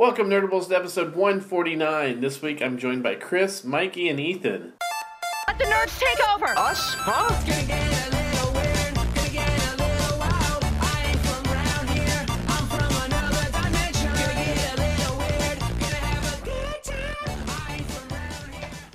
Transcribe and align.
Welcome, 0.00 0.30
Nerdables, 0.30 0.68
to 0.68 0.76
episode 0.76 1.14
149. 1.14 2.22
This 2.22 2.40
week 2.40 2.62
I'm 2.62 2.78
joined 2.78 3.02
by 3.02 3.16
Chris, 3.16 3.64
Mikey, 3.64 4.08
and 4.08 4.18
Ethan. 4.18 4.72
Let 5.46 5.58
the 5.58 5.64
nerds 5.64 5.98
take 5.98 6.26
over. 6.34 6.46
Us? 6.58 6.94
Huh? 6.94 7.28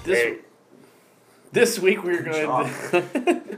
This, 0.03 0.19
Hey. 0.21 0.37
this 1.51 1.79
week 1.79 2.03
we're 2.03 2.21
going 2.21 2.69
to. 2.91 3.57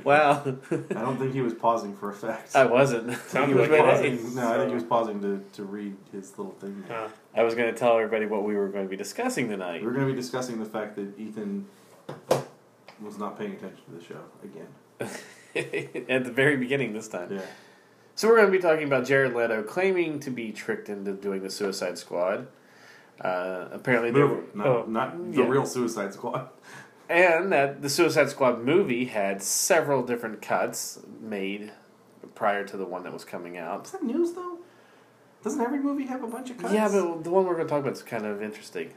wow. 0.04 0.42
I 0.70 0.94
don't 0.94 1.18
think 1.18 1.32
he 1.32 1.40
was 1.40 1.54
pausing 1.54 1.94
for 1.96 2.10
effect. 2.10 2.54
I 2.56 2.66
wasn't. 2.66 3.16
Sounds 3.28 3.48
he 3.48 3.54
was 3.54 3.68
like 3.68 3.80
Hey. 3.80 4.16
pausing. 4.16 4.34
No, 4.34 4.52
I 4.52 4.56
think 4.58 4.68
he 4.68 4.74
was 4.74 4.84
pausing 4.84 5.20
to, 5.22 5.44
to 5.54 5.64
read 5.64 5.96
his 6.12 6.36
little 6.38 6.52
thing. 6.54 6.84
there. 6.88 6.96
Uh, 7.04 7.08
I 7.34 7.42
was 7.42 7.54
going 7.54 7.72
to 7.72 7.78
tell 7.78 7.96
everybody 7.96 8.26
what 8.26 8.44
we 8.44 8.54
were 8.56 8.68
going 8.68 8.84
to 8.84 8.90
be 8.90 8.96
discussing 8.96 9.48
tonight. 9.48 9.82
We're 9.84 9.92
going 9.92 10.06
to 10.06 10.12
be 10.12 10.18
discussing 10.20 10.58
the 10.58 10.64
fact 10.68 10.96
that 10.96 11.18
Ethan 11.18 11.66
was 13.02 13.18
not 13.18 13.38
paying 13.38 13.52
attention 13.52 13.80
to 13.86 13.92
the 13.98 14.04
show 14.04 14.20
again. 14.44 14.68
At 16.08 16.24
the 16.24 16.30
very 16.32 16.56
beginning 16.56 16.92
this 16.92 17.08
time. 17.08 17.32
Yeah. 17.32 17.40
So 18.14 18.28
we're 18.28 18.36
going 18.36 18.52
to 18.52 18.56
be 18.56 18.62
talking 18.62 18.84
about 18.84 19.06
Jared 19.06 19.34
Leto 19.34 19.62
claiming 19.62 20.20
to 20.20 20.30
be 20.30 20.52
tricked 20.52 20.88
into 20.88 21.12
doing 21.12 21.42
the 21.42 21.50
Suicide 21.50 21.96
Squad. 21.98 22.48
Uh, 23.20 23.68
apparently, 23.72 24.10
they 24.10 24.22
were, 24.22 24.42
not, 24.54 24.66
Oh. 24.66 24.84
not 24.86 25.32
the 25.32 25.38
Yeah. 25.42 25.48
real 25.48 25.66
Suicide 25.66 26.12
Squad. 26.14 26.48
and 27.10 27.50
that 27.52 27.82
the 27.82 27.90
Suicide 27.90 28.30
Squad 28.30 28.62
movie 28.64 29.06
had 29.06 29.42
several 29.42 30.02
different 30.02 30.40
cuts 30.40 31.00
made 31.20 31.72
prior 32.36 32.64
to 32.64 32.76
the 32.76 32.84
one 32.86 33.02
that 33.02 33.12
was 33.12 33.24
coming 33.24 33.58
out. 33.58 33.86
Is 33.86 33.92
that 33.92 34.02
news 34.04 34.32
though? 34.32 34.58
Doesn't 35.42 35.60
every 35.60 35.80
movie 35.80 36.06
have 36.06 36.22
a 36.22 36.26
bunch 36.28 36.50
of 36.50 36.58
cuts? 36.58 36.72
Yeah, 36.72 36.88
but 36.88 37.24
the 37.24 37.30
one 37.30 37.44
we're 37.46 37.54
going 37.54 37.66
to 37.66 37.70
talk 37.70 37.80
about 37.80 37.94
is 37.94 38.02
kind 38.02 38.26
of 38.26 38.42
interesting. 38.42 38.92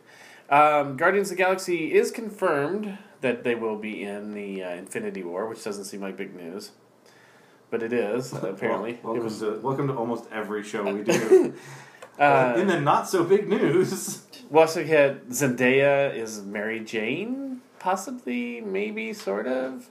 Um, 0.49 0.95
Guardians 0.98 1.31
of 1.31 1.38
the 1.38 1.44
Galaxy 1.44 1.94
is 1.94 2.11
confirmed 2.11 2.97
that 3.22 3.44
they 3.44 3.56
will 3.56 3.78
be 3.78 4.03
in 4.03 4.34
the 4.34 4.64
uh, 4.64 4.69
Infinity 4.75 5.23
War, 5.23 5.47
which 5.47 5.64
doesn't 5.64 5.86
seem 5.86 6.02
like 6.02 6.16
big 6.17 6.36
news, 6.36 6.72
but 7.72 7.81
it 7.81 7.94
is 7.94 8.31
apparently. 8.44 9.00
Well, 9.02 9.16
it 9.16 9.19
welcome, 9.19 9.23
was. 9.23 9.39
to, 9.39 9.59
welcome 9.61 9.88
to 9.88 9.95
almost 9.95 10.25
every 10.31 10.64
show 10.64 10.94
we 10.94 11.03
do. 11.03 11.53
Uh, 12.19 12.53
In 12.58 12.67
the 12.67 12.80
not 12.80 13.09
so 13.09 13.23
big 13.23 13.50
news, 13.50 14.22
we 14.52 14.59
also 14.59 14.84
had 14.86 15.30
Zendaya 15.30 16.16
is 16.16 16.44
Mary 16.44 16.80
Jane, 16.80 17.53
possibly, 17.84 18.62
maybe, 18.62 19.12
sort 19.14 19.45
of. 19.45 19.89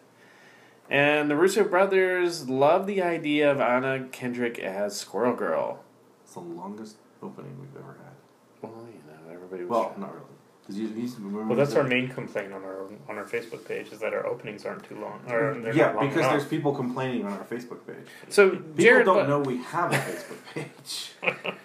And 0.88 1.30
the 1.30 1.36
Russo 1.36 1.62
brothers 1.62 2.48
love 2.48 2.86
the 2.86 3.02
idea 3.02 3.50
of 3.52 3.60
Anna 3.60 4.08
Kendrick 4.10 4.58
as 4.58 4.98
Squirrel 4.98 5.36
Girl. 5.36 5.84
it's 6.24 6.32
the 6.32 6.40
longest 6.40 6.96
opening 7.22 7.54
we've 7.60 7.76
ever 7.82 7.98
had. 8.02 8.14
Well, 8.62 8.88
you 8.88 9.02
know, 9.06 9.32
everybody 9.32 9.64
was. 9.64 9.70
Well, 9.70 9.94
not 9.98 10.14
really. 10.14 10.26
'Cause 10.72 10.80
you, 10.80 10.88
you, 10.88 11.46
well, 11.46 11.56
that's 11.56 11.74
our 11.74 11.82
main 11.84 12.08
complaint 12.08 12.52
on 12.52 12.62
our 12.64 12.86
on 13.08 13.18
our 13.18 13.24
Facebook 13.24 13.66
page 13.66 13.92
is 13.92 13.98
that 14.00 14.14
our 14.14 14.26
openings 14.26 14.64
aren't 14.64 14.84
too 14.84 14.96
long. 14.98 15.20
Or 15.28 15.54
Yeah, 15.72 15.92
long 15.92 16.06
because 16.08 16.20
enough. 16.20 16.30
there's 16.32 16.46
people 16.46 16.74
complaining 16.74 17.26
on 17.26 17.32
our 17.32 17.44
Facebook 17.44 17.86
page. 17.86 18.06
so 18.30 18.50
People 18.50 18.74
Jared, 18.78 19.06
don't 19.06 19.16
Le- 19.18 19.28
know 19.28 19.38
we 19.40 19.58
have 19.58 19.92
a 19.92 19.96
Facebook 19.96 20.38
page. 20.54 21.12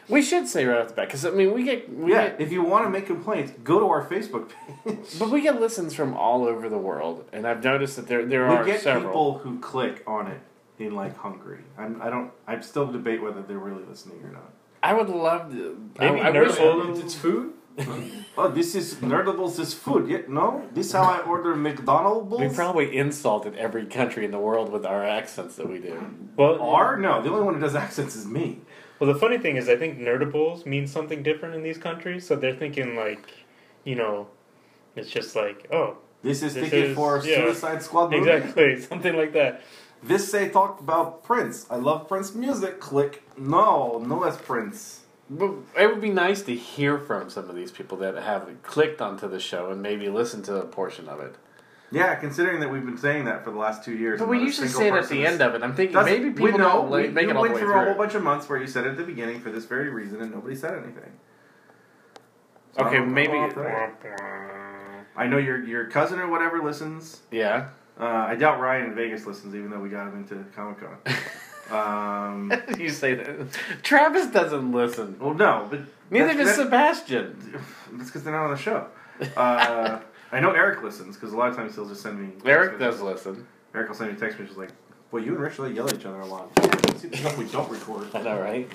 we 0.10 0.22
should 0.22 0.48
say 0.48 0.66
right 0.66 0.82
off 0.82 0.90
the 0.90 0.94
bat 0.96 1.08
because 1.08 1.26
I 1.26 1.30
mean 1.32 1.54
we 1.54 1.64
get 1.64 1.90
we 1.94 2.12
yeah, 2.12 2.30
get, 2.30 2.42
if 2.42 2.52
you 2.52 2.62
want 2.64 2.86
to 2.86 2.90
make 2.90 3.06
complaints, 3.06 3.54
go 3.64 3.80
to 3.80 3.86
our 3.88 4.06
Facebook 4.06 4.50
page. 4.84 4.98
but 5.20 5.30
we 5.30 5.40
get 5.42 5.60
listens 5.62 5.94
from 5.94 6.14
all 6.16 6.44
over 6.46 6.68
the 6.68 6.78
world, 6.78 7.26
and 7.32 7.48
I've 7.48 7.64
noticed 7.64 7.96
that 7.96 8.08
there 8.08 8.26
there 8.26 8.46
we 8.48 8.56
are 8.56 8.66
get 8.66 8.82
several. 8.82 9.06
people 9.06 9.38
who 9.40 9.60
click 9.60 10.04
on 10.06 10.28
it 10.28 10.42
in 10.80 10.94
like 10.96 11.16
Hungary. 11.18 11.62
I'm, 11.78 12.02
I 12.02 12.10
don't. 12.10 12.32
I 12.46 12.60
still 12.60 12.88
debate 12.92 13.22
whether 13.22 13.42
they're 13.42 13.58
really 13.58 13.84
listening 13.86 14.22
or 14.24 14.32
not. 14.32 14.52
I 14.84 14.94
would 14.94 15.10
love 15.10 15.52
to. 15.52 15.90
Maybe 16.00 16.20
I, 16.22 16.28
I 16.28 16.32
wish- 16.40 16.52
Nerdable- 16.58 17.04
It's 17.04 17.16
food. 17.16 17.54
oh, 18.38 18.48
this 18.50 18.74
is 18.76 18.96
Nerdables 18.96 19.60
is 19.60 19.74
food. 19.74 20.10
Yeah, 20.10 20.20
no, 20.28 20.68
this 20.74 20.88
is 20.88 20.92
how 20.94 21.04
I 21.04 21.20
order 21.20 21.56
McDonald's. 21.56 22.36
We 22.36 22.50
probably 22.50 22.98
insulted 22.98 23.56
every 23.56 23.86
country 23.86 24.26
in 24.26 24.32
the 24.32 24.40
world 24.40 24.72
with 24.72 24.86
our 24.86 25.04
accents 25.06 25.56
that 25.58 25.70
we 25.70 25.80
do. 25.80 26.00
well, 26.36 26.60
are 26.62 26.98
no. 26.98 27.22
The 27.22 27.30
only 27.30 27.44
one 27.44 27.54
who 27.56 27.60
does 27.62 27.76
accents 27.88 28.16
is 28.16 28.26
me. 28.26 28.62
well, 29.00 29.12
the 29.14 29.20
funny 29.20 29.38
thing 29.38 29.58
is, 29.58 29.70
I 29.70 29.76
think 29.76 30.00
nerdables 30.00 30.66
means 30.66 30.92
something 30.92 31.22
different 31.24 31.56
in 31.56 31.62
these 31.64 31.78
countries. 31.78 32.26
So 32.26 32.36
they're 32.36 32.56
thinking 32.56 32.96
like, 32.96 33.30
you 33.84 33.96
know, 33.96 34.28
it's 34.96 35.10
just 35.10 35.36
like, 35.36 35.68
oh, 35.72 35.98
This 36.24 36.42
is 36.42 36.56
This 36.56 36.64
ticket 36.72 36.86
is- 36.92 36.96
for 36.96 37.22
yeah. 37.24 37.36
Suicide 37.46 37.84
Squad 37.84 38.12
movie. 38.12 38.30
exactly, 38.32 38.82
something 38.92 39.16
like 39.16 39.34
that. 39.34 39.62
This 40.02 40.32
say 40.32 40.50
talked 40.50 40.80
about 40.80 41.24
Prince. 41.24 41.66
I 41.70 41.76
love 41.76 42.08
Prince 42.08 42.34
music. 42.36 42.80
Click. 42.80 43.24
No, 43.38 44.04
no, 44.06 44.24
that's 44.24 44.38
Prince. 44.38 45.02
But 45.30 45.52
it 45.78 45.88
would 45.88 46.00
be 46.02 46.10
nice 46.10 46.42
to 46.44 46.56
hear 46.56 46.98
from 46.98 47.30
some 47.30 47.50
of 47.50 47.56
these 47.56 47.72
people 47.72 47.98
that 47.98 48.16
have 48.16 48.48
clicked 48.64 49.02
onto 49.02 49.28
the 49.28 49.40
show 49.40 49.72
and 49.72 49.82
maybe 49.82 50.10
listened 50.10 50.46
to 50.46 50.56
a 50.56 50.66
portion 50.66 51.10
of 51.10 51.20
it. 51.20 51.36
Yeah, 51.92 52.16
considering 52.16 52.60
that 52.62 52.70
we've 52.70 52.86
been 52.86 52.98
saying 52.98 53.26
that 53.26 53.44
for 53.46 53.52
the 53.52 53.58
last 53.58 53.84
two 53.84 53.94
years. 53.96 54.20
But 54.20 54.28
we 54.30 54.40
usually 54.40 54.68
say 54.68 54.88
it 54.90 54.94
at 54.94 55.08
the 55.10 55.26
end 55.26 55.42
of 55.42 55.56
it. 55.56 55.64
I'm 55.64 55.74
thinking 55.74 55.94
Doesn't- 55.96 56.12
maybe 56.12 56.30
we 56.30 56.34
people 56.52 56.60
know. 56.60 56.68
don't 56.74 56.92
like, 56.92 57.06
we, 57.08 57.10
make 57.12 57.24
you 57.26 57.30
it 57.30 57.36
all 57.36 57.44
the 57.44 57.50
went 57.50 57.54
way 57.56 57.60
through 57.62 57.72
through. 57.72 57.82
a 57.82 57.86
whole 57.86 57.94
bunch 57.96 58.16
of 58.16 58.24
months 58.24 58.50
where 58.50 58.60
you 58.60 58.68
said 58.68 58.86
it 58.86 58.92
at 58.92 58.98
the 58.98 59.04
beginning 59.04 59.40
for 59.40 59.52
this 59.52 59.66
very 59.66 59.90
reason, 59.90 60.22
and 60.22 60.32
nobody 60.32 60.56
said 60.56 60.74
anything. 60.74 61.12
So 62.78 62.86
Okay, 62.86 62.98
I'm- 62.98 63.04
I'm 63.08 63.14
maybe- 63.14 63.38
I 65.16 65.28
know 65.28 65.38
your 65.38 65.64
your 65.64 65.86
cousin 65.86 66.20
or 66.20 66.28
whatever 66.28 66.62
listens. 66.62 67.22
yeah. 67.32 67.70
Uh, 68.00 68.04
I 68.06 68.36
doubt 68.36 68.60
Ryan 68.60 68.88
in 68.88 68.96
Vegas 68.96 69.26
listens, 69.26 69.56
even 69.56 69.72
though 69.72 69.80
we 69.80 69.90
got 69.90 70.08
him 70.10 70.18
into 70.18 70.46
Comic 70.56 70.80
Con. 70.80 70.98
um, 71.72 72.54
you 72.78 72.90
say 72.90 73.16
that. 73.16 73.48
Travis 73.84 74.28
doesn't 74.28 74.72
listen. 74.72 75.18
well, 75.20 75.34
no, 75.34 75.68
but 75.70 75.82
Neither 76.10 76.34
does 76.36 76.56
Sebastian. 76.56 77.62
That's 77.94 78.10
because 78.10 78.24
they're 78.24 78.34
not 78.34 78.46
on 78.46 78.52
the 78.52 78.58
show. 78.58 78.88
Uh, 79.36 80.00
I 80.32 80.40
know 80.40 80.52
Eric 80.52 80.84
listens 80.84 81.16
because 81.16 81.34
a 81.34 81.38
lot 81.38 81.50
of 81.50 81.56
times 81.56 81.76
he'll 81.76 81.88
just 81.88 82.02
send 82.02 82.20
me. 82.20 82.30
Eric 82.46 82.80
does 82.80 83.02
listen. 83.02 83.46
Eric 83.74 83.90
will 83.90 83.96
send 83.96 84.12
me 84.12 84.18
a 84.18 84.20
text 84.20 84.40
message 84.40 84.56
like, 84.58 84.70
"Well, 85.12 85.24
you 85.24 85.32
and 85.32 85.40
Rich 85.40 85.60
like 85.60 85.76
yell 85.76 85.88
at 85.88 85.96
each 85.96 86.06
other 86.06 86.20
a 86.20 86.26
lot." 86.26 86.50
See 86.98 87.08
the 87.08 87.18
stuff 87.18 87.38
we 87.38 87.46
don't 87.46 87.70
record. 87.70 88.08
I 88.14 88.22
know, 88.22 88.40
right? 88.40 88.70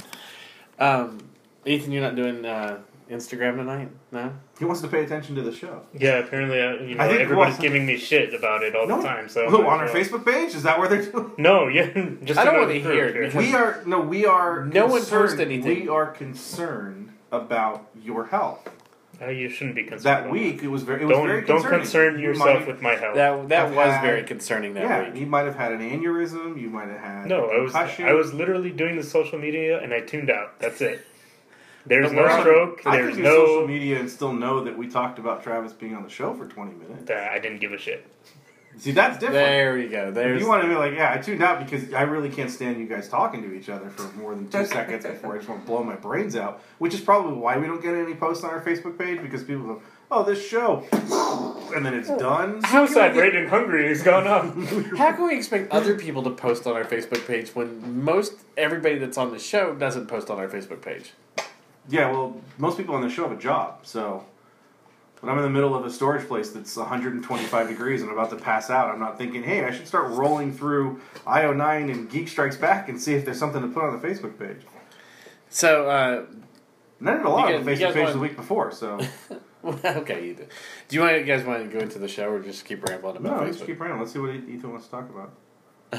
Um, 0.78 1.18
Ethan, 1.64 1.92
you're 1.92 2.02
not 2.02 2.16
doing 2.16 2.44
uh, 2.44 2.80
Instagram 3.10 3.56
tonight? 3.56 3.88
No? 4.10 4.32
He 4.58 4.64
wants 4.64 4.80
to 4.82 4.88
pay 4.88 5.04
attention 5.04 5.34
to 5.34 5.42
the 5.42 5.52
show. 5.52 5.82
Yeah, 5.92 6.18
apparently, 6.18 6.60
uh, 6.60 6.74
you 6.84 6.94
know, 6.94 7.04
I 7.04 7.08
think- 7.08 7.20
everybody's 7.20 7.54
well- 7.54 7.62
giving 7.62 7.84
me 7.86 7.96
shit 7.96 8.32
about 8.34 8.62
it 8.62 8.74
all 8.76 8.86
No. 8.86 8.98
the 8.98 9.02
time. 9.08 9.28
So 9.28 9.48
Who 9.50 9.58
on 9.66 9.80
our 9.80 9.86
uh, 9.86 9.92
Facebook 9.92 10.24
page? 10.24 10.54
Is 10.54 10.62
that 10.62 10.78
where 10.78 10.88
they're 10.88 11.02
doing? 11.04 11.32
No, 11.38 11.68
yeah, 11.68 11.86
just 12.24 12.38
I 12.38 12.44
don't 12.44 12.54
another 12.54 12.68
wanna 12.68 12.80
group 12.80 12.94
hear 12.94 13.04
it 13.06 13.14
here. 13.14 13.24
because- 13.26 13.46
We 13.46 13.54
are 13.54 13.82
no, 13.86 14.00
we 14.00 14.26
are. 14.26 14.64
No 14.66 14.86
one 14.86 15.00
concerned- 15.00 15.28
post 15.30 15.40
anything. 15.40 15.80
We 15.82 15.88
are 15.88 16.06
concerned 16.06 17.10
about 17.30 17.86
your 18.02 18.26
health. 18.26 18.68
Uh, 19.20 19.26
you 19.28 19.48
shouldn't 19.48 19.76
be 19.76 19.82
concerned. 19.84 20.02
That 20.04 20.20
about 20.22 20.32
week, 20.32 20.62
it 20.64 20.68
was 20.68 20.82
very. 20.82 21.02
It 21.02 21.04
was 21.04 21.16
Don't 21.16 21.26
very 21.28 21.42
don't 21.44 21.58
concerning. 21.58 21.80
concern 21.80 22.18
You 22.18 22.28
yourself 22.28 22.58
might- 22.60 22.66
with 22.66 22.82
my 22.82 22.94
health. 22.96 23.14
That 23.14 23.48
that 23.50 23.66
I've 23.66 23.74
was 23.76 23.86
had- 23.92 24.02
very 24.02 24.22
concerning 24.24 24.74
that 24.74 24.80
week. 24.82 24.90
yeah, 24.90 25.10
week. 25.12 25.20
you 25.20 25.26
might 25.26 25.44
have 25.44 25.54
had 25.54 25.70
an 25.72 25.80
aneurysm. 25.80 26.60
You 26.60 26.68
might 26.70 26.88
have 26.88 26.98
had. 26.98 27.26
no, 27.26 27.48
a 27.50 27.56
I 27.56 27.60
was 27.60 27.72
concussion. 27.72 28.06
I 28.06 28.14
was 28.14 28.34
literally 28.34 28.70
doing 28.70 28.96
the 28.96 29.02
social 29.04 29.38
media 29.38 29.80
and 29.80 29.94
I 29.94 30.00
tuned 30.00 30.28
out. 30.30 30.58
That's 30.58 30.80
it. 30.80 31.06
There's 31.86 32.12
no 32.12 32.24
on- 32.24 32.40
stroke. 32.40 32.82
I 32.86 32.96
There's 32.96 33.14
can 33.14 33.24
do 33.24 33.30
social 33.30 33.66
media 33.66 33.98
and 34.00 34.10
still 34.10 34.32
know 34.32 34.64
that 34.64 34.76
we 34.76 34.88
talked 34.88 35.18
about 35.18 35.42
Travis 35.42 35.72
being 35.72 35.94
on 35.94 36.02
the 36.02 36.10
show 36.10 36.34
for 36.34 36.46
twenty 36.46 36.74
minutes. 36.74 37.04
That 37.06 37.32
I 37.32 37.38
didn't 37.38 37.60
give 37.60 37.72
a 37.72 37.78
shit. 37.78 38.06
See, 38.78 38.92
that's 38.92 39.18
different. 39.18 39.34
There 39.34 39.78
you 39.78 39.88
go. 39.90 40.08
If 40.08 40.14
There's 40.14 40.40
you 40.40 40.48
want 40.48 40.62
to 40.62 40.68
be 40.68 40.74
like, 40.74 40.94
yeah, 40.94 41.12
I 41.12 41.18
tuned 41.18 41.42
out 41.42 41.62
because 41.62 41.92
I 41.92 42.02
really 42.02 42.30
can't 42.30 42.50
stand 42.50 42.78
you 42.78 42.86
guys 42.86 43.08
talking 43.08 43.42
to 43.42 43.52
each 43.52 43.68
other 43.68 43.90
for 43.90 44.10
more 44.16 44.34
than 44.34 44.48
two 44.48 44.64
seconds 44.66 45.04
before 45.04 45.34
I 45.34 45.38
just 45.38 45.48
want 45.48 45.62
to 45.62 45.66
blow 45.66 45.82
my 45.82 45.96
brains 45.96 46.36
out. 46.36 46.62
Which 46.78 46.94
is 46.94 47.00
probably 47.00 47.34
why 47.34 47.58
we 47.58 47.66
don't 47.66 47.82
get 47.82 47.94
any 47.94 48.14
posts 48.14 48.44
on 48.44 48.50
our 48.50 48.62
Facebook 48.62 48.98
page 48.98 49.20
because 49.20 49.44
people 49.44 49.64
go, 49.64 49.82
"Oh, 50.10 50.22
this 50.24 50.46
show," 50.46 50.86
and 51.74 51.84
then 51.84 51.92
it's 51.94 52.08
oh, 52.08 52.18
done. 52.18 52.64
Suicide 52.70 53.14
rate 53.14 53.34
in 53.34 53.48
Hungary 53.48 53.88
has 53.88 54.02
gone 54.02 54.26
up. 54.26 54.44
How 54.96 55.12
can 55.12 55.26
we 55.26 55.36
expect 55.36 55.70
other 55.70 55.98
people 55.98 56.22
to 56.22 56.30
post 56.30 56.66
on 56.66 56.74
our 56.74 56.84
Facebook 56.84 57.26
page 57.26 57.54
when 57.54 58.02
most 58.02 58.34
everybody 58.56 58.96
that's 58.96 59.18
on 59.18 59.32
the 59.32 59.38
show 59.38 59.74
doesn't 59.74 60.06
post 60.06 60.30
on 60.30 60.38
our 60.38 60.48
Facebook 60.48 60.80
page? 60.80 61.12
Yeah, 61.88 62.10
well, 62.10 62.40
most 62.58 62.76
people 62.76 62.94
on 62.94 63.02
the 63.02 63.10
show 63.10 63.28
have 63.28 63.36
a 63.36 63.40
job, 63.40 63.80
so 63.82 64.24
when 65.20 65.30
I'm 65.32 65.38
in 65.38 65.44
the 65.44 65.50
middle 65.50 65.74
of 65.74 65.84
a 65.84 65.90
storage 65.90 66.26
place 66.28 66.50
that's 66.50 66.76
125 66.76 67.68
degrees 67.68 68.02
and 68.02 68.10
I'm 68.10 68.16
about 68.18 68.30
to 68.30 68.36
pass 68.36 68.70
out, 68.70 68.88
I'm 68.90 69.00
not 69.00 69.18
thinking, 69.18 69.42
"Hey, 69.42 69.64
I 69.64 69.72
should 69.72 69.86
start 69.88 70.10
rolling 70.10 70.52
through 70.52 71.00
IO9 71.26 71.90
and 71.90 72.10
Geek 72.10 72.28
Strikes 72.28 72.56
Back 72.56 72.88
and 72.88 73.00
see 73.00 73.14
if 73.14 73.24
there's 73.24 73.38
something 73.38 73.62
to 73.62 73.68
put 73.68 73.82
on 73.84 74.00
the 74.00 74.06
Facebook 74.06 74.38
page." 74.38 74.62
So, 75.48 75.88
uh, 75.88 76.24
And 77.00 77.10
I 77.10 77.16
did 77.16 77.26
a 77.26 77.28
lot 77.28 77.48
You 77.50 77.56
on 77.56 77.64
the 77.64 77.70
Facebook 77.72 77.80
guys 77.80 77.94
page 77.94 78.02
want- 78.04 78.12
the 78.14 78.20
week 78.20 78.36
before, 78.36 78.70
so 78.70 78.98
okay, 79.64 80.24
you 80.26 80.34
do. 80.34 80.44
Do 80.88 80.96
you 80.96 81.02
want 81.02 81.18
you 81.18 81.24
guys 81.24 81.44
want 81.44 81.64
to 81.68 81.76
go 81.76 81.80
into 81.82 81.98
the 81.98 82.06
show 82.08 82.30
or 82.30 82.38
just 82.40 82.64
keep 82.64 82.88
rambling 82.88 83.16
about 83.16 83.22
no, 83.38 83.42
Facebook? 83.42 83.46
let's 83.46 83.62
keep 83.62 83.80
random. 83.80 83.98
Let's 83.98 84.12
see 84.12 84.20
what 84.20 84.30
Ethan 84.30 84.70
wants 84.70 84.86
to 84.86 84.90
talk 84.92 85.10
about. 85.10 85.32
Do 85.92 85.98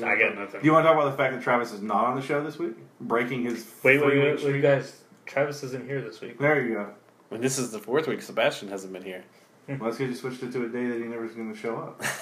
you 0.00 0.04
I 0.04 0.08
want 0.08 0.20
got 0.20 0.28
to- 0.30 0.40
nothing. 0.40 0.60
Do 0.60 0.66
you 0.66 0.72
want 0.72 0.84
to 0.84 0.88
talk 0.92 1.00
about 1.00 1.10
the 1.12 1.16
fact 1.16 1.34
that 1.34 1.42
Travis 1.42 1.72
is 1.72 1.80
not 1.82 2.04
on 2.06 2.16
the 2.16 2.20
show 2.22 2.42
this 2.42 2.58
week, 2.58 2.74
breaking 3.00 3.44
his 3.44 3.64
Wait, 3.84 3.98
wait, 4.00 4.10
three-week 4.10 4.36
wait, 4.38 4.44
wait, 4.44 4.54
you 4.56 4.60
guys. 4.60 4.96
Travis 5.26 5.62
isn't 5.62 5.86
here 5.86 6.00
this 6.00 6.20
week. 6.20 6.38
There 6.38 6.60
you 6.64 6.74
go. 6.74 6.90
And 7.30 7.42
this 7.42 7.58
is 7.58 7.70
the 7.70 7.78
fourth 7.78 8.08
week. 8.08 8.22
Sebastian 8.22 8.68
hasn't 8.68 8.92
been 8.92 9.04
here. 9.04 9.24
Hmm. 9.66 9.78
Well, 9.78 9.90
that's 9.90 9.98
because 9.98 10.14
you 10.14 10.20
switched 10.20 10.42
it 10.42 10.52
to 10.52 10.64
a 10.64 10.68
day 10.68 10.86
that 10.86 10.98
he 10.98 11.04
never 11.04 11.22
was 11.22 11.32
going 11.32 11.52
to 11.52 11.58
show 11.58 11.76
up. 11.76 12.02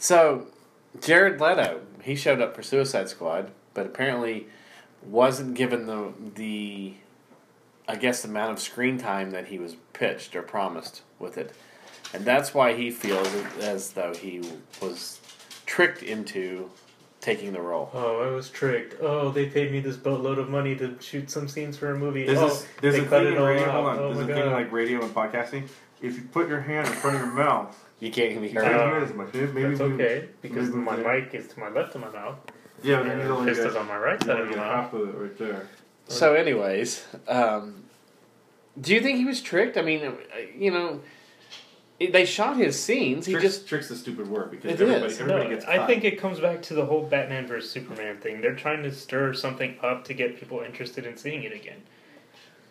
So, 0.00 0.46
Jared 0.98 1.42
Leto, 1.42 1.82
he 2.02 2.16
showed 2.16 2.40
up 2.40 2.56
for 2.56 2.62
Suicide 2.62 3.10
Squad, 3.10 3.50
but 3.74 3.84
apparently 3.84 4.46
wasn't 5.02 5.54
given 5.54 5.84
the 5.84 6.12
the 6.36 6.94
I 7.86 7.96
guess, 7.96 8.24
amount 8.24 8.52
of 8.52 8.60
screen 8.60 8.96
time 8.98 9.32
that 9.32 9.48
he 9.48 9.58
was 9.58 9.76
pitched 9.92 10.34
or 10.34 10.42
promised 10.42 11.02
with 11.18 11.36
it, 11.36 11.52
and 12.14 12.24
that's 12.24 12.54
why 12.54 12.72
he 12.74 12.90
feels 12.90 13.28
as 13.60 13.92
though 13.92 14.14
he 14.14 14.40
was 14.80 15.20
tricked 15.66 16.02
into 16.02 16.70
taking 17.20 17.52
the 17.52 17.60
role. 17.60 17.90
Oh, 17.92 18.20
I 18.22 18.30
was 18.30 18.48
tricked. 18.50 18.96
Oh, 19.00 19.30
they 19.30 19.46
paid 19.46 19.70
me 19.72 19.80
this 19.80 19.96
boatload 19.96 20.38
of 20.38 20.48
money 20.48 20.74
to 20.76 20.96
shoot 21.00 21.30
some 21.30 21.48
scenes 21.48 21.76
for 21.76 21.90
a 21.92 21.98
movie. 21.98 22.24
There's, 22.24 22.38
oh, 22.38 22.48
this, 22.48 22.66
there's 22.80 22.94
they 22.94 23.00
a 23.00 23.04
cut 23.04 23.22
thing 23.22 23.26
it 23.26 23.32
in 23.36 23.38
all 23.38 23.46
radio. 23.48 23.64
out. 23.64 23.70
Hold 23.72 23.86
on. 23.86 23.98
Oh 23.98 24.14
there's 24.14 24.26
my 24.28 24.32
a 24.32 24.36
thing 24.36 24.46
in 24.46 24.52
like 24.52 24.72
radio 24.72 25.02
and 25.04 25.14
podcasting. 25.14 25.68
If 26.00 26.16
you 26.16 26.22
put 26.32 26.48
your 26.48 26.60
hand 26.60 26.86
in 26.88 26.94
front 26.94 27.16
of 27.16 27.22
your 27.22 27.32
mouth, 27.32 27.76
You 28.00 28.10
can't 28.10 28.40
be 28.40 28.48
you 28.48 28.54
heard. 28.54 28.64
can't 28.64 28.74
Uh, 28.76 28.86
hear 28.86 28.98
it 28.98 29.02
as 29.04 29.14
much. 29.14 29.34
Maybe 29.34 29.62
That's 29.62 29.80
we- 29.80 29.86
okay 29.94 30.28
because 30.40 30.68
maybe 30.70 30.80
my 30.80 30.96
we- 30.96 31.02
mic 31.20 31.34
is 31.34 31.48
to 31.48 31.60
my 31.60 31.68
left 31.68 31.94
of 31.94 32.00
my 32.00 32.08
mouth 32.10 32.36
Yeah, 32.82 32.96
but 32.96 33.02
then 33.02 33.12
and 33.12 33.20
you 33.22 33.28
the 33.28 33.34
only 33.34 33.50
fist 33.50 33.60
get, 33.62 33.70
is 33.70 33.76
on 33.76 33.86
my 33.86 33.98
right 33.98 34.22
side 34.22 34.30
only 34.30 34.42
of 34.44 34.48
the 34.48 34.54
get 34.54 34.60
mouth. 34.64 34.74
half 34.84 34.92
of 34.94 35.08
it 35.10 35.12
right 35.18 35.38
there. 35.38 35.68
So, 36.08 36.32
anyways, 36.34 37.06
um, 37.28 37.84
do 38.80 38.94
you 38.94 39.00
think 39.02 39.18
he 39.18 39.26
was 39.26 39.42
tricked? 39.42 39.76
I 39.76 39.82
mean, 39.82 40.02
uh, 40.06 40.12
you 40.56 40.70
know, 40.70 40.88
it- 40.88 41.00
they 42.06 42.24
shot 42.24 42.56
his 42.56 42.80
scenes. 42.80 43.26
He 43.26 43.32
Tricks, 43.32 43.44
just 43.56 43.68
tricks 43.68 43.88
the 43.88 43.96
stupid 43.96 44.28
word 44.28 44.50
because 44.50 44.70
It 44.72 44.80
everybody, 44.80 45.12
is. 45.12 45.20
everybody 45.20 45.44
No, 45.44 45.50
gets. 45.54 45.66
I 45.66 45.86
think 45.86 46.04
it 46.04 46.18
comes 46.18 46.40
back 46.40 46.62
to 46.62 46.74
the 46.74 46.86
whole 46.86 47.02
Batman 47.02 47.46
versus 47.46 47.70
Superman 47.70 48.16
thing. 48.18 48.40
They're 48.40 48.54
trying 48.54 48.82
to 48.84 48.92
stir 48.92 49.34
something 49.34 49.76
up 49.82 50.04
to 50.04 50.14
get 50.14 50.38
people 50.40 50.60
interested 50.60 51.04
in 51.06 51.16
seeing 51.16 51.42
it 51.42 51.52
again. 51.52 51.82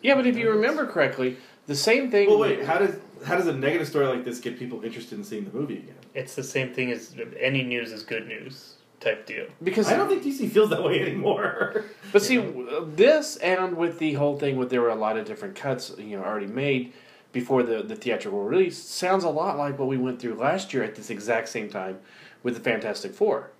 yeah. 0.02 0.14
But 0.16 0.26
if 0.26 0.36
you 0.36 0.50
remember 0.50 0.86
correctly, 0.86 1.36
the 1.66 1.76
same 1.76 2.10
thing. 2.10 2.28
Well, 2.28 2.38
wait. 2.40 2.64
How 2.64 2.78
does 2.78 2.96
how 3.24 3.36
does 3.36 3.46
a 3.46 3.52
negative 3.52 3.86
story 3.86 4.06
like 4.06 4.24
this 4.24 4.40
get 4.40 4.58
people 4.58 4.82
interested 4.82 5.16
in 5.18 5.24
seeing 5.24 5.44
the 5.44 5.52
movie 5.56 5.76
again? 5.78 5.94
It's 6.14 6.34
the 6.34 6.42
same 6.42 6.72
thing 6.74 6.90
as 6.90 7.14
any 7.38 7.62
news 7.62 7.92
is 7.92 8.02
good 8.02 8.26
news 8.26 8.74
type 8.98 9.26
deal. 9.26 9.46
because 9.62 9.88
I 9.88 9.96
don't 9.96 10.08
think 10.08 10.22
DC 10.22 10.50
feels 10.50 10.68
that 10.70 10.82
way 10.82 11.00
anymore. 11.00 11.84
But 12.12 12.22
see, 12.22 12.36
w- 12.36 12.90
this 12.96 13.36
and 13.36 13.76
with 13.76 13.98
the 13.98 14.14
whole 14.14 14.38
thing 14.38 14.56
with 14.56 14.68
there 14.70 14.80
were 14.82 14.88
a 14.90 14.94
lot 14.94 15.16
of 15.16 15.24
different 15.24 15.54
cuts, 15.54 15.92
you 15.96 16.18
know, 16.18 16.24
already 16.24 16.46
made 16.48 16.92
before 17.32 17.62
the, 17.62 17.82
the 17.82 17.94
theatrical 17.96 18.42
release 18.42 18.78
sounds 18.78 19.24
a 19.24 19.28
lot 19.28 19.56
like 19.56 19.78
what 19.78 19.88
we 19.88 19.96
went 19.96 20.20
through 20.20 20.34
last 20.34 20.74
year 20.74 20.82
at 20.82 20.94
this 20.96 21.10
exact 21.10 21.48
same 21.48 21.68
time 21.68 21.98
with 22.42 22.54
the 22.54 22.60
Fantastic 22.60 23.14
Four. 23.14 23.50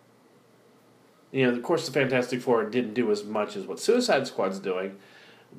You 1.33 1.47
know, 1.47 1.57
of 1.57 1.63
course, 1.63 1.87
the 1.87 1.93
Fantastic 1.93 2.41
Four 2.41 2.65
didn't 2.65 2.95
do 2.95 3.11
as 3.11 3.23
much 3.25 3.57
as 3.57 3.67
what 3.67 3.79
Suicide 3.79 4.27
Squad's 4.27 4.59
doing, 4.59 4.97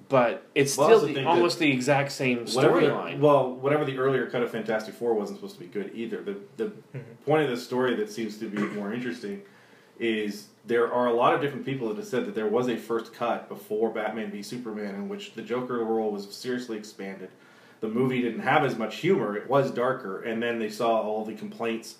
but 0.09 0.45
it's 0.53 0.77
Well, 0.77 0.99
still 0.99 1.13
the, 1.13 1.23
almost 1.25 1.59
the 1.59 1.71
exact 1.71 2.11
same 2.11 2.39
storyline. 2.45 3.19
Well, 3.19 3.53
whatever 3.55 3.85
the 3.85 3.97
earlier 3.97 4.27
cut 4.27 4.41
of 4.43 4.51
Fantastic 4.51 4.93
Four 4.93 5.13
wasn't 5.13 5.39
supposed 5.39 5.55
to 5.55 5.61
be 5.61 5.67
good 5.67 5.91
either. 5.95 6.21
The 6.21 6.37
the 6.57 6.65
Mm-hmm. 6.65 6.99
point 7.25 7.43
of 7.43 7.49
the 7.49 7.57
story 7.57 7.95
that 7.95 8.11
seems 8.11 8.37
to 8.39 8.49
be 8.49 8.59
more 8.59 8.91
interesting 8.93 9.41
is 9.97 10.47
there 10.65 10.91
are 10.91 11.07
a 11.07 11.13
lot 11.13 11.33
of 11.33 11.39
different 11.41 11.65
people 11.65 11.87
that 11.87 11.95
have 11.95 12.05
said 12.07 12.25
that 12.25 12.35
there 12.35 12.47
was 12.47 12.67
a 12.67 12.75
first 12.75 13.13
cut 13.13 13.47
before 13.47 13.89
Batman 13.91 14.29
v 14.31 14.41
Superman 14.43 14.95
in 14.95 15.07
which 15.07 15.33
the 15.35 15.41
Joker 15.41 15.77
role 15.85 16.11
was 16.11 16.33
seriously 16.35 16.77
expanded. 16.77 17.29
The 17.81 17.87
movie 17.89 18.21
didn't 18.21 18.41
have 18.41 18.63
as 18.63 18.77
much 18.77 18.97
humor; 18.97 19.35
it 19.35 19.49
was 19.49 19.71
darker, 19.71 20.21
and 20.21 20.41
then 20.41 20.59
they 20.59 20.69
saw 20.69 21.01
all 21.01 21.25
the 21.25 21.33
complaints 21.33 21.95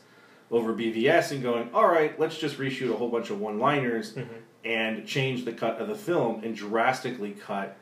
over 0.49 0.73
BVS 0.73 1.31
and 1.31 1.41
going, 1.43 1.69
"All 1.73 1.87
right, 1.87 2.17
let's 2.19 2.37
just 2.37 2.57
reshoot 2.57 2.91
a 2.93 2.95
whole 2.97 3.09
bunch 3.09 3.29
of 3.29 3.39
one-liners 3.41 4.15
and 4.63 5.05
change 5.07 5.43
the 5.45 5.53
cut 5.53 5.79
of 5.81 5.87
the 5.87 5.95
film 5.95 6.41
and 6.43 6.55
drastically 6.55 7.31
cut." 7.31 7.77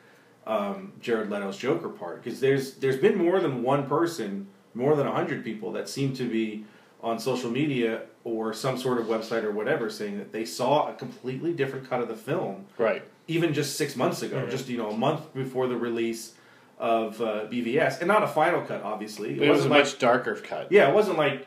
um, 0.47 0.93
Jared 0.99 1.29
Leto's 1.29 1.57
Joker 1.57 1.89
part 1.89 2.23
because 2.23 2.39
there's 2.39 2.75
there's 2.75 2.97
been 2.97 3.15
more 3.17 3.39
than 3.39 3.61
one 3.61 3.85
person, 3.87 4.47
more 4.73 4.95
than 4.95 5.05
hundred 5.05 5.43
people 5.43 5.71
that 5.73 5.87
seem 5.87 6.13
to 6.15 6.27
be 6.27 6.65
on 7.03 7.19
social 7.19 7.51
media 7.51 8.03
or 8.23 8.51
some 8.53 8.75
sort 8.77 8.97
of 8.97 9.05
website 9.05 9.43
or 9.43 9.51
whatever 9.51 9.89
saying 9.91 10.17
that 10.17 10.31
they 10.31 10.45
saw 10.45 10.89
a 10.89 10.93
completely 10.93 11.53
different 11.53 11.87
cut 11.87 12.01
of 12.01 12.07
the 12.07 12.15
film 12.15 12.65
right. 12.79 13.03
even 13.27 13.53
just 13.53 13.75
six 13.77 13.95
months 13.95 14.21
ago, 14.23 14.37
Mhm. 14.37 14.49
just 14.49 14.67
you 14.69 14.77
know 14.77 14.89
a 14.89 14.97
month 14.97 15.31
before 15.35 15.67
the 15.67 15.77
release 15.77 16.33
of 16.79 17.21
uh, 17.21 17.45
BVS, 17.47 17.99
and 17.99 18.07
not 18.07 18.23
a 18.23 18.27
final 18.27 18.61
cut, 18.61 18.81
obviously. 18.83 19.39
It 19.41 19.49
was 19.49 19.65
a 19.65 19.69
like 19.69 19.83
much 19.83 19.99
darker 19.99 20.35
cut. 20.35 20.71
yeah, 20.71 20.89
it 20.89 20.93
wasn't 20.95 21.17
like 21.17 21.45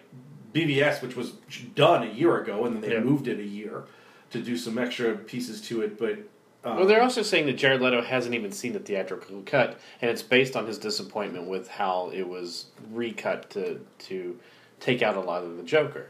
BVS, 0.53 1.01
which 1.03 1.17
was 1.17 1.31
done 1.75 2.03
a 2.07 2.11
year 2.13 2.37
ago, 2.41 2.65
and 2.67 2.75
then 2.77 2.83
they 2.83 2.93
Yeah. 2.95 3.01
moved 3.01 3.29
it 3.29 3.39
a 3.39 3.45
year 3.45 3.85
to 4.31 4.41
do 4.41 4.57
some 4.57 4.79
extra 4.79 5.15
pieces 5.17 5.61
to 5.63 5.83
it, 5.83 5.99
but. 5.99 6.19
Um, 6.65 6.77
Well, 6.77 6.87
they're 6.87 7.03
also 7.03 7.23
saying 7.23 7.47
that 7.47 7.55
Jared 7.55 7.81
Leto 7.81 8.03
hasn't 8.03 8.35
even 8.37 8.53
seen 8.53 8.73
the 8.73 8.79
theatrical 8.79 9.43
cut, 9.45 9.81
and 10.01 10.11
it's 10.11 10.23
based 10.23 10.55
on 10.55 10.67
his 10.67 10.79
disappointment 10.79 11.49
with 11.49 11.67
how 11.69 12.11
it 12.15 12.29
was 12.29 12.67
recut 12.93 13.51
to 13.51 13.81
to 14.01 14.39
take 14.79 15.03
out 15.03 15.17
a 15.17 15.21
lot 15.21 15.43
of 15.43 15.57
the 15.57 15.63
Joker. 15.65 16.07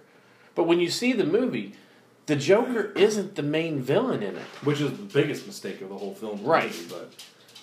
But 0.55 0.65
when 0.65 0.79
you 0.81 0.91
see 0.91 1.13
the 1.15 1.25
movie, 1.25 1.73
the 2.27 2.37
Joker 2.37 2.93
isn't 2.97 3.35
the 3.37 3.43
main 3.43 3.81
villain 3.81 4.23
in 4.23 4.37
it. 4.37 4.43
which 4.65 4.81
is 4.81 4.91
the 4.91 5.05
biggest 5.05 5.47
mistake 5.47 5.81
of 5.81 5.89
the 5.89 5.97
whole 5.97 6.15
film, 6.15 6.43
Right. 6.45 6.71
me, 6.71 6.87
But 6.89 7.11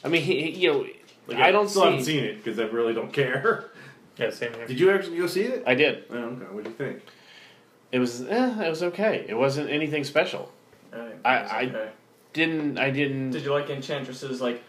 I 0.04 0.08
mean, 0.08 0.22
he- 0.24 0.50
you 0.50 0.72
know, 0.74 0.86
But 1.30 1.42
I 1.42 1.52
don't 1.52 1.68
still 1.70 1.86
haven't 1.86 2.04
see. 2.04 2.14
seen 2.18 2.24
it 2.26 2.44
because 2.44 2.60
I 2.60 2.64
really 2.64 2.94
don't 2.94 3.14
care. 3.14 3.66
Yeah, 4.18 4.32
same 4.32 4.54
here. 4.54 4.68
Did 4.68 4.78
you 4.82 4.92
actually 4.92 5.16
go 5.18 5.28
see 5.28 5.44
it? 5.44 5.64
I 5.66 5.76
did. 5.76 6.04
Oh, 6.12 6.16
okay. 6.18 6.44
What 6.52 6.66
do 6.66 6.70
you 6.72 6.76
think? 6.76 7.02
It 7.94 8.00
was. 8.00 8.22
Eh, 8.22 8.66
it 8.66 8.70
was 8.70 8.84
okay. 8.84 9.24
It 9.30 9.34
wasn't 9.34 9.70
anything 9.70 10.04
special. 10.04 10.52
think 10.92 11.04
I- 11.24 11.38
it 11.38 11.54
I- 11.54 11.64
okay. 11.68 11.90
Didn't 12.34 12.78
I? 12.78 12.90
Didn't. 12.92 13.32
Did 13.32 13.44
you 13.44 13.54
like 13.54 13.70
Enchantress's 13.70 14.42
like 14.42 14.62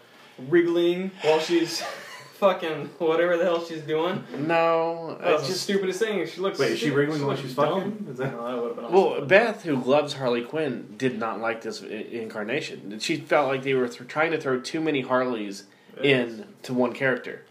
wriggling 0.47 1.11
while 1.23 1.39
she's 1.41 1.81
fucking 2.35 2.85
whatever 2.99 3.35
the 3.35 3.43
hell 3.43 3.61
she's 3.65 3.81
doing? 3.81 4.23
no. 4.37 5.17
I 5.21 5.31
That's 5.31 5.41
the 5.43 5.47
just. 5.49 5.63
stupidest 5.63 5.99
thing. 5.99 6.25
She 6.27 6.39
looks. 6.39 6.57
Wait, 6.57 6.71
is 6.71 6.79
she 6.79 6.85
stupid. 6.85 6.97
wriggling 6.99 7.19
while 7.21 7.31
looks 7.31 7.41
she's 7.41 7.53
dumb. 7.53 7.81
fucking? 7.91 8.07
Is 8.09 8.17
that? 8.19 8.31
No, 8.31 8.47
that 8.47 8.55
would 8.61 8.67
have 8.67 8.75
been 8.77 8.85
awesome. 8.85 8.95
Well, 8.95 9.21
Beth, 9.25 9.63
who 9.63 9.75
loves 9.75 10.13
Harley 10.13 10.43
Quinn, 10.43 10.95
did 10.97 11.19
not 11.19 11.41
like 11.41 11.61
this 11.61 11.83
i- 11.83 11.87
incarnation. 11.87 12.99
She 12.99 13.17
felt 13.17 13.49
like 13.49 13.63
they 13.63 13.73
were 13.73 13.89
th- 13.89 14.07
trying 14.07 14.31
to 14.31 14.39
throw 14.39 14.61
too 14.61 14.79
many 14.79 15.01
Harleys 15.01 15.65
in 16.03 16.45
to 16.63 16.73
one 16.73 16.93
character, 16.93 17.43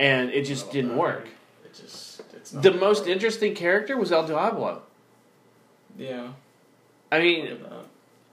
and 0.00 0.30
it 0.30 0.44
just 0.44 0.70
didn't 0.70 0.96
work. 0.96 1.28
It 1.64 1.74
just 1.74 2.22
it's 2.34 2.52
not 2.52 2.62
The 2.62 2.72
most 2.72 3.00
work. 3.00 3.08
interesting 3.08 3.54
character 3.54 3.96
was 3.96 4.12
El 4.12 4.26
Diablo. 4.26 4.82
Yeah. 5.98 6.32
I 7.10 7.20
mean, 7.20 7.58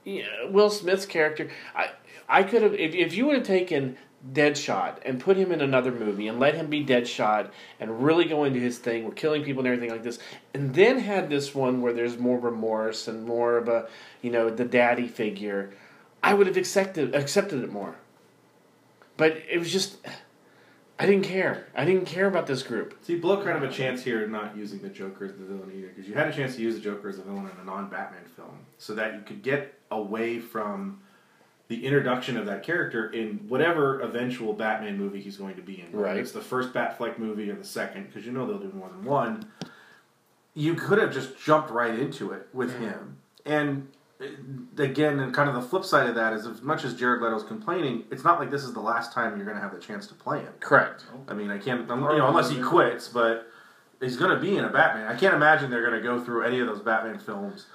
yeah, 0.04 0.24
Will 0.48 0.70
Smith's 0.70 1.06
character. 1.06 1.48
I 1.74 1.90
I 2.28 2.42
could 2.42 2.62
have 2.62 2.74
if 2.74 2.94
if 2.94 3.14
you 3.14 3.26
would 3.26 3.36
have 3.36 3.46
taken 3.46 3.96
Deadshot 4.32 4.96
and 5.04 5.20
put 5.20 5.36
him 5.36 5.52
in 5.52 5.60
another 5.60 5.92
movie 5.92 6.28
and 6.28 6.40
let 6.40 6.54
him 6.54 6.68
be 6.68 6.84
Deadshot 6.84 7.50
and 7.78 8.02
really 8.02 8.24
go 8.24 8.44
into 8.44 8.58
his 8.58 8.78
thing 8.78 9.04
with 9.04 9.14
killing 9.16 9.44
people 9.44 9.60
and 9.60 9.66
everything 9.68 9.90
like 9.90 10.02
this, 10.02 10.18
and 10.54 10.74
then 10.74 10.98
had 10.98 11.28
this 11.28 11.54
one 11.54 11.82
where 11.82 11.92
there's 11.92 12.18
more 12.18 12.38
remorse 12.38 13.06
and 13.06 13.24
more 13.26 13.56
of 13.58 13.68
a 13.68 13.86
you 14.22 14.30
know 14.30 14.50
the 14.50 14.64
daddy 14.64 15.06
figure, 15.08 15.72
I 16.22 16.34
would 16.34 16.46
have 16.46 16.56
accepted 16.56 17.14
accepted 17.14 17.62
it 17.62 17.70
more. 17.72 17.96
But 19.16 19.42
it 19.50 19.58
was 19.58 19.70
just. 19.70 19.96
I 20.96 21.06
didn't 21.06 21.24
care. 21.24 21.66
I 21.74 21.84
didn't 21.84 22.04
care 22.06 22.26
about 22.26 22.46
this 22.46 22.62
group. 22.62 22.96
See, 23.02 23.16
blow 23.16 23.42
kind 23.42 23.56
of 23.56 23.68
a 23.68 23.72
chance 23.72 24.04
here 24.04 24.28
not 24.28 24.56
using 24.56 24.78
the 24.80 24.88
Joker 24.88 25.24
as 25.24 25.32
the 25.32 25.44
villain 25.44 25.72
either, 25.74 25.88
because 25.88 26.06
you 26.08 26.14
had 26.14 26.28
a 26.28 26.32
chance 26.32 26.54
to 26.54 26.62
use 26.62 26.76
the 26.76 26.80
Joker 26.80 27.08
as 27.08 27.18
a 27.18 27.22
villain 27.22 27.50
in 27.52 27.60
a 27.60 27.64
non-Batman 27.64 28.24
film, 28.36 28.60
so 28.78 28.94
that 28.94 29.14
you 29.14 29.22
could 29.22 29.42
get 29.42 29.74
away 29.90 30.38
from 30.38 31.00
the 31.66 31.84
introduction 31.84 32.36
of 32.36 32.46
that 32.46 32.62
character 32.62 33.10
in 33.10 33.38
whatever 33.48 34.00
eventual 34.02 34.52
Batman 34.52 34.96
movie 34.96 35.20
he's 35.20 35.36
going 35.36 35.56
to 35.56 35.62
be 35.62 35.80
in. 35.80 35.98
Right. 35.98 36.16
It's 36.16 36.30
the 36.30 36.40
first 36.40 36.72
Batfleck 36.72 37.18
movie 37.18 37.50
or 37.50 37.56
the 37.56 37.64
second, 37.64 38.06
because 38.06 38.24
you 38.24 38.30
know 38.30 38.46
they'll 38.46 38.58
do 38.58 38.70
more 38.72 38.88
than 38.88 39.02
one. 39.02 39.48
You 40.54 40.74
could 40.74 40.98
have 40.98 41.12
just 41.12 41.36
jumped 41.42 41.70
right 41.70 41.98
into 41.98 42.30
it 42.30 42.46
with 42.52 42.70
mm. 42.72 42.80
him, 42.80 43.16
and 43.44 43.88
again, 44.78 45.20
and 45.20 45.34
kind 45.34 45.48
of 45.48 45.54
the 45.54 45.62
flip 45.62 45.84
side 45.84 46.08
of 46.08 46.14
that 46.14 46.32
is, 46.32 46.46
as 46.46 46.62
much 46.62 46.84
as 46.84 46.94
Jared 46.94 47.22
Leto's 47.22 47.44
complaining, 47.44 48.04
it's 48.10 48.24
not 48.24 48.38
like 48.38 48.50
this 48.50 48.64
is 48.64 48.72
the 48.72 48.80
last 48.80 49.12
time 49.12 49.36
you're 49.36 49.44
going 49.44 49.56
to 49.56 49.62
have 49.62 49.72
the 49.72 49.80
chance 49.80 50.06
to 50.08 50.14
play 50.14 50.40
him. 50.40 50.52
Correct. 50.60 51.04
I 51.28 51.34
mean, 51.34 51.50
I 51.50 51.58
can't, 51.58 51.88
you 51.88 51.96
know, 51.96 52.28
unless 52.28 52.50
he 52.50 52.60
quits, 52.60 53.08
but 53.08 53.46
he's 54.00 54.16
going 54.16 54.30
to 54.34 54.40
be 54.40 54.56
in 54.56 54.64
a 54.64 54.70
Batman. 54.70 55.06
I 55.06 55.16
can't 55.16 55.34
imagine 55.34 55.70
they're 55.70 55.88
going 55.88 56.00
to 56.00 56.06
go 56.06 56.22
through 56.22 56.44
any 56.44 56.60
of 56.60 56.66
those 56.66 56.80
Batman 56.80 57.18
films 57.18 57.66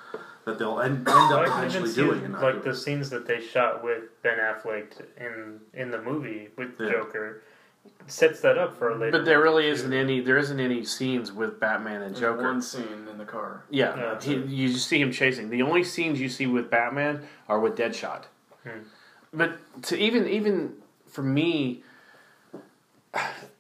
that 0.46 0.58
they'll 0.58 0.80
end, 0.80 1.00
end 1.00 1.08
up 1.10 1.32
I 1.40 1.46
can 1.46 1.54
potentially 1.54 1.90
see 1.90 2.02
doing. 2.02 2.32
Like 2.32 2.42
doing. 2.54 2.62
the 2.64 2.76
scenes 2.76 3.10
that 3.10 3.28
they 3.28 3.42
shot 3.42 3.84
with 3.84 4.04
Ben 4.24 4.38
Affleck 4.40 5.02
in 5.18 5.60
in 5.74 5.92
the 5.92 6.02
movie 6.02 6.50
with 6.58 6.80
Yeah. 6.80 6.92
Joker 6.92 7.44
sets 8.08 8.42
that 8.42 8.58
up 8.58 8.78
for 8.78 8.90
a 8.90 8.98
later. 8.98 9.12
But 9.12 9.26
there 9.26 9.42
really 9.42 9.64
too. 9.64 9.70
isn't 9.72 9.94
any. 9.94 10.20
There 10.20 10.38
isn't 10.38 10.60
any 10.60 10.84
scenes 10.84 11.32
with 11.32 11.60
Batman 11.60 12.02
and 12.02 12.16
There's 12.16 12.20
Joker. 12.22 12.44
One 12.44 12.62
scene 12.62 13.08
in 13.10 13.18
the 13.18 13.26
car. 13.26 13.64
Yeah, 13.70 13.96
Yeah. 13.96 14.22
he, 14.22 14.34
you 14.36 14.70
just 14.74 14.88
see 14.88 15.00
him 15.02 15.12
chasing. 15.12 15.50
The 15.50 15.62
only 15.62 15.84
scenes 15.84 16.20
you 16.20 16.30
see 16.30 16.48
with 16.48 16.70
Batman 16.72 17.22
are 17.48 17.60
with 17.60 17.76
Deadshot. 17.76 18.24
Hmm. 18.64 18.80
But 19.32 19.58
to 19.84 19.98
even 19.98 20.28
even 20.28 20.74
for 21.08 21.22
me, 21.22 21.84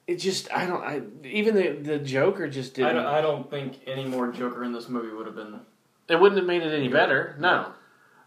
it 0.08 0.16
just 0.16 0.52
I 0.52 0.66
don't 0.66 0.84
I 0.84 1.02
even 1.24 1.56
the 1.56 1.70
the 1.74 2.00
Joker 2.00 2.48
just 2.48 2.74
didn't. 2.74 2.96
don't, 2.96 3.06
I 3.06 3.22
don't 3.22 3.50
think 3.50 3.80
any 3.88 4.06
more 4.06 4.32
Joker 4.32 4.64
in 4.64 4.74
this 4.74 4.90
movie 4.90 5.14
would 5.16 5.28
have 5.28 5.36
been. 5.36 5.60
it 6.08 6.20
wouldn't 6.20 6.38
have 6.40 6.48
made 6.48 6.64
it 6.64 6.74
any 6.74 6.88
better. 6.88 7.36
No. 7.40 7.72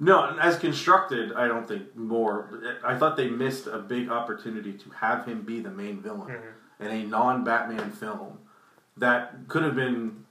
No, 0.02 0.36
as 0.40 0.58
constructed, 0.58 1.32
I 1.34 1.46
don't 1.46 1.66
think 1.68 1.94
more. 1.94 2.60
I 2.84 2.98
thought 2.98 3.16
they 3.16 3.30
missed 3.30 3.68
a 3.68 3.78
big 3.78 4.08
opportunity 4.10 4.72
to 4.72 4.90
have 4.90 5.24
him 5.26 5.42
be 5.42 5.60
the 5.60 5.70
main 5.70 6.00
villain 6.02 6.28
Mhm. 6.28 6.84
in 6.84 6.90
a 6.90 7.06
non-Batman 7.06 7.92
film 7.92 8.38
that 8.96 9.46
could 9.46 9.62
have 9.62 9.76
been 9.76 10.21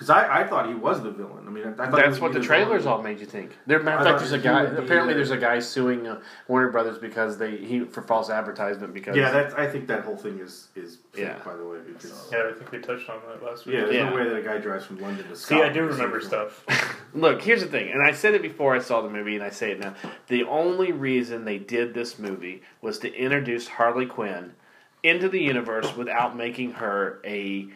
Because 0.00 0.08
I, 0.16 0.40
I 0.40 0.46
thought 0.46 0.66
he 0.66 0.72
was 0.74 1.02
the 1.02 1.10
villain. 1.10 1.44
I 1.46 1.50
mean, 1.50 1.66
I, 1.66 1.72
I 1.72 1.74
thought 1.90 1.92
That's 1.96 2.18
what 2.20 2.32
the 2.32 2.38
the 2.38 2.44
trailers 2.46 2.84
villain. 2.84 2.96
all 3.00 3.02
made 3.04 3.20
you 3.20 3.26
think. 3.26 3.54
There, 3.66 3.82
matter 3.82 3.98
of 3.98 4.04
fact, 4.06 4.20
there's 4.20 4.32
a 4.32 4.38
guy. 4.38 4.62
Apparently, 4.62 5.12
there's 5.12 5.30
a 5.30 5.36
guy 5.36 5.58
suing 5.58 6.06
uh, 6.06 6.22
Warner 6.48 6.70
Brothers 6.70 6.96
because 6.96 7.36
they 7.36 7.58
he 7.58 7.80
for 7.80 8.00
false 8.00 8.30
advertisement 8.30 8.94
because 8.94 9.14
Yeah, 9.14 9.30
that's. 9.30 9.52
I 9.56 9.66
think 9.66 9.88
that 9.88 10.04
whole 10.04 10.16
thing 10.16 10.38
is 10.38 10.68
is 10.74 11.00
fake, 11.12 11.24
Yeah. 11.26 11.38
by 11.44 11.54
the 11.54 11.66
way. 11.66 11.80
Because 11.86 12.30
Yeah, 12.32 12.48
I 12.48 12.54
think 12.58 12.72
we 12.72 12.78
touched 12.78 13.10
on 13.10 13.20
that 13.28 13.42
last 13.44 13.66
week. 13.66 13.74
yeah, 13.74 13.80
there's 13.82 13.94
Yeah. 13.94 14.08
no 14.08 14.16
way 14.16 14.24
that 14.24 14.36
a 14.36 14.42
guy 14.42 14.56
drives 14.56 14.86
from 14.86 15.00
London 15.02 15.28
to 15.28 15.36
Scotland. 15.36 15.66
See, 15.66 15.70
I 15.70 15.72
do 15.82 15.86
remember 15.86 16.22
stuff. 16.22 16.64
Look, 17.14 17.42
here's 17.42 17.60
the 17.60 17.68
thing, 17.68 17.90
and 17.92 18.02
I 18.02 18.12
said 18.12 18.32
it 18.32 18.40
before 18.40 18.74
I 18.74 18.78
saw 18.78 19.02
the 19.02 19.10
movie, 19.10 19.34
and 19.34 19.44
I 19.44 19.50
say 19.50 19.72
it 19.72 19.80
now. 19.80 19.92
The 20.28 20.44
only 20.44 20.92
reason 20.92 21.44
they 21.44 21.58
did 21.58 21.92
this 21.92 22.18
movie 22.18 22.62
was 22.80 22.98
to 23.00 23.12
introduce 23.14 23.68
Harley 23.68 24.06
Quinn 24.06 24.54
into 25.02 25.28
the 25.28 25.40
universe 25.42 25.94
without 25.94 26.34
making 26.38 26.72
her 26.72 27.20
a 27.22 27.68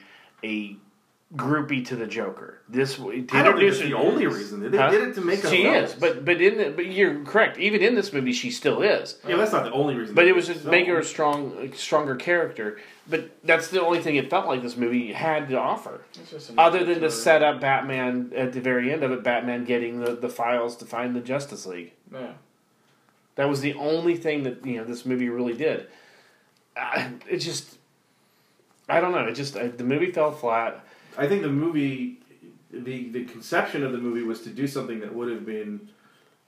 a 0.42 0.76
groupie 1.34 1.84
to 1.86 1.96
the 1.96 2.06
Joker. 2.06 2.60
This 2.68 2.96
to 2.96 3.02
I 3.02 3.06
don't 3.08 3.20
think 3.20 3.34
introduce 3.34 3.74
it's 3.80 3.82
the 3.84 3.90
her- 3.90 3.96
only 3.96 4.26
reason. 4.26 4.70
They 4.70 4.76
Huh? 4.78 4.90
did 4.90 5.08
it 5.08 5.14
to 5.14 5.20
make 5.20 5.42
a 5.42 5.50
She 5.50 5.62
film. 5.64 5.74
is, 5.74 5.92
but 5.94 6.24
but 6.24 6.40
in 6.40 6.58
the, 6.58 6.70
but 6.70 6.86
you're 6.86 7.24
correct. 7.24 7.58
Even 7.58 7.82
in 7.82 7.94
this 7.96 8.12
movie, 8.12 8.32
she 8.32 8.50
still 8.50 8.82
is. 8.82 9.18
yeah, 9.26 9.36
that's 9.36 9.52
not 9.52 9.64
the 9.64 9.72
only 9.72 9.94
reason. 9.96 10.14
But 10.14 10.26
it 10.26 10.34
was 10.34 10.46
the 10.48 10.54
to 10.54 10.60
film. 10.60 10.70
make 10.70 10.86
her 10.86 10.98
a 10.98 11.04
strong, 11.04 11.72
stronger 11.74 12.14
character. 12.16 12.78
But 13.08 13.30
that's 13.44 13.68
the 13.68 13.82
only 13.84 14.00
thing 14.00 14.16
it 14.16 14.30
felt 14.30 14.46
like 14.46 14.62
this 14.62 14.76
movie 14.78 15.12
had 15.12 15.48
to 15.50 15.58
offer. 15.58 16.02
It's 16.18 16.30
just 16.30 16.50
an 16.50 16.58
Other 16.58 16.84
than 16.84 17.00
to 17.00 17.10
set 17.10 17.42
up 17.42 17.60
Batman 17.60 18.32
at 18.34 18.52
the 18.54 18.60
very 18.60 18.90
end 18.92 19.02
of 19.02 19.10
it, 19.12 19.22
Batman 19.22 19.64
getting 19.64 20.00
the, 20.00 20.14
the 20.14 20.30
files 20.30 20.76
to 20.76 20.86
find 20.86 21.14
the 21.14 21.20
Justice 21.20 21.66
League. 21.66 21.92
Yeah. 22.12 22.32
That 23.34 23.48
was 23.48 23.60
the 23.60 23.74
only 23.74 24.16
thing 24.16 24.44
that 24.44 24.64
you 24.64 24.76
know 24.76 24.84
this 24.84 25.04
movie 25.04 25.28
really 25.28 25.52
did. 25.54 25.88
Uh, 26.76 27.08
it 27.28 27.38
just, 27.38 27.76
I 28.88 29.00
don't 29.00 29.12
know. 29.12 29.26
It 29.26 29.34
just 29.34 29.56
uh, 29.56 29.68
the 29.76 29.84
movie 29.84 30.10
fell 30.12 30.30
flat. 30.32 30.83
I 31.16 31.26
think 31.26 31.42
the 31.42 31.48
movie, 31.48 32.20
the 32.72 33.08
the 33.10 33.24
conception 33.24 33.82
of 33.84 33.92
the 33.92 33.98
movie 33.98 34.22
was 34.22 34.40
to 34.42 34.50
do 34.50 34.66
something 34.66 35.00
that 35.00 35.14
would 35.14 35.30
have 35.30 35.46
been 35.46 35.88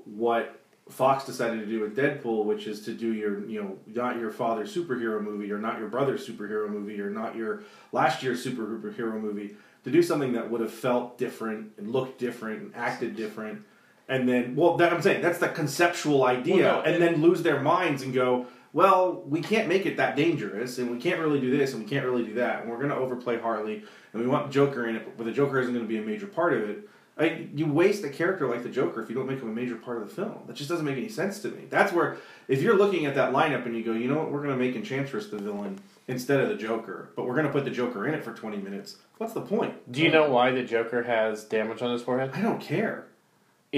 what 0.04 0.58
Fox 0.88 1.24
decided 1.24 1.60
to 1.60 1.66
do 1.66 1.80
with 1.80 1.96
Deadpool, 1.96 2.44
which 2.44 2.66
is 2.66 2.80
to 2.82 2.92
do 2.92 3.12
your 3.12 3.44
you 3.48 3.62
know 3.62 3.78
not 3.86 4.18
your 4.18 4.30
father's 4.30 4.74
superhero 4.74 5.20
movie 5.22 5.50
or 5.52 5.58
not 5.58 5.78
your 5.78 5.88
brother's 5.88 6.26
superhero 6.26 6.68
movie 6.68 7.00
or 7.00 7.10
not 7.10 7.36
your 7.36 7.62
last 7.92 8.22
year's 8.22 8.44
superhero 8.44 9.20
movie. 9.20 9.56
To 9.84 9.92
do 9.92 10.02
something 10.02 10.32
that 10.32 10.50
would 10.50 10.60
have 10.60 10.72
felt 10.72 11.16
different 11.16 11.70
and 11.78 11.92
looked 11.92 12.18
different 12.18 12.60
and 12.60 12.74
acted 12.74 13.14
different, 13.14 13.62
and 14.08 14.28
then 14.28 14.56
well, 14.56 14.76
that 14.78 14.92
I'm 14.92 15.00
saying 15.00 15.22
that's 15.22 15.38
the 15.38 15.48
conceptual 15.48 16.24
idea, 16.24 16.56
Well, 16.64 16.76
no, 16.78 16.80
and 16.82 16.96
it- 16.96 16.98
then 16.98 17.22
lose 17.22 17.42
their 17.44 17.60
minds 17.60 18.02
and 18.02 18.12
go. 18.12 18.46
Well, 18.76 19.22
we 19.26 19.40
can't 19.40 19.68
make 19.68 19.86
it 19.86 19.96
that 19.96 20.16
dangerous, 20.16 20.76
and 20.76 20.90
we 20.90 20.98
can't 20.98 21.18
really 21.18 21.40
do 21.40 21.56
this, 21.56 21.72
and 21.72 21.82
we 21.82 21.88
can't 21.88 22.04
really 22.04 22.26
do 22.26 22.34
that, 22.34 22.60
and 22.60 22.70
we're 22.70 22.76
going 22.76 22.90
to 22.90 22.96
overplay 22.96 23.38
Harley, 23.40 23.82
and 24.12 24.20
we 24.20 24.28
want 24.28 24.52
Joker 24.52 24.86
in 24.86 24.96
it, 24.96 25.16
but 25.16 25.24
the 25.24 25.32
Joker 25.32 25.58
isn't 25.60 25.72
going 25.72 25.86
to 25.86 25.88
be 25.88 25.96
a 25.96 26.02
major 26.02 26.26
part 26.26 26.52
of 26.52 26.68
it. 26.68 26.86
I, 27.16 27.48
you 27.54 27.64
waste 27.64 28.04
a 28.04 28.10
character 28.10 28.46
like 28.46 28.62
the 28.62 28.68
Joker 28.68 29.00
if 29.00 29.08
you 29.08 29.14
don't 29.14 29.26
make 29.26 29.40
him 29.40 29.48
a 29.48 29.54
major 29.54 29.76
part 29.76 30.02
of 30.02 30.06
the 30.06 30.14
film. 30.14 30.40
That 30.46 30.56
just 30.56 30.68
doesn't 30.68 30.84
make 30.84 30.98
any 30.98 31.08
sense 31.08 31.40
to 31.40 31.48
me. 31.48 31.64
That's 31.70 31.90
where, 31.90 32.18
if 32.48 32.60
you're 32.60 32.76
looking 32.76 33.06
at 33.06 33.14
that 33.14 33.32
lineup 33.32 33.64
and 33.64 33.74
you 33.74 33.82
go, 33.82 33.92
you 33.92 34.08
know 34.08 34.18
what, 34.18 34.30
we're 34.30 34.42
going 34.42 34.58
to 34.58 34.62
make 34.62 34.76
Enchantress 34.76 35.28
the 35.28 35.38
villain 35.38 35.80
instead 36.06 36.40
of 36.40 36.50
the 36.50 36.56
Joker, 36.56 37.08
but 37.16 37.24
we're 37.24 37.32
going 37.32 37.46
to 37.46 37.52
put 37.52 37.64
the 37.64 37.70
Joker 37.70 38.06
in 38.06 38.12
it 38.12 38.22
for 38.22 38.34
20 38.34 38.58
minutes. 38.58 38.98
What's 39.16 39.32
the 39.32 39.40
point? 39.40 39.90
Do 39.90 40.02
you 40.02 40.10
know 40.10 40.28
why 40.28 40.50
the 40.50 40.62
Joker 40.62 41.02
has 41.02 41.44
damage 41.44 41.80
on 41.80 41.92
his 41.92 42.02
forehead? 42.02 42.32
I 42.34 42.42
don't 42.42 42.60
care. 42.60 43.06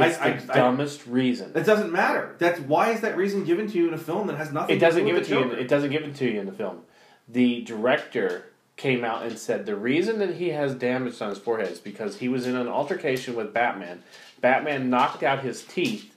It's 0.01 0.19
I- 0.19 0.33
the 0.33 0.53
I- 0.53 0.57
dumbest 0.57 1.07
reason. 1.07 1.53
It 1.55 1.65
doesn't 1.65 1.93
matter. 1.93 2.35
That's 2.39 2.61
why 2.61 2.91
is 2.91 3.01
that 3.03 3.17
reason 3.17 3.45
given 3.45 3.67
to 3.71 3.79
you 3.79 3.89
in 3.89 3.95
a 3.95 3.99
film 3.99 4.27
that 4.29 4.37
has 4.37 4.53
nothing. 4.53 4.77
It 4.77 4.79
doesn't 4.81 5.05
to 5.05 5.11
do 5.11 5.15
give 5.15 5.23
it 5.23 5.29
to 5.29 5.35
the 5.35 5.41
you. 5.41 5.53
In, 5.53 5.59
it 5.59 5.69
doesn't 5.69 5.91
give 5.91 6.03
it 6.03 6.15
to 6.17 6.31
you 6.31 6.41
in 6.41 6.47
the 6.47 6.53
film. 6.53 6.83
The 7.29 7.63
director 7.63 8.45
came 8.77 9.05
out 9.05 9.25
and 9.25 9.39
said 9.39 9.67
the 9.67 9.75
reason 9.77 10.19
that 10.21 10.35
he 10.37 10.51
has 10.51 10.75
damage 10.75 11.21
on 11.21 11.31
his 11.31 11.39
forehead 11.39 11.71
is 11.73 11.81
because 11.81 12.19
he 12.19 12.29
was 12.29 12.47
in 12.47 12.55
an 12.57 12.69
altercation 12.69 13.35
with 13.35 13.53
Batman. 13.53 14.03
Batman 14.41 14.89
knocked 14.89 15.23
out 15.25 15.41
his 15.41 15.63
teeth, 15.65 16.15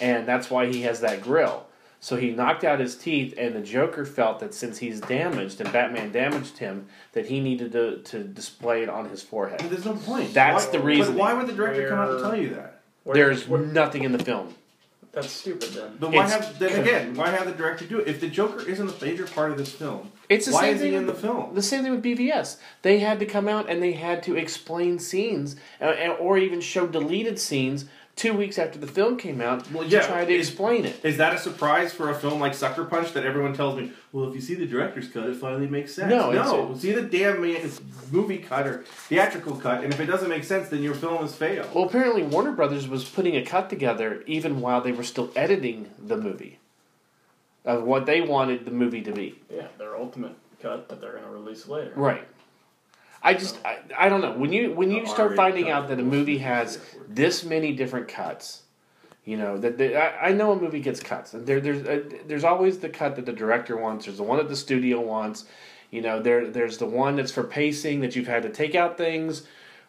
and 0.00 0.26
that's 0.26 0.50
why 0.50 0.66
he 0.66 0.82
has 0.82 1.00
that 1.00 1.20
grill. 1.22 1.66
So 2.00 2.16
he 2.16 2.30
knocked 2.30 2.62
out 2.62 2.78
his 2.78 2.96
teeth, 2.96 3.34
and 3.36 3.54
the 3.56 3.60
Joker 3.60 4.06
felt 4.06 4.38
that 4.38 4.54
since 4.54 4.78
he's 4.78 5.00
damaged 5.00 5.60
and 5.60 5.72
Batman 5.72 6.12
damaged 6.12 6.58
him, 6.58 6.86
that 7.12 7.26
he 7.26 7.40
needed 7.40 7.72
to, 7.72 7.98
to 8.02 8.22
display 8.22 8.82
it 8.84 8.88
on 8.88 9.08
his 9.10 9.20
forehead. 9.22 9.58
There's 9.60 9.84
no 9.84 9.94
point. 9.96 10.32
That's 10.32 10.66
Why- 10.66 10.72
the 10.72 10.78
reason. 10.80 11.14
But 11.14 11.20
why 11.20 11.34
would 11.34 11.48
the 11.48 11.52
director 11.52 11.88
come 11.88 11.98
out 11.98 12.10
and 12.12 12.20
tell 12.20 12.36
you 12.36 12.50
that? 12.54 12.77
Where- 13.04 13.14
There's 13.16 13.48
where- 13.48 13.60
nothing 13.60 14.04
in 14.04 14.12
the 14.12 14.22
film. 14.22 14.54
that's 15.12 15.30
stupid 15.32 15.70
then. 15.70 15.96
But 15.98 16.12
why 16.12 16.24
It's- 16.26 16.46
have 16.46 16.58
then 16.58 16.80
again? 16.80 17.14
Why 17.14 17.30
have 17.30 17.46
the 17.46 17.52
director 17.52 17.84
do 17.86 17.98
it? 17.98 18.06
If 18.08 18.20
the 18.20 18.28
Joker 18.28 18.68
isn't 18.68 18.88
a 19.00 19.04
major 19.04 19.26
part 19.26 19.50
of 19.50 19.58
this 19.58 19.72
film, 19.72 20.12
It's 20.28 20.46
the 20.46 20.52
why 20.52 20.62
same 20.62 20.74
is 20.74 20.80
thing 20.82 20.90
he 20.90 20.96
in 20.96 21.06
the 21.06 21.14
film? 21.14 21.54
The 21.54 21.62
same 21.62 21.82
thing 21.82 21.92
with 21.92 22.02
BVS. 22.02 22.58
They 22.82 22.98
had 22.98 23.18
to 23.20 23.26
come 23.26 23.48
out 23.48 23.68
and 23.70 23.82
they 23.82 23.92
had 23.92 24.22
to 24.24 24.36
explain 24.36 24.98
scenes, 24.98 25.56
uh, 25.80 26.08
or 26.20 26.36
even 26.38 26.60
show 26.60 26.86
deleted 26.86 27.38
scenes 27.38 27.86
two 28.18 28.34
weeks 28.34 28.58
after 28.58 28.78
the 28.78 28.86
film 28.86 29.16
came 29.16 29.40
out 29.40 29.70
Well, 29.72 29.84
to 29.84 29.88
yeah, 29.88 30.06
try 30.06 30.24
to 30.24 30.32
is- 30.34 30.48
explain 30.48 30.84
it. 30.84 31.02
Is 31.04 31.16
that 31.16 31.32
a 31.34 31.38
surprise 31.38 31.92
for 31.94 32.10
a 32.10 32.14
film 32.14 32.40
like 32.40 32.52
Sucker 32.52 32.84
Punch 32.84 33.12
that 33.12 33.24
everyone 33.24 33.54
tells 33.54 33.76
me? 33.80 33.92
Well, 34.12 34.28
if 34.28 34.34
you 34.34 34.40
see 34.40 34.54
the 34.54 34.66
director's 34.66 35.08
cut, 35.08 35.26
it 35.28 35.36
finally 35.36 35.66
makes 35.68 35.94
sense. 35.94 36.10
No, 36.10 36.30
no, 36.32 36.72
it's 36.72 36.82
see 36.82 36.92
the 36.92 37.02
damn 37.02 37.40
ma- 37.40 37.58
movie 38.10 38.38
cut 38.38 38.66
or 38.66 38.84
theatrical 39.08 39.56
cut, 39.56 39.84
and 39.84 39.92
if 39.94 40.00
it 40.00 40.06
doesn't 40.06 40.28
make 40.28 40.44
sense, 40.44 40.68
then 40.68 40.82
your 40.82 40.94
film 40.94 41.18
has 41.22 41.34
failed. 41.34 41.72
Well, 41.74 41.84
apparently 41.84 42.22
Warner 42.24 42.52
Brothers 42.52 42.88
was 42.88 43.04
putting 43.08 43.36
a 43.36 43.42
cut 43.44 43.70
together 43.70 44.22
even 44.26 44.60
while 44.60 44.80
they 44.80 44.92
were 44.92 45.04
still 45.04 45.30
editing 45.36 45.88
the 46.04 46.16
movie 46.16 46.58
of 47.64 47.84
what 47.84 48.06
they 48.06 48.20
wanted 48.20 48.64
the 48.64 48.70
movie 48.70 49.02
to 49.02 49.12
be. 49.12 49.38
Yeah, 49.54 49.68
their 49.78 49.96
ultimate 49.96 50.32
cut 50.60 50.88
that 50.88 51.00
they're 51.00 51.12
gonna 51.12 51.30
release 51.30 51.68
later. 51.68 51.92
Right. 51.94 52.26
I 53.22 53.34
just 53.34 53.58
I, 53.64 53.78
I 53.96 54.08
don't 54.08 54.20
know 54.20 54.32
when 54.32 54.52
you 54.52 54.72
when 54.72 54.90
you 54.90 55.06
start 55.06 55.34
finding 55.34 55.70
out 55.70 55.88
that 55.88 55.98
a 55.98 56.02
movie 56.02 56.38
has 56.38 56.78
this 57.08 57.44
many 57.44 57.72
different 57.72 58.08
cuts, 58.08 58.62
you 59.24 59.36
know 59.36 59.58
that 59.58 59.78
they, 59.78 59.96
I, 59.96 60.28
I 60.28 60.32
know 60.32 60.52
a 60.52 60.56
movie 60.56 60.80
gets 60.80 61.00
cuts. 61.00 61.34
And 61.34 61.46
There 61.46 61.60
there's 61.60 61.86
uh 61.86 62.02
there's 62.26 62.44
always 62.44 62.78
the 62.78 62.88
cut 62.88 63.16
that 63.16 63.26
the 63.26 63.32
director 63.32 63.76
wants. 63.76 64.06
There's 64.06 64.18
the 64.18 64.22
one 64.22 64.38
that 64.38 64.48
the 64.48 64.56
studio 64.56 65.00
wants. 65.00 65.46
You 65.90 66.02
know 66.02 66.20
there 66.20 66.48
there's 66.48 66.78
the 66.78 66.86
one 66.86 67.16
that's 67.16 67.32
for 67.32 67.44
pacing 67.44 68.00
that 68.00 68.14
you've 68.14 68.28
had 68.28 68.42
to 68.44 68.50
take 68.50 68.74
out 68.74 68.96
things, 68.96 69.46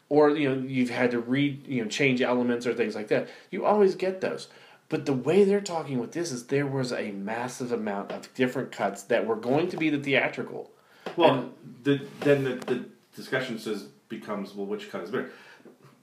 or 0.10 0.32
you 0.32 0.50
know 0.50 0.62
you've 0.62 0.90
had 0.90 1.12
to 1.12 1.20
read 1.20 1.68
you 1.68 1.84
know 1.84 1.90
change 1.90 2.22
elements 2.22 2.66
or 2.66 2.74
things 2.74 2.96
like 2.96 3.10
that. 3.10 3.30
You 3.52 3.66
always 3.66 3.96
get 3.96 4.22
those. 4.22 4.48
But 4.90 5.06
the 5.06 5.14
way 5.14 5.44
they're 5.44 5.62
talking 5.62 6.00
with 6.00 6.14
this 6.14 6.32
is 6.32 6.48
there 6.48 6.66
was 6.66 6.92
a 6.92 7.12
massive 7.12 7.72
amount 7.72 8.12
of 8.12 8.34
different 8.34 8.72
cuts 8.72 9.04
that 9.04 9.28
were 9.28 9.36
going 9.36 9.70
to 9.70 9.78
be 9.78 9.92
the 9.92 10.00
theatrical. 10.00 10.72
Well, 11.16 11.52
the, 11.84 12.02
then 12.22 12.44
the, 12.44 12.56
the 12.56 12.86
discussion 13.20 13.60
says 13.60 13.84
becomes 14.08 14.56
well, 14.56 14.66
which 14.66 14.90
cut 14.90 15.04
is 15.04 15.12
better? 15.12 15.30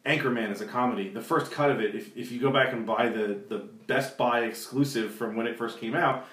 Anchorman 0.04 0.52
is 0.52 0.60
a 0.60 0.66
comedy. 0.66 1.08
The 1.08 1.20
first 1.20 1.50
cut 1.50 1.70
of 1.70 1.80
it, 1.80 1.94
if, 1.96 2.16
if 2.16 2.30
you 2.30 2.38
go 2.40 2.52
back 2.52 2.72
and 2.72 2.86
buy 2.86 3.08
the, 3.08 3.40
the 3.48 3.58
Best 3.88 4.16
Buy 4.16 4.40
exclusive 4.44 5.12
from 5.12 5.34
when 5.34 5.48
it 5.48 5.58
first 5.58 5.80
came 5.80 5.96
out, 5.96 6.26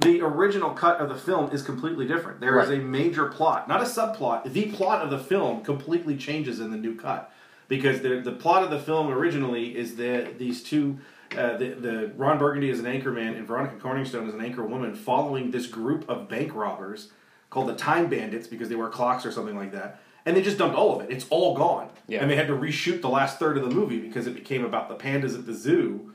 the 0.00 0.20
original 0.20 0.70
cut 0.70 0.98
of 1.00 1.08
the 1.08 1.14
film 1.14 1.50
is 1.52 1.62
completely 1.62 2.06
different. 2.06 2.40
There 2.40 2.58
is 2.60 2.68
Right. 2.68 2.78
a 2.80 2.82
major 2.82 3.26
plot, 3.26 3.68
not 3.68 3.80
a 3.80 3.84
subplot. 3.84 4.52
The 4.52 4.72
plot 4.72 5.02
of 5.02 5.10
the 5.10 5.18
film 5.18 5.62
completely 5.62 6.16
changes 6.16 6.58
in 6.58 6.70
the 6.72 6.76
new 6.76 6.96
cut 6.96 7.32
because 7.68 8.00
the 8.00 8.20
the 8.20 8.32
plot 8.32 8.64
of 8.64 8.70
the 8.70 8.80
film 8.80 9.10
originally 9.10 9.76
is 9.76 9.96
that 9.96 10.38
these 10.38 10.62
two. 10.62 10.98
Uh, 11.38 11.56
the, 11.56 11.68
the 11.74 12.12
Ron 12.16 12.38
Burgundy 12.38 12.70
is 12.70 12.80
an 12.80 12.86
anchorman 12.86 13.36
and 13.38 13.46
Veronica 13.46 13.76
Corningstone 13.76 14.26
is 14.26 14.34
an 14.34 14.40
anchor 14.40 14.64
woman 14.66 14.96
following 14.96 15.52
this 15.52 15.68
group 15.68 16.04
of 16.10 16.28
bank 16.28 16.52
robbers 16.56 17.12
called 17.50 17.68
the 17.68 17.76
Time 17.76 18.08
Bandits 18.08 18.48
because 18.48 18.68
they 18.68 18.74
wear 18.74 18.88
clocks 18.88 19.24
or 19.24 19.30
something 19.30 19.54
like 19.56 19.70
that. 19.70 20.00
And 20.30 20.36
they 20.36 20.42
just 20.42 20.58
dumped 20.58 20.76
all 20.76 20.94
of 20.94 21.02
it. 21.02 21.12
It's 21.12 21.26
all 21.28 21.56
gone. 21.56 21.90
Yeah. 22.06 22.22
And 22.22 22.30
they 22.30 22.36
had 22.36 22.46
to 22.46 22.52
reshoot 22.52 23.00
the 23.00 23.08
last 23.08 23.40
third 23.40 23.56
of 23.56 23.68
the 23.68 23.74
movie 23.74 23.98
because 23.98 24.28
it 24.28 24.34
became 24.36 24.64
about 24.64 24.88
the 24.88 24.94
pandas 24.94 25.34
at 25.34 25.44
the 25.44 25.52
zoo 25.52 26.14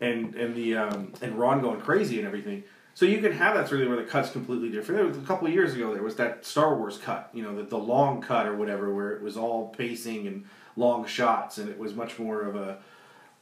and 0.00 0.36
and 0.36 0.54
the 0.54 0.76
um, 0.76 1.12
and 1.20 1.34
Ron 1.36 1.60
going 1.60 1.80
crazy 1.80 2.18
and 2.18 2.28
everything. 2.28 2.62
So 2.94 3.06
you 3.06 3.18
can 3.20 3.32
have 3.32 3.56
that's 3.56 3.72
really 3.72 3.88
where 3.88 3.96
the 3.96 4.04
cut's 4.04 4.30
completely 4.30 4.68
different. 4.68 5.00
There 5.00 5.08
was, 5.08 5.16
a 5.18 5.22
couple 5.22 5.48
of 5.48 5.52
years 5.52 5.74
ago, 5.74 5.92
there 5.92 6.04
was 6.04 6.14
that 6.14 6.46
Star 6.46 6.76
Wars 6.76 6.96
cut, 6.96 7.28
you 7.34 7.42
know, 7.42 7.56
the, 7.56 7.64
the 7.64 7.76
long 7.76 8.22
cut 8.22 8.46
or 8.46 8.54
whatever, 8.54 8.94
where 8.94 9.10
it 9.10 9.20
was 9.20 9.36
all 9.36 9.70
pacing 9.70 10.28
and 10.28 10.44
long 10.76 11.04
shots, 11.04 11.58
and 11.58 11.68
it 11.68 11.76
was 11.76 11.92
much 11.92 12.20
more 12.20 12.42
of 12.42 12.54
a 12.54 12.78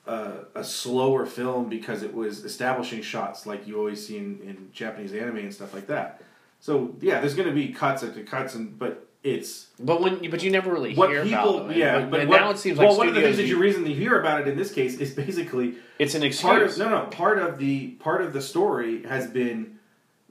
a, 0.07 0.47
a 0.55 0.65
slower 0.65 1.27
film 1.27 1.69
because 1.69 2.03
it 2.03 2.15
was 2.15 2.47
establishing 2.47 3.03
shots 3.03 3.45
like 3.45 3.67
you 3.67 3.77
always 3.79 4.07
see 4.07 4.17
in, 4.17 4.41
in 4.41 4.71
Japanese 4.73 5.13
anime 5.13 5.37
and 5.37 5.53
stuff 5.53 5.75
like 5.75 5.87
that. 5.89 6.23
So 6.61 6.97
yeah, 7.03 7.21
there's 7.21 7.35
going 7.35 7.49
to 7.49 7.55
be 7.55 7.75
cuts 7.75 8.03
after 8.03 8.23
cuts, 8.23 8.55
and 8.55 8.79
but 8.79 9.07
it's 9.25 9.69
But 9.81 10.01
when 10.03 10.31
but 10.31 10.43
you 10.43 10.51
never 10.51 10.71
really 10.73 10.95
what 10.95 11.09
hear 11.11 11.25
people 11.25 11.73
yeah. 11.73 11.99
And- 11.99 12.11
but 12.11 12.21
and 12.21 12.29
what- 12.29 12.41
now 12.41 12.51
it 12.51 12.59
seems 12.59 12.79
well, 12.79 12.91
like 12.91 12.99
one 12.99 13.09
of 13.09 13.15
the 13.15 13.23
things 13.23 13.39
that 13.39 13.47
you 13.47 13.59
reason 13.59 13.83
to 13.85 13.93
hear 13.93 14.21
about 14.21 14.43
it 14.43 14.47
in 14.49 14.57
this 14.57 14.71
case 14.71 14.99
is 14.99 15.13
basically 15.15 15.75
it's 15.99 16.15
an 16.15 16.21
part 16.21 16.63
excuse. 16.63 16.79
of 16.79 16.79
no 16.79 16.91
no 16.91 17.07
part 17.07 17.39
of 17.39 17.59
the 17.59 17.89
part 17.93 18.21
of 18.23 18.33
the 18.33 18.41
story 18.43 19.03
has 19.05 19.27
been 19.27 19.79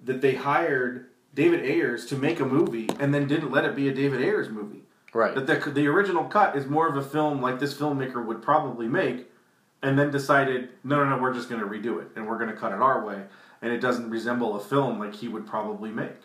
that 0.06 0.22
they 0.22 0.36
hired 0.36 1.08
David 1.34 1.62
Ayers 1.66 2.06
to 2.08 2.16
make 2.16 2.40
a 2.40 2.46
movie 2.46 2.88
and 3.00 3.14
then 3.14 3.28
didn't 3.28 3.52
let 3.52 3.66
it 3.66 3.76
be 3.76 3.90
a 3.90 3.94
David 3.94 4.22
Ayers 4.22 4.50
movie. 4.50 4.84
Right. 5.14 5.34
That 5.36 5.48
the 5.48 5.72
the 5.72 5.88
original 5.88 6.26
cut 6.26 6.56
is 6.56 6.68
more 6.68 6.88
of 6.88 6.96
a 6.96 7.02
film 7.04 7.42
like 7.42 7.60
this 7.60 7.74
filmmaker 7.74 8.24
would 8.24 8.42
probably 8.42 8.88
make, 8.88 9.30
and 9.82 9.98
then 9.98 10.12
decided 10.12 10.70
no 10.84 11.04
no 11.04 11.10
no 11.16 11.22
we're 11.22 11.34
just 11.34 11.50
going 11.50 11.62
to 11.62 11.68
redo 11.68 12.00
it 12.02 12.10
and 12.16 12.28
we're 12.28 12.38
going 12.38 12.50
to 12.52 12.56
cut 12.56 12.72
it 12.72 12.80
our 12.82 13.04
way 13.06 13.24
and 13.64 13.72
it 13.72 13.80
doesn't 13.80 14.10
resemble 14.10 14.56
a 14.56 14.60
film 14.60 15.00
like 15.00 15.16
he 15.16 15.28
would 15.28 15.48
probably 15.48 15.90
make. 15.90 16.20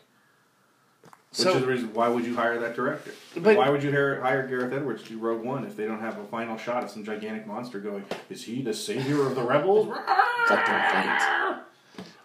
Which 1.38 1.44
So- 1.46 1.54
is 1.54 1.60
the 1.60 1.68
reason 1.68 1.94
why 1.94 2.08
would 2.08 2.24
you 2.24 2.34
hire 2.34 2.58
that 2.58 2.74
director? 2.74 3.12
But- 3.36 3.56
why 3.56 3.68
would 3.70 3.82
you 3.82 3.92
hire, 3.92 4.20
hire 4.20 4.44
Gareth 4.46 4.72
Edwards 4.72 5.04
to 5.04 5.10
do 5.10 5.18
Rogue 5.18 5.44
One 5.44 5.64
if 5.64 5.76
they 5.76 5.86
don't 5.86 6.00
have 6.00 6.18
a 6.18 6.24
final 6.24 6.58
shot 6.58 6.82
of 6.82 6.90
some 6.90 7.04
gigantic 7.04 7.46
monster 7.46 7.78
going, 7.78 8.04
is 8.28 8.42
he 8.44 8.60
the 8.62 8.74
savior 8.74 9.24
of 9.24 9.36
the 9.36 9.42
rebels? 9.42 9.86
Let 10.50 10.66
them 10.66 10.80
fight. 10.90 11.58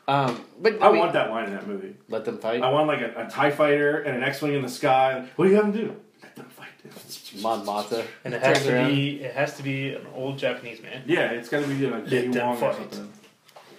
Um, 0.07 0.41
but 0.59 0.81
I 0.81 0.89
mean, 0.91 0.99
want 0.99 1.13
that 1.13 1.29
line 1.29 1.45
in 1.45 1.53
that 1.53 1.67
movie. 1.67 1.95
Let 2.09 2.25
them 2.25 2.39
fight. 2.39 2.61
I 2.61 2.69
want 2.71 2.87
like 2.87 3.01
a, 3.01 3.25
a 3.25 3.29
TIE 3.29 3.51
fighter 3.51 3.99
and 4.01 4.17
an 4.17 4.23
X-Wing 4.23 4.53
in 4.53 4.61
the 4.63 4.67
sky. 4.69 5.27
What 5.35 5.45
do 5.45 5.51
you 5.51 5.57
have 5.57 5.71
them 5.71 5.87
do? 5.87 5.95
Let 6.23 6.35
them 6.35 6.45
fight. 6.47 6.67
Mon 7.41 7.63
Mata. 7.65 8.03
And 8.25 8.33
it 8.33 8.41
has 8.41 8.63
to 8.63 8.73
around. 8.73 8.89
be 8.89 9.21
it 9.23 9.33
has 9.33 9.55
to 9.57 9.63
be 9.63 9.93
an 9.93 10.05
old 10.13 10.37
Japanese 10.37 10.81
man. 10.81 11.03
Yeah, 11.05 11.31
it's 11.31 11.47
got 11.49 11.61
to 11.61 11.67
be 11.67 11.85
like 11.87 12.07
Day 12.09 12.27
them 12.27 12.45
Wong 12.47 12.61
or 12.61 12.73
something. 12.73 13.13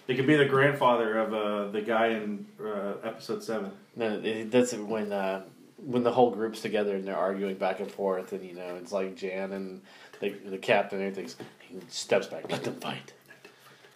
It 0.07 0.17
could 0.17 0.27
be 0.27 0.37
the 0.37 0.45
grandfather 0.45 1.19
of 1.19 1.33
uh, 1.33 1.69
the 1.71 1.81
guy 1.81 2.09
in 2.09 2.47
uh, 2.63 2.95
episode 3.03 3.43
seven. 3.43 3.71
No, 3.97 4.21
it, 4.23 4.51
that's 4.51 4.75
when 4.75 5.13
uh, 5.13 5.45
when 5.79 6.03
the 6.03 6.13
whole 6.13 6.31
group's 6.31 6.61
together 6.61 6.95
and 6.95 7.07
they're 7.07 7.17
arguing 7.17 7.57
back 7.57 7.81
and 7.81 7.91
forth, 7.91 8.33
and 8.33 8.45
you 8.45 8.55
know 8.55 8.77
it's 8.77 8.93
like 8.93 9.17
Jan 9.17 9.53
and 9.53 9.81
the, 10.21 10.31
the 10.31 10.59
captain 10.59 11.01
and 11.01 11.09
everything. 11.17 11.47
He 11.61 11.79
steps 11.89 12.27
back. 12.27 12.51
Let 12.51 12.65
them 12.65 12.75
fight. 12.77 13.13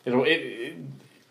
It, 0.06 0.12
it, 0.14 0.76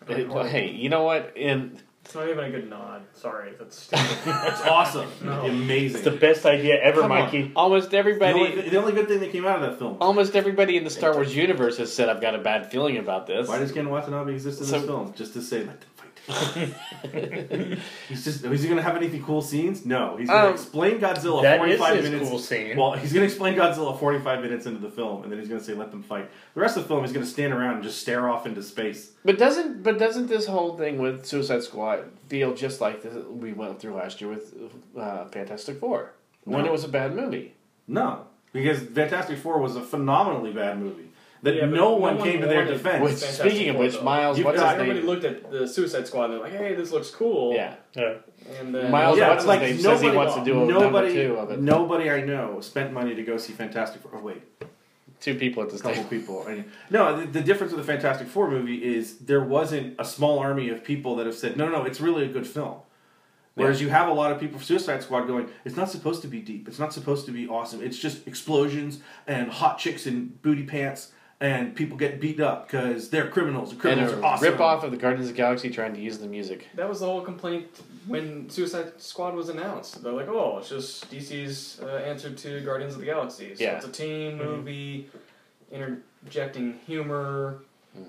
it, 0.08 0.18
it- 0.20 0.28
well, 0.28 0.44
hey, 0.44 0.70
you 0.70 0.88
know 0.88 1.02
what? 1.02 1.32
In 1.36 1.80
It's 2.08 2.14
not 2.14 2.26
even 2.26 2.42
a 2.42 2.50
good 2.50 2.70
nod. 2.70 3.02
Sorry, 3.12 3.52
that's. 3.58 3.90
It's 3.92 4.62
awesome, 4.62 5.10
No. 5.22 5.44
amazing. 5.44 5.96
It's 5.96 6.04
the 6.06 6.10
best 6.16 6.46
idea 6.46 6.80
ever, 6.80 7.02
come 7.02 7.12
on, 7.12 7.24
Mikey. 7.24 7.52
almost 7.54 7.90
the, 7.90 7.98
everybody, 7.98 8.32
only, 8.40 8.70
the 8.70 8.78
only 8.78 8.92
good 8.92 9.08
thing 9.08 9.20
that 9.20 9.30
came 9.30 9.44
out 9.46 9.62
of 9.62 9.70
that 9.70 9.78
film. 9.78 9.98
almost 10.00 10.34
everybody 10.34 10.78
in 10.78 10.84
the 10.84 10.90
Star 10.90 11.12
Wars 11.12 11.36
universe 11.36 11.76
has 11.76 11.94
said, 11.94 12.08
"I've 12.08 12.22
got 12.22 12.34
a 12.34 12.38
bad 12.38 12.70
feeling 12.70 12.96
about 12.96 13.26
this." 13.26 13.46
Why 13.46 13.58
does 13.58 13.72
Ken 13.72 13.90
Watanabe 13.90 14.32
exist 14.32 14.58
in 14.58 14.66
So- 14.66 14.78
this 14.78 14.86
film? 14.86 15.12
Just 15.14 15.34
to 15.34 15.42
say, 15.42 15.58
let 15.58 15.80
them 15.82 15.90
fight. 15.96 15.97
he's 18.08 18.24
just. 18.24 18.44
Is 18.44 18.62
he 18.62 18.68
going 18.68 18.76
to 18.76 18.82
have 18.82 18.96
anything 18.96 19.22
cool 19.22 19.42
scenes? 19.42 19.84
No. 19.86 20.16
He's 20.16 20.28
going 20.28 20.42
to 20.42 20.48
Um, 20.48 20.54
explain 20.54 20.98
Godzilla 21.00 21.42
That 21.42 21.54
is 21.54 21.58
forty-five 21.78 21.96
his 21.96 22.10
minutes. 22.10 22.30
cool 22.30 22.38
scene. 22.38 22.76
Well, 22.76 22.92
he's 22.92 23.12
going 23.12 23.22
to 23.26 23.26
explain 23.32 23.54
Godzilla 23.56 23.98
forty-five 23.98 24.42
minutes 24.42 24.66
into 24.66 24.80
the 24.80 24.90
film, 24.90 25.22
and 25.22 25.32
then 25.32 25.38
he's 25.38 25.48
going 25.48 25.60
to 25.60 25.66
say, 25.66 25.74
"Let 25.74 25.90
them 25.90 26.02
fight." 26.02 26.30
The 26.54 26.60
rest 26.60 26.76
of 26.76 26.82
the 26.84 26.88
film, 26.88 27.02
he's 27.04 27.12
going 27.12 27.24
to 27.24 27.30
stand 27.30 27.52
around 27.52 27.74
and 27.74 27.82
just 27.82 28.00
stare 28.00 28.28
off 28.28 28.46
into 28.46 28.62
space. 28.62 29.12
But 29.24 29.38
doesn't 29.38 29.82
but 29.82 29.98
doesn't 29.98 30.26
this 30.26 30.46
whole 30.46 30.76
thing 30.76 30.98
with 30.98 31.24
Suicide 31.26 31.62
Squad 31.62 32.04
feel 32.28 32.54
just 32.54 32.80
like 32.80 33.02
this, 33.02 33.14
we 33.28 33.52
went 33.52 33.80
through 33.80 33.94
last 33.94 34.20
year 34.20 34.30
with 34.30 34.54
uh, 34.98 35.24
Fantastic 35.26 35.78
Four 35.80 36.12
when 36.44 36.64
it 36.66 36.72
was 36.72 36.84
a 36.84 36.88
bad 36.88 37.14
movie? 37.14 37.54
No, 37.86 38.26
because 38.52 38.80
Fantastic 38.82 39.38
Four 39.38 39.58
was 39.60 39.76
a 39.76 39.80
phenomenally 39.82 40.52
bad 40.52 40.78
movie 40.78 41.07
that 41.42 41.54
Yeah, 41.54 41.60
but 41.62 41.70
no 41.70 41.76
no 41.76 41.90
one 41.96 42.18
one 42.18 42.26
came 42.28 42.40
to 42.40 42.46
their 42.46 42.64
defense. 42.64 43.02
Which, 43.02 43.14
speaking 43.16 43.68
of 43.70 43.76
which, 43.76 43.94
though. 43.94 44.02
Miles, 44.02 44.38
You 44.38 44.44
what's 44.44 44.58
got- 44.60 44.74
his 44.76 44.80
Everybody 44.88 44.98
name? 45.00 45.06
looked 45.08 45.24
at 45.24 45.50
the 45.50 45.66
Suicide 45.68 46.06
Squad 46.06 46.24
and 46.26 46.34
they're 46.34 46.40
like, 46.40 46.52
"Hey, 46.52 46.74
this 46.74 46.90
looks 46.92 47.10
cool." 47.10 47.54
Yeah, 47.54 47.74
Yeah. 47.94 48.14
And 48.60 48.74
then 48.74 48.90
Miles, 48.90 49.18
Yeah, 49.18 49.28
what's 49.28 49.42
his 49.42 49.48
like, 49.48 49.60
name, 49.60 49.76
says 49.78 50.00
he 50.00 50.06
nobody- 50.08 50.16
wants 50.16 50.34
to 50.34 50.44
do 50.44 50.52
a 50.52 50.66
number 50.66 50.72
nobody, 50.80 51.12
two 51.14 51.36
of 51.36 51.50
it. 51.50 51.60
nobody 51.60 52.10
I 52.10 52.20
know 52.24 52.60
spent 52.60 52.92
money 52.92 53.14
to 53.14 53.22
go 53.22 53.36
see 53.36 53.52
Fantastic 53.52 54.02
Four. 54.02 54.12
Oh 54.14 54.20
wait, 54.24 54.42
Two 55.20 55.34
people 55.34 55.64
at 55.64 55.70
this 55.70 55.80
a 55.80 55.82
couple 55.82 55.96
table. 56.04 56.08
people. 56.10 56.46
I- 56.48 56.64
No, 56.90 57.20
the, 57.20 57.26
the 57.26 57.40
difference 57.40 57.72
with 57.72 57.84
the 57.84 57.92
Fantastic 57.92 58.28
Four 58.28 58.48
movie 58.50 58.76
is 58.96 59.18
there 59.18 59.42
wasn't 59.42 59.96
a 59.98 60.04
small 60.04 60.38
army 60.38 60.68
of 60.68 60.84
people 60.84 61.16
that 61.16 61.26
have 61.26 61.34
said, 61.34 61.56
no, 61.56 61.68
no, 61.68 61.84
it's 61.84 62.00
really 62.00 62.24
a 62.24 62.28
good 62.28 62.46
film. 62.46 62.76
Whereas 63.54 63.80
you 63.80 63.88
have 63.88 64.06
a 64.06 64.12
lot 64.12 64.30
of 64.30 64.38
people, 64.38 64.60
Suicide 64.60 65.02
Squad, 65.02 65.22
going, 65.26 65.48
it's 65.64 65.76
not 65.76 65.90
supposed 65.90 66.22
to 66.22 66.28
be 66.28 66.38
deep. 66.40 66.68
It's 66.68 66.78
not 66.78 66.92
supposed 66.92 67.26
to 67.26 67.32
be 67.32 67.48
awesome. 67.48 67.82
It's 67.82 67.98
just 67.98 68.24
explosions 68.28 69.00
and 69.26 69.50
hot 69.50 69.78
chicks 69.78 70.06
in 70.06 70.34
booty 70.42 70.62
pants 70.62 71.10
and 71.40 71.74
people 71.76 71.96
get 71.96 72.20
beat 72.20 72.40
up 72.40 72.66
because 72.66 73.10
they're 73.10 73.28
criminals. 73.28 73.68
The 73.70 73.74
And 73.74 73.80
criminals 73.80 74.12
a 74.12 74.16
are 74.20 74.24
awesome. 74.24 74.50
rip 74.50 74.60
off 74.60 74.82
of 74.82 74.90
the 74.90 74.96
Guardians 74.96 75.28
of 75.30 75.34
the 75.34 75.36
Galaxy 75.36 75.70
trying 75.70 75.94
to 75.94 76.00
use 76.00 76.18
the 76.18 76.26
music. 76.26 76.66
that 76.74 76.88
was 76.88 77.00
the 77.00 77.06
whole 77.06 77.20
complaint 77.22 77.66
when 78.06 78.48
Suicide 78.50 78.92
Squad 79.00 79.34
was 79.34 79.48
announced. 79.48 80.02
They're 80.02 80.12
like, 80.12 80.28
"Oh, 80.28 80.58
it's 80.58 80.68
just 80.68 81.10
DC's 81.10 81.80
uh, 81.82 81.86
answer 81.86 82.30
to 82.32 82.60
Guardians 82.62 82.94
of 82.94 83.00
the 83.00 83.06
Galaxy." 83.06 83.54
So 83.54 83.62
Yeah. 83.62 83.76
it's 83.76 83.86
a 83.86 83.90
team 83.92 84.38
movie, 84.38 85.08
interjecting 85.70 86.78
humor. 86.86 87.58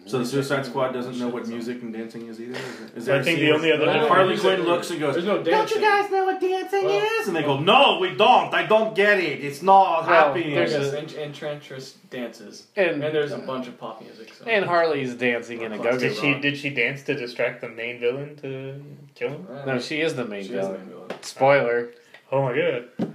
So 0.06 0.18
the 0.20 0.26
Suicide 0.26 0.66
Squad 0.66 0.92
doesn't 0.92 1.20
know 1.20 1.28
what 1.30 1.48
music 1.48 1.82
and 1.84 1.94
dancing 1.94 2.28
is 2.28 2.40
either? 2.42 2.54
Is, 2.54 2.60
it- 2.60 2.98
is 2.98 3.06
there 3.06 3.16
I 3.18 3.20
a 3.20 3.24
think 3.24 3.40
the 3.40 3.52
only 3.52 3.72
other- 3.72 3.86
where 3.86 3.96
No, 3.96 4.08
Harley 4.08 4.38
Quinn 4.38 4.64
looks 4.64 4.90
and 4.90 5.00
goes, 5.00 5.14
There's 5.14 5.26
no 5.26 5.44
Don't 5.44 5.70
you 5.70 5.80
guys 5.82 6.10
know 6.10 6.26
what 6.26 6.40
dancing 6.42 6.86
Well- 6.86 7.08
is? 7.22 7.28
And 7.28 7.36
they 7.36 7.44
go, 7.44 7.60
No, 7.60 8.00
we 8.02 8.16
don't. 8.16 8.54
I 8.54 8.66
don't 8.66 8.96
get 8.96 9.20
it. 9.20 9.44
It's 9.44 9.62
not 9.62 10.08
Well, 10.08 10.26
happening. 10.28 10.56
there's 10.56 10.72
Yes, 10.72 10.94
a- 10.94 10.98
and, 10.98 11.12
enchantress 11.14 11.94
dances, 12.10 12.66
And 12.76 13.04
and 13.04 13.14
there's 13.16 13.32
a 13.32 13.38
bunch 13.38 13.68
of 13.68 13.78
pop 13.80 14.02
music. 14.02 14.34
So. 14.34 14.46
and 14.46 14.66
Harley's 14.66 15.14
dancing 15.14 15.62
in 15.62 15.74
a 15.74 15.78
go-go 15.78 15.98
Did 16.00 16.16
she 16.16 16.34
did 16.36 16.58
she 16.58 16.70
dance 16.72 17.04
to 17.04 17.14
distract 17.14 17.62
the 17.62 17.70
main 17.70 18.00
villain 18.00 18.36
to 18.42 18.84
kill 19.16 19.30
him? 19.30 19.48
Uh, 19.52 19.66
No, 19.66 19.80
she 19.80 20.02
is 20.02 20.16
the 20.16 20.26
main 20.26 20.44
she 20.44 20.50
is 20.50 20.56
the 20.56 20.62
villain. 20.74 20.80
main 20.82 20.90
villain. 20.90 21.10
Spoiler. 21.22 21.90
Oh 22.32 22.42
my 22.44 22.56
god. 22.56 23.14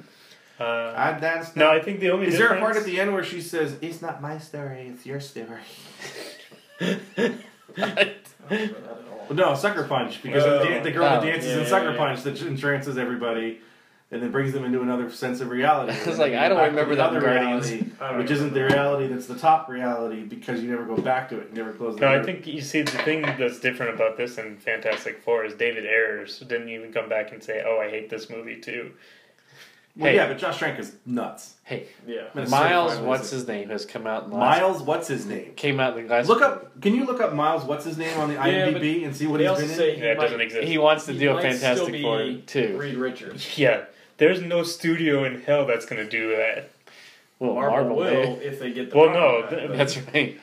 Uh, 0.61 0.95
I 0.97 1.19
danced. 1.19 1.57
no, 1.57 1.69
I 1.69 1.81
think 1.81 1.99
the 1.99 2.11
only 2.11 2.29
Is 2.29 2.39
there 2.39 2.53
a 2.55 2.61
part 2.61 2.77
at 2.77 2.85
the 2.85 3.01
end 3.01 3.13
where 3.13 3.25
she 3.25 3.41
says, 3.41 3.75
"It's 3.81 4.01
not 4.01 4.23
my 4.23 4.39
story, 4.39 4.87
it's 4.95 5.05
your 5.05 5.19
story"? 5.19 5.47
I 6.81 6.85
don't 6.87 7.41
remember 8.51 8.81
that 8.81 8.91
at 8.91 9.09
all. 9.11 9.27
Well, 9.29 9.37
no, 9.37 9.55
Sucker 9.55 9.85
Punch 9.85 10.23
because 10.23 10.45
Oh. 10.45 10.59
the, 10.59 10.65
dan- 10.65 10.83
the 10.83 10.91
girl 10.91 11.05
Oh. 11.07 11.21
that 11.21 11.23
dances 11.25 11.51
Yeah, 11.51 11.57
in 11.59 11.63
yeah, 11.63 11.69
Sucker 11.69 11.91
yeah. 11.93 11.97
Punch 11.97 12.23
that 12.23 12.41
entrances 12.43 12.99
everybody, 12.99 13.61
and 14.11 14.23
then 14.23 14.31
brings 14.31 14.53
them 14.53 14.65
into 14.65 14.83
another 14.83 15.11
sense 15.11 15.41
of 15.41 15.49
reality. 15.49 15.93
I 15.93 15.97
was 15.99 16.07
And 16.09 16.19
like, 16.19 16.33
then 16.33 16.43
I 16.43 16.49
don't 16.49 16.59
back 16.59 16.65
to 16.67 16.71
remember 16.73 16.95
the 16.95 17.03
that 17.03 17.11
in 17.11 17.17
other 17.17 17.27
Guardians. 17.27 17.71
reality, 17.71 17.91
I 18.01 18.09
don't 18.11 18.19
which 18.19 18.31
isn't 18.31 18.53
the 18.55 18.61
remember. 18.63 18.75
reality 18.83 19.07
that's 19.09 19.27
the 19.27 19.35
top 19.37 19.69
reality 19.69 20.23
because 20.23 20.63
you 20.63 20.71
never 20.71 20.85
go 20.85 20.97
back 20.97 21.29
to 21.31 21.39
it. 21.39 21.49
You 21.53 21.57
never 21.63 21.73
close 21.73 21.95
the 21.95 22.03
No, 22.03 22.13
door. 22.13 22.21
I 22.21 22.23
think 22.25 22.47
you 22.47 22.61
see 22.61 22.83
the 22.83 22.91
thing 22.99 23.23
that's 23.23 23.61
different 23.61 23.95
about 23.95 24.17
this 24.17 24.37
and 24.39 24.61
Fantastic 24.63 25.23
Four 25.23 25.45
is 25.47 25.55
David 25.55 25.87
Ayers 25.87 26.39
didn't 26.41 26.69
even 26.69 26.93
come 26.93 27.09
back 27.09 27.33
and 27.33 27.43
say, 27.43 27.63
"Oh, 27.67 27.81
I 27.81 27.89
hate 27.89 28.11
this 28.11 28.29
movie 28.29 28.57
too." 28.61 28.93
Well, 29.97 30.11
Hey. 30.11 30.17
yeah, 30.17 30.27
but 30.29 30.39
Josh 30.39 30.59
Trank 30.59 30.79
is 30.79 30.97
nuts. 31.07 31.54
Hey, 31.67 31.87
Yeah. 32.07 32.25
Miles, 32.49 32.99
what's 32.99 33.31
his 33.31 33.49
name, 33.49 33.71
has 33.71 33.87
come 33.87 34.07
out 34.07 34.25
in 34.25 34.31
the 34.31 34.37
last, 34.37 34.61
Miles, 34.61 34.83
what's 34.83 35.09
his 35.09 35.25
name? 35.25 35.55
came 35.57 35.81
out 35.81 35.97
in 35.97 36.07
the 36.07 36.13
last. 36.15 36.29
Look 36.29 36.43
up. 36.43 36.79
Can 36.83 36.95
you 36.95 37.07
look 37.07 37.23
up 37.23 37.33
Miles? 37.33 37.65
What's 37.65 37.87
his 37.87 37.97
name 37.97 38.19
on 38.21 38.29
the 38.29 38.35
Yeah, 38.35 38.67
IMDb 38.69 39.05
and 39.07 39.17
see 39.17 39.27
what 39.27 39.39
They 39.39 39.45
he's 39.45 39.51
also 39.51 39.63
been 39.63 39.71
in? 39.71 39.77
say 39.77 39.95
he 39.97 40.03
Yeah, 40.03 40.09
it 40.13 40.19
might, 40.19 40.25
doesn't 40.25 40.41
exist. 40.43 40.69
He 40.69 40.77
wants 40.77 41.07
to 41.07 41.13
he 41.15 41.19
do 41.21 41.31
a 41.31 41.35
might 41.35 41.43
Fantastic 41.43 41.89
still 41.95 42.03
Four 42.03 42.33
too. 42.47 42.77
Reed 42.79 42.97
Richards. 42.97 43.57
Yeah, 43.59 43.85
there's 44.19 44.43
no 44.43 44.63
studio 44.63 45.25
in 45.25 45.41
hell 45.41 45.67
that's 45.67 45.87
gonna 45.87 46.05
do 46.09 46.37
that. 46.37 46.69
Well, 47.39 47.55
Marvel, 47.55 47.73
Marvel, 47.73 47.97
will 47.97 48.05
may. 48.37 48.45
if 48.45 48.61
they 48.61 48.71
get 48.73 48.91
the. 48.91 48.99
Well, 48.99 49.09
property 49.09 49.25
no, 49.25 49.41
back, 49.41 49.51
th- 49.51 49.69
but- 49.69 49.77
That's 49.79 49.97
right. 50.13 50.41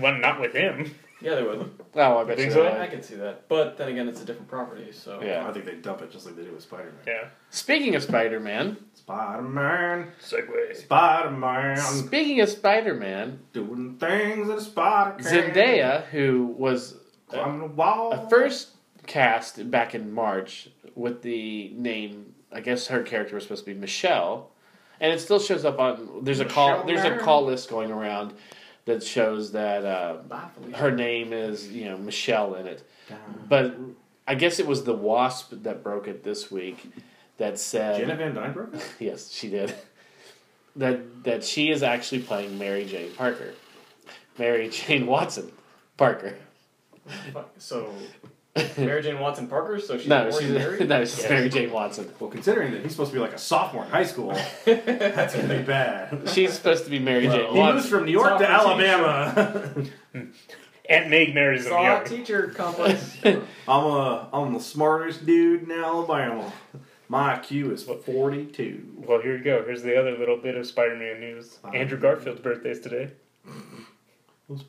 Well, 0.00 0.18
not 0.18 0.40
with 0.40 0.54
him. 0.54 0.94
Yeah, 1.22 1.34
they 1.36 1.42
would. 1.42 1.70
Oh, 1.94 2.18
I 2.18 2.24
bet 2.24 2.36
Think 2.36 2.48
you. 2.48 2.54
so? 2.54 2.66
I 2.68 2.86
can 2.86 3.02
see 3.02 3.14
that, 3.16 3.48
but 3.48 3.76
then 3.76 3.88
again, 3.88 4.08
it's 4.08 4.20
a 4.22 4.24
different 4.24 4.48
property, 4.48 4.90
so 4.92 5.20
Yeah. 5.22 5.46
I 5.48 5.52
think 5.52 5.64
they 5.66 5.74
dump 5.76 6.02
it 6.02 6.10
just 6.10 6.26
like 6.26 6.36
they 6.36 6.42
do 6.44 6.52
with 6.52 6.62
Spider 6.62 6.84
Man. 6.84 6.94
Yeah. 7.06 7.28
Speaking 7.50 7.94
of 7.94 8.02
Spider-Man, 8.02 8.76
Spider 8.94 9.42
Man, 9.42 10.12
segue. 10.20 10.76
Spider 10.76 11.30
Man, 11.30 11.76
speaking 11.76 12.40
of 12.40 12.48
Spider-Man, 12.48 13.40
doing 13.52 13.96
things 13.98 14.48
that 14.48 14.58
a 14.58 14.60
spider 14.60 15.22
can. 15.22 15.26
Zendaya, 15.52 16.04
who 16.06 16.46
was 16.58 16.96
Climbing 17.28 17.60
the 17.60 17.66
wall. 17.66 18.12
a 18.12 18.28
first 18.30 18.70
cast 19.06 19.70
back 19.70 19.94
in 19.94 20.12
March 20.12 20.68
with 20.94 21.22
the 21.22 21.70
name, 21.76 22.34
I 22.52 22.60
guess 22.60 22.86
her 22.88 23.02
character 23.02 23.34
was 23.34 23.44
supposed 23.44 23.64
to 23.64 23.74
be 23.74 23.78
Michelle, 23.78 24.50
and 25.00 25.12
it 25.12 25.20
still 25.20 25.40
shows 25.40 25.64
up 25.64 25.78
on. 25.78 26.20
There's 26.22 26.40
a 26.40 26.44
call. 26.44 26.84
Michelle 26.84 26.86
There's 26.86 27.04
a 27.04 27.22
call 27.24 27.44
list 27.44 27.68
going 27.68 27.90
around 27.90 28.34
that 28.84 29.02
shows 29.02 29.52
that 29.52 29.84
uh, 29.84 30.16
her 30.74 30.90
name 30.90 31.32
is 31.32 31.70
you 31.70 31.84
know 31.86 31.96
Michelle 31.98 32.54
in 32.54 32.66
it, 32.66 32.82
but 33.48 33.76
I 34.26 34.34
guess 34.34 34.58
it 34.58 34.66
was 34.66 34.84
the 34.84 34.94
Wasp 34.94 35.52
that 35.62 35.82
broke 35.82 36.08
it 36.08 36.22
this 36.24 36.50
week. 36.50 36.90
That 37.38 37.58
said, 37.58 37.98
Jenna 38.00 38.16
Van 38.16 38.34
Dyne 38.34 38.52
broke 38.52 38.74
it? 38.74 38.82
Yes, 39.00 39.32
she 39.32 39.48
did. 39.48 39.74
That 40.76 41.24
that 41.24 41.44
she 41.44 41.70
is 41.70 41.82
actually 41.82 42.22
playing 42.22 42.58
Mary 42.58 42.84
Jane 42.84 43.12
Parker, 43.12 43.54
Mary 44.38 44.68
Jane 44.68 45.06
Watson 45.06 45.50
Parker. 45.96 46.36
So, 47.58 47.92
Mary 48.76 49.02
Jane 49.02 49.18
Watson 49.18 49.46
Parker. 49.46 49.80
So 49.80 49.96
she's 49.96 50.08
no, 50.08 50.24
already 50.28 50.46
she's 50.46 50.54
married. 50.54 50.88
no, 50.88 51.04
she's 51.04 51.18
Yes. 51.20 51.30
Mary 51.30 51.48
Jane 51.48 51.70
Watson. 51.72 52.10
Well, 52.20 52.28
considering 52.30 52.72
that 52.72 52.82
he's 52.82 52.92
supposed 52.92 53.10
to 53.12 53.16
be 53.16 53.20
like 53.20 53.32
a 53.32 53.38
sophomore 53.38 53.84
in 53.84 53.90
high 53.90 54.04
school, 54.04 54.32
that's 54.66 55.34
gonna 55.34 55.56
be 55.58 55.62
bad. 55.62 56.28
She's 56.28 56.52
supposed 56.52 56.84
to 56.84 56.90
be 56.90 56.98
Mary 56.98 57.26
Well, 57.28 57.36
Jane 57.38 57.54
He 57.54 57.62
moves 57.72 57.88
from 57.88 58.04
New 58.04 58.12
York 58.12 58.38
to 58.38 58.48
Alabama. 58.50 59.74
Aunt 60.88 61.08
Meg 61.10 61.34
marries 61.34 61.64
him 61.66 61.72
young. 61.72 62.04
teacher 62.04 62.48
complex. 62.48 63.16
I'm 63.24 63.40
a 63.68 64.28
I'm 64.32 64.52
the 64.52 64.60
smartest 64.60 65.24
dude 65.24 65.62
in 65.62 65.70
Alabama. 65.70 66.52
My 67.08 67.36
IQ 67.38 67.72
is 67.72 67.84
42. 67.84 68.96
Well, 69.06 69.20
here 69.20 69.36
you 69.36 69.44
go. 69.44 69.62
Here's 69.64 69.82
the 69.82 69.98
other 69.98 70.16
little 70.16 70.38
bit 70.38 70.56
of 70.56 70.66
Spider-Man 70.66 71.20
news. 71.20 71.58
Andrew 71.74 71.98
Garfield's 71.98 72.40
birthday's 72.40 72.80
today. 72.80 73.10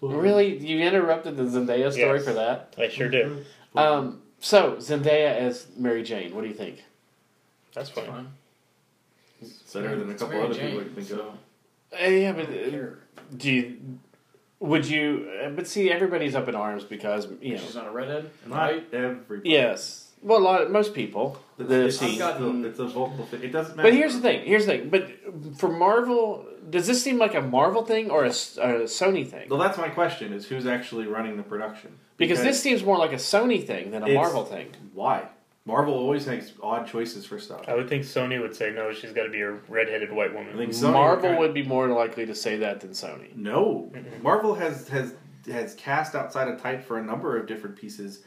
Really, 0.02 0.58
you 0.58 0.80
interrupted 0.80 1.36
the 1.38 1.44
Zendaya 1.44 1.92
story 1.92 2.18
Yes. 2.20 2.26
for 2.26 2.34
that? 2.34 2.74
I 2.78 2.88
sure 2.90 3.10
did. 3.10 3.28
Mm-hmm. 3.28 3.42
Um, 3.76 4.22
so 4.40 4.76
Zendaya 4.76 5.36
as 5.36 5.68
Mary 5.78 6.04
Jane. 6.04 6.34
What 6.36 6.42
do 6.42 6.48
you 6.48 6.54
think? 6.54 6.84
That's 7.74 7.90
fine. 7.90 8.06
Fine. 8.06 8.28
It's 9.42 9.74
better 9.74 9.96
than 9.98 10.10
a 10.12 10.14
couple 10.14 10.28
Mary 10.30 10.44
other 10.46 10.54
people 10.54 10.70
Jane, 10.70 10.80
I 10.80 10.84
can 10.84 10.96
think 10.96 11.08
so 11.08 11.16
of. 11.20 12.02
Uh, 12.02 12.06
yeah, 12.10 12.32
but 12.32 12.48
don't 12.48 12.76
uh, 12.76 12.96
do 13.38 13.52
you? 13.52 13.78
Would 14.60 14.88
you? 14.88 15.30
Uh, 15.44 15.50
but 15.50 15.68
see, 15.68 15.92
everybody's 15.92 16.36
up 16.36 16.48
in 16.48 16.56
arms 16.56 16.84
because 16.84 17.28
you 17.42 17.56
know. 17.56 17.62
She's 17.62 17.76
not 17.76 17.88
a 17.88 17.92
redhead. 17.92 18.30
Not 18.48 18.58
Right? 18.58 18.94
everybody. 18.94 19.50
Yes, 19.50 20.03
Well, 20.24 20.40
a 20.40 20.42
lot 20.42 20.62
of, 20.62 20.72
most 20.72 20.94
people 20.94 21.38
that 21.58 21.70
have 21.70 21.86
It's, 21.88 22.00
seen. 22.00 22.18
got- 22.18 22.42
it's 22.42 22.80
a 22.80 22.84
mm. 22.84 22.92
vocal 22.92 23.26
thing. 23.26 23.44
It 23.44 23.52
doesn't 23.52 23.76
matter. 23.76 23.90
But 23.90 23.98
here's 23.98 24.16
the 24.16 24.22
thing. 24.22 24.46
Here's 24.46 24.66
the 24.66 24.78
thing. 24.78 24.90
But 24.90 25.58
for 25.58 25.70
Marvel, 25.70 26.46
does 26.70 26.88
this 26.88 27.04
seem 27.04 27.18
like 27.18 27.36
a 27.36 27.42
Marvel 27.42 27.84
thing 27.86 28.10
or 28.10 28.26
a 28.26 28.30
Sony 28.30 29.28
thing? 29.28 29.50
Well, 29.50 29.60
that's 29.60 29.78
my 29.78 29.90
question: 29.90 30.34
is 30.34 30.48
who's 30.48 30.66
actually 30.66 31.08
running 31.08 31.38
the 31.38 31.44
production? 31.44 31.98
Because 32.18 32.42
this 32.42 32.62
seems 32.62 32.84
more 32.84 32.98
like 32.98 33.12
a 33.12 33.18
Sony 33.18 33.66
thing 33.66 33.92
than 33.92 34.04
a 34.04 34.14
Marvel 34.14 34.46
thing. 34.46 34.70
why 34.94 35.28
Marvel 35.66 35.94
always 35.94 36.28
makes 36.28 36.52
odd 36.62 36.88
choices 36.88 37.26
for 37.26 37.40
stuff. 37.40 37.64
I 37.68 37.76
would 37.76 37.88
think 37.88 38.04
Sony 38.04 38.42
would 38.42 38.56
say 38.56 38.72
no. 38.72 38.92
She's 38.92 39.14
got 39.14 39.24
to 39.24 39.30
be 39.30 39.42
a 39.42 39.52
redheaded 39.52 40.12
white 40.12 40.34
woman. 40.34 40.54
I 40.54 40.58
think 40.58 40.72
Sony 40.72 40.94
Marvel 40.94 41.24
kinda- 41.24 41.40
would 41.40 41.54
be 41.54 41.64
more 41.64 41.88
likely 41.88 42.26
to 42.26 42.36
say 42.36 42.58
that 42.58 42.82
than 42.82 42.92
Sony. 42.92 43.36
No, 43.36 43.92
Marvel 44.22 44.56
has 44.56 44.88
has 44.90 45.16
has 45.52 45.74
cast 45.76 46.16
outside 46.16 46.48
of 46.48 46.62
type 46.62 46.86
for 46.86 46.98
a 46.98 47.04
number 47.04 47.38
of 47.38 47.48
different 47.48 47.76
pieces. 47.76 48.24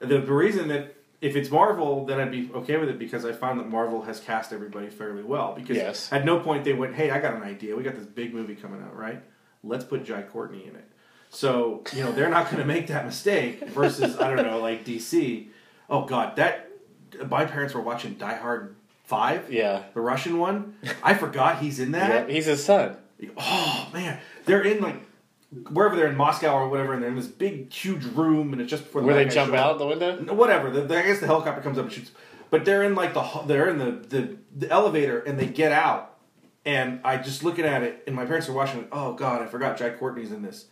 The, 0.00 0.18
the 0.18 0.32
reason 0.32 0.68
that 0.68 0.96
if 1.22 1.36
it's 1.36 1.50
Marvel, 1.50 2.04
then 2.04 2.20
I'd 2.20 2.30
be 2.30 2.50
okay 2.54 2.76
with 2.76 2.90
it 2.90 2.98
because 2.98 3.24
I 3.24 3.32
found 3.32 3.58
that 3.60 3.68
Marvel 3.68 4.02
has 4.02 4.20
cast 4.20 4.52
everybody 4.52 4.90
fairly 4.90 5.22
well. 5.22 5.54
Because 5.54 5.76
Yes. 5.78 6.12
at 6.12 6.24
no 6.26 6.40
point 6.40 6.64
they 6.64 6.74
went, 6.74 6.94
"Hey, 6.94 7.10
I 7.10 7.18
got 7.20 7.34
an 7.34 7.42
idea. 7.44 7.74
We 7.76 7.82
got 7.82 7.94
this 7.94 8.04
big 8.06 8.34
movie 8.34 8.56
coming 8.56 8.82
out, 8.82 8.94
right? 8.96 9.22
Let's 9.64 9.84
put 9.84 10.04
Jai 10.04 10.22
Courtney 10.22 10.66
in 10.66 10.74
it." 10.76 10.84
So 11.30 11.82
you 11.94 12.02
know 12.04 12.12
they're 12.12 12.28
not 12.28 12.46
going 12.50 12.58
to 12.58 12.66
make 12.66 12.88
that 12.88 13.06
mistake. 13.06 13.66
Versus 13.68 14.18
I 14.18 14.34
don't 14.34 14.44
know, 14.44 14.58
like 14.60 14.84
DC. 14.84 15.46
Oh 15.88 16.04
God, 16.04 16.36
that 16.36 16.68
my 17.30 17.44
parents 17.46 17.72
were 17.72 17.80
watching 17.80 18.14
Die 18.14 18.34
Hard 18.34 18.74
Five, 19.04 19.52
Yeah. 19.52 19.82
the 19.94 20.00
Russian 20.00 20.38
one. 20.38 20.74
I 21.02 21.14
forgot 21.14 21.58
he's 21.60 21.78
in 21.80 21.92
that. 21.92 22.28
Yeah, 22.28 22.34
he's 22.34 22.46
his 22.46 22.64
son. 22.64 22.96
Oh 23.36 23.88
man, 23.94 24.18
they're 24.46 24.62
in 24.62 24.82
like 24.82 24.96
wherever 25.70 25.96
they're 25.96 26.08
in 26.08 26.16
Moscow 26.16 26.54
or 26.54 26.68
whatever, 26.68 26.94
and 26.94 27.02
they're 27.02 27.10
in 27.10 27.16
this 27.16 27.26
big, 27.26 27.72
huge 27.72 28.04
room, 28.04 28.52
and 28.52 28.60
it's 28.62 28.70
just 28.70 28.84
before 28.84 29.02
the 29.02 29.06
Where 29.06 29.16
they 29.16 29.26
jump 29.30 29.54
out 29.54 29.78
the 29.78 29.86
window? 29.86 30.16
Whatever. 30.34 30.70
The, 30.70 30.82
the- 30.82 30.98
I 30.98 31.02
guess 31.02 31.20
the 31.20 31.26
helicopter 31.26 31.60
comes 31.62 31.78
up 31.78 31.84
and 31.84 31.92
shoots, 31.92 32.10
but 32.50 32.64
they're 32.64 32.82
in 32.82 32.94
like 32.94 33.14
the 33.14 33.22
they're 33.46 33.68
in 33.68 33.78
the, 33.78 33.90
the 34.08 34.36
the 34.56 34.70
elevator, 34.70 35.20
and 35.20 35.38
they 35.38 35.46
get 35.46 35.72
out, 35.72 36.16
and 36.64 37.00
I 37.04 37.16
just 37.18 37.42
looking 37.44 37.64
at 37.64 37.82
it, 37.82 38.02
and 38.06 38.16
my 38.16 38.24
parents 38.24 38.48
are 38.48 38.52
watching. 38.52 38.78
Like, 38.78 38.88
oh 38.92 39.12
God, 39.14 39.42
I 39.42 39.46
forgot 39.46 39.76
Jack 39.78 39.98
Courtney's 39.98 40.32
in 40.32 40.42
this, 40.42 40.66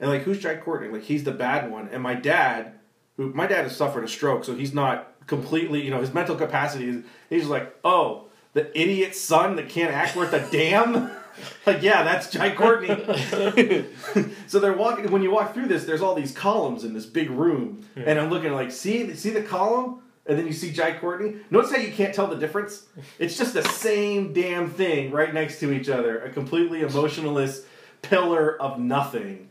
and 0.00 0.10
like 0.10 0.22
who's 0.22 0.38
Jack 0.40 0.64
Courtney? 0.64 0.88
Like 0.88 1.02
he's 1.02 1.24
the 1.24 1.32
bad 1.32 1.70
one, 1.70 1.88
and 1.92 2.02
my 2.02 2.14
dad, 2.14 2.74
who 3.16 3.32
my 3.32 3.46
dad 3.46 3.62
has 3.62 3.76
suffered 3.76 4.04
a 4.04 4.08
stroke, 4.08 4.44
so 4.44 4.54
he's 4.54 4.74
not 4.74 5.12
completely, 5.26 5.82
you 5.82 5.90
know, 5.90 6.00
his 6.00 6.12
mental 6.12 6.36
capacity 6.36 6.88
is 6.88 7.04
he's 7.30 7.46
like, 7.46 7.74
oh, 7.84 8.26
the 8.52 8.78
idiot 8.80 9.14
son 9.16 9.56
that 9.56 9.68
can't 9.68 9.92
act 9.92 10.16
worth 10.16 10.32
a 10.32 10.48
damn. 10.50 11.10
Like 11.66 11.82
yeah, 11.82 12.02
that's 12.02 12.30
Jai 12.30 12.54
Courtney. 12.54 12.88
so 14.46 14.58
they're 14.58 14.76
walking. 14.76 15.10
When 15.10 15.22
you 15.22 15.30
walk 15.30 15.54
through 15.54 15.68
this, 15.68 15.84
there's 15.84 16.02
all 16.02 16.14
these 16.14 16.32
columns 16.32 16.84
in 16.84 16.92
this 16.92 17.06
big 17.06 17.30
room, 17.30 17.86
and 17.96 18.18
I'm 18.18 18.28
looking 18.28 18.52
like, 18.52 18.70
see, 18.70 19.14
see 19.14 19.30
the 19.30 19.42
column, 19.42 20.02
and 20.26 20.38
then 20.38 20.46
you 20.46 20.52
see 20.52 20.72
Jai 20.72 20.98
Courtney. 20.98 21.36
Notice 21.50 21.70
how 21.70 21.78
you 21.78 21.92
can't 21.92 22.14
tell 22.14 22.26
the 22.26 22.36
difference. 22.36 22.84
It's 23.18 23.38
just 23.38 23.54
the 23.54 23.62
same 23.62 24.32
damn 24.34 24.70
thing 24.70 25.10
right 25.10 25.32
next 25.32 25.58
to 25.60 25.72
each 25.72 25.88
other. 25.88 26.20
A 26.20 26.30
completely 26.30 26.82
emotionless 26.82 27.64
pillar 28.02 28.60
of 28.60 28.78
nothing. 28.78 29.48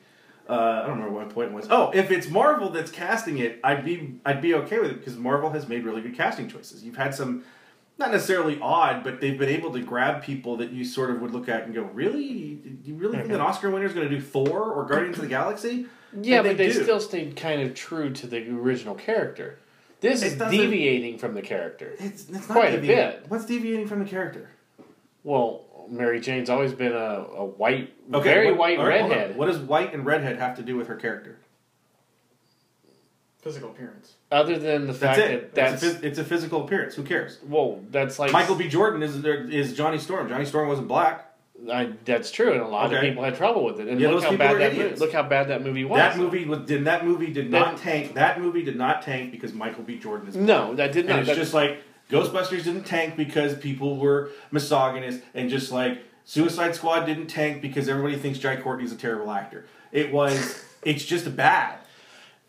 Uh, 0.48 0.82
I 0.84 0.88
don't 0.88 1.00
remember 1.00 1.14
what 1.14 1.30
point 1.30 1.54
was. 1.54 1.68
Oh, 1.70 1.92
if 1.94 2.12
it's 2.12 2.30
Marvel 2.30 2.70
that's 2.70 2.92
casting 2.92 3.38
it, 3.40 3.60
I'd 3.64 3.86
be 3.86 4.20
I'd 4.26 4.42
be 4.42 4.54
okay 4.56 4.80
with 4.80 4.92
it 4.92 5.00
because 5.00 5.16
Marvel 5.16 5.50
has 5.52 5.68
made 5.68 5.84
really 5.84 6.02
good 6.02 6.16
casting 6.16 6.50
choices. 6.50 6.84
You've 6.84 6.98
had 6.98 7.16
some 7.16 7.44
not 7.98 8.12
necessarily 8.12 8.60
odd, 8.62 9.04
but 9.04 9.22
they've 9.22 9.38
been 9.38 9.50
able 9.50 9.72
to 9.74 9.82
grab 9.82 10.24
people 10.24 10.58
that 10.58 10.72
you 10.72 10.84
sort 10.84 11.12
of 11.12 11.22
would 11.22 11.32
look 11.32 11.48
at 11.48 11.64
and 11.64 11.74
go, 11.74 11.84
"Really? 11.84 12.56
Do 12.56 12.92
you 12.92 12.96
really 12.96 13.18
think 13.18 13.30
an 13.30 13.36
mm-hmm. 13.36 13.46
Oscar 13.46 13.70
winner 13.70 13.86
is 13.86 13.94
going 13.94 14.10
to 14.10 14.16
do 14.16 14.22
Thor 14.22 14.72
or 14.72 14.86
Guardians 14.86 15.18
of 15.18 15.24
the 15.24 15.30
Galaxy?" 15.30 15.86
Yeah, 16.20 16.38
And 16.38 16.48
but 16.48 16.58
they 16.58 16.72
do. 16.72 16.84
still 16.84 17.00
stayed 17.00 17.36
kind 17.36 17.62
of 17.62 17.74
true 17.74 18.12
to 18.12 18.28
the 18.28 18.48
original 18.50 18.96
character. 18.96 19.60
This 20.00 20.22
It 20.22 20.34
is 20.34 20.38
deviating 20.38 21.18
from 21.18 21.34
the 21.34 21.42
character. 21.42 21.96
It's, 21.98 22.30
it's 22.30 22.50
not 22.50 22.58
Quite 22.58 22.76
a 22.76 22.82
bit. 22.82 23.26
What's 23.30 23.46
deviating 23.46 23.88
from 23.88 24.00
the 24.00 24.06
character? 24.06 24.50
Well, 25.24 25.64
Mary 25.90 26.20
Jane's 26.20 26.50
always 26.50 26.74
been 26.74 26.92
a, 26.92 27.26
a 27.36 27.46
white, 27.46 27.94
very 28.10 28.52
what- 28.52 28.60
white 28.60 28.80
all 28.80 28.86
right, 28.86 29.02
hold 29.02 29.14
on. 29.14 29.18
redhead. 29.18 29.38
What 29.38 29.46
does 29.46 29.60
white 29.60 29.94
and 29.94 30.06
redhead 30.06 30.38
have 30.40 30.58
to 30.58 30.62
do 30.62 30.76
with 30.76 30.88
her 30.88 30.96
character? 30.96 31.40
Physical 33.42 33.70
appearance. 33.72 34.16
Other 34.34 34.58
than 34.58 34.88
the 34.88 34.94
That's 34.94 35.18
fact 35.18 35.20
it. 35.20 35.54
that 35.54 35.56
that's 35.72 35.84
it's, 35.84 35.94
a, 35.96 36.00
phys- 36.00 36.04
it's 36.04 36.20
a 36.20 36.24
physical 36.24 36.66
appearance. 36.66 36.96
Who 36.96 37.04
cares? 37.04 37.40
well, 37.48 37.80
that's 37.92 38.20
like 38.20 38.32
Michael 38.32 38.56
B. 38.56 38.68
Jordan 38.68 39.04
is 39.04 39.24
is 39.24 39.74
Johnny 39.76 39.98
Storm. 40.00 40.28
Johnny 40.28 40.46
Storm 40.46 40.68
wasn't 40.68 40.88
black. 40.88 41.30
I, 41.72 41.94
that's 42.04 42.30
true, 42.30 42.52
and 42.52 42.62
a 42.62 42.68
lot 42.68 42.92
of 42.94 43.00
people 43.00 43.24
had 43.24 43.36
trouble 43.38 43.64
with 43.64 43.80
it. 43.80 43.88
And 43.88 43.98
Yeah, 44.02 44.10
look 44.10 44.16
those 44.18 44.24
how 44.26 44.30
people 44.32 44.48
bad 44.48 44.60
that 44.60 44.76
movie, 44.78 44.96
look 44.96 45.14
how 45.14 45.24
bad 45.24 45.48
that 45.48 45.62
movie 45.64 45.86
was. 45.86 45.98
That 45.98 46.18
movie 46.18 46.44
was 46.46 46.60
did 46.62 46.84
that 46.86 47.06
movie 47.06 47.32
did 47.32 47.50
not 47.50 47.78
That- 47.78 47.84
tank. 47.84 48.16
That 48.16 48.42
movie 48.42 48.64
did 48.64 48.76
not 48.76 49.02
tank 49.04 49.32
because 49.32 49.54
Michael 49.54 49.84
B. 49.84 49.98
Jordan 49.98 50.28
is 50.28 50.34
black. 50.36 50.46
No, 50.48 50.74
that 50.76 50.92
did 50.92 51.06
And 51.06 51.10
not. 51.10 51.20
it's 51.20 51.28
that- 51.30 51.38
just 51.38 51.54
like 51.54 51.78
Ghostbusters 52.10 52.66
didn't 52.66 52.84
tank 52.86 53.16
because 53.16 53.56
people 53.58 53.98
were 53.98 54.32
misogynist, 54.52 55.22
and 55.34 55.50
just 55.50 55.72
like 55.72 56.00
Suicide 56.26 56.76
Squad 56.76 57.06
didn't 57.06 57.28
tank 57.28 57.62
because 57.62 57.88
everybody 57.88 58.18
thinks 58.18 58.40
Jai 58.40 58.58
Courtney's 58.58 58.92
a 58.92 58.96
terrible 58.98 59.32
actor. 59.32 59.66
It 59.92 60.12
was. 60.12 60.66
It's 60.84 61.06
just 61.06 61.34
bad. 61.38 61.76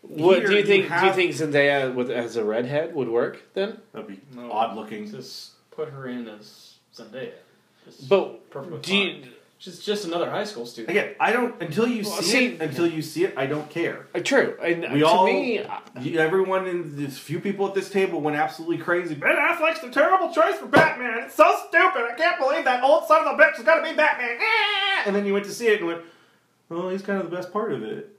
What 0.09 0.45
do 0.45 0.53
you 0.55 0.63
think? 0.63 0.87
do 0.89 1.05
you 1.05 1.13
think 1.13 1.31
Zendaya 1.31 1.93
with 1.93 2.09
as 2.11 2.35
a 2.35 2.43
redhead 2.43 2.93
would 2.95 3.09
work 3.09 3.41
then? 3.53 3.79
That'd 3.93 4.07
be 4.07 4.19
No. 4.35 4.51
odd 4.51 4.75
looking. 4.75 5.09
Just 5.09 5.51
put 5.71 5.89
her 5.89 6.07
in 6.07 6.27
as 6.27 6.75
Zendaya. 6.95 7.31
Just 7.85 8.07
But 8.09 8.49
perfectly 8.49 8.79
do 8.81 8.95
you, 8.97 9.11
fine. 9.21 9.31
She's 9.57 9.79
just 9.79 10.05
another 10.05 10.29
high 10.29 10.43
school 10.43 10.65
student. 10.65 10.89
Again, 10.91 11.15
I 11.19 11.31
don't 11.31 11.59
until 11.61 11.87
you 11.87 12.03
Well, 12.03 12.11
see, 12.21 12.23
see- 12.31 12.45
it. 12.47 12.61
Until 12.61 12.87
you 12.87 13.01
see 13.01 13.23
it, 13.23 13.33
I 13.37 13.45
don't 13.45 13.69
care. 13.69 14.07
uh, 14.13 14.19
true. 14.19 14.57
And 14.61 14.91
We 14.93 14.99
to 14.99 15.07
all- 15.07 15.25
me, 15.25 15.63
I- 15.63 15.79
You, 16.01 16.19
everyone 16.19 16.67
in 16.67 16.97
this 16.97 17.17
few 17.17 17.39
people 17.39 17.65
at 17.67 17.73
this 17.73 17.89
table 17.89 18.19
went 18.21 18.35
absolutely 18.37 18.77
crazy. 18.79 19.15
Ben 19.15 19.35
Affleck's 19.35 19.79
the 19.79 19.89
terrible 19.89 20.31
choice 20.33 20.55
for 20.57 20.65
Batman. 20.67 21.23
It's 21.23 21.35
so 21.35 21.55
stupid. 21.69 22.03
I 22.11 22.13
can't 22.17 22.37
believe 22.37 22.65
that 22.65 22.83
old 22.83 23.05
son 23.07 23.25
of 23.25 23.39
a 23.39 23.41
bitch 23.41 23.57
is 23.57 23.63
gonna 23.63 23.81
be 23.81 23.93
Batman. 23.93 24.37
Ah! 24.41 25.03
And 25.05 25.15
then 25.15 25.25
you 25.25 25.33
went 25.33 25.45
to 25.45 25.51
see 25.51 25.67
it 25.67 25.79
and 25.79 25.87
went, 25.87 26.01
well, 26.69 26.89
he's 26.89 27.01
kind 27.01 27.21
of 27.21 27.29
the 27.29 27.35
best 27.35 27.53
part 27.53 27.71
of 27.71 27.81
it." 27.83 28.09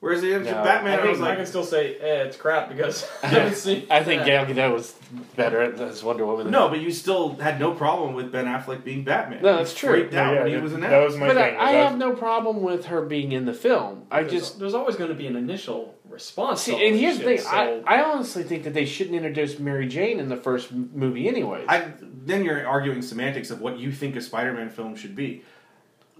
Whereas 0.00 0.20
the 0.20 0.38
No, 0.38 0.44
Batman, 0.44 1.00
I 1.00 1.02
I, 1.02 1.06
was 1.10 1.20
I 1.22 1.36
can 1.36 1.46
still 1.46 1.64
say 1.64 1.96
eh, 1.96 2.24
it's 2.24 2.36
crap 2.36 2.68
because 2.68 3.08
I 3.22 3.28
haven't 3.28 3.56
seen. 3.56 3.86
I 3.90 4.04
think 4.04 4.20
that. 4.24 4.26
Gal 4.26 4.46
Gadot 4.46 4.74
was 4.74 4.94
better 5.36 5.62
as 5.62 6.04
Wonder 6.04 6.26
Woman. 6.26 6.50
"No," 6.50 6.68
but 6.68 6.80
you 6.80 6.92
still 6.92 7.34
had 7.36 7.58
no 7.58 7.72
problem 7.72 8.14
with 8.14 8.30
Ben 8.30 8.44
Affleck 8.44 8.84
being 8.84 9.04
Batman. 9.04 9.42
No, 9.42 9.56
that's 9.56 9.74
true. 9.74 9.90
freaked 9.90 10.14
out 10.14 10.34
Yeah, 10.34 10.38
when 10.42 10.48
he 10.48 10.54
that- 10.54 10.62
was 10.62 10.72
that 10.74 11.02
was 11.04 11.16
my 11.16 11.26
but 11.28 11.38
I, 11.38 11.48
thing. 11.50 11.58
I 11.58 11.72
That- 11.72 11.88
have 11.88 11.98
no 11.98 12.12
problem 12.12 12.62
with 12.62 12.86
her 12.86 13.02
being 13.02 13.32
in 13.32 13.46
the 13.46 13.54
film. 13.54 14.06
I 14.10 14.22
There's- 14.22 14.32
just 14.32 14.58
there's 14.58 14.74
always 14.74 14.96
going 14.96 15.08
to 15.10 15.16
be 15.16 15.26
an 15.26 15.34
initial 15.36 15.94
response. 16.10 16.60
see, 16.62 16.86
and 16.86 16.94
here's 16.96 17.18
the 17.18 17.24
thing. 17.24 17.38
shit, 17.38 17.46
I, 17.46 17.80
I 17.86 18.02
honestly 18.04 18.42
think 18.42 18.64
that 18.64 18.74
they 18.74 18.84
shouldn't 18.84 19.16
introduce 19.16 19.58
Mary 19.58 19.88
Jane 19.88 20.20
in 20.20 20.28
the 20.28 20.36
first 20.36 20.72
movie, 20.72 21.26
anyways. 21.26 21.66
I, 21.68 21.92
then 22.02 22.44
you're 22.44 22.66
arguing 22.66 23.00
semantics 23.02 23.50
of 23.50 23.60
what 23.62 23.78
you 23.78 23.90
think 23.92 24.14
a 24.14 24.20
Spider-Man 24.20 24.68
film 24.70 24.94
should 24.94 25.16
be. 25.16 25.42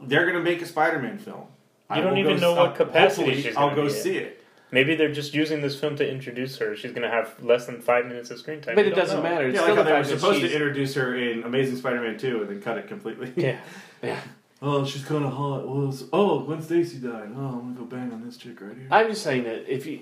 They're 0.03 0.25
going 0.25 0.37
to 0.37 0.43
make 0.43 0.61
a 0.63 0.67
Spider-Man 0.67 1.19
film. 1.19 1.45
I 1.89 1.99
You 1.99 2.05
don't 2.05 2.19
even 2.19 2.35
go 2.35 2.41
know 2.41 2.55
what 2.55 2.75
capacity 2.75 3.23
hopefully 3.27 3.43
she's 3.43 3.57
I'll 3.57 3.69
gonna 3.71 3.77
go 3.83 3.89
be 3.89 3.95
in. 3.95 4.01
see 4.03 4.17
it. 4.19 4.43
Maybe 4.73 4.97
they're 4.97 5.13
just 5.13 5.33
using 5.33 5.63
this 5.63 5.79
film 5.79 5.95
to 5.97 6.09
introduce 6.11 6.59
her. 6.59 6.75
She's 6.75 6.91
going 6.91 7.03
to 7.05 7.09
have 7.09 7.41
less 7.41 7.67
than 7.67 7.81
five 7.81 8.05
minutes 8.07 8.33
of 8.33 8.41
screen 8.41 8.61
time. 8.61 8.75
but 8.75 8.85
We 8.85 8.91
it 8.91 8.95
don't 8.97 9.05
doesn't 9.05 9.23
know. 9.23 9.23
matter. 9.23 9.47
It's 9.47 9.55
Yeah, 9.55 9.63
still 9.63 9.77
like 9.77 9.79
how 9.79 9.83
the 9.85 9.91
they 9.91 9.97
were 9.97 10.03
fact 10.05 10.11
that 10.11 10.19
supposed 10.21 10.41
to 10.41 10.53
introduce 10.53 10.95
her 10.95 11.17
in 11.17 11.45
Amazing 11.45 11.77
Spider-Man 11.77 12.19
2 12.19 12.41
and 12.41 12.51
then 12.51 12.61
cut 12.61 12.77
it 12.77 12.89
completely. 12.89 13.33
Yeah. 13.37 13.61
yeah. 14.03 14.21
Oh, 14.61 14.85
she's 14.85 15.05
kind 15.05 15.25
of 15.25 15.33
hot. 15.33 15.69
Well, 15.69 15.85
it's- 15.85 16.03
oh, 16.13 16.41
Gwen 16.41 16.61
Stacy 16.63 16.99
died. 16.99 17.31
Oh, 17.37 17.61
I'm 17.61 17.61
gonna 17.61 17.75
go 17.79 17.85
bang 17.85 18.13
on 18.13 18.25
this 18.27 18.37
chick 18.37 18.61
right 18.61 18.77
here. 18.77 18.89
I'm 18.91 19.09
just 19.09 19.23
saying 19.23 19.45
that 19.45 19.73
if 19.73 19.87
you, 19.87 20.01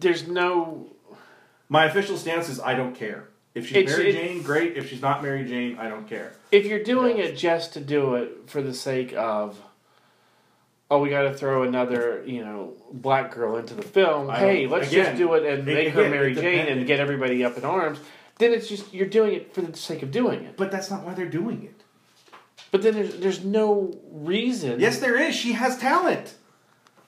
there's 0.00 0.26
no. 0.26 0.86
My 1.68 1.84
official 1.84 2.16
stance 2.16 2.48
is 2.48 2.58
I 2.58 2.74
don't 2.74 2.94
care. 2.94 3.28
If 3.54 3.66
she's 3.66 3.76
It's- 3.76 3.96
Mary 3.98 4.10
it- 4.10 4.12
Jane, 4.14 4.42
great. 4.42 4.78
If 4.78 4.88
she's 4.88 5.02
not 5.02 5.22
Mary 5.22 5.44
Jane, 5.44 5.76
I 5.78 5.90
don't 5.90 6.08
care. 6.08 6.32
If 6.50 6.64
you're 6.64 6.82
doing 6.82 7.18
Yeah. 7.18 7.24
it 7.24 7.36
just 7.36 7.74
to 7.74 7.80
do 7.80 8.14
it 8.14 8.44
for 8.46 8.62
the 8.62 8.72
sake 8.72 9.12
of, 9.14 9.60
oh, 10.90 10.98
we 11.00 11.08
got 11.08 11.22
to 11.22 11.32
throw 11.32 11.62
another, 11.62 12.22
you 12.26 12.44
know, 12.44 12.74
black 12.92 13.32
girl 13.32 13.56
into 13.56 13.74
the 13.74 13.82
film. 13.82 14.28
I 14.28 14.38
Hey, 14.38 14.66
let's 14.66 14.88
again, 14.88 15.06
just 15.06 15.18
do 15.18 15.34
it 15.34 15.44
and 15.44 15.64
make 15.64 15.94
her 15.94 16.08
Mary 16.10 16.34
Jane 16.34 16.66
and 16.66 16.86
get 16.86 17.00
everybody 17.00 17.44
up 17.44 17.56
in 17.56 17.64
arms. 17.64 17.98
Then 18.38 18.52
it's 18.52 18.68
just 18.68 18.92
you're 18.92 19.06
doing 19.06 19.34
it 19.34 19.54
for 19.54 19.60
the 19.62 19.76
sake 19.76 20.02
of 20.02 20.10
doing 20.10 20.44
it. 20.44 20.56
But 20.56 20.70
that's 20.70 20.90
not 20.90 21.04
why 21.04 21.14
they're 21.14 21.28
doing 21.28 21.62
it. 21.62 21.82
But 22.70 22.82
then 22.82 22.94
there's 22.94 23.16
there's 23.16 23.44
no 23.44 23.98
reason. 24.10 24.80
Yes, 24.80 24.98
there 24.98 25.16
is. 25.16 25.34
She 25.34 25.52
has 25.52 25.78
talent. 25.78 26.34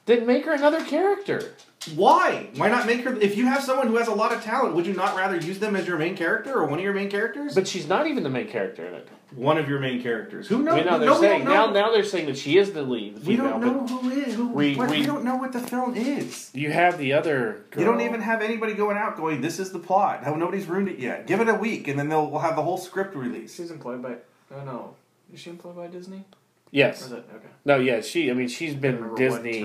Then 0.05 0.27
make 0.27 0.45
her 0.45 0.53
another 0.53 0.85
character. 0.85 1.55
Why? 1.95 2.49
Why 2.57 2.69
not 2.69 2.87
make 2.87 3.03
her? 3.03 3.15
If 3.19 3.37
you 3.37 3.47
have 3.47 3.63
someone 3.63 3.89
who 3.89 3.97
has 3.97 4.09
a 4.09 4.15
lot 4.15 4.33
of 4.33 4.43
talent, 4.43 4.75
would 4.75 4.87
you 4.87 4.95
not 4.95 5.17
rather 5.17 5.37
use 5.37 5.59
them 5.59 5.75
as 5.75 5.87
your 5.87 5.97
main 5.99 6.17
character 6.17 6.53
or 6.53 6.67
one 6.67 6.79
of 6.79 6.85
your 6.85 6.93
main 6.93 7.11
characters? 7.11 7.55
But 7.55 7.67
she's 7.67 7.89
not 7.89 8.07
even 8.07 8.23
the 8.23 8.31
main 8.31 8.49
character 8.49 8.87
in 8.87 8.95
it. 8.95 9.09
One 9.35 9.59
of 9.59 9.69
your 9.69 9.81
main 9.81 10.03
characters. 10.03 10.49
Who 10.49 10.63
knows? 10.63 10.75
we 10.77 10.85
know 10.85 10.99
they're 10.99 11.09
no, 11.09 11.21
saying 11.21 11.45
don't 11.45 11.73
now. 11.73 11.87
Now 11.87 11.93
they're 11.93 12.05
saying 12.05 12.27
that 12.27 12.37
she 12.39 12.59
is 12.59 12.73
the 12.73 12.83
lead. 12.83 13.17
The 13.17 13.21
we 13.29 13.37
female, 13.37 13.59
don't 13.59 13.61
know 13.61 13.87
who 13.99 14.11
is. 14.11 14.35
Who, 14.35 14.49
we- 14.49 14.77
what- 14.77 14.91
we, 14.91 15.01
we- 15.01 15.07
don't 15.07 15.25
know 15.25 15.37
what 15.37 15.53
the 15.53 15.61
film 15.61 15.95
is. 15.95 16.51
You 16.55 16.71
have 16.71 16.99
the 16.99 17.13
other. 17.15 17.65
Girl. 17.71 17.83
You 17.83 17.91
don't 17.91 18.01
even 18.03 18.21
have 18.21 18.43
anybody 18.43 18.75
going 18.75 18.97
out 18.97 19.17
going, 19.17 19.41
"This 19.41 19.59
is 19.59 19.73
the 19.73 19.79
plot." 19.79 20.25
How 20.25 20.35
nobody's 20.35 20.67
ruined 20.67 20.89
it 20.89 20.99
yet. 20.99 21.27
Give 21.27 21.41
it 21.41 21.49
a 21.49 21.55
week, 21.55 21.89
and 21.89 21.99
then 21.99 22.09
they'll 22.09 22.31
we'll 22.31 22.41
have 22.41 22.57
the 22.57 22.63
whole 22.63 22.79
script 22.79 23.15
released. 23.17 23.57
She's 23.57 23.71
employed 23.71 24.03
by. 24.03 24.17
Oh 24.55 24.65
no, 24.65 24.97
is 25.33 25.41
she 25.41 25.51
employed 25.51 25.77
by 25.77 25.87
Disney? 25.87 26.25
Yes. 26.71 27.03
is 27.03 27.13
it 27.13 27.25
okay? 27.35 27.49
No. 27.65 27.77
Yeah. 27.77 28.01
She. 28.01 28.31
I 28.31 28.35
mean, 28.35 28.49
she's 28.49 28.75
been 28.75 29.15
Disney. 29.15 29.63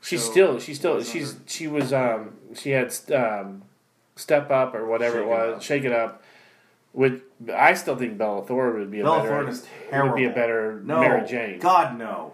She's 0.00 0.22
show 0.24 0.30
still. 0.30 0.58
She's 0.60 0.76
still. 0.78 1.02
She's. 1.02 1.32
under. 1.34 1.44
She 1.48 1.66
was. 1.68 1.92
Um. 1.92 2.34
She 2.54 2.70
had. 2.70 2.94
Um. 3.12 3.62
step 4.16 4.50
up 4.50 4.74
or 4.74 4.86
whatever 4.86 5.16
Shake 5.18 5.22
it 5.22 5.26
it 5.26 5.28
was, 5.28 5.54
up. 5.56 5.62
shake 5.62 5.84
it 5.84 5.92
up. 5.92 6.22
Would 6.94 7.22
I 7.52 7.74
still 7.74 7.96
think 7.96 8.16
Bella 8.16 8.44
Thorne 8.46 8.78
would 8.78 8.90
be 8.90 9.00
a 9.00 9.04
Bella 9.04 9.18
better 9.18 9.28
Thorne 9.28 9.48
is 9.48 9.66
terrible. 9.90 10.12
would 10.12 10.16
be 10.16 10.24
a 10.24 10.30
better 10.30 10.80
no, 10.84 11.00
Mary 11.00 11.26
Jane. 11.26 11.58
God 11.58 11.98
no. 11.98 12.32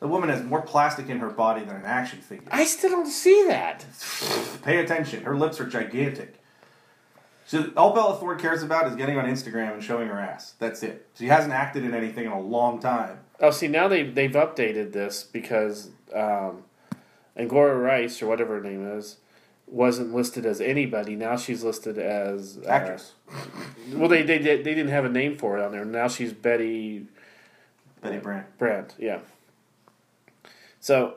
The 0.00 0.06
woman 0.06 0.28
has 0.28 0.44
more 0.44 0.62
plastic 0.62 1.08
in 1.08 1.18
her 1.18 1.30
body 1.30 1.64
than 1.64 1.74
an 1.74 1.84
action 1.84 2.20
figure. 2.20 2.46
I 2.52 2.64
still 2.64 2.90
don't 2.90 3.06
see 3.06 3.46
that. 3.48 3.84
Pay 4.62 4.78
attention. 4.78 5.24
Her 5.24 5.36
lips 5.36 5.58
are 5.58 5.66
gigantic. 5.66 6.40
So 7.44 7.72
all 7.76 7.92
Bella 7.92 8.16
Thorne 8.16 8.38
cares 8.38 8.62
about 8.62 8.86
is 8.86 8.94
getting 8.94 9.18
on 9.18 9.24
Instagram 9.24 9.74
and 9.74 9.82
showing 9.82 10.06
her 10.06 10.20
ass. 10.20 10.54
That's 10.60 10.82
it. 10.84 11.08
She 11.18 11.26
hasn't 11.26 11.52
acted 11.52 11.84
in 11.84 11.94
anything 11.94 12.26
in 12.26 12.32
a 12.32 12.40
long 12.40 12.78
time. 12.78 13.18
Oh, 13.40 13.50
see 13.50 13.66
now 13.66 13.88
they 13.88 14.04
they've 14.04 14.30
updated 14.30 14.92
this 14.92 15.24
because 15.24 15.90
um, 16.14 16.62
Gloria 17.48 17.74
Rice 17.74 18.22
or 18.22 18.26
whatever 18.28 18.60
her 18.60 18.62
name 18.62 18.86
is 18.86 19.16
wasn't 19.70 20.14
listed 20.14 20.46
as 20.46 20.60
anybody. 20.60 21.14
Now 21.16 21.36
she's 21.36 21.62
listed 21.62 21.98
as 21.98 22.58
uh, 22.64 22.68
Actress. 22.68 23.12
Well, 23.92 24.08
they 24.08 24.22
they 24.22 24.38
did 24.38 24.64
they 24.64 24.74
didn't 24.74 24.92
have 24.92 25.04
a 25.04 25.08
name 25.08 25.36
for 25.36 25.58
it 25.58 25.64
on 25.64 25.72
there. 25.72 25.84
Now 25.84 26.08
she's 26.08 26.32
Betty 26.32 27.06
Betty 28.00 28.18
Brant. 28.18 28.58
Brandt. 28.58 28.94
Yeah. 28.98 29.20
So 30.80 31.14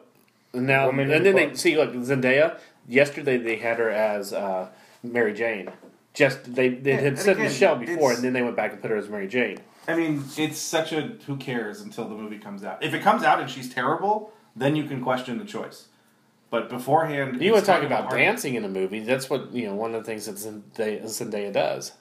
now 0.54 0.88
Woman 0.88 1.10
in 1.10 1.18
and 1.18 1.26
then 1.26 1.36
the 1.36 1.48
they 1.48 1.56
see 1.56 1.78
look 1.78 1.94
Zendaya. 1.94 2.60
Yesterday 2.88 3.38
they 3.38 3.58
had 3.58 3.78
her 3.80 3.90
as 3.90 4.34
uh, 4.34 4.70
Mary 5.04 5.34
Jane. 5.34 5.70
Just 6.14 6.56
they 6.56 6.70
they 6.70 6.92
Yeah, 6.92 7.00
had 7.02 7.20
said 7.20 7.38
again, 7.38 7.46
Michelle 7.46 7.76
before, 7.78 8.12
and 8.14 8.24
then 8.24 8.34
they 8.34 8.42
went 8.42 8.56
back 8.56 8.74
and 8.74 8.82
put 8.82 8.92
her 8.92 8.98
as 8.98 9.08
Mary 9.08 9.28
Jane. 9.28 9.60
I 9.88 9.96
mean, 9.96 10.24
it's 10.38 10.60
such 10.60 10.92
a 10.92 11.14
who 11.26 11.38
cares 11.38 11.82
until 11.82 12.08
the 12.08 12.16
movie 12.16 12.38
comes 12.38 12.64
out. 12.64 12.84
If 12.84 12.94
it 12.94 13.02
comes 13.02 13.24
out 13.24 13.40
and 13.40 13.50
she's 13.50 13.74
terrible, 13.74 14.32
then 14.56 14.76
you 14.76 14.84
can 14.84 15.02
question 15.02 15.40
the 15.40 15.46
choice. 15.46 15.88
But 16.52 16.70
beforehand, 16.70 17.42
You 17.42 17.54
want 17.54 17.64
to 17.64 17.72
talk 17.72 17.76
kind 17.82 17.86
of 17.86 17.92
a 17.92 17.96
about 17.96 18.08
hard- 18.10 18.18
dancing 18.20 18.54
in 18.56 18.64
a 18.66 18.70
movie? 18.70 19.00
That's 19.00 19.30
what 19.30 19.52
you 19.54 19.66
know. 19.68 19.74
One 19.76 19.96
of 19.96 20.04
the 20.04 20.06
things 20.06 20.26
that 20.28 20.36
Zendaya, 20.36 21.04
Zendaya 21.06 21.52
does. 21.52 21.94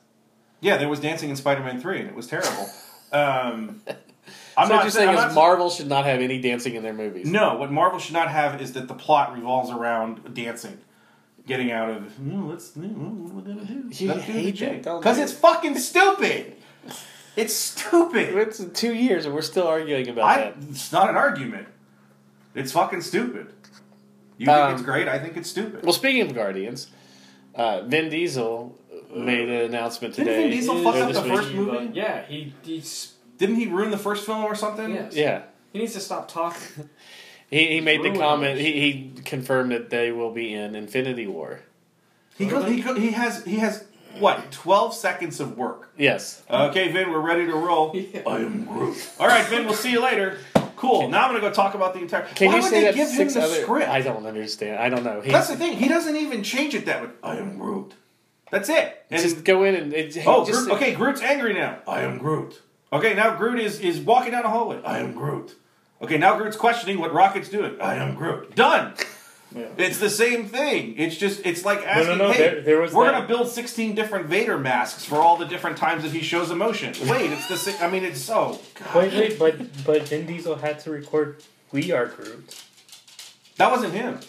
Yeah, 0.60 0.76
there 0.76 0.88
was 0.88 1.00
dancing 1.00 1.30
in 1.30 1.36
Spider-Man 1.36 1.80
Three, 1.80 2.00
and 2.00 2.08
it 2.08 2.14
was 2.14 2.26
terrible. 2.26 2.68
um, 3.12 3.80
I'm 4.56 4.66
so 4.68 4.74
not 4.74 4.84
just 4.84 4.96
saying 4.96 5.08
I'm 5.08 5.14
is 5.14 5.20
not- 5.26 5.34
Marvel 5.34 5.70
should 5.70 5.86
not 5.88 6.04
have 6.04 6.20
any 6.20 6.40
dancing 6.40 6.74
in 6.74 6.82
their 6.82 6.92
movies. 6.92 7.26
No, 7.30 7.54
what 7.56 7.70
Marvel 7.72 7.98
should 7.98 8.12
not 8.12 8.28
have 8.28 8.60
is 8.60 8.72
that 8.72 8.88
the 8.88 8.94
plot 8.94 9.32
revolves 9.34 9.70
around 9.70 10.34
dancing. 10.34 10.78
Getting 11.46 11.72
out 11.72 11.88
of 11.88 12.12
"Hmm, 12.16 12.48
let's 12.50 12.74
hmm, 12.74 13.24
what 13.24 13.32
we're 13.46 13.54
gonna 13.54 13.64
do. 13.64 13.72
You 13.74 13.82
Let's 13.84 13.98
do 13.98 14.32
the 14.32 14.38
hate 14.38 14.54
jig." 14.56 14.82
that, 14.82 14.98
because 14.98 15.18
it's 15.18 15.32
fucking 15.32 15.78
stupid. 15.78 16.56
It's 17.36 17.54
stupid. 17.54 18.34
It's 18.36 18.62
two 18.74 18.92
years 18.94 19.24
and 19.24 19.34
we're 19.34 19.40
still 19.42 19.66
arguing 19.66 20.08
about 20.08 20.24
I, 20.24 20.36
that. 20.38 20.56
it's 20.68 20.92
not 20.92 21.08
an 21.08 21.16
argument. 21.16 21.68
It's 22.54 22.72
fucking 22.72 23.00
stupid. 23.02 23.52
You 24.40 24.46
think 24.46 24.56
Um, 24.58 24.72
it's 24.72 24.82
great? 24.82 25.06
I 25.06 25.18
think 25.18 25.36
it's 25.36 25.50
stupid. 25.50 25.84
Well, 25.84 25.92
speaking 25.92 26.22
of 26.22 26.34
Guardians, 26.34 26.86
uh, 27.54 27.82
Vin 27.82 28.08
Diesel 28.08 28.74
made 29.14 29.50
an 29.50 29.66
announcement 29.66 30.14
today. 30.14 30.30
Didn't. 30.30 30.50
Vin 30.50 30.58
Diesel 30.60 30.82
fuck 30.82 30.94
up 30.96 31.12
the 31.12 31.20
week. 31.20 31.32
first 31.34 31.52
movie? 31.52 31.90
Yeah, 31.92 32.22
he 32.24 32.54
he's 32.62 33.12
Didn't 33.36 33.56
he 33.56 33.66
ruin 33.66 33.90
the 33.90 33.98
first 33.98 34.24
film 34.24 34.42
or 34.44 34.54
something? 34.54 34.92
yes. 34.94 35.14
Yeah, 35.14 35.42
He 35.74 35.78
needs 35.80 35.92
to 35.92 36.00
stop 36.00 36.26
talking. 36.28 36.88
he, 37.50 37.66
he 37.66 37.80
made 37.82 38.02
the 38.02 38.18
comment. 38.18 38.58
He, 38.58 38.72
he 38.80 39.12
confirmed 39.26 39.72
that 39.72 39.90
they 39.90 40.10
will 40.10 40.32
be 40.32 40.54
in 40.54 40.74
Infinity 40.74 41.26
War. 41.26 41.60
He 42.38 42.46
goes, 42.46 42.66
he 42.70 42.80
go, 42.80 42.94
he 42.94 43.10
has 43.10 43.44
he 43.44 43.56
has 43.56 43.84
what 44.18 44.50
twelve 44.50 44.94
seconds 44.94 45.38
of 45.40 45.58
work. 45.58 45.92
Yes, 45.98 46.42
Okay, 46.50 46.90
Vin, 46.90 47.10
we're 47.10 47.20
ready 47.20 47.44
to 47.44 47.52
roll. 47.54 47.94
Yeah. 47.94 48.22
I 48.26 48.38
am 48.38 48.64
Groot. 48.64 48.96
All 49.20 49.26
right, 49.28 49.44
Vin, 49.48 49.66
we'll 49.66 49.74
see 49.74 49.92
you 49.92 50.00
later. 50.02 50.38
Cool. 50.80 51.10
Now 51.10 51.26
I'm 51.26 51.28
gonna 51.28 51.42
go 51.42 51.52
talk 51.52 51.74
about 51.74 51.92
the 51.92 52.00
entire. 52.00 52.22
can 52.34 52.48
Why 52.48 52.56
you 52.56 52.62
would 52.62 52.70
say 52.70 52.84
they 52.84 52.94
give 52.94 53.10
him 53.10 53.28
the 53.28 53.42
other? 53.42 53.54
script? 53.60 53.86
I 53.90 54.00
don't 54.00 54.24
understand. 54.24 54.78
I 54.78 54.88
don't 54.88 55.04
know. 55.04 55.20
He, 55.20 55.30
That's 55.30 55.48
the 55.48 55.56
thing. 55.56 55.76
He 55.76 55.88
doesn't 55.88 56.16
even 56.16 56.42
change 56.42 56.74
it 56.74 56.86
that 56.86 57.02
way. 57.02 57.10
I 57.22 57.36
am 57.36 57.58
Groot. 57.58 57.92
That's 58.50 58.70
it. 58.70 59.04
And 59.10 59.20
just 59.20 59.44
go 59.44 59.64
in 59.64 59.74
and 59.74 59.92
it, 59.92 60.16
oh, 60.24 60.46
just, 60.46 60.64
Groot, 60.64 60.76
okay. 60.76 60.94
Groot's 60.94 61.20
angry 61.20 61.52
now. 61.52 61.80
I 61.86 62.00
am 62.00 62.16
Groot. 62.16 62.62
Okay, 62.94 63.12
now 63.12 63.36
Groot 63.36 63.60
is 63.60 63.78
is 63.80 64.00
walking 64.00 64.32
down 64.32 64.46
a 64.46 64.48
hallway. 64.48 64.80
I 64.82 65.00
am 65.00 65.12
Groot. 65.12 65.54
Okay, 66.00 66.16
now 66.16 66.38
Groot's 66.38 66.56
questioning 66.56 66.98
what 66.98 67.12
Rocket's 67.12 67.50
doing. 67.50 67.78
I 67.78 67.96
am 67.96 68.14
Groot. 68.14 68.56
Done. 68.56 68.94
Yeah. 69.54 69.66
It's 69.78 69.98
the 69.98 70.10
same 70.10 70.46
thing. 70.46 70.94
It's 70.96 71.16
just 71.16 71.44
it's 71.44 71.64
like 71.64 71.80
no, 71.80 71.86
asking, 71.86 72.18
no, 72.18 72.30
hey, 72.30 72.38
there- 72.38 72.60
there 72.60 72.80
was 72.80 72.92
we're 72.92 73.06
that- 73.06 73.12
gonna 73.12 73.26
build 73.26 73.48
sixteen 73.48 73.94
different 73.96 74.26
Vader 74.26 74.56
masks 74.58 75.04
for 75.04 75.16
all 75.16 75.36
the 75.36 75.44
different 75.46 75.76
times 75.76 76.02
that 76.04 76.12
he 76.12 76.20
shows 76.22 76.50
emotion. 76.52 76.94
Wait, 77.08 77.32
it's 77.32 77.48
the 77.48 77.56
same. 77.56 77.74
I 77.80 77.90
mean, 77.90 78.04
it's 78.04 78.20
so. 78.20 78.60
God. 78.74 78.94
Wait, 78.94 79.12
wait, 79.14 79.38
but 79.38 79.84
but 79.84 80.02
Vin 80.08 80.26
Diesel 80.26 80.54
had 80.56 80.78
to 80.80 80.90
record 80.90 81.42
"We 81.72 81.90
Are 81.90 82.06
Groot." 82.06 82.62
That 83.56 83.70
wasn't 83.72 83.92
him. 83.94 84.20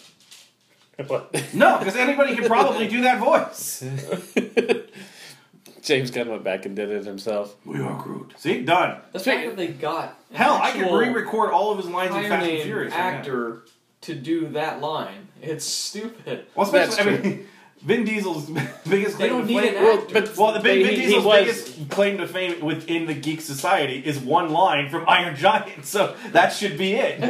What? 1.06 1.34
No, 1.54 1.78
because 1.78 1.96
anybody 1.96 2.34
can 2.36 2.44
probably 2.46 2.86
do 2.88 3.00
that 3.02 3.18
voice. 3.18 3.82
James 5.82 6.10
Gunn 6.12 6.28
went 6.28 6.44
back 6.44 6.64
and 6.64 6.76
did 6.76 6.90
it 6.90 7.04
himself. 7.04 7.56
We 7.64 7.80
are 7.80 8.00
Groot. 8.00 8.34
See, 8.38 8.62
done. 8.62 9.00
The 9.12 9.18
fact 9.18 9.46
that 9.46 9.56
they 9.56 9.68
got 9.68 10.16
Hell, 10.32 10.58
I 10.62 10.70
can 10.70 10.92
re-record 10.94 11.50
all 11.50 11.72
of 11.72 11.78
his 11.78 11.88
lines 11.88 12.14
in 12.14 12.22
Fast 12.22 12.32
and 12.32 12.42
name 12.42 12.62
Furious. 12.62 12.92
right 12.92 13.00
actor 13.00 13.62
to 14.02 14.14
do 14.14 14.48
that 14.48 14.80
line. 14.80 15.28
It's 15.40 15.64
stupid. 15.64 16.46
Well, 16.54 16.66
especially, 16.66 17.16
That's 17.16 17.24
I 17.24 17.28
mean, 17.28 17.46
Vin 17.82 18.04
Diesel's 18.04 18.46
biggest 18.88 19.18
They 19.18 19.28
claim 19.28 19.30
don't 19.30 19.40
to 19.40 19.46
need 19.46 19.60
fame. 19.62 19.76
an 19.76 19.82
Well, 19.82 19.98
actor. 20.02 20.14
but 20.14 20.36
well, 20.36 20.52
the 20.52 20.60
big, 20.60 20.78
He- 20.78 20.84
Vin 20.84 20.94
he 21.00 21.06
Diesel's 21.06 21.24
was- 21.24 21.36
biggest 21.44 21.90
claim 21.90 22.18
to 22.18 22.28
fame 22.28 22.60
within 22.64 23.06
the 23.06 23.14
geek 23.14 23.40
society 23.40 24.02
is 24.04 24.18
one 24.20 24.50
line 24.52 24.88
from 24.88 25.04
Iron 25.08 25.34
Giant, 25.36 25.84
so 25.94 26.14
that 26.32 26.52
should 26.52 26.78
be 26.78 26.92
it. 26.94 27.20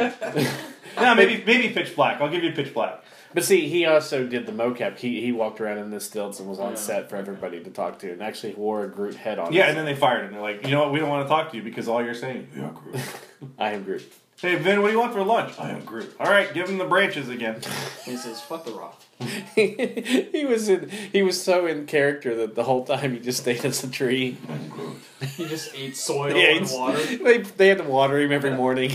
no, 0.97 1.15
maybe 1.15 1.43
maybe 1.45 1.73
Pitch 1.73 1.95
Black. 1.95 2.21
I'll 2.21 2.29
give 2.29 2.43
you 2.43 2.51
Pitch 2.51 2.73
Black. 2.73 2.99
But 3.35 3.43
see, 3.43 3.67
he 3.67 3.87
also 3.87 4.27
did 4.27 4.45
the 4.45 4.51
mocap. 4.51 4.99
He 4.99 5.19
he 5.21 5.31
walked 5.31 5.59
around 5.59 5.79
in 5.79 5.89
the 5.89 5.99
stilts 5.99 6.39
and 6.39 6.47
was 6.47 6.59
on 6.59 6.71
Yeah. 6.73 6.75
set 6.77 7.09
for 7.09 7.15
everybody 7.15 7.59
to 7.63 7.71
talk 7.71 7.97
to, 7.99 8.11
and 8.11 8.21
actually 8.21 8.53
wore 8.53 8.83
a 8.83 8.87
Groot 8.87 9.15
head 9.15 9.39
on. 9.39 9.51
Yeah, 9.51 9.63
his- 9.63 9.69
and 9.69 9.77
then 9.79 9.85
they 9.85 9.99
fired 9.99 10.25
him. 10.25 10.33
They're 10.33 10.41
like, 10.41 10.63
you 10.65 10.71
know 10.71 10.81
what? 10.83 10.91
We 10.91 10.99
don't 10.99 11.09
want 11.09 11.25
to 11.25 11.29
talk 11.29 11.49
to 11.49 11.57
you 11.57 11.63
because 11.63 11.87
all 11.87 12.03
you're 12.05 12.13
saying, 12.13 12.47
we 12.55 12.61
are 12.61 12.69
Groot. 12.71 13.01
I 13.57 13.71
am 13.71 13.83
Groot. 13.83 14.03
Hey, 14.43 14.55
Vin, 14.55 14.81
what 14.81 14.87
do 14.89 14.93
you 14.93 14.99
want 14.99 15.13
for 15.13 15.23
lunch? 15.23 15.53
I 15.59 15.71
am 15.71 15.83
Groot. 15.83 16.15
All 16.19 16.29
right, 16.29 16.53
give 16.53 16.69
him 16.69 16.77
the 16.77 16.85
branches 16.85 17.29
again. 17.29 17.61
He 18.05 18.17
says, 18.17 18.41
"Fuck 18.41 18.65
the 18.65 18.73
rock." 18.73 19.01
he 19.55 20.45
was 20.45 20.67
in. 20.67 20.89
He 20.89 21.23
was 21.23 21.41
so 21.41 21.65
in 21.65 21.85
character 21.85 22.35
that 22.35 22.53
the 22.53 22.63
whole 22.65 22.83
time 22.85 23.13
he 23.13 23.19
just 23.19 23.39
stayed 23.41 23.63
as 23.65 23.83
a 23.83 23.89
tree. 23.89 24.37
He 25.37 25.47
just 25.47 25.73
ate 25.73 25.95
soil 25.95 26.35
Yeah, 26.35 26.49
and 26.49 26.59
he's- 26.59 26.73
water. 26.73 27.01
They 27.01 27.37
they 27.39 27.67
had 27.69 27.77
to 27.77 27.85
water 27.85 28.19
him 28.19 28.33
every 28.33 28.51
morning. 28.51 28.89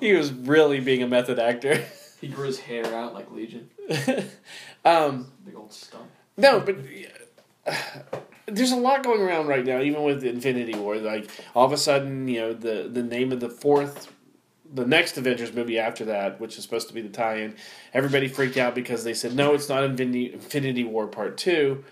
he 0.00 0.14
was 0.14 0.32
really 0.32 0.80
being 0.80 1.02
a 1.02 1.06
method 1.06 1.38
actor. 1.38 1.84
He 2.22 2.28
grew 2.28 2.46
his 2.46 2.58
hair 2.60 2.86
out 2.86 3.12
like 3.12 3.30
Legion. 3.30 3.68
um, 4.84 5.30
Big 5.44 5.54
old 5.56 5.72
stump. 5.74 6.04
no, 6.38 6.60
but 6.60 6.76
uh, 7.66 7.72
there's 8.46 8.72
a 8.72 8.76
lot 8.76 9.02
going 9.04 9.20
around 9.20 9.46
right 9.48 9.64
now, 9.64 9.80
even 9.82 10.02
with 10.04 10.24
Infinity 10.24 10.74
War. 10.78 10.96
Like 10.96 11.30
all 11.54 11.66
of 11.66 11.72
a 11.72 11.76
sudden, 11.76 12.26
you 12.28 12.40
know, 12.40 12.52
the 12.54 12.88
the 12.90 13.02
name 13.02 13.30
of 13.32 13.40
the 13.40 13.50
fourth. 13.50 14.10
The 14.72 14.86
next 14.86 15.16
Avengers 15.18 15.52
movie 15.52 15.78
after 15.78 16.04
that, 16.06 16.40
which 16.40 16.56
is 16.56 16.62
supposed 16.62 16.88
to 16.88 16.94
be 16.94 17.00
the 17.00 17.08
tie-in, 17.08 17.56
everybody 17.92 18.28
freaked 18.28 18.56
out 18.56 18.74
because 18.74 19.02
they 19.04 19.14
said, 19.14 19.34
"No, 19.34 19.54
it's 19.54 19.68
not 19.68 19.82
Infinity, 19.84 20.32
Infinity 20.32 20.84
War 20.84 21.06
Part 21.08 21.36
Two. 21.36 21.84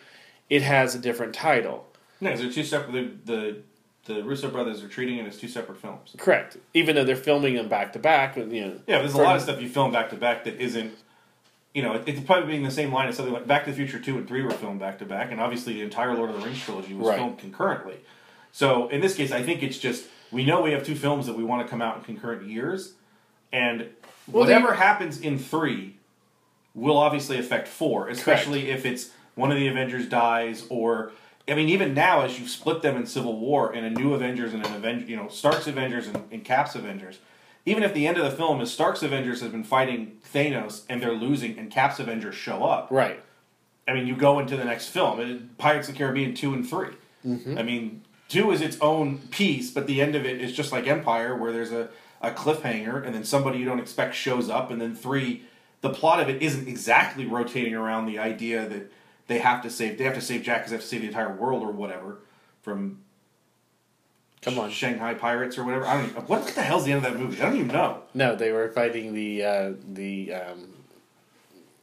It 0.49 0.62
has 0.62 0.95
a 0.95 0.99
different 0.99 1.35
title." 1.35 1.87
No, 2.21 2.37
they're 2.37 2.51
two 2.51 2.64
separate. 2.64 2.93
The, 3.27 3.33
the 4.07 4.14
the 4.14 4.23
Russo 4.25 4.49
brothers 4.51 4.83
are 4.83 4.88
treating 4.88 5.19
it 5.19 5.27
as 5.27 5.37
two 5.38 5.49
separate 5.49 5.79
films. 5.79 6.14
Correct. 6.17 6.57
Even 6.73 6.95
though 6.97 7.05
they're 7.05 7.17
filming 7.17 7.55
them 7.55 7.69
back 7.69 7.93
to 7.93 7.99
back, 7.99 8.37
you 8.37 8.45
know. 8.47 8.81
Yeah, 8.87 8.99
there's 9.01 9.14
a 9.14 9.19
lot 9.19 9.37
of 9.37 9.43
stuff 9.43 9.61
you 9.61 9.69
film 9.69 9.93
back 9.93 10.11
to 10.11 10.17
back 10.17 10.45
that 10.45 10.61
isn't. 10.61 10.95
You 11.75 11.83
know, 11.83 11.93
it, 11.95 12.05
it's 12.07 12.21
probably 12.21 12.47
being 12.49 12.62
the 12.62 12.71
same 12.71 12.93
line 12.93 13.09
as 13.09 13.17
something 13.17 13.35
like 13.35 13.47
Back 13.47 13.64
to 13.67 13.71
the 13.71 13.77
Future 13.77 13.99
two 14.01 14.17
and 14.17 14.27
three 14.27 14.43
were 14.43 14.51
filmed 14.51 14.81
back 14.81 14.99
to 15.01 15.05
back, 15.05 15.31
and 15.31 15.41
obviously 15.41 15.75
the 15.75 15.83
entire 15.83 16.14
Lord 16.14 16.31
of 16.31 16.37
the 16.41 16.43
Rings 16.47 16.61
trilogy 16.64 16.95
was 16.95 17.09
Right. 17.09 17.19
filmed 17.19 17.38
concurrently. 17.38 17.97
So 18.51 18.88
in 18.88 19.01
this 19.01 19.14
case, 19.14 19.31
I 19.31 19.43
think 19.43 19.62
it's 19.62 19.79
just 19.79 20.07
we 20.31 20.45
know 20.45 20.62
we 20.62 20.73
have 20.73 20.85
two 20.85 20.95
films 20.95 21.27
that 21.27 21.37
we 21.37 21.45
want 21.45 21.67
to 21.67 21.71
come 21.71 21.83
out 21.83 21.97
in 21.99 22.05
concurrent 22.05 22.47
years, 22.47 22.95
and 23.53 23.88
Well, 24.27 24.45
whatever 24.45 24.75
happens 24.75 25.21
in 25.21 25.38
three 25.38 25.97
will 26.75 26.97
obviously 26.97 27.38
affect 27.38 27.69
four, 27.69 28.09
especially 28.09 28.71
if 28.71 28.85
it's 28.85 29.11
one 29.35 29.51
of 29.51 29.57
the 29.59 29.69
Avengers 29.69 30.09
dies 30.09 30.67
or. 30.69 31.12
I 31.51 31.55
mean, 31.55 31.71
even 31.71 31.95
now, 31.95 32.21
as 32.21 32.38
you 32.38 32.47
split 32.47 32.83
them 32.83 32.95
in 32.95 33.07
Civil 33.07 33.41
War 33.41 33.73
and 33.73 33.87
a 33.87 33.88
new 33.88 34.12
Avengers 34.12 34.53
and 34.53 34.67
an 34.67 34.75
Avenger, 34.75 35.07
you 35.07 35.17
know, 35.17 35.29
Stark's 35.29 35.67
Avengers 35.67 36.07
and, 36.07 36.23
and 36.31 36.45
Cap's 36.45 36.75
Avengers, 36.75 37.21
even 37.64 37.83
if 37.83 37.95
the 37.95 38.07
end 38.07 38.19
of 38.19 38.25
the 38.25 38.31
film 38.31 38.61
is 38.61 38.71
Stark's 38.71 39.03
Avengers 39.03 39.41
has 39.41 39.51
been 39.51 39.64
fighting 39.64 40.19
Thanos 40.35 40.83
and 40.91 41.03
they're 41.03 41.14
losing 41.14 41.59
and 41.59 41.71
Cap's 41.71 41.99
Avengers 41.99 42.35
show 42.35 42.64
up, 42.64 42.88
Right. 42.91 43.23
I 43.87 43.95
mean, 43.95 44.07
you 44.07 44.14
go 44.14 44.38
into 44.38 44.57
the 44.57 44.64
next 44.64 44.88
film, 44.88 45.51
Pirates 45.57 45.88
of 45.88 45.95
the 45.95 45.99
Caribbean 45.99 46.35
two 46.35 46.53
and 46.53 46.69
3 46.69 46.88
mm-hmm. 47.25 47.57
I 47.57 47.62
mean, 47.62 48.03
two 48.29 48.51
is 48.51 48.61
its 48.61 48.79
own 48.81 49.19
piece, 49.31 49.71
but 49.71 49.87
the 49.87 50.01
end 50.01 50.14
of 50.14 50.25
it 50.25 50.41
is 50.41 50.53
just 50.53 50.73
like 50.73 50.87
Empire, 50.87 51.37
where 51.37 51.53
there's 51.53 51.73
a, 51.73 51.88
a 52.21 52.31
cliffhanger, 52.31 53.05
and 53.05 53.14
then 53.14 53.25
somebody 53.25 53.59
you 53.59 53.64
don't 53.64 53.81
expect 53.81 54.14
shows 54.14 54.49
up, 54.49 54.71
and 54.71 54.81
then 54.81 54.95
three, 54.95 55.43
the 55.81 55.91
plot 55.91 56.21
of 56.21 56.29
it 56.29 56.43
isn't 56.43 56.69
exactly 56.69 57.27
rotating 57.27 57.75
around 57.75 58.07
the 58.07 58.19
idea 58.19 58.69
that 58.69 58.93
they 59.27 59.38
have 59.38 59.62
to 59.62 59.71
save 59.71 59.99
they 59.99 60.05
have 60.05 60.14
to 60.14 60.21
save 60.21 60.43
Jack 60.43 60.61
because 60.61 60.71
they 60.71 60.77
have 60.77 60.83
to 60.83 60.88
save 60.88 61.01
the 61.03 61.09
entire 61.09 61.35
world 61.35 61.62
or 61.62 61.71
whatever 61.71 62.19
from 62.62 63.01
Come 64.41 64.59
on. 64.59 64.71
Shanghai 64.71 65.14
pirates 65.14 65.59
or 65.59 65.64
whatever. 65.64 65.85
I 65.87 65.95
don't 65.95 66.11
even, 66.11 66.23
what 66.23 66.47
the 66.47 66.62
hell's 66.62 66.85
the 66.85 66.93
end 66.93 67.05
of 67.05 67.12
that 67.12 67.21
movie? 67.21 67.41
I 67.41 67.47
don't 67.47 67.57
even 67.57 67.69
know. 67.69 68.03
No, 68.14 68.37
they 68.37 68.53
were 68.53 68.69
fighting 68.69 69.12
the 69.12 69.45
uh, 69.45 69.73
the 69.87 70.33
um, 70.33 70.75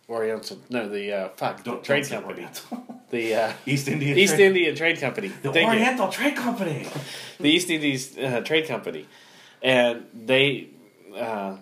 Oriental. 0.10 0.58
No, 0.70 0.88
the 0.88 1.12
uh, 1.14 1.30
fuck 1.30 1.64
Don't 1.64 1.84
trade 1.84 2.06
don't 2.08 2.24
company. 2.24 2.48
The 3.12 3.36
uh, 3.36 3.54
East 3.66 3.88
India. 3.88 4.16
East 4.16 4.36
Trade- 4.36 4.48
India 4.48 4.76
Trade 4.76 5.00
Company. 5.00 5.28
The 5.30 5.52
Thank 5.54 5.72
you. 5.72 5.80
Oriental 5.80 6.10
Trade 6.10 6.36
Company. 6.36 6.88
the 7.40 7.50
East 7.50 7.70
Indies 7.70 8.18
uh, 8.18 8.42
Trade 8.42 8.68
Company, 8.68 9.06
and 9.62 10.06
they 10.14 10.70
uh, 11.16 11.56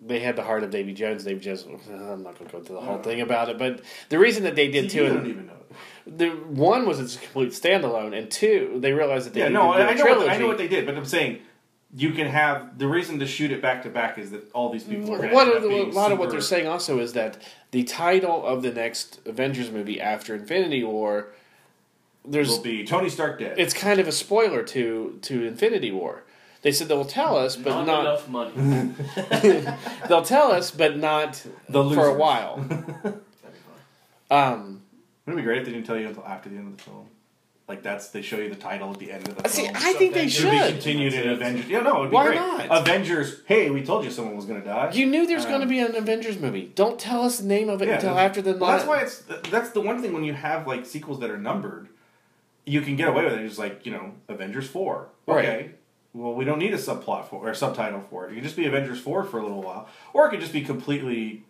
they 0.00 0.18
had 0.20 0.34
the 0.36 0.42
heart 0.42 0.64
of 0.64 0.70
Davy 0.70 0.92
Jones. 0.92 1.24
Davy 1.24 1.40
Jones. 1.40 1.64
I'm 1.88 2.22
not 2.24 2.36
going 2.38 2.46
to 2.46 2.52
go 2.52 2.58
into 2.58 2.72
the 2.72 2.80
whole 2.80 2.98
thing 2.98 3.20
about 3.20 3.48
it, 3.48 3.58
but 3.58 3.80
the 4.08 4.18
reason 4.18 4.42
that 4.44 4.56
they 4.56 4.68
did 4.68 4.90
two, 4.90 5.04
you 5.04 5.08
don't 5.08 5.18
and 5.18 5.26
even 5.28 5.46
know. 5.46 5.52
the 6.06 6.30
one 6.30 6.84
was 6.86 6.98
it's 7.00 7.16
a 7.16 7.20
complete 7.20 7.50
standalone, 7.52 8.16
and 8.16 8.28
two 8.30 8.76
they 8.80 8.92
realized 8.92 9.26
that 9.26 9.34
they 9.34 9.40
Yeah, 9.40 9.48
needed 9.48 9.60
no, 9.60 9.72
to 9.72 9.78
do 9.78 9.84
I 9.84 9.94
know, 9.94 10.04
what, 10.04 10.04
trilogy. 10.04 10.30
I 10.30 10.38
know 10.38 10.46
what 10.48 10.58
they 10.58 10.68
did, 10.68 10.84
but 10.84 10.96
I'm 10.96 11.04
saying 11.06 11.38
you 11.94 12.12
can 12.12 12.26
have 12.26 12.78
the 12.78 12.88
reason 12.88 13.18
to 13.18 13.26
shoot 13.26 13.52
it 13.52 13.60
back 13.60 13.82
to 13.82 13.90
back 13.90 14.18
is 14.18 14.30
that 14.30 14.50
all 14.52 14.70
these 14.70 14.84
people 14.84 15.14
are 15.14 15.28
What 15.28 15.48
are 15.48 15.56
up 15.56 15.62
the, 15.62 15.68
a 15.68 15.70
being 15.70 15.94
lot 15.94 16.10
of 16.10 16.18
what 16.18 16.30
they're 16.30 16.40
saying 16.40 16.66
also 16.66 16.98
is 16.98 17.12
that 17.12 17.36
the 17.70 17.84
title 17.84 18.46
of 18.46 18.62
the 18.62 18.72
next 18.72 19.20
Avengers 19.26 19.70
movie 19.70 20.00
after 20.00 20.34
Infinity 20.34 20.84
War, 20.84 21.28
there's 22.24 22.48
will 22.48 22.62
be 22.62 22.84
Tony 22.84 23.08
Stark 23.08 23.38
dead. 23.38 23.58
it's 23.58 23.74
kind 23.74 24.00
of 24.00 24.08
a 24.08 24.12
spoiler 24.12 24.62
to 24.62 25.18
to 25.22 25.44
Infinity 25.44 25.90
War. 25.90 26.24
They 26.62 26.70
said 26.70 26.86
they'll 26.86 27.04
tell 27.04 27.36
us, 27.36 27.56
but 27.56 27.70
not, 27.70 27.86
not, 27.86 28.00
enough 28.04 28.28
money. 28.28 28.92
they'll 30.08 30.24
tell 30.24 30.52
us, 30.52 30.70
but 30.70 30.96
not 30.96 31.44
The 31.68 31.90
for 31.90 32.06
a 32.06 32.14
while. 32.14 32.58
That'd 32.58 33.02
be 33.02 33.18
fine. 34.30 34.52
Um, 34.52 34.82
Wouldn't 35.26 35.40
it 35.40 35.42
be 35.42 35.42
great 35.42 35.58
if 35.58 35.66
they 35.66 35.72
didn't 35.72 35.86
tell 35.86 35.98
you 35.98 36.06
until 36.06 36.24
after 36.24 36.48
the 36.48 36.56
end 36.56 36.68
of 36.68 36.76
the 36.76 36.82
film? 36.84 37.08
Like 37.68 37.82
that's 37.82 38.08
they 38.08 38.22
show 38.22 38.38
you 38.38 38.50
the 38.50 38.56
title 38.56 38.90
at 38.92 38.98
the 38.98 39.12
end 39.12 39.28
of 39.28 39.36
the 39.40 39.48
see, 39.48 39.62
film. 39.62 39.76
I 39.76 39.92
think 39.94 40.14
they 40.14 40.20
to 40.28 40.50
be 40.50 40.58
should. 40.58 40.72
continued 40.74 41.14
in 41.14 41.28
Avengers. 41.30 41.68
Yeah, 41.68 41.80
no, 41.80 42.00
it'd 42.00 42.10
be 42.10 42.14
Why 42.14 42.26
great. 42.26 42.34
not? 42.36 42.66
Avengers. 42.82 43.40
Hey, 43.46 43.70
we 43.70 43.82
told 43.84 44.04
you 44.04 44.10
someone 44.10 44.36
was 44.36 44.44
going 44.46 44.60
to 44.60 44.66
die. 44.66 44.90
You 44.92 45.06
knew 45.06 45.26
there's 45.26 45.46
going 45.46 45.60
to 45.60 45.64
Um, 45.64 45.68
be 45.70 45.78
an 45.78 45.94
Avengers 45.94 46.38
movie. 46.40 46.72
Don't 46.74 46.98
tell 46.98 47.22
us 47.22 47.38
the 47.38 47.46
name 47.46 47.68
of 47.68 47.80
it 47.80 47.88
Yeah, 47.88 47.94
until 47.94 48.18
after 48.18 48.42
the. 48.42 48.54
Well, 48.56 48.70
that's 48.72 48.84
why 48.86 49.00
it's 49.02 49.20
that's 49.50 49.70
the 49.70 49.80
one 49.80 50.02
thing 50.02 50.12
when 50.12 50.24
you 50.24 50.34
have 50.34 50.66
like 50.66 50.84
sequels 50.84 51.20
that 51.20 51.30
are 51.30 51.38
numbered, 51.38 51.88
you 52.66 52.80
can 52.80 52.96
get 52.96 53.08
away 53.08 53.24
with 53.24 53.34
it. 53.34 53.40
It's 53.42 53.58
like 53.58 53.86
you 53.86 53.92
know 53.92 54.12
Avengers 54.28 54.66
four. 54.68 55.08
Right. 55.26 55.44
Okay. 55.48 55.70
Well, 56.14 56.34
we 56.34 56.44
don't 56.44 56.58
need 56.58 56.74
a 56.74 56.78
subplot 56.78 57.28
for 57.28 57.46
or 57.46 57.50
a 57.50 57.54
subtitle 57.54 58.04
for 58.10 58.26
it. 58.26 58.32
It 58.32 58.34
can 58.34 58.42
just 58.44 58.56
be 58.56 58.66
Avengers 58.66 59.00
four 59.00 59.22
for 59.24 59.38
a 59.38 59.42
little 59.42 59.62
while, 59.62 59.88
or 60.12 60.26
it 60.26 60.30
could 60.30 60.40
just 60.40 60.52
be 60.52 60.60
completely, 60.62 61.44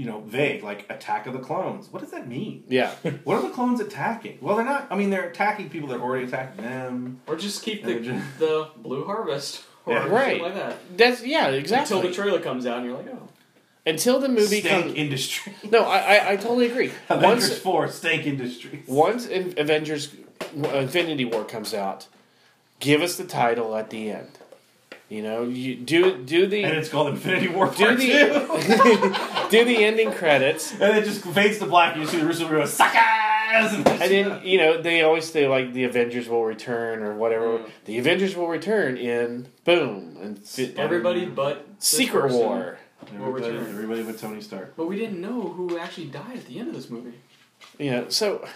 you 0.00 0.06
know, 0.06 0.20
vague 0.20 0.62
like 0.64 0.86
Attack 0.88 1.26
of 1.26 1.34
the 1.34 1.38
Clones. 1.40 1.88
What 1.92 2.00
does 2.00 2.10
that 2.12 2.26
mean? 2.26 2.64
Yeah. 2.68 2.92
What 3.24 3.36
are 3.36 3.42
the 3.42 3.50
clones 3.58 3.80
attacking? 3.80 4.38
Well, 4.40 4.56
they're 4.56 4.64
not. 4.64 4.86
I 4.90 4.96
mean, 4.96 5.10
they're 5.10 5.28
attacking 5.28 5.68
people 5.68 5.88
that 5.90 6.00
already 6.00 6.24
attacked 6.26 6.56
them. 6.56 7.20
Or 7.26 7.36
just 7.36 7.62
keep 7.62 7.84
the, 7.84 7.90
Avengers. 7.98 8.22
the 8.38 8.70
Blue 8.76 9.04
Harvest. 9.04 9.62
Or 9.86 9.92
Yeah. 9.94 9.98
something 10.00 10.14
Right. 10.14 10.42
like 10.42 10.54
that. 10.54 10.76
That's 10.96 11.22
yeah, 11.24 11.48
exactly. 11.48 11.96
Until 11.96 12.08
the 12.10 12.14
trailer 12.14 12.40
comes 12.40 12.64
out 12.66 12.78
and 12.78 12.86
you're 12.86 12.96
like, 12.96 13.08
oh. 13.08 13.28
Until 13.86 14.20
the 14.20 14.28
movie 14.28 14.60
stank 14.60 14.84
comes. 14.86 14.94
industry. 14.94 15.54
No, 15.70 15.80
I, 15.84 15.98
I 15.98 16.30
I 16.32 16.36
totally 16.36 16.66
agree. 16.72 16.92
Avengers 17.08 17.48
Once 17.50 17.58
four 17.58 17.88
stank 17.88 18.26
industries. 18.26 18.86
once 18.86 19.26
in 19.26 19.54
Avengers 19.64 20.14
uh, 20.64 20.68
Infinity 20.86 21.24
War 21.24 21.44
comes 21.44 21.72
out, 21.72 22.08
give 22.78 23.00
us 23.00 23.16
the 23.16 23.24
title 23.24 23.74
at 23.76 23.88
the 23.90 24.10
end. 24.10 24.32
You 25.10 25.22
know, 25.22 25.42
you 25.42 25.74
do 25.74 26.16
do 26.22 26.46
the 26.46 26.62
And 26.62 26.76
it's 26.78 26.88
called 26.88 27.08
Infinity 27.08 27.48
War 27.48 27.66
do 27.66 27.84
Part 27.84 27.98
the 27.98 28.06
Two. 28.06 29.50
do 29.50 29.64
the 29.64 29.84
ending 29.84 30.12
credits. 30.12 30.72
And 30.80 30.96
it 30.96 31.04
just 31.04 31.24
fades 31.24 31.58
to 31.58 31.66
black, 31.66 31.94
and 31.94 32.02
you 32.02 32.08
see 32.08 32.18
the 32.18 32.26
Russo 32.26 32.48
go, 32.48 32.64
suckers! 32.64 33.72
And, 33.74 33.88
And 33.88 34.00
then 34.00 34.40
you 34.44 34.58
know 34.58 34.80
they 34.80 35.02
always 35.02 35.28
say 35.28 35.48
like 35.48 35.72
the 35.72 35.82
Avengers 35.82 36.28
will 36.28 36.44
return 36.44 37.02
or 37.02 37.14
whatever. 37.16 37.58
Mm. 37.58 37.70
The 37.86 37.98
Avengers 37.98 38.36
will 38.36 38.46
return 38.46 38.96
in 38.96 39.48
boom 39.64 40.16
and 40.22 40.38
fi- 40.46 40.72
Everybody 40.76 41.26
but 41.26 41.66
Secret 41.80 42.20
person. 42.22 42.38
War. 42.38 42.78
everybody, 43.12 43.56
everybody 43.56 44.02
but 44.04 44.16
Tony 44.16 44.40
Stark. 44.40 44.76
But 44.76 44.86
we 44.86 44.96
didn't 44.96 45.20
know 45.20 45.40
who 45.40 45.76
actually 45.76 46.06
died 46.06 46.36
at 46.36 46.46
the 46.46 46.60
end 46.60 46.68
of 46.68 46.74
this 46.76 46.88
movie. 46.88 47.14
You 47.80 47.90
know, 47.90 48.08
so 48.10 48.46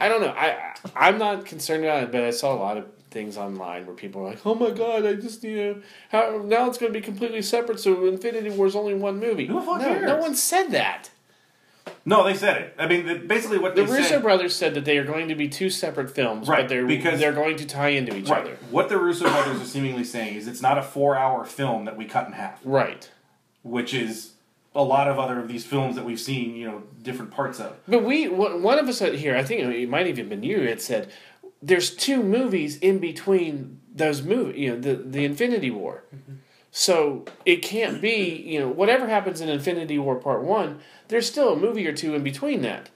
I 0.00 0.08
don't 0.08 0.20
know. 0.20 0.28
I 0.28 0.46
I- 0.94 1.08
I'm 1.08 1.18
not 1.18 1.46
concerned 1.46 1.82
about 1.84 2.04
it, 2.04 2.12
but 2.12 2.22
I 2.22 2.30
saw 2.30 2.54
a 2.54 2.60
lot 2.60 2.76
of 2.76 2.84
things 3.10 3.36
online 3.36 3.86
where 3.86 3.94
people 3.94 4.22
are 4.22 4.30
like, 4.30 4.44
"Oh 4.46 4.54
my 4.54 4.70
god, 4.70 5.04
I 5.06 5.14
just 5.14 5.42
you 5.44 5.56
know 5.56 5.82
how 6.10 6.42
now 6.44 6.68
it's 6.68 6.78
going 6.78 6.92
to 6.92 6.98
be 6.98 7.04
completely 7.04 7.42
separate." 7.42 7.80
So 7.80 8.06
Infinity 8.06 8.50
War 8.50 8.66
is 8.66 8.76
only 8.76 8.94
one 8.94 9.18
movie. 9.18 9.46
Who 9.46 9.54
the 9.54 9.60
fuck 9.62 9.78
no, 9.80 9.84
cares? 9.86 10.06
no 10.06 10.16
one 10.18 10.34
said 10.34 10.68
that. 10.68 11.10
No, 12.04 12.24
they 12.24 12.34
said 12.34 12.56
it. 12.62 12.74
I 12.78 12.86
mean, 12.86 13.06
the, 13.06 13.14
basically 13.16 13.58
what 13.58 13.74
The 13.74 13.84
they 13.84 13.92
Russo 13.92 14.08
said. 14.08 14.22
brothers 14.22 14.54
said 14.54 14.74
that 14.74 14.84
they 14.84 14.96
are 14.98 15.04
going 15.04 15.28
to 15.28 15.34
be 15.34 15.48
two 15.48 15.68
separate 15.70 16.10
films, 16.10 16.48
Right, 16.48 16.62
but 16.62 16.68
they're 16.68 16.86
because- 16.86 17.18
they're 17.18 17.32
going 17.32 17.56
to 17.56 17.66
tie 17.66 17.88
into 17.88 18.16
each 18.16 18.28
Right. 18.28 18.42
other. 18.42 18.56
What 18.70 18.88
the 18.88 18.98
Russo 18.98 19.24
brothers 19.28 19.60
are 19.60 19.64
seemingly 19.66 20.04
saying 20.04 20.34
is 20.36 20.46
it's 20.46 20.62
not 20.62 20.78
a 20.78 20.82
four-hour 20.82 21.44
film 21.44 21.84
that 21.86 21.96
we 21.96 22.04
cut 22.04 22.26
in 22.26 22.32
half, 22.32 22.60
Right. 22.64 23.10
which 23.62 23.92
is 23.92 24.32
a 24.74 24.82
lot 24.84 25.08
of 25.08 25.18
other 25.18 25.40
of 25.40 25.48
these 25.48 25.64
films 25.66 25.96
that 25.96 26.04
we've 26.04 26.20
seen. 26.20 26.54
You 26.54 26.66
know, 26.68 26.82
different 27.02 27.32
parts 27.32 27.58
of. 27.60 27.76
But 27.88 28.04
we 28.04 28.28
one 28.28 28.62
one 28.62 28.78
of 28.78 28.88
us 28.88 29.00
here, 29.00 29.36
I 29.36 29.42
think 29.42 29.60
it 29.62 29.88
might 29.88 30.06
have 30.06 30.18
even 30.18 30.28
been 30.28 30.42
you, 30.44 30.60
had 30.68 30.80
said 30.80 31.10
there's 31.62 31.94
two 31.94 32.22
movies 32.22 32.78
in 32.78 32.98
between 32.98 33.80
those 33.94 34.22
movies. 34.22 34.58
You 34.58 34.70
know, 34.70 34.80
the 34.80 34.94
the 34.94 35.24
Infinity 35.24 35.70
War. 35.70 36.04
So 36.72 37.24
it 37.44 37.56
can't 37.62 38.00
be 38.00 38.44
you 38.46 38.60
know 38.60 38.68
whatever 38.68 39.08
happens 39.08 39.40
in 39.40 39.48
Infinity 39.48 39.98
War 39.98 40.16
Part 40.16 40.42
One. 40.42 40.80
There's 41.08 41.28
still 41.28 41.52
a 41.52 41.56
movie 41.56 41.86
or 41.86 41.92
two 41.92 42.14
in 42.14 42.22
between 42.22 42.62
that, 42.62 42.90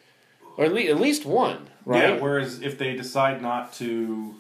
or 0.57 0.64
at 0.64 0.72
least 0.72 0.90
at 0.90 1.00
least 1.00 1.27
one, 1.27 1.68
right? 1.85 2.14
Yeah. 2.14 2.20
Whereas 2.20 2.62
if 2.62 2.79
they 2.79 2.94
decide 2.94 3.42
not 3.42 3.72
to, 3.74 4.35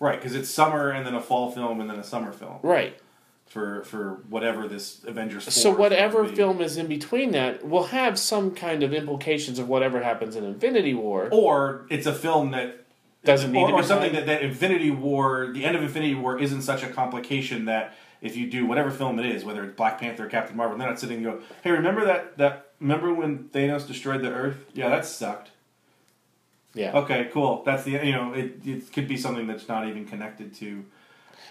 right, 0.00 0.18
because 0.18 0.34
it's 0.34 0.50
summer 0.50 0.90
and 0.90 1.06
then 1.06 1.14
a 1.14 1.20
fall 1.20 1.52
film 1.52 1.80
and 1.80 1.88
then 1.88 1.98
a 1.98 2.04
summer 2.04 2.32
film 2.32 2.58
right. 2.62 2.98
for 3.46 3.84
for 3.84 4.22
whatever 4.28 4.66
this 4.66 5.04
Avengers. 5.04 5.44
4 5.44 5.52
So 5.52 5.70
whatever 5.70 6.26
film 6.26 6.60
is 6.60 6.76
in 6.76 6.88
between 6.88 7.30
that 7.30 7.66
will 7.66 7.84
have 7.84 8.18
some 8.18 8.50
kind 8.50 8.82
of 8.82 8.92
implications 8.92 9.60
of 9.60 9.68
whatever 9.68 10.02
happens 10.02 10.34
in 10.34 10.42
Infinity 10.42 10.94
War. 10.94 11.28
or 11.30 11.86
it's 11.88 12.06
a 12.06 12.14
film 12.14 12.50
that 12.50 12.81
Doesn't 13.24 13.52
need 13.52 13.62
or, 13.62 13.68
to 13.68 13.74
or 13.74 13.82
something 13.82 14.12
that, 14.14 14.26
that 14.26 14.42
Infinity 14.42 14.90
War, 14.90 15.52
the 15.52 15.64
end 15.64 15.76
of 15.76 15.82
Infinity 15.82 16.16
War, 16.16 16.40
isn't 16.40 16.62
such 16.62 16.82
a 16.82 16.88
complication 16.88 17.66
that 17.66 17.94
if 18.20 18.36
you 18.36 18.50
do 18.50 18.66
whatever 18.66 18.90
film 18.90 19.18
it 19.18 19.26
is, 19.26 19.44
whether 19.44 19.62
it's 19.64 19.76
Black 19.76 20.00
Panther 20.00 20.26
or 20.26 20.28
Captain 20.28 20.56
Marvel, 20.56 20.76
they're 20.76 20.88
not 20.88 20.98
sitting 20.98 21.18
and 21.18 21.24
go, 21.24 21.40
"Hey, 21.62 21.70
remember 21.70 22.04
that 22.04 22.36
that 22.38 22.72
remember 22.80 23.14
when 23.14 23.44
Thanos 23.50 23.86
destroyed 23.86 24.22
the 24.22 24.30
Earth? 24.30 24.64
Yeah, 24.74 24.88
that 24.88 25.04
sucked. 25.04 25.50
Yeah. 26.74 26.98
Okay, 26.98 27.28
cool. 27.32 27.62
That's 27.64 27.84
the 27.84 27.92
you 27.92 28.12
know 28.12 28.32
it, 28.32 28.66
it 28.66 28.92
could 28.92 29.06
be 29.06 29.16
something 29.16 29.46
that's 29.46 29.68
not 29.68 29.86
even 29.86 30.06
connected 30.06 30.54
to. 30.56 30.84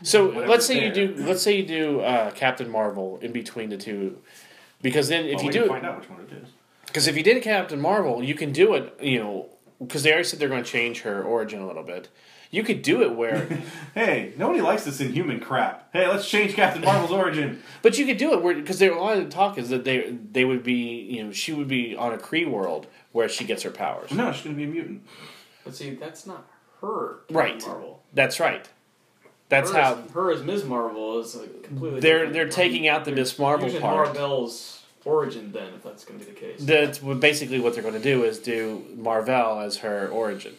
So 0.04 0.30
let's 0.30 0.66
say 0.66 0.86
you 0.86 0.94
do 0.94 1.16
let's 1.26 1.42
say 1.42 1.58
you 1.58 1.66
do 1.66 2.02
uh, 2.02 2.32
Captain 2.32 2.70
Marvel 2.70 3.20
in 3.22 3.32
between 3.32 3.70
the 3.70 3.78
two, 3.78 4.18
because 4.82 5.10
then 5.10 5.26
if 5.26 5.38
well, 5.38 5.46
you 5.46 5.52
do 5.52 5.68
find 5.68 5.86
out 5.86 6.00
which 6.00 6.10
one 6.10 6.22
it 6.22 6.32
is. 6.34 6.50
because 6.88 7.08
if 7.08 7.16
you 7.16 7.24
did 7.24 7.42
Captain 7.44 7.80
Marvel, 7.80 8.24
you 8.24 8.34
can 8.34 8.52
do 8.52 8.74
it. 8.74 8.98
You 9.02 9.20
know, 9.20 9.50
because 9.82 10.04
they 10.04 10.12
already 10.12 10.28
said 10.28 10.40
they're 10.40 10.50
going 10.50 10.64
to 10.64 10.70
change 10.70 11.02
her 11.02 11.24
origin 11.24 11.62
a 11.62 11.68
little 11.68 11.84
bit. 11.84 12.10
You 12.50 12.64
could 12.64 12.82
do 12.82 13.02
it 13.02 13.16
where, 13.16 13.48
Hey, 13.96 14.34
nobody 14.38 14.60
likes 14.62 14.84
this 14.84 15.00
inhuman 15.00 15.40
crap. 15.40 15.90
Hey, 15.94 16.08
let's 16.08 16.30
change 16.30 16.54
Captain 16.54 16.82
Marvel's 16.84 17.12
origin. 17.12 17.62
but 17.82 17.98
you 17.98 18.06
could 18.06 18.18
do 18.18 18.34
it 18.34 18.42
where 18.42 18.54
because 18.56 18.78
there 18.80 18.92
a 18.92 19.02
lot 19.02 19.18
of 19.18 19.24
the 19.24 19.30
talk 19.32 19.58
is 19.58 19.70
that 19.70 19.86
they 19.86 20.12
they 20.32 20.44
would 20.44 20.62
be 20.64 20.74
you 21.10 21.24
know 21.24 21.32
she 21.32 21.54
would 21.54 21.68
be 21.70 21.96
on 21.96 22.14
a 22.14 22.18
Kree 22.18 22.46
world 22.50 22.88
where 23.14 23.30
she 23.30 23.46
gets 23.46 23.64
her 23.64 23.72
powers. 23.72 24.12
No, 24.12 24.32
she's 24.34 24.44
gonna 24.44 24.56
be 24.58 24.66
a 24.66 24.68
mutant. 24.68 25.04
But 25.64 25.76
see, 25.76 25.92
that's 25.92 26.28
not 26.28 26.46
her. 26.82 27.20
Captain 27.22 27.36
Right. 27.38 27.66
Marvel. 27.68 28.04
That's 28.14 28.40
right. 28.42 28.68
That's 29.48 29.72
her 29.72 29.82
how 29.82 29.96
As, 30.06 30.12
her 30.12 30.32
as 30.32 30.44
Ms. 30.44 30.66
Marvel 30.66 31.20
is 31.20 31.36
a 31.36 31.48
completely. 31.48 32.00
they're 32.02 32.18
different- 32.26 32.34
they're 32.34 32.50
taking 32.50 32.88
out 32.90 33.06
the 33.06 33.12
Miss 33.14 33.38
Marvel 33.40 33.68
using 33.68 33.82
part. 33.82 34.08
Marvel's 34.08 34.81
origin 35.06 35.52
then, 35.52 35.74
if 35.74 35.84
that's 35.84 36.06
going 36.06 36.20
to 36.20 36.26
be 36.26 36.32
the 36.32 36.40
case. 36.40 36.64
That's 36.64 37.00
basically 37.00 37.60
what 37.60 37.74
they're 37.74 37.84
going 37.84 37.96
to 37.96 38.00
do 38.02 38.24
is 38.24 38.40
do 38.40 38.86
Marvel 38.96 39.60
as 39.60 39.78
her 39.78 40.08
origin. 40.08 40.56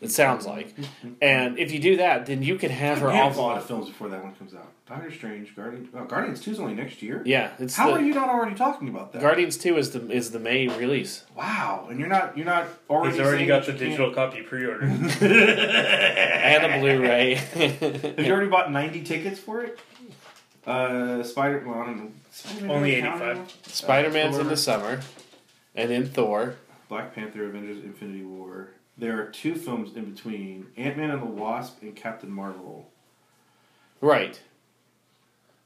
It 0.00 0.12
sounds 0.12 0.46
like, 0.46 0.72
and 1.20 1.58
if 1.58 1.72
you 1.72 1.80
do 1.80 1.96
that, 1.96 2.26
then 2.26 2.44
you 2.44 2.56
can 2.58 2.70
have 2.70 2.98
her 2.98 3.08
We 3.08 3.14
have 3.14 3.36
a 3.36 3.40
lot 3.40 3.50
all. 3.52 3.56
of 3.56 3.64
films 3.64 3.88
before 3.88 4.08
that 4.08 4.22
one 4.22 4.32
comes 4.36 4.54
out. 4.54 4.68
Doctor 4.86 5.10
Strange, 5.10 5.56
Guardians. 5.56 5.88
Oh, 5.92 6.04
Guardians 6.04 6.40
Two 6.40 6.52
is 6.52 6.60
only 6.60 6.74
next 6.74 7.02
year. 7.02 7.22
Yeah, 7.24 7.50
it's 7.58 7.74
How 7.74 7.88
the, 7.88 7.94
are 7.94 8.00
you 8.00 8.14
not 8.14 8.28
already 8.28 8.54
talking 8.54 8.88
about 8.88 9.12
that? 9.12 9.20
Guardians 9.20 9.56
Two 9.56 9.76
is 9.76 9.90
the 9.90 10.08
is 10.12 10.30
the 10.30 10.38
May 10.38 10.68
release. 10.68 11.24
Wow, 11.34 11.88
and 11.90 11.98
you're 11.98 12.08
not 12.08 12.36
you're 12.36 12.46
not 12.46 12.68
already. 12.88 13.16
He's 13.16 13.20
already 13.26 13.38
saying 13.38 13.48
got 13.48 13.66
that 13.66 13.78
the 13.78 13.84
you 13.84 13.90
digital 13.90 14.14
copy 14.14 14.42
pre-ordered. 14.42 14.84
and 15.22 16.64
a 16.66 16.78
Blu-ray. 16.78 17.34
Have 17.34 18.18
you 18.20 18.32
already 18.32 18.50
bought 18.50 18.70
ninety 18.70 19.02
tickets 19.02 19.40
for 19.40 19.62
it? 19.62 19.78
Uh, 20.66 21.22
Spider. 21.22 21.62
Well, 21.66 21.80
I 21.80 21.86
don't 21.86 21.96
know. 21.98 22.10
Spider-Man 22.30 22.70
Only 22.70 22.94
85. 22.94 23.20
anymore? 23.22 23.46
Spider-Man's 23.66 24.36
in 24.36 24.42
Thor, 24.42 24.50
the 24.50 24.56
summer, 24.56 25.00
and 25.74 25.90
then 25.90 26.06
Thor. 26.06 26.56
Black 26.88 27.14
Panther, 27.14 27.44
Avengers, 27.46 27.82
Infinity 27.84 28.24
War. 28.24 28.68
There 28.96 29.20
are 29.20 29.26
two 29.26 29.54
films 29.56 29.96
in 29.96 30.12
between: 30.12 30.66
Ant 30.76 30.96
Man 30.96 31.10
and 31.10 31.20
the 31.20 31.26
Wasp 31.26 31.82
and 31.82 31.94
Captain 31.94 32.30
Marvel. 32.30 32.90
Right. 34.00 34.40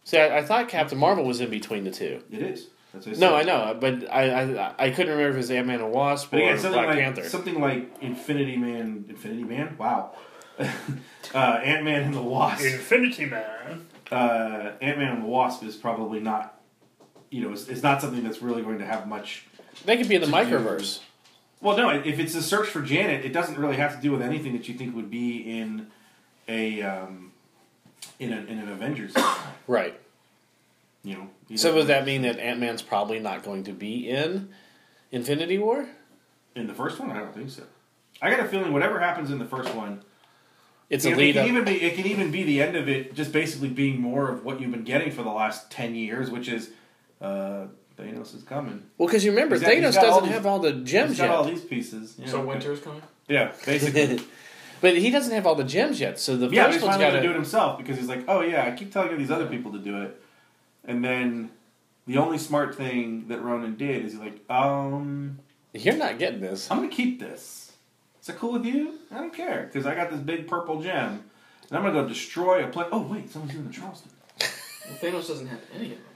See, 0.05 0.19
I, 0.19 0.39
I 0.39 0.43
thought 0.43 0.69
Captain 0.69 0.97
Marvel 0.99 1.25
was 1.25 1.41
in 1.41 1.51
between 1.51 1.85
the 1.85 1.91
two. 1.91 2.23
It 2.33 2.41
is. 2.43 2.69
That's 2.95 3.07
what 3.07 3.19
No, 3.19 3.35
I 3.35 3.41
said. 3.41 3.47
know, 3.47 3.77
but 3.79 4.11
I 4.11 4.31
I, 4.31 4.75
I 4.87 4.91
couldn't 4.91 5.11
remember 5.13 5.29
if 5.31 5.35
it 5.35 5.39
was 5.39 5.51
Ant 5.51 5.67
Man 5.67 5.81
and 5.81 5.93
Wasp 5.93 6.31
But 6.31 6.41
or 6.41 6.43
again, 6.45 6.59
something 6.59 6.73
Black 6.83 6.87
like 6.97 6.99
Panther. 7.05 7.29
something 7.29 7.61
like 7.61 7.91
Infinity 8.01 8.57
Man. 8.57 9.05
Infinity 9.09 9.45
Man. 9.45 9.77
Wow. 9.79 10.13
uh, 10.59 11.37
Ant 11.37 11.85
Man 11.85 12.03
and 12.05 12.15
the 12.15 12.23
Wasp. 12.23 12.65
Infinity 12.65 13.27
Man. 13.27 13.87
Uh, 14.11 14.73
Ant 14.81 14.99
Man 14.99 15.15
and 15.15 15.23
the 15.23 15.27
Wasp 15.27 15.63
is 15.63 15.77
probably 15.77 16.21
not, 16.21 16.61
you 17.31 17.43
know, 17.43 17.53
it's, 17.53 17.69
it's 17.69 17.83
not 17.83 18.01
something 18.01 18.23
that's 18.23 18.43
really 18.43 18.63
going 18.63 18.79
to 18.79 18.87
have 18.87 19.07
much 19.07 19.47
They 19.85 19.97
could 19.97 20.09
be 20.09 20.15
in 20.15 20.21
the 20.21 20.27
microverse. 20.27 21.01
Well, 21.61 21.77
no. 21.77 21.91
If 21.91 22.19
it's 22.19 22.35
a 22.35 22.43
search 22.43 22.69
for 22.69 22.81
Janet, 22.83 23.25
it 23.25 23.33
doesn't 23.33 23.59
really 23.59 23.77
have 23.77 23.97
to 23.97 24.03
do 24.03 24.13
with 24.13 24.23
anything 24.23 24.53
that 24.53 24.69
you 24.69 24.75
think 24.75 24.95
would 24.95 25.11
be 25.11 25.39
in 25.39 25.89
a 26.47 26.83
um, 26.83 27.33
in, 28.19 28.33
a, 28.33 28.37
in 28.37 28.59
an 28.59 28.69
Avengers. 28.69 29.15
Right. 29.67 30.01
You 31.05 31.17
know. 31.17 31.57
So 31.57 31.75
does 31.75 31.89
that 31.89 32.07
mean 32.07 32.23
that 32.23 32.39
Ant 32.39 32.59
Man's 32.59 32.81
probably 32.81 33.21
not 33.21 33.43
going 33.43 33.65
to 33.65 33.73
be 33.73 34.09
in 34.09 34.49
Infinity 35.13 35.59
War? 35.59 35.87
in 36.59 36.67
the 36.67 36.75
first 36.75 36.99
one? 36.99 37.11
I 37.11 37.19
don't 37.19 37.35
think 37.35 37.51
so. 37.51 37.63
I 38.21 38.31
got 38.31 38.41
a 38.41 38.49
feeling 38.49 38.73
whatever 38.73 38.99
happens 38.99 39.31
in 39.31 39.39
the 39.39 39.45
first 39.45 39.75
one, 39.75 40.03
It's 40.91 41.05
you 41.05 41.13
a 41.13 41.17
know, 41.17 41.23
it 41.23 41.33
can 41.35 41.43
up. 41.43 41.49
even 41.49 41.65
be 41.65 41.83
it 41.83 41.95
can 41.97 42.07
even 42.07 42.31
be 42.31 42.45
the 42.45 42.63
end 42.63 42.77
of 42.77 42.89
it, 42.89 43.15
just 43.15 43.33
basically 43.33 43.69
being 43.69 44.01
more 44.01 44.31
of 44.31 44.45
what 44.45 44.61
you've 44.61 44.71
been 44.71 44.85
getting 44.85 45.11
for 45.13 45.23
the 45.23 45.31
last 45.31 45.71
ten 45.71 45.95
years, 45.95 46.31
which 46.31 46.49
is 46.49 46.71
uh, 47.21 47.67
Thanos 47.99 48.35
is 48.35 48.43
coming. 48.45 48.83
well, 48.97 49.07
because 49.09 49.25
you 49.25 49.31
remember 49.33 49.57
He's 49.57 49.63
got- 49.63 49.73
he's 49.75 49.83
Thanos 49.85 49.95
doesn't 50.01 50.23
these- 50.25 50.33
have 50.33 50.47
all 50.47 50.61
the 50.61 50.73
gems 50.73 51.11
He's 51.11 51.19
got 51.19 51.31
all 51.31 51.45
these 51.45 51.63
pieces. 51.63 52.15
Yeah, 52.19 52.29
So 52.29 52.39
okay. 52.39 52.47
winter's 52.47 52.81
coming. 52.81 53.03
Yeah, 53.29 53.53
basically. 53.67 54.21
but 54.81 54.97
he 54.97 55.11
doesn't 55.11 55.35
have 55.35 55.47
all 55.47 55.55
the 55.57 55.65
gems 55.65 56.01
yet. 56.01 56.19
So 56.19 56.37
the 56.37 56.49
yeah, 56.49 56.65
first 56.67 56.75
he's 56.77 56.83
one's 56.85 56.95
finally 56.97 57.05
got 57.07 57.11
going 57.11 57.23
to 57.23 57.29
do 57.29 57.33
it 57.33 57.37
himself 57.37 57.77
because 57.79 57.99
he's 57.99 58.09
like, 58.09 58.25
oh 58.29 58.41
yeah, 58.41 58.65
I 58.65 58.71
keep 58.71 58.93
telling 58.93 59.19
these 59.19 59.31
other 59.31 59.47
people 59.47 59.73
to 59.73 59.79
do 59.79 60.01
it, 60.03 60.19
and 60.85 61.05
then 61.05 61.51
the 62.07 62.17
only 62.17 62.39
smart 62.39 62.75
thing 62.77 63.27
that 63.29 63.43
Ronan 63.43 63.77
did 63.77 64.07
is 64.07 64.13
he's 64.13 64.21
like, 64.23 64.39
um, 64.49 65.41
You're 65.75 65.97
not 65.97 66.19
getting 66.19 66.41
this. 66.41 66.71
I'm 66.71 66.79
going 66.79 66.89
to 66.89 66.97
keep 66.97 67.21
this. 67.21 67.68
Is 68.29 68.35
that 68.35 68.41
cool 68.41 68.53
with 68.53 68.67
you? 68.67 68.93
I 69.11 69.15
don't 69.15 69.33
care 69.33 69.71
because 69.73 69.87
I 69.87 69.95
got 69.95 70.11
this 70.11 70.21
big 70.21 70.47
purple 70.47 70.83
gem, 70.83 71.25
and 71.71 71.79
I'm 71.79 71.81
going 71.81 71.95
to 71.95 72.03
go 72.03 72.07
destroy 72.07 72.63
a 72.63 72.69
place. 72.69 72.89
Oh 72.93 73.01
wait, 73.01 73.31
someone's 73.31 73.55
doing 73.55 73.67
the 73.67 73.73
Charleston. 73.73 74.11
Well, 74.39 74.99
Thanos 74.99 75.29
doesn't 75.29 75.47
have 75.47 75.61
any 75.75 75.85
of 75.87 75.91
them. 75.93 76.07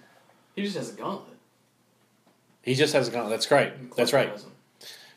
He 0.54 0.64
just 0.64 0.76
has 0.76 0.92
a 0.92 0.92
gauntlet. 0.92 1.38
He 2.60 2.74
just 2.74 2.92
has 2.92 3.08
a 3.08 3.10
gauntlet. 3.10 3.30
That's 3.30 3.50
right. 3.50 3.96
That's 3.96 4.12
right. 4.12 4.28
Has 4.28 4.42
them. 4.42 4.51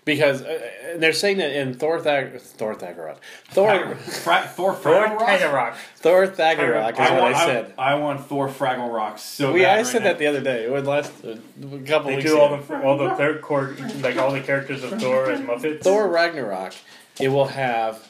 Because 0.05 0.43
uh, 0.43 0.97
they're 0.97 1.13
saying 1.13 1.37
that 1.37 1.51
in 1.51 1.73
Thor 1.73 1.99
Thag 1.99 2.39
Thor 2.39 2.75
Thagorod. 2.75 3.17
Thor 3.49 3.95
Fra- 3.95 4.47
Thor 4.55 4.73
Thor 4.75 4.93
Fraggle 4.93 5.15
Rocks? 5.15 5.27
Ragnarok. 5.41 5.75
Thor 5.95 6.27
Thagorok 6.27 6.93
is 6.93 6.99
I 6.99 7.11
what 7.13 7.21
want, 7.23 7.35
I 7.35 7.45
said. 7.45 7.73
I, 7.77 7.95
want 7.95 8.25
Thor 8.27 8.47
Fraggle 8.47 8.93
Rocks 8.93 9.21
so 9.23 9.51
we 9.51 9.61
bad 9.61 9.73
I 9.73 9.77
right 9.77 9.85
said 9.87 10.03
now. 10.03 10.09
that 10.09 10.19
the 10.19 10.27
other 10.27 10.41
day. 10.41 10.65
It 10.65 10.71
would 10.71 10.85
last 10.85 11.11
uh, 11.25 11.29
a 11.31 11.79
couple 11.79 12.11
They 12.11 12.17
weeks. 12.17 12.29
do 12.29 12.39
all 12.39 12.53
ago. 12.53 12.63
the 12.67 12.83
all 12.83 12.97
the 12.99 13.15
third 13.15 13.41
core 13.41 13.75
like 14.01 14.17
all 14.17 14.31
the 14.31 14.41
characters 14.41 14.83
of 14.83 14.99
Thor 15.01 15.31
as 15.31 15.39
Muppets. 15.41 15.81
Thor 15.83 16.07
Ragnarok. 16.07 16.73
It 17.19 17.29
will 17.29 17.47
have 17.47 18.07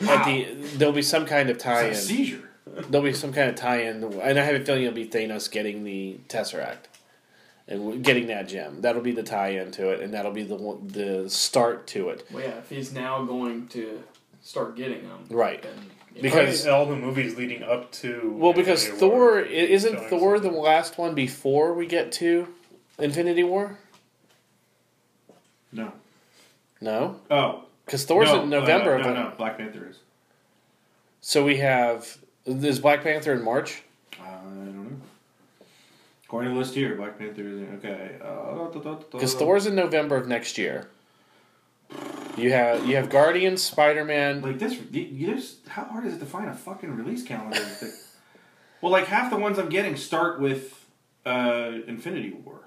at 0.00 0.24
the 0.24 0.44
there'll 0.78 0.92
be 0.92 1.02
some 1.02 1.26
kind 1.26 1.48
of 1.48 1.58
tie-in. 1.58 1.92
a 1.92 1.94
seizure. 1.94 2.50
There'll 2.66 3.04
be 3.06 3.12
some 3.12 3.32
kind 3.32 3.48
of 3.50 3.54
tie-in, 3.56 4.02
and 4.02 4.38
I 4.38 4.42
have 4.42 4.54
a 4.60 4.64
feeling 4.64 4.82
it'll 4.82 4.94
be 4.94 5.06
Thanos 5.06 5.50
getting 5.50 5.84
the 5.84 6.18
Tesseract 6.28 6.86
and 7.70 8.04
getting 8.04 8.26
that 8.26 8.48
gem. 8.48 8.80
That'll 8.82 9.00
be 9.02 9.12
the 9.12 9.22
tie-in 9.22 9.70
to 9.72 9.90
it, 9.90 10.00
and 10.00 10.12
that'll 10.12 10.32
be 10.32 10.42
the 10.42 10.78
the 10.86 11.30
start 11.30 11.86
to 11.88 12.10
it. 12.10 12.26
Well, 12.30 12.42
yeah, 12.42 12.58
if 12.58 12.68
he's 12.68 12.92
now 12.92 13.24
going 13.24 13.68
to 13.68 14.02
start 14.42 14.76
getting 14.76 15.08
them, 15.08 15.24
Right. 15.30 15.62
Then, 15.62 15.72
yeah. 16.16 16.22
Because- 16.22 16.66
all 16.66 16.86
the 16.86 16.96
movies 16.96 17.36
leading 17.36 17.62
up 17.62 17.92
to 17.92 18.34
Well, 18.36 18.52
because 18.52 18.84
Infinity 18.84 19.06
War 19.16 19.20
Thor 19.20 19.44
i- 19.44 19.48
isn't 19.48 19.94
showing 19.96 20.08
Thor 20.10 20.40
the 20.40 20.50
last 20.50 20.98
one 20.98 21.14
before 21.14 21.72
we 21.74 21.86
get 21.86 22.10
to 22.12 22.48
Infinity 22.98 23.44
War. 23.44 23.78
No. 25.72 25.92
No, 26.80 27.20
Oh. 27.30 27.64
because 27.84 28.04
Thor's 28.04 28.28
no, 28.30 28.42
in 28.42 28.48
November. 28.50 28.96
Uh, 28.96 29.00
of 29.00 29.06
no, 29.06 29.12
no, 29.14 29.32
Black 29.36 29.58
Panther 29.58 29.86
is. 29.90 29.98
So 31.20 31.44
we 31.44 31.58
have 31.58 32.18
is 32.46 32.80
Black 32.80 33.02
Panther 33.02 33.34
in 33.34 33.44
March. 33.44 33.82
I 34.20 34.30
don't 34.30 34.90
know. 34.90 34.96
According 36.30 36.50
to 36.50 36.54
the 36.54 36.60
list 36.60 36.74
here, 36.76 36.94
Black 36.94 37.18
Panther 37.18 37.42
is 37.42 37.60
okay. 37.78 38.12
Uh, 38.22 38.68
Because 39.10 39.34
Thor's 39.34 39.66
in 39.66 39.74
November 39.74 40.14
of 40.14 40.28
next 40.28 40.58
year. 40.58 40.86
You 42.36 42.52
have 42.52 42.86
you 42.86 42.94
have 42.94 43.10
Guardians, 43.10 43.64
Spider 43.64 44.04
Man. 44.04 44.40
like 44.40 44.60
this. 44.60 44.78
You, 44.92 45.34
just 45.34 45.66
how 45.66 45.86
hard 45.86 46.06
is 46.06 46.14
it 46.14 46.18
to 46.20 46.26
find 46.26 46.48
a 46.48 46.54
fucking 46.54 46.94
release 46.94 47.24
calendar? 47.24 47.58
well, 48.80 48.92
like 48.92 49.06
half 49.06 49.28
the 49.32 49.38
ones 49.38 49.58
I'm 49.58 49.70
getting 49.70 49.96
start 49.96 50.40
with 50.40 50.86
uh, 51.26 51.72
Infinity 51.88 52.30
War. 52.30 52.60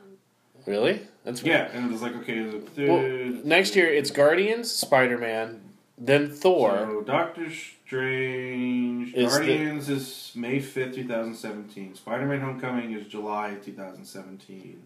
Really? 0.66 1.07
That's 1.24 1.41
Yeah, 1.41 1.70
and 1.72 1.93
it's 1.93 2.01
like 2.01 2.18
okay, 2.18 2.41
Well, 2.41 2.61
third. 2.76 3.45
next 3.45 3.78
year 3.78 3.88
it's 3.88 4.11
Guardians, 4.11 4.72
Spider 4.72 5.18
Man, 5.18 5.61
then 5.97 6.30
Thor. 6.30 6.72
So 6.80 7.01
Doctor 7.01 7.47
Strange, 7.93 9.13
Is 9.13 9.31
the- 9.31 9.37
Guardians 9.39 9.89
is 9.89 10.31
May 10.35 10.59
fifth, 10.59 10.95
two 10.95 11.07
thousand 11.07 11.35
seventeen. 11.35 11.93
Spider 11.93 12.25
Man 12.25 12.41
Homecoming 12.41 12.91
is 12.93 13.05
July 13.05 13.55
two 13.63 13.71
thousand 13.73 14.05
seventeen. 14.05 14.81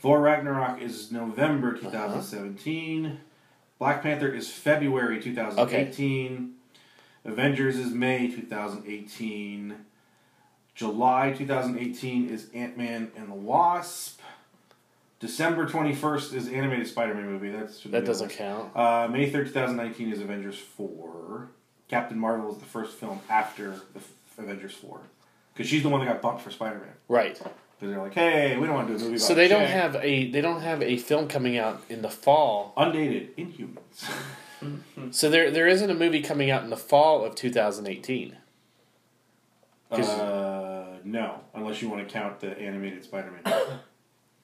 Thor 0.00 0.20
Ragnarok 0.20 0.82
is 0.82 1.10
November 1.10 1.70
Uh-huh. 1.70 1.80
two 1.80 1.90
thousand 1.90 2.22
seventeen. 2.22 3.20
Black 3.78 4.02
Panther 4.02 4.28
is 4.28 4.50
February 4.50 5.18
two 5.22 5.34
thousand 5.34 5.70
eighteen. 5.72 6.56
Avengers 7.24 7.78
is 7.78 7.92
May 7.92 8.28
two 8.28 8.42
thousand 8.42 8.84
eighteen. 8.86 9.76
July 10.74 11.32
two 11.36 11.46
thousand 11.46 11.78
eighteen 11.78 12.28
is 12.28 12.50
Ant 12.52 12.76
Man 12.76 13.12
and 13.16 13.30
the 13.30 13.34
Wasp. 13.34 14.20
December 15.20 15.66
twenty 15.66 15.94
first 15.94 16.34
is 16.34 16.48
animated 16.48 16.86
Spider 16.86 17.14
Man 17.14 17.30
movie. 17.32 17.50
That's 17.50 17.82
that 17.84 18.04
doesn't 18.04 18.28
count. 18.28 18.76
uh, 18.76 19.08
May 19.10 19.30
3rd, 19.30 19.46
2019 19.46 20.12
is 20.12 20.20
Avengers 20.20 20.58
4. 20.58 21.48
Captain 21.88 22.18
Marvel 22.18 22.52
is 22.52 22.58
the 22.58 22.64
first 22.64 22.96
film 22.96 23.20
after 23.28 23.80
the 23.94 24.00
Avengers 24.42 24.72
4. 24.74 25.00
Because 25.52 25.68
she's 25.70 25.82
the 25.82 25.88
one 25.88 26.04
that 26.04 26.12
got 26.12 26.22
bumped 26.22 26.42
for 26.42 26.50
Spider 26.50 26.78
Man. 26.78 26.88
Right. 27.08 27.34
Because 27.34 27.94
they're 27.94 28.02
like, 28.02 28.14
hey, 28.14 28.56
we 28.56 28.66
don't 28.66 28.74
want 28.74 28.88
to 28.88 28.94
do 28.94 28.98
a 28.98 29.02
movie 29.02 29.16
about 29.16 29.26
So 29.26 29.34
they 29.34 29.48
don't 29.48 29.66
have 29.68 29.96
a 29.96 30.30
they 30.30 30.40
don't 30.40 30.62
have 30.62 30.82
a 30.82 30.96
film 30.96 31.28
coming 31.28 31.56
out 31.58 31.82
in 31.88 32.02
the 32.02 32.10
fall. 32.10 32.72
Undated 32.76 33.36
Inhumans. 33.36 34.10
So 35.10 35.28
there 35.28 35.50
there 35.50 35.66
isn't 35.68 35.90
a 35.90 35.94
movie 35.94 36.22
coming 36.22 36.50
out 36.50 36.64
in 36.64 36.70
the 36.70 36.78
fall 36.78 37.24
of 37.24 37.34
2018. 37.34 38.36
uh, 39.92 40.84
no, 41.04 41.40
unless 41.54 41.82
you 41.82 41.90
want 41.90 42.06
to 42.06 42.12
count 42.12 42.40
the 42.40 42.58
animated 42.58 43.04
Spider 43.04 43.32
Man. 43.44 43.54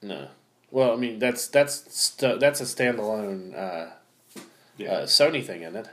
No. 0.04 0.28
Well, 0.70 0.92
I 0.92 0.96
mean 0.96 1.18
that's 1.20 1.46
that's 1.46 1.84
st- 1.94 2.40
that's 2.40 2.60
a 2.60 2.64
standalone 2.64 3.56
uh, 3.56 3.90
yeah. 4.76 4.92
uh, 4.92 5.06
Sony 5.06 5.44
thing, 5.44 5.62
isn't 5.62 5.76
it? 5.76 5.88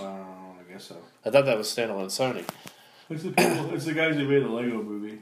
I 0.00 0.35
guess 0.76 0.84
so. 0.86 0.96
I 1.24 1.30
thought 1.30 1.46
that 1.46 1.56
was 1.56 1.68
standalone 1.68 2.06
Sony. 2.06 2.44
It's 3.08 3.22
the, 3.22 3.30
people, 3.30 3.74
it's 3.74 3.84
the 3.84 3.94
guys 3.94 4.16
who 4.16 4.28
made 4.28 4.42
the 4.42 4.48
Lego 4.48 4.82
movie. 4.82 5.20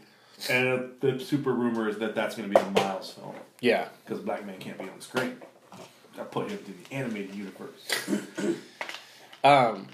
And 0.50 0.68
uh, 0.68 0.82
the 1.00 1.20
super 1.20 1.52
rumor 1.52 1.88
is 1.88 1.98
that 1.98 2.14
that's 2.14 2.34
going 2.34 2.50
to 2.50 2.54
be 2.54 2.60
a 2.60 2.70
Miles 2.70 3.12
film. 3.12 3.34
Yeah. 3.60 3.88
Because 4.04 4.22
Black 4.22 4.44
Man 4.44 4.58
can't 4.58 4.76
be 4.78 4.84
on 4.84 4.96
the 4.96 5.02
screen. 5.02 5.36
I 6.18 6.22
put 6.22 6.50
him 6.50 6.58
to 6.58 6.64
the 6.64 6.94
animated 6.94 7.34
universe. 7.34 8.08
Um, 9.42 9.88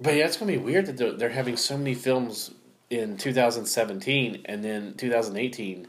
but 0.00 0.14
yeah, 0.14 0.26
it's 0.26 0.36
gonna 0.36 0.52
be 0.52 0.58
weird 0.58 0.86
that 0.86 0.96
they're, 0.96 1.12
they're 1.12 1.28
having 1.30 1.56
so 1.56 1.78
many 1.78 1.94
films 1.94 2.50
in 2.90 3.16
2017 3.16 4.42
and 4.44 4.64
then 4.64 4.94
2018. 4.94 5.86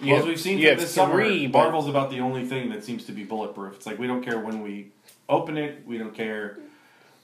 You 0.00 0.06
well, 0.06 0.16
have- 0.16 0.24
as 0.24 0.28
we've 0.28 0.40
seen 0.40 0.58
you 0.58 0.68
have 0.68 0.80
this 0.80 0.92
three, 0.92 1.46
summer, 1.46 1.48
but- 1.48 1.58
Marvel's 1.62 1.88
about 1.88 2.10
the 2.10 2.20
only 2.20 2.46
thing 2.46 2.68
that 2.70 2.84
seems 2.84 3.04
to 3.06 3.12
be 3.12 3.24
bulletproof. 3.24 3.76
It's 3.76 3.86
like 3.86 3.98
we 3.98 4.06
don't 4.06 4.22
care 4.22 4.38
when 4.38 4.60
we 4.60 4.88
open 5.28 5.56
it, 5.56 5.86
we 5.86 5.98
don't 5.98 6.14
care 6.14 6.58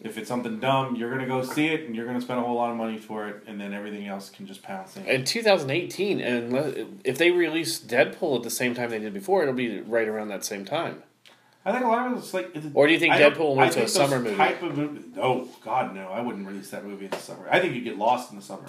if 0.04 0.18
it's 0.18 0.28
something 0.28 0.60
dumb. 0.60 0.94
You're 0.94 1.10
gonna 1.10 1.26
go 1.26 1.42
see 1.42 1.68
it, 1.68 1.86
and 1.86 1.96
you're 1.96 2.06
gonna 2.06 2.20
spend 2.20 2.38
a 2.38 2.42
whole 2.42 2.54
lot 2.54 2.70
of 2.70 2.76
money 2.76 2.98
for 2.98 3.26
it, 3.26 3.42
and 3.46 3.60
then 3.60 3.72
everything 3.72 4.06
else 4.06 4.30
can 4.30 4.46
just 4.46 4.62
pounce 4.62 4.96
in. 4.96 5.04
in 5.06 5.24
2018, 5.24 6.20
and 6.20 7.00
if 7.02 7.18
they 7.18 7.30
release 7.30 7.80
Deadpool 7.80 8.36
at 8.36 8.42
the 8.44 8.50
same 8.50 8.74
time 8.74 8.90
they 8.90 8.98
did 9.00 9.14
before, 9.14 9.42
it'll 9.42 9.54
be 9.54 9.80
right 9.80 10.06
around 10.06 10.28
that 10.28 10.44
same 10.44 10.64
time. 10.64 11.02
I 11.64 11.72
think 11.72 11.84
a 11.84 11.88
lot 11.88 12.12
of 12.12 12.18
it's 12.18 12.34
like. 12.34 12.54
It's, 12.54 12.66
Or 12.74 12.86
do 12.86 12.92
you 12.92 12.98
think 12.98 13.14
I 13.14 13.20
Deadpool 13.22 13.38
will 13.56 13.60
I 13.60 13.70
to 13.70 13.84
a 13.84 13.88
summer 13.88 14.20
movie? 14.20 14.36
Type 14.36 14.62
of 14.62 14.76
movie? 14.76 15.02
No, 15.16 15.48
God, 15.64 15.94
no. 15.94 16.08
I 16.08 16.20
wouldn't 16.20 16.46
release 16.46 16.68
that 16.70 16.84
movie 16.84 17.06
in 17.06 17.10
the 17.10 17.16
summer. 17.16 17.48
I 17.50 17.58
think 17.58 17.74
you'd 17.74 17.84
get 17.84 17.96
lost 17.96 18.30
in 18.30 18.36
the 18.36 18.44
summer. 18.44 18.66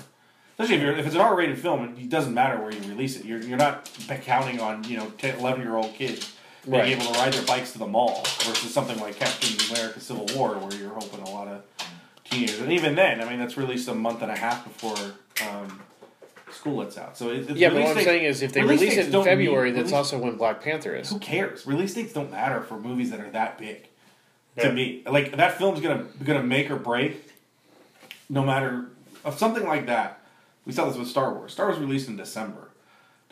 Especially 0.58 0.76
if, 0.76 0.82
you're, 0.82 0.96
if 0.96 1.06
it's 1.06 1.16
an 1.16 1.20
R-rated 1.20 1.60
film, 1.60 1.84
it 1.84 2.08
doesn't 2.08 2.34
matter 2.34 2.58
where 2.62 2.72
you 2.72 2.80
release 2.88 3.20
it. 3.20 3.26
You're, 3.26 3.42
you're 3.42 3.58
not 3.58 3.92
counting 4.24 4.62
on 4.62 4.86
you 4.86 4.96
know 4.96 5.10
10, 5.18 5.40
11 5.40 5.62
year 5.62 5.76
old 5.76 5.94
kids 5.96 6.34
being 6.66 6.78
Right. 6.82 6.92
able 6.92 7.06
to 7.06 7.20
ride 7.20 7.34
their 7.34 7.46
bikes 7.46 7.72
to 7.74 7.80
the 7.80 7.88
mall 7.88 8.24
versus 8.40 8.74
something 8.74 9.00
like 9.00 9.16
Captain 9.18 9.56
America: 9.76 10.00
Civil 10.00 10.26
War, 10.36 10.58
where 10.58 10.74
you're 10.78 10.90
hoping 10.94 11.22
a 11.22 11.30
lot 11.30 11.48
of 11.48 11.62
teenagers. 12.24 12.60
And 12.60 12.72
even 12.72 12.96
then, 12.96 13.22
I 13.22 13.30
mean, 13.30 13.40
that's 13.40 13.58
released 13.58 13.88
a 13.88 13.94
month 13.96 14.22
and 14.22 14.32
a 14.32 14.36
half 14.38 14.64
before 14.64 14.98
um, 15.48 15.82
school 16.52 16.78
lets 16.78 16.98
out. 16.98 17.18
So 17.18 17.30
it, 17.30 17.50
it's 17.50 17.52
Yeah, 17.52 17.70
but 17.70 17.76
release 17.76 17.84
what 17.86 17.90
I'm 17.92 17.96
dates- 17.98 18.06
saying 18.08 18.24
is, 18.24 18.42
if 18.42 18.54
they 18.54 18.62
release 18.62 18.80
release 18.82 18.96
dates 18.96 19.04
it 19.04 19.06
in 19.08 19.12
don't 19.14 19.26
mean- 19.26 19.38
February, 19.38 19.72
that's 19.72 19.80
release- 19.84 19.94
also 19.94 20.18
when 20.18 20.36
Black 20.38 20.62
Panther 20.62 20.96
is. 20.96 21.10
who 21.10 21.20
cares? 21.20 21.66
Release 21.68 21.94
dates 21.94 22.14
don't 22.14 22.32
matter 22.32 22.62
for 22.62 22.80
movies 22.80 23.12
that 23.12 23.20
are 23.20 23.30
that 23.32 23.58
big. 23.58 23.88
To 24.60 24.68
Yeah. 24.68 24.72
me, 24.72 25.04
like 25.06 25.36
that 25.36 25.58
film's 25.58 25.82
gonna 25.82 26.06
gonna 26.24 26.42
make 26.44 26.72
or 26.72 26.78
break, 26.78 27.30
no 28.30 28.42
matter 28.44 28.86
of 29.26 29.38
something 29.38 29.66
like 29.68 29.86
that. 29.88 30.20
We 30.66 30.72
saw 30.74 30.86
this 30.86 30.98
with 30.98 31.08
Star 31.10 31.32
Wars. 31.34 31.52
Star 31.52 31.68
Wars 31.68 31.78
released 31.78 32.08
in 32.08 32.16
December. 32.18 32.65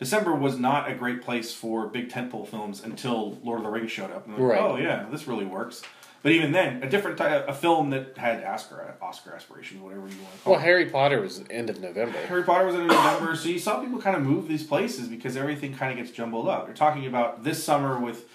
December 0.04 0.34
was 0.34 0.58
not 0.58 0.90
a 0.90 0.94
great 0.94 1.22
place 1.22 1.54
for 1.54 1.86
big 1.86 2.10
tentpole 2.10 2.46
films 2.46 2.84
until 2.84 3.38
Lord 3.42 3.60
of 3.60 3.64
the 3.64 3.70
Rings 3.70 3.90
showed 3.90 4.10
up. 4.10 4.26
And 4.26 4.34
like, 4.34 4.42
Right. 4.44 4.60
Oh 4.60 4.76
yeah, 4.76 5.06
this 5.10 5.26
really 5.26 5.46
works. 5.46 5.82
But 6.22 6.32
even 6.32 6.52
then, 6.52 6.82
a 6.82 6.88
different 6.88 7.16
type, 7.18 7.46
a 7.48 7.54
film 7.54 7.90
that 7.90 8.16
had 8.18 8.44
Oscar 8.44 8.94
Oscar 9.00 9.34
aspirations, 9.34 9.80
whatever 9.82 10.02
you 10.02 10.16
want 10.22 10.34
to 10.34 10.40
call 10.42 10.52
Well, 10.52 10.60
it. 10.60 10.64
Harry 10.64 10.86
Potter 10.90 11.20
was 11.20 11.42
end 11.50 11.70
of 11.70 11.80
November. 11.80 12.18
Harry 12.26 12.42
Potter 12.42 12.66
was 12.66 12.74
in 12.74 12.86
November, 12.86 13.34
so 13.34 13.48
you 13.48 13.58
saw 13.58 13.80
people 13.80 13.98
kind 14.00 14.16
of 14.16 14.22
move 14.22 14.46
these 14.46 14.62
places 14.62 15.08
because 15.08 15.36
everything 15.36 15.74
kind 15.74 15.90
of 15.92 16.04
gets 16.04 16.14
jumbled 16.14 16.48
up. 16.48 16.66
They're 16.66 16.74
talking 16.74 17.06
about 17.06 17.44
this 17.44 17.62
summer 17.64 17.98
with, 17.98 18.26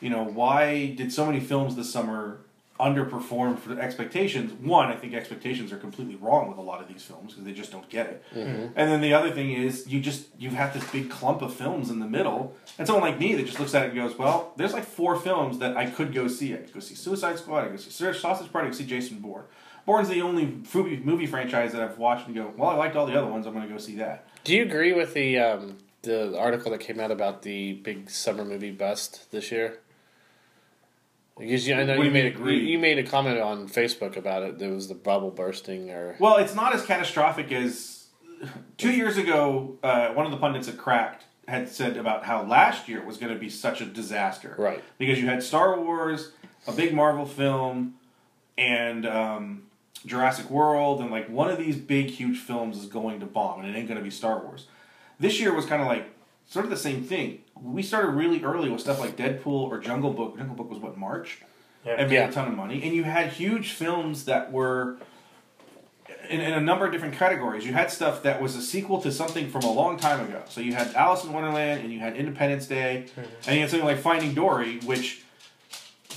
you 0.00 0.10
know, 0.10 0.24
why 0.24 0.94
did 0.96 1.12
so 1.12 1.26
many 1.26 1.40
films 1.40 1.74
this 1.76 1.92
summer 1.92 2.38
underperform 2.78 3.58
for 3.58 3.74
the 3.74 3.80
expectations? 3.80 4.52
One, 4.52 4.88
I 4.88 4.96
think 4.96 5.14
expectations 5.14 5.72
are 5.72 5.76
completely 5.76 6.16
wrong 6.16 6.48
with 6.48 6.58
a 6.58 6.62
lot 6.62 6.80
of 6.80 6.88
these 6.88 7.02
films 7.02 7.32
because 7.32 7.44
they 7.44 7.52
just 7.52 7.72
don't 7.72 7.88
get 7.88 8.06
it. 8.06 8.24
And 8.34 8.90
then 8.90 9.00
the 9.00 9.14
other 9.14 9.30
thing 9.30 9.52
is 9.52 9.86
you 9.86 10.00
just 10.00 10.26
you've 10.38 10.52
had 10.52 10.72
this 10.74 10.88
big 10.90 11.10
clump 11.10 11.42
of 11.42 11.54
films 11.54 11.90
in 11.90 11.98
the 12.00 12.06
middle, 12.06 12.54
and 12.78 12.86
someone 12.86 13.08
like 13.10 13.18
me 13.18 13.34
that 13.34 13.46
just 13.46 13.58
looks 13.60 13.74
at 13.74 13.82
it 13.84 13.90
and 13.90 13.96
goes, 13.96 14.16
"Well, 14.18 14.52
there's 14.56 14.72
like 14.72 14.84
four 14.84 15.16
films 15.16 15.58
that 15.58 15.76
I 15.76 15.86
could 15.86 16.12
go 16.12 16.28
see. 16.28 16.54
I 16.54 16.58
could 16.58 16.74
go 16.74 16.80
see 16.80 16.94
Suicide 16.94 17.38
Squad. 17.38 17.60
I 17.60 17.62
could 17.68 17.76
go 17.76 17.82
see 17.82 18.12
Sausage 18.12 18.52
Party. 18.52 18.66
I 18.66 18.70
could 18.70 18.78
see 18.78 18.86
Jason 18.86 19.18
Bourne." 19.18 19.44
Bourne's 19.86 20.10
the 20.10 20.20
only 20.20 20.58
movie, 20.74 20.98
movie 20.98 21.26
franchise 21.26 21.72
that 21.72 21.80
I've 21.80 21.96
watched 21.96 22.26
and 22.26 22.36
go, 22.36 22.52
well, 22.58 22.68
I 22.68 22.74
liked 22.74 22.94
all 22.94 23.06
the 23.06 23.16
other 23.16 23.26
ones. 23.26 23.46
I'm 23.46 23.54
going 23.54 23.66
to 23.66 23.72
go 23.72 23.78
see 23.78 23.96
that. 23.96 24.26
Do 24.44 24.54
you 24.54 24.62
agree 24.62 24.92
with 24.92 25.14
the 25.14 25.38
um, 25.38 25.78
the 26.02 26.38
article 26.38 26.70
that 26.72 26.80
came 26.80 27.00
out 27.00 27.10
about 27.10 27.40
the 27.40 27.72
big 27.72 28.10
summer 28.10 28.44
movie 28.44 28.70
bust 28.70 29.30
this 29.30 29.50
year? 29.50 29.78
Because 31.38 31.66
you, 31.66 31.74
I 31.74 31.84
know 31.84 31.94
you 31.96 32.04
you 32.04 32.10
made 32.10 32.24
a, 32.26 32.28
agree? 32.28 32.70
you 32.70 32.78
made 32.78 32.98
a 32.98 33.02
comment 33.02 33.40
on 33.40 33.68
Facebook 33.68 34.16
about 34.16 34.42
it. 34.42 34.58
There 34.58 34.70
was 34.72 34.88
the 34.88 34.94
bubble 34.94 35.30
bursting, 35.30 35.90
or 35.90 36.16
Well, 36.18 36.36
it's 36.36 36.54
not 36.54 36.74
as 36.74 36.84
catastrophic 36.84 37.52
as 37.52 38.06
two 38.76 38.92
years 38.92 39.16
ago. 39.16 39.76
Uh, 39.82 40.08
one 40.08 40.26
of 40.26 40.32
the 40.32 40.38
pundits 40.38 40.68
at 40.68 40.76
Cracked 40.76 41.24
had 41.46 41.68
said 41.68 41.96
about 41.96 42.24
how 42.24 42.42
last 42.42 42.88
year 42.88 42.98
it 42.98 43.06
was 43.06 43.16
going 43.16 43.32
to 43.32 43.38
be 43.38 43.48
such 43.48 43.80
a 43.80 43.86
disaster, 43.86 44.54
Right. 44.58 44.84
Because 44.98 45.18
you 45.18 45.26
had 45.26 45.42
Star 45.42 45.80
Wars, 45.80 46.32
a 46.66 46.72
big 46.72 46.92
Marvel 46.92 47.24
film, 47.24 47.94
and 48.58 49.06
um, 49.06 49.62
Jurassic 50.04 50.50
World, 50.50 51.00
and 51.00 51.10
like 51.10 51.28
one 51.28 51.50
of 51.50 51.58
these 51.58 51.76
big, 51.76 52.08
huge 52.08 52.38
films 52.38 52.76
is 52.76 52.86
going 52.86 53.20
to 53.20 53.26
bomb, 53.26 53.60
and 53.60 53.68
it 53.68 53.78
ain't 53.78 53.88
going 53.88 53.98
to 53.98 54.04
be 54.04 54.10
Star 54.10 54.42
Wars. 54.42 54.66
This 55.18 55.40
year 55.40 55.54
was 55.54 55.64
kind 55.64 55.80
of 55.80 55.88
like 55.88 56.10
sort 56.46 56.64
of 56.64 56.70
the 56.70 56.76
same 56.76 57.02
thing. 57.02 57.42
We 57.62 57.82
started 57.82 58.10
really 58.10 58.42
early 58.42 58.70
with 58.70 58.80
stuff 58.80 59.00
like 59.00 59.16
Deadpool 59.16 59.46
or 59.46 59.78
Jungle 59.78 60.12
Book. 60.12 60.36
Jungle 60.36 60.54
Book 60.56 60.70
was 60.70 60.78
what 60.78 60.96
March, 60.96 61.40
Yeah. 61.84 61.92
and 61.98 62.08
made 62.10 62.16
Yeah. 62.16 62.28
a 62.28 62.32
ton 62.32 62.48
of 62.48 62.54
money, 62.54 62.82
and 62.82 62.92
you 62.94 63.04
had 63.04 63.28
huge 63.32 63.72
films 63.72 64.24
that 64.26 64.52
were 64.52 64.98
in, 66.28 66.40
in 66.40 66.52
a 66.52 66.60
number 66.60 66.84
of 66.86 66.92
different 66.92 67.14
categories. 67.14 67.64
You 67.66 67.72
had 67.72 67.90
stuff 67.90 68.22
that 68.22 68.40
was 68.42 68.54
a 68.54 68.60
sequel 68.62 69.00
to 69.02 69.10
something 69.10 69.48
from 69.48 69.62
a 69.62 69.72
long 69.72 69.96
time 69.96 70.20
ago. 70.26 70.42
So 70.48 70.60
you 70.60 70.74
had 70.74 70.94
Alice 70.94 71.24
in 71.24 71.32
Wonderland, 71.32 71.82
and 71.82 71.92
you 71.92 72.00
had 72.00 72.16
Independence 72.16 72.66
Day, 72.66 73.06
hmm. 73.14 73.20
and 73.46 73.54
you 73.56 73.60
had 73.62 73.70
something 73.70 73.86
like 73.86 73.98
Finding 73.98 74.34
Dory, 74.34 74.78
which 74.80 75.22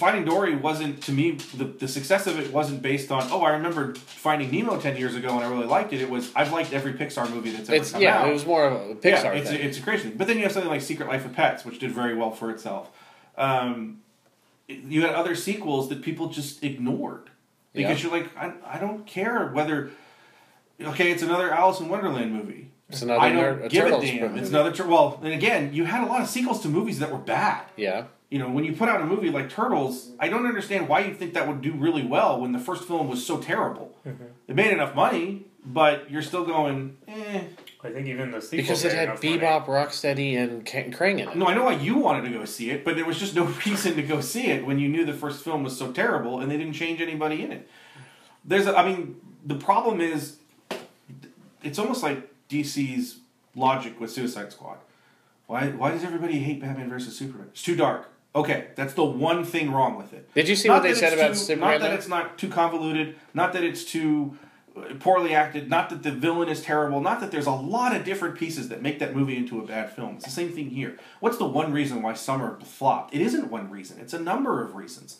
Finding 0.02 0.26
Dory 0.26 0.56
wasn't 0.56 1.02
to 1.04 1.12
me 1.12 1.32
the, 1.56 1.66
the 1.66 1.88
success 1.88 2.26
of 2.26 2.40
it 2.40 2.52
wasn't 2.52 2.82
based 2.82 3.12
on 3.12 3.22
oh 3.32 3.42
I 3.44 3.52
remember 3.52 3.94
Finding 3.96 4.50
Nemo 4.52 4.80
ten 4.80 4.98
years 4.98 5.16
ago 5.16 5.30
and 5.36 5.44
I 5.46 5.50
really 5.50 5.68
liked 5.68 5.94
it. 5.94 6.02
It 6.02 6.10
was 6.10 6.32
I've 6.36 6.52
liked 6.52 6.74
every 6.74 6.94
Pixar 6.94 7.30
movie 7.30 7.52
that's 7.52 7.70
ever 7.70 7.76
it's 7.78 7.92
come 7.92 8.02
yeah, 8.02 8.18
out. 8.22 8.30
it 8.30 8.34
was 8.34 8.46
more 8.46 8.66
of 8.66 8.74
a 8.74 8.96
Pixar 8.96 9.04
Yeah, 9.04 9.32
it's 9.34 9.50
thing. 9.52 9.62
a, 9.62 9.64
it's 9.64 9.78
a 9.78 9.82
crazy. 9.82 10.10
But 10.10 10.26
then 10.28 10.38
you 10.38 10.44
have 10.44 10.52
something 10.52 10.72
like 10.72 10.82
Secret 10.82 11.08
Life 11.08 11.24
of 11.26 11.34
Pets, 11.34 11.64
which 11.66 11.78
did 11.80 11.92
very 11.92 12.16
well 12.16 12.32
for 12.32 12.50
itself. 12.50 12.90
Um, 13.38 14.02
you 14.68 15.02
had 15.04 15.14
other 15.14 15.36
sequels 15.36 15.88
that 15.90 16.02
people 16.02 16.30
just 16.30 16.64
ignored 16.64 17.30
because 17.74 18.04
Yeah. 18.04 18.10
you're 18.10 18.20
like, 18.22 18.36
I, 18.38 18.54
I 18.66 18.80
don't 18.80 19.06
care 19.06 19.50
whether. 19.50 19.92
Okay, 20.82 21.12
it's 21.12 21.22
another 21.22 21.52
Alice 21.52 21.80
in 21.80 21.90
Wonderland 21.90 22.34
movie. 22.34 22.72
It's 22.90 23.04
another 23.04 23.22
I 23.22 23.32
don't 23.32 23.64
a 23.66 23.70
give 23.70 23.86
a 23.86 23.90
damn. 24.02 24.22
movie. 24.30 24.40
It's 24.42 24.50
another 24.50 24.74
well, 24.88 25.20
and 25.24 25.32
again, 25.34 25.74
you 25.74 25.86
had 25.86 26.04
a 26.04 26.08
lot 26.08 26.22
of 26.22 26.28
sequels 26.28 26.62
to 26.64 26.68
movies 26.70 26.98
that 27.00 27.12
were 27.12 27.20
bad. 27.20 27.64
yeah, 27.78 28.06
You 28.32 28.40
know, 28.40 28.50
when 28.50 28.64
you 28.64 28.72
put 28.74 28.88
out 28.88 29.02
a 29.02 29.06
movie 29.06 29.30
like 29.30 29.50
Turtles, 29.50 30.12
I 30.18 30.30
don't 30.30 30.46
understand 30.48 30.88
why 30.88 31.02
you 31.02 31.14
think 31.14 31.34
that 31.34 31.48
would 31.50 31.62
do 31.62 31.74
really 31.74 32.04
well 32.06 32.40
when 32.40 32.54
the 32.54 32.60
first 32.60 32.86
film 32.86 33.10
was 33.10 33.24
so 33.26 33.38
terrible. 33.40 33.94
It 34.48 34.56
made 34.56 34.72
enough 34.72 34.96
money, 34.96 35.48
but 35.66 36.10
you're 36.10 36.22
still 36.22 36.46
going, 36.46 36.98
eh. 37.10 37.42
I 37.84 37.92
think 37.92 38.08
even 38.08 38.32
the 38.32 38.42
sequel 38.42 38.58
because 38.64 38.86
it 38.86 38.94
had 38.94 39.10
enough 39.10 39.22
money. 39.24 39.38
Bebop, 39.40 39.66
Rocksteady, 39.66 40.38
and 40.38 40.66
K- 40.66 40.90
Krang 40.92 41.20
in 41.20 41.28
it. 41.30 41.36
No, 41.36 41.48
I 41.48 41.54
know 41.56 41.66
why 41.66 41.74
you 41.74 41.98
wanted 41.98 42.24
to 42.24 42.30
go 42.30 42.46
see 42.46 42.70
it, 42.70 42.86
but 42.86 42.96
there 42.96 43.04
was 43.06 43.20
just 43.20 43.36
no 43.36 43.44
reason 43.66 43.96
to 43.96 44.02
go 44.02 44.22
see 44.22 44.46
it 44.48 44.66
when 44.66 44.80
you 44.80 44.88
knew 44.88 45.04
the 45.04 45.14
first 45.14 45.44
film 45.44 45.64
was 45.64 45.78
so 45.78 45.92
terrible 45.92 46.40
and 46.40 46.50
they 46.50 46.58
didn't 46.58 46.74
change 46.74 47.02
anybody 47.02 47.44
in 47.44 47.52
it. 47.52 47.68
There's, 48.46 48.66
a, 48.66 48.78
I 48.78 48.88
mean, 48.88 49.20
the 49.46 49.56
problem 49.56 50.00
is, 50.00 50.38
it's 51.64 51.78
almost 51.78 52.02
like 52.02 52.32
DC's 52.50 53.18
logic 53.56 54.00
with 54.00 54.10
Suicide 54.10 54.54
Squad. 54.54 54.78
Why, 55.48 55.68
why 55.70 55.92
does 55.92 56.04
everybody 56.06 56.40
hate 56.40 56.62
Batman 56.62 56.90
versus 56.90 57.18
Superman? 57.18 57.48
It's 57.52 57.62
too 57.62 57.76
dark. 57.76 58.08
Okay, 58.34 58.68
that's 58.76 58.94
the 58.94 59.04
one 59.04 59.44
thing 59.44 59.72
wrong 59.72 59.98
with 59.98 60.14
it. 60.14 60.34
Did 60.34 60.48
you 60.48 60.56
see 60.56 60.70
Not 60.70 60.76
what 60.76 60.84
they 60.84 60.96
said 60.96 61.14
about 61.14 61.30
too, 61.30 61.36
Superman? 61.36 61.72
Not 61.72 61.80
that 61.82 61.90
though? 61.90 61.96
it's 61.96 62.08
not 62.08 62.38
too 62.38 62.50
convoluted. 62.50 63.16
Not 63.34 63.52
that 63.54 63.64
it's 63.64 63.84
too 63.84 64.38
uh, 64.76 64.94
poorly 65.00 65.34
acted. 65.36 65.70
Not 65.70 65.90
that 65.90 66.02
the 66.02 66.12
villain 66.12 66.48
is 66.48 66.62
terrible. 66.62 67.02
Not 67.02 67.20
that 67.20 67.32
there's 67.32 67.46
a 67.46 67.52
lot 67.52 67.94
of 67.94 68.06
different 68.06 68.38
pieces 68.38 68.70
that 68.70 68.82
make 68.82 69.00
that 69.00 69.14
movie 69.14 69.36
into 69.36 69.60
a 69.60 69.68
bad 69.68 69.92
film. 69.92 70.16
It's 70.16 70.26
the 70.26 70.32
same 70.32 70.50
thing 70.50 70.70
here. 70.70 70.98
What's 71.20 71.38
the 71.38 71.46
one 71.46 71.74
reason 71.74 72.02
why 72.02 72.14
Summer 72.14 72.58
flopped? 72.64 73.14
It 73.14 73.20
isn't 73.20 73.52
one 73.52 73.70
reason. 73.70 74.00
It's 74.00 74.14
a 74.14 74.20
number 74.20 74.64
of 74.64 74.76
reasons. 74.76 75.20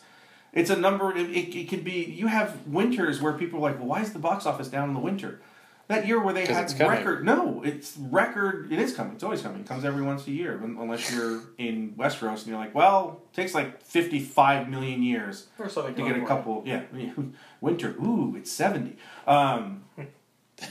It's 0.54 0.70
a 0.70 0.76
number. 0.76 1.14
It, 1.14 1.30
it, 1.30 1.54
it 1.54 1.68
could 1.68 1.84
be. 1.84 2.04
You 2.04 2.28
have 2.28 2.66
winters 2.66 3.20
where 3.20 3.34
people 3.34 3.58
are 3.58 3.70
like, 3.70 3.78
"Well, 3.78 3.88
why 3.88 4.00
is 4.00 4.14
the 4.14 4.18
box 4.18 4.46
office 4.46 4.68
down 4.68 4.88
in 4.88 4.94
the 4.94 5.00
winter?" 5.00 5.40
That 5.88 6.06
year 6.06 6.22
where 6.22 6.32
they 6.32 6.46
had 6.46 6.64
it's 6.64 6.78
record. 6.78 7.24
No, 7.24 7.60
it's 7.64 7.96
record. 7.98 8.72
It 8.72 8.78
is 8.78 8.94
coming. 8.94 9.14
It's 9.14 9.22
always 9.24 9.42
coming. 9.42 9.60
It 9.60 9.66
comes 9.66 9.84
every 9.84 10.02
once 10.02 10.26
a 10.26 10.30
year, 10.30 10.58
unless 10.62 11.12
you're 11.12 11.42
in 11.58 11.94
Westeros 11.98 12.38
and 12.38 12.46
you're 12.46 12.56
like, 12.58 12.74
well, 12.74 13.20
it 13.30 13.36
takes 13.36 13.52
like 13.54 13.82
55 13.82 14.68
million 14.70 15.02
years 15.02 15.48
Or 15.58 15.68
Southern 15.68 15.94
to 15.94 16.02
get 16.02 16.16
a 16.16 16.24
California. 16.24 16.86
couple. 16.90 16.98
Yeah, 16.98 17.12
winter. 17.60 17.90
Ooh, 18.02 18.34
it's 18.36 18.50
70. 18.50 18.96
Um, 19.26 19.84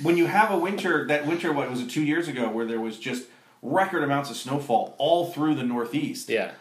when 0.01 0.17
you 0.17 0.25
have 0.27 0.49
a 0.51 0.57
winter, 0.57 1.05
that 1.07 1.27
winter, 1.27 1.51
what 1.51 1.69
was 1.69 1.81
it, 1.81 1.89
two 1.89 2.03
years 2.03 2.27
ago, 2.27 2.49
where 2.49 2.65
there 2.65 2.79
was 2.79 2.97
just 2.97 3.25
record 3.61 4.03
amounts 4.03 4.29
of 4.31 4.37
snowfall 4.37 4.95
all 4.97 5.27
through 5.31 5.53
the 5.55 5.63
Northeast. 5.63 6.29
yeah, 6.29 6.51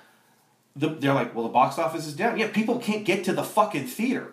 The, 0.77 0.89
they're 0.89 1.15
like, 1.15 1.35
well, 1.35 1.45
the 1.45 1.53
box 1.53 1.79
office 1.79 2.07
is 2.07 2.15
down. 2.15 2.39
Yeah, 2.39 2.49
people 2.49 2.79
can't 2.79 3.05
get 3.07 3.25
to 3.25 3.33
the 3.33 3.45
fucking 3.45 3.87
theater. 3.87 4.33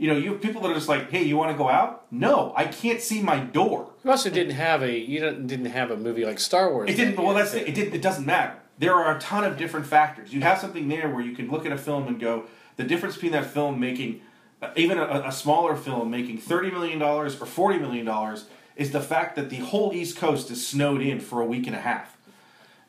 You 0.00 0.08
know, 0.08 0.16
you 0.16 0.32
have 0.32 0.40
people 0.40 0.62
that 0.62 0.70
are 0.70 0.74
just 0.74 0.88
like, 0.88 1.10
hey, 1.10 1.22
you 1.24 1.36
want 1.36 1.52
to 1.52 1.58
go 1.58 1.68
out? 1.68 2.06
No, 2.10 2.54
I 2.56 2.64
can't 2.64 3.02
see 3.02 3.20
my 3.20 3.38
door. 3.38 3.90
you 4.02 4.10
also 4.10 4.30
didn't 4.30 4.54
have 4.54 4.82
a 4.82 4.98
you 4.98 5.20
didn't, 5.20 5.46
didn't 5.46 5.66
have 5.66 5.90
a 5.90 5.96
movie 5.96 6.24
like 6.24 6.38
Star 6.40 6.72
Wars. 6.72 6.88
It 6.88 6.94
didn't. 6.96 7.22
Well, 7.22 7.34
that's 7.34 7.52
the, 7.52 7.68
it. 7.68 7.74
Did, 7.74 7.94
it 7.94 8.00
doesn't 8.00 8.24
matter. 8.24 8.54
There 8.78 8.94
are 8.94 9.14
a 9.14 9.20
ton 9.20 9.44
of 9.44 9.58
different 9.58 9.84
factors. 9.84 10.32
You 10.32 10.40
have 10.40 10.58
something 10.58 10.88
there 10.88 11.10
where 11.10 11.22
you 11.22 11.36
can 11.36 11.50
look 11.50 11.66
at 11.66 11.72
a 11.72 11.76
film 11.76 12.08
and 12.08 12.18
go, 12.18 12.44
the 12.76 12.84
difference 12.84 13.16
between 13.16 13.32
that 13.32 13.44
film 13.44 13.78
making, 13.78 14.22
uh, 14.62 14.70
even 14.74 14.96
a, 14.96 15.24
a 15.26 15.32
smaller 15.32 15.76
film 15.76 16.10
making 16.10 16.38
thirty 16.38 16.70
million 16.70 16.98
dollars 16.98 17.38
or 17.38 17.44
forty 17.44 17.78
million 17.78 18.06
dollars, 18.06 18.46
is 18.76 18.92
the 18.92 19.02
fact 19.02 19.36
that 19.36 19.50
the 19.50 19.56
whole 19.56 19.92
East 19.92 20.16
Coast 20.16 20.50
is 20.50 20.66
snowed 20.66 21.02
in 21.02 21.20
for 21.20 21.42
a 21.42 21.44
week 21.44 21.66
and 21.66 21.76
a 21.76 21.80
half. 21.80 22.16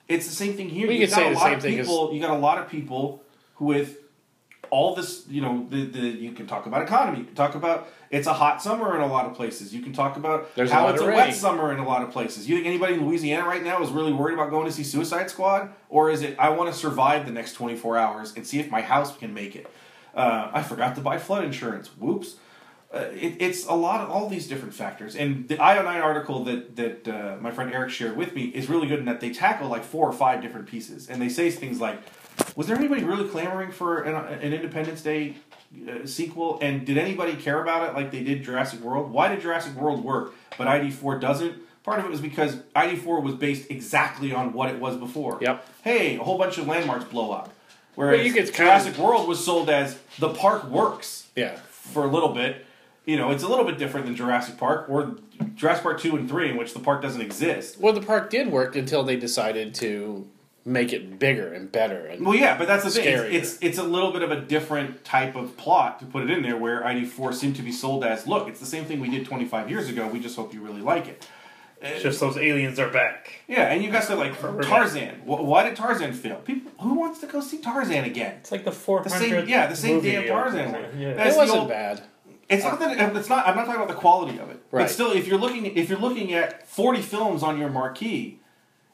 It's 0.07 0.28
the 0.30 0.34
same 0.34 0.53
thing 0.53 0.70
here. 0.70 0.89
You 0.89 1.05
got 1.07 1.14
say 1.14 1.28
a 1.28 1.34
the 1.34 1.36
lot 1.36 1.43
same 1.43 1.53
of 1.55 1.62
thing 1.62 1.78
as- 1.80 1.88
people. 1.88 2.14
You 2.14 2.22
got 2.22 2.30
a 2.38 2.39
lot 2.39 2.57
of 2.57 2.70
people 2.70 3.22
who 3.55 3.66
with 3.66 3.97
all 4.72 4.96
this, 4.96 5.26
you 5.30 5.42
know, 5.42 5.68
the, 5.70 5.86
the 5.86 6.00
you 6.00 6.32
can 6.32 6.48
talk 6.48 6.66
about 6.66 6.82
economy. 6.82 7.20
You 7.20 7.26
can 7.26 7.36
talk 7.36 7.56
about 7.56 7.90
it's 8.10 8.26
a 8.26 8.34
hot 8.34 8.62
summer 8.62 8.96
in 8.96 9.02
a 9.02 9.08
lot 9.08 9.26
of 9.26 9.36
places. 9.36 9.74
You 9.74 9.82
can 9.82 9.94
talk 9.94 10.16
about 10.16 10.56
There's 10.56 10.72
how 10.72 10.86
lot 10.86 10.96
it's 10.96 11.04
a 11.04 11.06
wet 11.06 11.36
summer 11.36 11.72
in 11.74 11.80
a 11.80 11.86
lot 11.86 12.02
of 12.02 12.12
places. 12.12 12.50
You 12.50 12.56
think 12.56 12.68
anybody 12.68 12.96
in 12.96 13.06
Louisiana 13.06 13.46
right 13.46 13.64
now 13.64 13.84
is 13.84 13.92
really 13.92 14.14
worried 14.14 14.34
about 14.34 14.50
going 14.50 14.66
to 14.66 14.72
see 14.72 14.84
Suicide 14.84 15.30
Squad, 15.30 15.74
or 15.90 16.10
is 16.10 16.22
it 16.22 16.38
I 16.40 16.50
want 16.50 16.74
to 16.74 16.78
survive 16.78 17.26
the 17.26 17.34
next 17.34 17.54
24 17.54 17.98
hours 17.98 18.34
and 18.36 18.48
see 18.48 18.60
if 18.60 18.72
my 18.72 18.82
house 18.82 19.16
can 19.16 19.34
make 19.34 19.56
it? 19.56 19.70
Uh, 20.16 20.50
I 20.54 20.64
forgot 20.64 20.96
to 20.96 21.02
buy 21.02 21.20
flood 21.20 21.44
insurance. 21.44 21.90
Whoops. 22.00 22.38
Uh, 22.94 23.06
it, 23.14 23.38
it's 23.40 23.66
a 23.68 23.74
lot 23.74 24.02
of 24.02 24.10
all 24.10 24.28
these 24.28 24.48
different 24.48 24.74
factors, 24.74 25.16
and 25.16 25.48
the 25.48 25.56
IO9 25.56 26.04
article 26.04 26.44
that 26.44 26.76
that 26.76 27.08
uh, 27.08 27.38
my 27.40 27.50
friend 27.50 27.74
Eric 27.74 27.90
shared 27.90 28.18
with 28.18 28.36
me 28.36 28.46
is 28.48 28.68
really 28.68 28.88
good 28.88 29.00
in 29.00 29.06
that 29.06 29.22
they 29.22 29.32
tackle 29.32 29.70
like 29.70 29.84
four 29.84 30.08
or 30.08 30.12
five 30.12 30.42
different 30.42 30.68
pieces, 30.68 31.10
and 31.10 31.22
they 31.22 31.30
say 31.30 31.50
things 31.50 31.80
like, 31.80 32.00
"Was 32.56 32.68
there 32.68 32.76
anybody 32.78 33.04
really 33.04 33.28
clamoring 33.28 33.72
for 33.72 34.04
an, 34.04 34.16
an 34.16 34.54
Independence 34.54 35.02
Day 35.02 35.36
uh, 35.88 36.06
sequel? 36.06 36.60
And 36.62 36.86
did 36.86 36.98
anybody 36.98 37.36
care 37.36 37.62
about 37.62 37.90
it 37.90 37.96
like 37.96 38.12
they 38.12 38.24
did 38.24 38.44
Jurassic 38.44 38.82
World? 38.82 39.12
Why 39.12 39.30
did 39.30 39.42
Jurassic 39.42 39.76
World 39.76 40.04
work, 40.04 40.34
but 40.58 40.68
ID4 40.68 41.20
doesn't?" 41.22 41.56
Part 41.84 42.00
of 42.00 42.06
it 42.06 42.12
was 42.12 42.22
because 42.22 42.58
ID4 42.76 43.24
was 43.24 43.34
based 43.36 43.72
exactly 43.72 44.32
on 44.32 44.54
what 44.54 44.70
it 44.70 44.80
was 44.80 44.98
before. 44.98 45.40
Yep. 45.42 45.66
Hey, 45.84 46.16
a 46.18 46.24
whole 46.24 46.38
bunch 46.38 46.60
of 46.60 46.68
landmarks 46.68 47.06
blow 47.06 47.32
up. 47.32 47.52
Whereas 47.96 48.18
Well, 48.20 48.28
you 48.28 48.34
kind 48.34 48.54
Jurassic 48.54 48.94
of- 48.94 49.00
World 49.00 49.28
was 49.28 49.44
sold 49.44 49.70
as 49.70 49.98
the 50.20 50.30
park 50.30 50.66
works 50.70 51.28
yeah. 51.36 51.56
for 51.56 52.04
a 52.04 52.08
little 52.08 52.30
bit. 52.34 52.66
You 53.06 53.18
know, 53.18 53.32
it's 53.32 53.42
a 53.42 53.48
little 53.48 53.66
bit 53.66 53.80
different 53.80 54.06
than 54.06 54.16
Jurassic 54.16 54.58
Park 54.58 54.86
or 54.88 55.18
Jurassic 55.56 55.82
Park 55.84 56.00
2 56.00 56.16
and 56.18 56.30
3, 56.30 56.52
in 56.52 56.58
which 56.58 56.74
the 56.74 56.80
park 56.80 57.02
doesn't 57.02 57.20
exist. 57.20 57.80
Well, 57.80 57.94
the 57.94 58.02
park 58.02 58.30
did 58.30 58.50
work 58.52 58.76
until 58.76 59.04
they 59.04 59.16
decided 59.16 59.74
to 59.76 60.28
make 60.66 60.93
it 60.93 61.18
bigger 61.20 61.53
and 61.53 61.72
better. 61.72 62.05
And 62.05 62.26
Well, 62.26 62.36
yeah, 62.36 62.57
but 62.57 62.68
that's 62.68 62.84
the 62.84 62.89
thing. 62.91 63.07
It's, 63.07 63.53
it's 63.53 63.64
it's 63.64 63.78
a 63.78 63.84
little 63.84 64.12
bit 64.12 64.22
of 64.22 64.32
a 64.32 64.39
different 64.41 65.03
type 65.03 65.36
of 65.36 65.57
plot 65.57 65.99
to 65.99 66.05
put 66.05 66.24
it 66.24 66.30
in 66.30 66.43
there, 66.43 66.57
where 66.57 66.82
ID4 66.82 67.34
seemed 67.34 67.55
to 67.57 67.62
be 67.62 67.72
sold 67.72 68.03
as, 68.03 68.28
look, 68.28 68.47
it's 68.47 68.59
the 68.59 68.66
same 68.66 68.86
thing 68.86 68.99
we 68.99 69.09
did 69.09 69.26
25 69.26 69.70
years 69.70 69.89
ago. 69.89 70.07
We 70.07 70.20
just 70.20 70.36
hope 70.36 70.53
you 70.53 70.62
really 70.62 70.82
like 70.82 71.07
it. 71.07 71.28
It's 71.84 72.03
just 72.03 72.20
those 72.20 72.38
aliens 72.38 72.78
are 72.78 72.89
back. 72.91 73.41
Yeah, 73.47 73.72
and 73.72 73.84
you 73.84 73.89
guys 73.91 74.07
are 74.12 74.16
like 74.16 74.41
revenge. 74.43 74.66
Tarzan. 74.68 75.16
Why 75.26 75.64
did 75.64 75.76
Tarzan 75.76 76.14
fail? 76.14 76.36
People 76.36 76.72
who 76.80 76.93
wants 76.93 77.20
to 77.22 77.26
go 77.26 77.41
see 77.41 77.57
Tarzan 77.57 78.03
again? 78.03 78.36
It's 78.39 78.51
like 78.51 78.64
the 78.64 78.70
The 78.72 79.09
same, 79.09 79.47
yeah, 79.49 79.66
the 79.66 79.76
same 79.76 79.95
movie 79.95 80.12
damn 80.12 80.28
Tarzan 80.28 80.66
something. 80.72 80.91
one. 80.91 80.99
Yeah. 80.99 81.14
That's 81.16 81.36
it 81.36 81.39
wasn't 81.39 81.59
old- 81.62 81.70
bad. 81.70 82.03
It's 82.49 82.66
not 82.66 82.80
that 82.80 83.16
it's 83.16 83.30
not. 83.30 83.47
I'm 83.47 83.55
not 83.55 83.66
talking 83.66 83.82
about 83.82 83.88
the 83.88 83.99
quality 83.99 84.38
of 84.38 84.49
it. 84.49 84.62
Right. 84.72 84.82
But 84.84 84.89
still, 84.91 85.12
if 85.14 85.26
you're 85.26 85.39
looking, 85.39 85.66
if 85.66 85.89
you're 85.89 85.97
looking 85.97 86.34
at 86.34 86.68
40 86.68 87.01
films 87.01 87.43
on 87.43 87.57
your 87.57 87.70
marquee, 87.70 88.41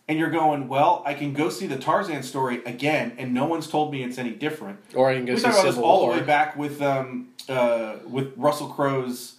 and 0.08 0.18
you're 0.18 0.30
going, 0.30 0.68
well, 0.68 1.03
I 1.05 1.14
can 1.14 1.34
go 1.34 1.49
see 1.49 1.68
the 1.68 1.78
Tarzan 1.78 2.24
story 2.24 2.64
again, 2.66 3.14
and 3.18 3.34
no 3.34 3.45
one's 3.45 3.68
told 3.68 3.91
me 3.91 4.03
it's 4.03 4.18
any 4.18 4.32
different. 4.32 4.80
Or 4.95 5.10
I 5.10 5.16
can 5.16 5.26
go 5.26 5.34
we 5.34 5.39
see 5.39 5.43
talked 5.45 5.58
about 5.60 5.66
this 5.66 5.78
all 5.78 6.01
War. 6.03 6.14
the 6.16 6.22
way 6.22 6.26
back 6.26 6.55
with 6.55 6.82
um, 6.82 7.30
uh, 7.49 7.97
with 8.08 8.34
Russell 8.38 8.70
Crowe's 8.70 9.36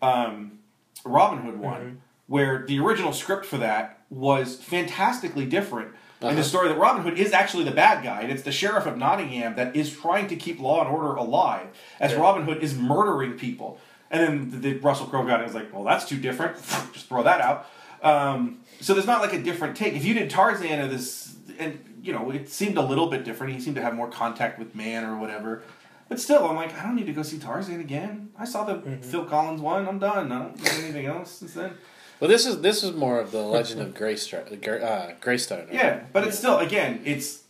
um, 0.00 0.58
Robin 1.04 1.40
Hood 1.40 1.58
one, 1.58 1.80
Mm-hmm. 1.80 1.94
where 2.26 2.64
the 2.66 2.78
original 2.78 3.12
script 3.12 3.44
for 3.46 3.58
that 3.58 3.98
was 4.10 4.56
fantastically 4.56 5.46
different. 5.46 5.88
And 6.20 6.28
Uh-huh. 6.30 6.36
the 6.36 6.44
story 6.44 6.68
that 6.68 6.78
Robin 6.78 7.02
Hood 7.02 7.18
is 7.18 7.32
actually 7.32 7.64
the 7.64 7.72
bad 7.72 8.04
guy, 8.04 8.20
and 8.22 8.30
it's 8.30 8.42
the 8.42 8.52
sheriff 8.52 8.86
of 8.86 8.96
Nottingham 8.96 9.56
that 9.56 9.74
is 9.74 9.90
trying 9.92 10.28
to 10.28 10.36
keep 10.36 10.60
law 10.60 10.80
and 10.84 10.88
order 10.88 11.14
alive, 11.14 11.66
as 11.98 12.12
Yeah. 12.12 12.20
Robin 12.20 12.44
Hood 12.44 12.62
is 12.62 12.76
murdering 12.76 13.32
people. 13.32 13.78
And 14.10 14.20
then 14.22 14.50
the, 14.50 14.56
the 14.74 14.78
Russell 14.78 15.06
Crowe 15.06 15.24
got 15.24 15.40
it 15.40 15.44
and 15.44 15.52
was 15.52 15.54
like, 15.54 15.72
well, 15.74 15.84
that's 15.84 16.04
too 16.04 16.18
different. 16.18 16.56
Just 16.92 17.08
throw 17.08 17.22
that 17.24 17.40
out. 17.40 17.66
Um, 18.02 18.58
so 18.82 18.94
there's 18.94 19.06
not 19.06 19.20
like 19.20 19.32
a 19.32 19.42
different 19.42 19.76
take. 19.76 19.94
If 19.94 20.04
you 20.04 20.12
did 20.14 20.28
Tarzan 20.28 20.80
or 20.80 20.88
this, 20.88 21.36
and 21.58 21.78
you 22.02 22.12
know, 22.12 22.30
it 22.30 22.48
seemed 22.48 22.76
a 22.76 22.82
little 22.82 23.06
bit 23.06 23.24
different. 23.24 23.54
He 23.54 23.60
seemed 23.60 23.76
to 23.76 23.82
have 23.82 23.94
more 23.94 24.08
contact 24.10 24.58
with 24.58 24.74
man 24.74 25.04
or 25.04 25.16
whatever. 25.16 25.62
But 26.08 26.20
still, 26.20 26.46
I'm 26.46 26.56
like, 26.56 26.78
I 26.78 26.82
don't 26.82 26.96
need 26.96 27.06
to 27.06 27.12
go 27.12 27.22
see 27.22 27.38
Tarzan 27.38 27.80
again. 27.80 28.30
I 28.36 28.44
saw 28.44 28.64
the 28.64 28.98
Phil 28.98 29.24
Collins 29.24 29.60
one. 29.62 29.88
I'm 29.88 29.98
done. 29.98 30.30
I 30.30 30.38
don't 30.40 30.58
need 30.58 30.84
anything 30.84 31.06
else 31.06 31.30
since 31.30 31.54
then. 31.54 31.72
Well, 32.20 32.28
this 32.28 32.44
is 32.46 32.60
this 32.60 32.82
is 32.82 32.92
more 32.92 33.18
of 33.18 33.30
the 33.30 33.42
Legend 33.42 33.80
of 33.80 33.94
Greystone. 33.94 34.46
Uh, 34.46 35.14
Greystone. 35.20 35.66
right? 35.66 35.72
Yeah, 35.72 36.00
but 36.12 36.26
it's 36.26 36.38
still, 36.38 36.58
again, 36.58 37.00
it's. 37.04 37.41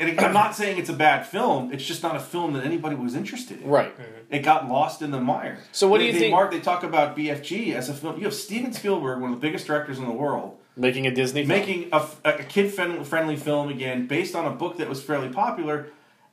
And 0.00 0.08
again, 0.08 0.24
I'm 0.24 0.32
not 0.32 0.56
saying 0.56 0.78
it's 0.78 0.88
a 0.88 0.94
bad 0.94 1.26
film. 1.26 1.72
It's 1.74 1.84
just 1.84 2.02
not 2.02 2.16
a 2.16 2.20
film 2.20 2.54
that 2.54 2.64
anybody 2.64 2.96
was 2.96 3.14
interested 3.14 3.60
in. 3.60 3.68
Right. 3.68 3.92
Mm-hmm. 3.94 4.34
It 4.34 4.38
got 4.40 4.66
lost 4.66 5.02
in 5.02 5.10
the 5.10 5.20
mire. 5.20 5.58
So 5.72 5.88
what 5.88 5.98
do 5.98 6.04
you 6.04 6.12
they 6.12 6.18
think- 6.18 6.32
Mark, 6.32 6.50
they 6.50 6.60
talk 6.60 6.82
about 6.82 7.14
BFG 7.14 7.74
as 7.74 7.90
a 7.90 7.94
film. 7.94 8.16
You 8.16 8.24
have 8.24 8.34
Steven 8.34 8.72
Spielberg, 8.72 9.20
one 9.20 9.32
of 9.32 9.40
the 9.40 9.46
biggest 9.46 9.66
directors 9.66 9.98
in 9.98 10.06
the 10.06 10.12
world, 10.12 10.56
Making 10.74 11.06
a 11.06 11.14
Disney 11.14 11.44
film. 11.44 11.48
making 11.48 11.88
a, 11.92 12.06
a 12.24 12.42
kid 12.44 12.72
friendly 12.72 13.36
film 13.36 13.68
again 13.68 14.06
based 14.06 14.34
on 14.34 14.46
a 14.46 14.50
book 14.50 14.78
that 14.78 14.88
was 14.88 15.02
fairly 15.02 15.28
popular, 15.28 15.88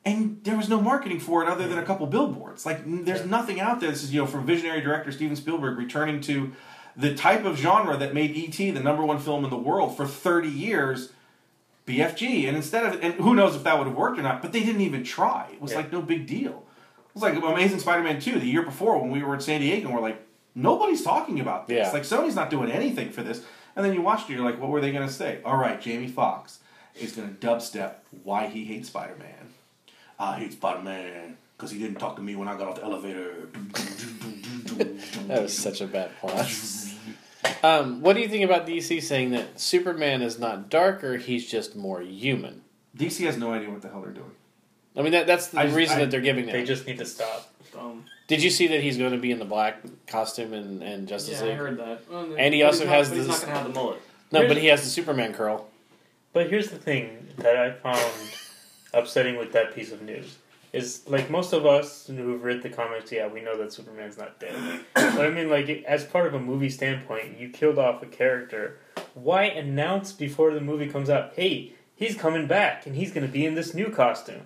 and 0.06 0.40
there 0.46 0.56
was 0.56 0.70
no 0.70 0.80
marketing 0.80 1.20
for 1.20 1.44
it 1.44 1.50
other 1.50 1.64
than 1.68 1.74
a 1.74 1.82
mm-hmm. 1.82 1.88
couple 1.88 2.08
billboards. 2.08 2.66
Like 2.66 2.80
n- 2.80 3.04
there's 3.04 3.26
nothing 3.26 3.60
out 3.60 3.82
there. 3.82 3.90
This 3.90 4.04
is 4.04 4.14
you 4.14 4.22
know 4.22 4.28
from 4.28 4.46
visionary 4.46 4.80
director 4.80 5.12
Steven 5.12 5.36
Spielberg 5.36 5.78
returning 5.78 6.22
to 6.22 6.54
the 6.96 7.14
type 7.14 7.44
of 7.44 7.58
genre 7.58 7.98
that 7.98 8.14
made 8.14 8.32
E.T. 8.32 8.72
the 8.72 8.80
number 8.80 9.04
one 9.04 9.20
film 9.20 9.44
in 9.44 9.50
the 9.50 9.58
world 9.58 9.98
for 9.98 10.08
30 10.08 10.48
years. 10.48 11.12
BFG, 11.88 12.48
and 12.48 12.56
instead 12.58 12.86
of 12.86 13.02
and 13.04 13.14
who 13.16 13.34
knows 13.34 13.56
if 13.56 13.64
that 13.64 13.78
would 13.78 13.88
have 13.88 13.96
worked 13.96 14.20
or 14.20 14.22
not, 14.22 14.42
but 14.42 14.52
they 14.52 14.60
didn't 14.60 14.82
even 14.82 15.04
try. 15.04 15.48
It 15.54 15.62
was 15.62 15.72
Yeah. 15.72 15.78
like 15.78 15.92
no 15.92 16.02
big 16.02 16.28
deal. 16.28 16.64
It 17.10 17.16
was 17.16 17.24
like 17.24 17.36
Amazing 17.36 17.80
Spider-Man 17.80 18.20
2 18.22 18.40
the 18.40 18.46
year 18.46 18.62
before 18.62 19.00
when 19.00 19.10
we 19.10 19.24
were 19.24 19.34
in 19.34 19.40
San 19.42 19.62
Diego 19.62 19.88
and 19.88 19.96
we're 19.96 20.02
like, 20.02 20.22
nobody's 20.54 21.02
talking 21.04 21.40
about 21.40 21.68
this. 21.68 21.88
Yeah. 21.88 21.92
Like 21.92 22.04
Sony's 22.04 22.36
not 22.36 22.50
doing 22.52 22.70
anything 22.72 23.10
for 23.10 23.24
this. 23.24 23.44
And 23.76 23.84
then 23.86 23.94
you 23.94 24.02
watched 24.02 24.30
it, 24.30 24.34
you're 24.34 24.44
like, 24.46 24.60
what 24.60 24.70
were 24.70 24.82
they 24.82 24.92
gonna 24.92 25.10
say? 25.10 25.40
All 25.46 25.58
right, 25.58 25.80
Jamie 25.82 26.08
Foxx 26.08 26.60
is 27.00 27.14
gonna 27.14 27.30
dubstep 27.30 27.94
why 28.24 28.48
he 28.48 28.66
hates 28.66 28.90
Spider-Man. 28.90 29.54
I 30.20 30.38
hate 30.40 30.52
Spider-Man 30.54 31.38
because 31.56 31.72
he 31.72 31.80
didn't 31.80 32.00
talk 32.00 32.16
to 32.18 32.22
me 32.22 32.36
when 32.36 32.48
I 32.48 32.58
got 32.58 32.68
off 32.68 32.76
the 32.76 32.84
elevator. 32.84 33.50
That 35.28 35.42
was 35.42 35.58
such 35.58 35.82
a 35.82 35.88
bad 35.88 36.12
plot. 36.20 36.46
Um, 37.64 38.02
what 38.02 38.16
do 38.16 38.22
you 38.22 38.28
think 38.30 38.44
about 38.46 38.66
DC 38.68 39.02
saying 39.02 39.32
that 39.32 39.60
Superman 39.60 40.22
is 40.22 40.40
not 40.40 40.70
darker; 40.70 41.18
he's 41.18 41.50
just 41.50 41.76
more 41.76 42.02
human? 42.02 42.62
DC 42.98 43.26
has 43.26 43.38
no 43.38 43.52
idea 43.54 43.70
what 43.70 43.82
the 43.82 43.90
hell 43.90 44.02
they're 44.02 44.12
doing. 44.12 44.32
I 44.96 45.02
mean, 45.04 45.12
that, 45.12 45.28
that's 45.28 45.48
the 45.48 45.60
I 45.60 45.66
just- 45.66 45.76
reason 45.76 45.98
I- 45.98 46.00
that 46.02 46.12
they're 46.12 46.22
giving 46.22 46.46
They 46.48 46.62
that. 46.62 46.66
just 46.68 46.88
need 46.88 46.98
to 46.98 47.06
stop. 47.06 47.52
Um, 47.78 48.06
Did 48.28 48.42
you 48.42 48.50
see 48.50 48.68
that 48.68 48.82
he's 48.82 48.98
going 48.98 49.12
to 49.12 49.18
be 49.20 49.30
in 49.32 49.38
the 49.38 49.46
black 49.46 49.84
costume 50.08 50.54
and, 50.54 50.82
and 50.82 51.08
Justice 51.08 51.40
yeah, 51.40 51.46
I 51.46 51.50
League? 51.50 51.58
heard 51.58 51.78
that. 51.78 52.10
Well, 52.10 52.34
And 52.38 52.54
he 52.56 52.62
but 52.62 52.68
also 52.68 52.80
he's 52.80 52.88
not- 52.88 52.96
has 52.96 53.10
but 53.10 53.18
He's 53.18 53.28
this- 53.28 53.42
not 53.42 53.46
gonna 53.48 53.60
have 53.60 53.68
the 53.74 53.80
mullet. 53.80 54.02
No, 54.32 54.40
Here's- 54.40 54.54
but 54.54 54.62
he 54.62 54.68
has 54.70 54.84
the 54.84 54.90
Superman 54.90 55.34
curl. 55.34 55.68
But 56.34 56.50
here's 56.50 56.70
the 56.72 56.78
thing 56.80 57.28
that 57.38 57.56
I 57.56 57.72
found 57.72 58.02
upsetting 58.94 59.38
with 59.38 59.52
that 59.54 59.76
piece 59.76 59.92
of 59.92 60.02
news 60.02 60.38
is 60.74 61.04
like 61.08 61.30
most 61.30 61.54
of 61.54 61.66
us 61.66 62.08
who've 62.08 62.44
read 62.44 62.62
the 62.62 62.70
comics, 62.70 63.12
yeah, 63.12 63.28
we 63.28 63.42
know 63.42 63.58
that 63.58 63.74
Superman's 63.74 64.18
not 64.18 64.40
dead. 64.40 64.56
but 64.94 65.26
I 65.26 65.30
mean, 65.30 65.50
like 65.50 65.70
as 65.88 66.04
part 66.04 66.28
of 66.28 66.34
a 66.34 66.40
movie 66.40 66.70
standpoint, 66.70 67.40
you 67.40 67.50
killed 67.50 67.80
off 67.80 68.04
a 68.04 68.06
character. 68.06 68.80
Why 69.14 69.44
announce 69.44 70.12
before 70.12 70.54
the 70.54 70.62
movie 70.62 70.88
comes 70.88 71.10
out? 71.10 71.34
Hey, 71.36 71.74
he's 71.96 72.16
coming 72.16 72.48
back 72.48 72.86
and 72.86 72.96
he's 72.96 73.12
going 73.12 73.26
to 73.26 73.32
be 73.32 73.46
in 73.46 73.56
this 73.56 73.74
new 73.74 73.90
costume. 73.90 74.44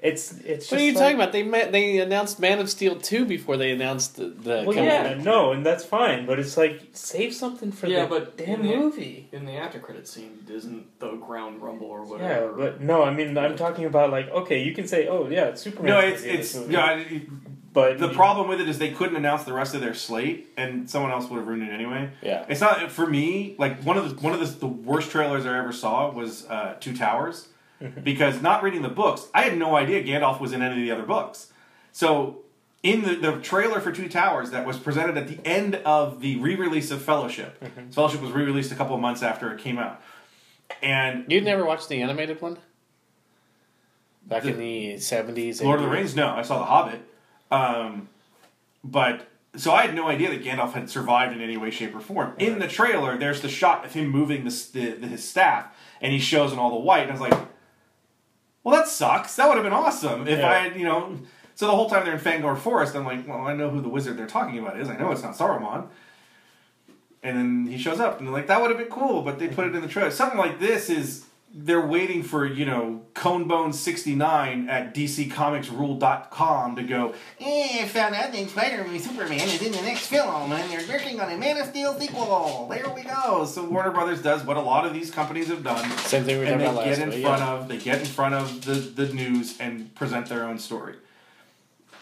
It's 0.00 0.30
it's. 0.32 0.68
Just 0.68 0.70
What 0.70 0.80
are 0.80 0.84
you 0.84 0.92
like- 0.92 1.02
talking 1.02 1.14
about? 1.16 1.32
They 1.32 1.42
met, 1.42 1.72
they 1.72 1.98
announced 1.98 2.38
Man 2.38 2.60
of 2.60 2.70
Steel 2.70 2.96
two 2.96 3.24
before 3.24 3.56
they 3.56 3.72
announced 3.72 4.16
the. 4.16 4.26
the 4.26 4.62
Well, 4.64 4.72
coming- 4.72 4.84
yeah, 4.84 5.14
no, 5.20 5.50
and 5.50 5.66
that's 5.66 5.84
fine, 5.84 6.24
but 6.24 6.38
it's 6.38 6.56
like 6.56 6.82
save 6.92 7.34
something 7.34 7.72
for 7.72 7.88
Yeah, 7.88 8.02
the 8.04 8.08
but 8.08 8.36
damn 8.36 8.60
in 8.60 8.66
the- 8.68 8.76
movie. 8.76 9.28
In 9.32 9.44
the 9.44 9.54
after 9.54 9.80
credit 9.80 10.06
scene, 10.06 10.46
isn't 10.48 11.00
the 11.00 11.10
ground 11.16 11.60
rumble 11.62 11.88
or 11.88 12.02
whatever? 12.04 12.32
Yeah, 12.50 12.52
but 12.56 12.80
no, 12.80 13.02
I 13.02 13.12
mean, 13.12 13.36
I'm 13.36 13.56
talking 13.56 13.86
about 13.86 14.10
like, 14.12 14.28
okay, 14.30 14.62
you 14.62 14.72
can 14.72 14.86
say, 14.86 15.08
oh 15.08 15.28
yeah, 15.28 15.46
it's 15.46 15.62
Superman. 15.62 15.90
No, 15.90 15.98
it's 15.98 16.22
it's 16.22 16.54
no, 16.54 16.78
I- 16.80 17.22
but 17.72 17.98
the 17.98 18.08
problem 18.10 18.48
with 18.48 18.60
it 18.60 18.68
is 18.68 18.78
they 18.78 18.90
couldn't 18.92 19.16
announce 19.16 19.42
the 19.44 19.52
rest 19.52 19.74
of 19.74 19.80
their 19.80 19.94
slate, 19.94 20.48
and 20.56 20.88
someone 20.88 21.10
else 21.10 21.28
would 21.28 21.38
have 21.38 21.46
ruined 21.48 21.68
it 21.68 21.72
anyway. 21.72 22.10
Yeah. 22.22 22.44
It's 22.48 22.60
not 22.60 22.90
for 22.92 23.06
me. 23.06 23.56
Like 23.58 23.82
one 23.82 23.96
of 23.98 24.08
the 24.08 24.14
one 24.22 24.32
of 24.32 24.38
the, 24.40 24.46
the 24.46 24.66
worst 24.68 25.10
trailers 25.10 25.44
I 25.44 25.58
ever 25.58 25.72
saw 25.72 26.10
was 26.10 26.48
uh, 26.48 26.76
Two 26.80 26.96
Towers, 26.96 27.48
because 28.02 28.42
not 28.42 28.62
reading 28.62 28.82
the 28.82 28.88
books, 28.88 29.28
I 29.34 29.42
had 29.42 29.56
no 29.58 29.76
idea 29.76 30.02
Gandalf 30.02 30.40
was 30.40 30.52
in 30.52 30.62
any 30.62 30.74
of 30.74 30.80
the 30.80 30.90
other 30.90 31.06
books. 31.06 31.52
So 31.92 32.40
in 32.82 33.02
the, 33.02 33.14
the 33.16 33.40
trailer 33.40 33.80
for 33.80 33.92
Two 33.92 34.08
Towers 34.08 34.50
that 34.50 34.66
was 34.66 34.78
presented 34.78 35.16
at 35.16 35.28
the 35.28 35.38
end 35.46 35.76
of 35.76 36.20
the 36.20 36.36
re-release 36.36 36.90
of 36.90 37.02
Fellowship, 37.02 37.62
Fellowship 37.92 38.20
was 38.20 38.30
re-released 38.32 38.72
a 38.72 38.74
couple 38.74 38.94
of 38.94 39.00
months 39.00 39.22
after 39.22 39.52
it 39.52 39.60
came 39.60 39.78
out, 39.78 40.00
and 40.82 41.24
You'd 41.28 41.44
never 41.44 41.64
watched 41.64 41.88
the 41.88 42.00
animated 42.02 42.40
one? 42.40 42.58
Back 44.26 44.42
The- 44.42 44.50
in 44.50 44.58
the 44.58 44.98
seventies. 44.98 45.62
Lord 45.62 45.80
of 45.80 45.86
the 45.86 45.90
Rings, 45.90 46.14
no, 46.14 46.28
I 46.28 46.42
saw 46.42 46.58
The 46.58 46.66
Hobbit, 46.66 47.00
um, 47.50 48.08
but 48.84 49.26
so 49.56 49.72
I 49.72 49.82
had 49.86 49.94
no 49.94 50.06
idea 50.06 50.28
that 50.30 50.44
Gandalf 50.44 50.72
had 50.72 50.90
survived 50.90 51.34
in 51.34 51.40
any 51.40 51.56
way, 51.56 51.70
shape, 51.70 51.94
or 51.94 52.00
form. 52.00 52.34
In 52.38 52.58
the 52.58 52.68
trailer, 52.68 53.16
there's 53.16 53.40
the 53.40 53.48
shot 53.48 53.84
of 53.84 53.94
him 53.94 54.08
moving 54.08 54.44
the, 54.44 54.50
the, 54.72 54.90
the 54.92 55.06
his 55.08 55.26
staff, 55.28 55.74
and 56.00 56.12
he 56.12 56.18
shows 56.18 56.52
in 56.52 56.58
all 56.58 56.70
the 56.70 56.76
white, 56.76 57.08
and 57.08 57.10
I 57.10 57.12
was 57.14 57.20
like, 57.22 57.47
"Well, 58.68 58.76
that 58.76 58.86
sucks. 58.88 59.36
That 59.36 59.48
would 59.48 59.56
have 59.56 59.64
been 59.64 59.72
awesome 59.72 60.28
if 60.28 60.38
Yeah. 60.38 60.50
I 60.50 60.54
had, 60.58 60.76
you 60.76 60.84
know." 60.84 61.16
So 61.54 61.66
the 61.66 61.72
whole 61.72 61.88
time 61.88 62.04
they're 62.04 62.14
in 62.14 62.20
Fangorn 62.20 62.58
Forest, 62.58 62.94
I'm 62.94 63.06
like, 63.06 63.26
"Well, 63.26 63.46
I 63.46 63.54
know 63.54 63.70
who 63.70 63.80
the 63.80 63.88
wizard 63.88 64.18
they're 64.18 64.26
talking 64.26 64.58
about 64.58 64.78
is. 64.78 64.90
I 64.90 64.96
know 64.96 65.10
it's 65.10 65.22
not 65.22 65.34
Saruman." 65.34 65.86
And 67.22 67.36
then 67.36 67.66
he 67.66 67.78
shows 67.78 67.98
up, 67.98 68.18
and 68.18 68.28
they're 68.28 68.34
like, 68.34 68.46
"That 68.46 68.60
would 68.60 68.70
have 68.70 68.78
been 68.78 68.88
cool," 68.88 69.22
but 69.22 69.38
they 69.38 69.48
put 69.48 69.66
it 69.66 69.74
in 69.74 69.80
the 69.80 69.88
trailer. 69.88 70.10
Something 70.10 70.38
like 70.38 70.60
this 70.60 70.90
is 70.90 71.24
they're 71.54 71.86
waiting 71.86 72.22
for 72.22 72.44
you 72.46 72.64
know 72.66 73.02
conebone69 73.14 74.68
at 74.68 74.94
dccomicsrule.com 74.94 76.76
to 76.76 76.82
go 76.82 77.14
eh, 77.40 77.82
I 77.82 77.88
found 77.88 78.14
out 78.14 78.32
that 78.32 78.50
spider-man 78.50 78.98
superman 79.00 79.40
is 79.48 79.62
in 79.62 79.72
the 79.72 79.82
next 79.82 80.06
film 80.06 80.52
and 80.52 80.70
they're 80.70 80.86
working 80.88 81.20
on 81.20 81.32
a 81.32 81.36
man 81.36 81.56
of 81.56 81.66
steel 81.66 81.98
sequel. 81.98 82.68
There 82.70 82.88
we 82.90 83.02
go. 83.02 83.44
So 83.44 83.64
warner 83.64 83.90
brothers 83.90 84.22
does 84.22 84.44
what 84.44 84.56
a 84.56 84.60
lot 84.60 84.86
of 84.86 84.92
these 84.92 85.10
companies 85.10 85.48
have 85.48 85.64
done. 85.64 85.88
Same 85.98 86.24
thing 86.24 86.38
we 86.38 86.44
were 86.44 86.50
and 86.52 86.60
they 86.60 86.84
get 86.84 86.98
in 86.98 87.22
front 87.22 87.40
yeah. 87.40 87.52
of 87.52 87.68
they 87.68 87.78
get 87.78 88.00
in 88.00 88.06
front 88.06 88.34
of 88.34 88.64
the, 88.64 88.74
the 88.74 89.12
news 89.12 89.58
and 89.58 89.94
present 89.94 90.26
their 90.26 90.44
own 90.44 90.58
story 90.58 90.96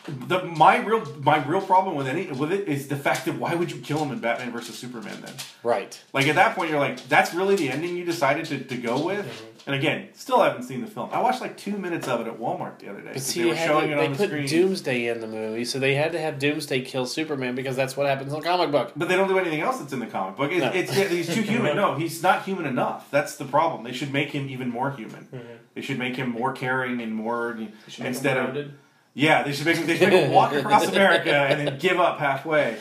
the, 0.09 0.45
my 0.45 0.77
real 0.79 1.05
my 1.23 1.45
real 1.45 1.61
problem 1.61 1.97
with 1.97 2.07
any 2.07 2.27
with 2.31 2.53
it 2.53 2.69
is 2.69 2.89
the 2.89 2.97
fact 2.97 3.25
that 3.25 3.37
why 3.37 3.55
would 3.55 3.71
you 3.71 3.81
kill 3.81 3.99
him 3.99 4.13
in 4.13 4.19
Batman 4.21 4.53
versus 4.53 4.79
Superman 4.79 5.21
then? 5.23 5.35
Right. 5.63 6.01
Like 6.13 6.29
at 6.29 6.37
that 6.37 6.55
point, 6.57 6.71
you're 6.71 6.79
like, 6.79 7.09
that's 7.09 7.35
really 7.35 7.57
the 7.57 7.71
ending 7.71 7.97
you 7.97 8.05
decided 8.05 8.45
to, 8.47 8.59
to 8.59 8.77
go 8.77 9.05
with. 9.05 9.27
Mm-hmm. 9.27 9.53
And 9.67 9.75
again, 9.75 10.09
still 10.15 10.41
haven't 10.41 10.63
seen 10.63 10.81
the 10.81 10.87
film. 10.87 11.11
I 11.13 11.21
watched 11.21 11.41
like 11.41 11.57
two 11.57 11.77
minutes 11.77 12.07
of 12.07 12.21
it 12.21 12.29
at 12.29 12.39
Walmart 12.39 12.79
the 12.79 12.89
other 12.89 13.01
day. 13.01 13.11
But 13.15 13.23
see, 13.23 13.43
they 13.43 13.49
were 13.49 13.57
showing 13.57 13.89
to- 13.89 13.95
it 13.95 13.99
on 13.99 14.13
the 14.13 14.17
put 14.17 14.29
screen. 14.29 14.47
Doomsday 14.47 15.09
in 15.09 15.21
the 15.21 15.27
movie, 15.27 15.65
so 15.65 15.81
they 15.81 15.97
had 15.97 16.13
to 16.13 16.21
have 16.21 16.39
Doomsday 16.39 16.83
kill 16.83 17.05
Superman 17.05 17.57
because 17.57 17.75
that's 17.75 17.97
what 17.97 18.07
happens 18.07 18.33
in 18.33 18.39
the 18.39 18.45
comic 18.47 18.71
book. 18.71 18.93
But 18.95 19.09
they 19.09 19.17
don't 19.17 19.27
do 19.27 19.39
anything 19.41 19.61
else 19.63 19.79
that's 19.79 19.93
in 19.93 19.99
the 19.99 20.07
comic 20.07 20.37
book. 20.37 20.53
It's, 20.53 20.61
No. 20.61 20.71
it's 20.73 21.11
he's 21.11 21.35
too 21.35 21.43
human. 21.43 21.75
No, 21.77 21.97
he's 21.97 22.23
not 22.23 22.45
human 22.45 22.65
enough. 22.65 23.11
That's 23.11 23.37
the 23.37 23.45
problem. 23.45 23.83
They 23.83 23.93
should 23.93 24.13
make 24.13 24.31
him 24.31 24.49
even 24.49 24.71
more 24.71 24.93
human. 24.93 25.25
Mm-hmm. 25.25 25.53
They 25.75 25.81
should 25.81 25.99
make 25.99 26.15
him 26.17 26.31
more 26.31 26.53
caring 26.53 27.03
and 27.03 27.13
more 27.15 27.59
instead 27.99 28.37
of 28.39 28.45
rounded. 28.47 28.75
Yeah. 29.17 29.43
They 29.43 29.53
should 29.53 29.67
make 29.67 29.77
him 29.77 29.87
they 29.87 29.97
should 29.97 30.11
make 30.11 30.27
him 30.27 30.31
walk 30.31 30.53
across 30.53 30.87
America 30.87 31.35
and 31.35 31.67
then 31.67 31.79
give 31.79 31.99
up 31.99 32.19
halfway. 32.21 32.79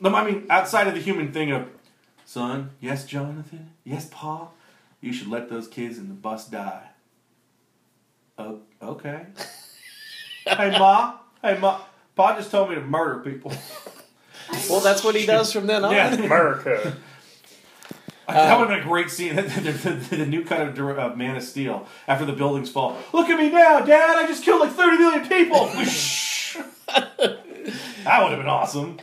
No, 0.00 0.14
I 0.14 0.24
mean 0.30 0.46
outside 0.50 0.86
of 0.88 0.94
the 0.94 1.00
human 1.00 1.32
thing 1.32 1.52
of 1.52 1.68
son. 2.26 2.70
Yes, 2.80 3.06
Jonathan. 3.06 3.70
Yes, 3.84 4.08
Paul. 4.10 4.54
You 5.00 5.12
should 5.12 5.28
let 5.28 5.48
those 5.48 5.68
kids 5.68 5.96
in 5.96 6.08
the 6.08 6.14
bus 6.14 6.46
die. 6.48 6.88
Oh, 8.38 8.60
okay. 8.82 9.26
hey, 10.46 10.78
Ma. 10.78 11.18
Hey, 11.42 11.58
Ma. 11.58 11.80
Pa 12.14 12.36
just 12.36 12.50
told 12.50 12.68
me 12.68 12.74
to 12.74 12.80
murder 12.80 13.20
people. 13.20 13.52
Well, 14.68 14.80
that's 14.80 15.04
what 15.04 15.14
he 15.14 15.26
does 15.26 15.52
from 15.52 15.66
then 15.66 15.84
on. 15.84 15.92
Yeah. 15.92 16.12
America. 16.14 16.96
That 18.32 18.52
uh, 18.54 18.58
would 18.58 18.68
have 18.70 18.78
been 18.78 18.86
a 18.86 18.88
great 18.88 19.10
scene. 19.10 19.36
the, 19.36 19.42
the- 19.42 20.16
the 20.16 20.26
new 20.26 20.44
cut 20.44 20.60
of 20.60 20.78
of 20.78 20.98
uh, 21.12 21.16
Man 21.16 21.36
of 21.36 21.42
Steel 21.42 21.86
after 22.08 22.24
the 22.24 22.32
buildings 22.32 22.70
fall. 22.70 22.96
Look 23.12 23.28
at 23.28 23.38
me 23.38 23.50
now, 23.50 23.80
Dad! 23.80 24.16
I 24.16 24.26
just 24.26 24.44
killed 24.44 24.60
like 24.60 24.72
thirty 24.72 24.98
million 24.98 25.26
people. 25.28 25.66
that 26.86 28.22
would 28.22 28.30
have 28.30 28.38
been 28.38 28.48
awesome. 28.48 28.98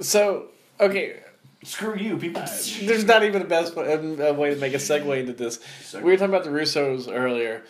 So 0.00 0.48
okay, 0.78 1.20
Screw 1.62 1.96
you, 1.96 2.16
people. 2.16 2.42
there's 2.82 3.04
not 3.04 3.22
even 3.22 3.42
a 3.42 3.46
best 3.46 3.76
way, 3.76 3.92
a 3.92 4.32
way 4.32 4.54
to 4.54 4.60
make 4.60 4.72
a 4.72 4.78
segue 4.78 5.18
into 5.20 5.32
this. 5.34 5.60
We 5.94 6.00
were 6.02 6.16
talking 6.16 6.34
about 6.34 6.44
the 6.44 6.50
Russos 6.50 7.08
earlier. 7.12 7.64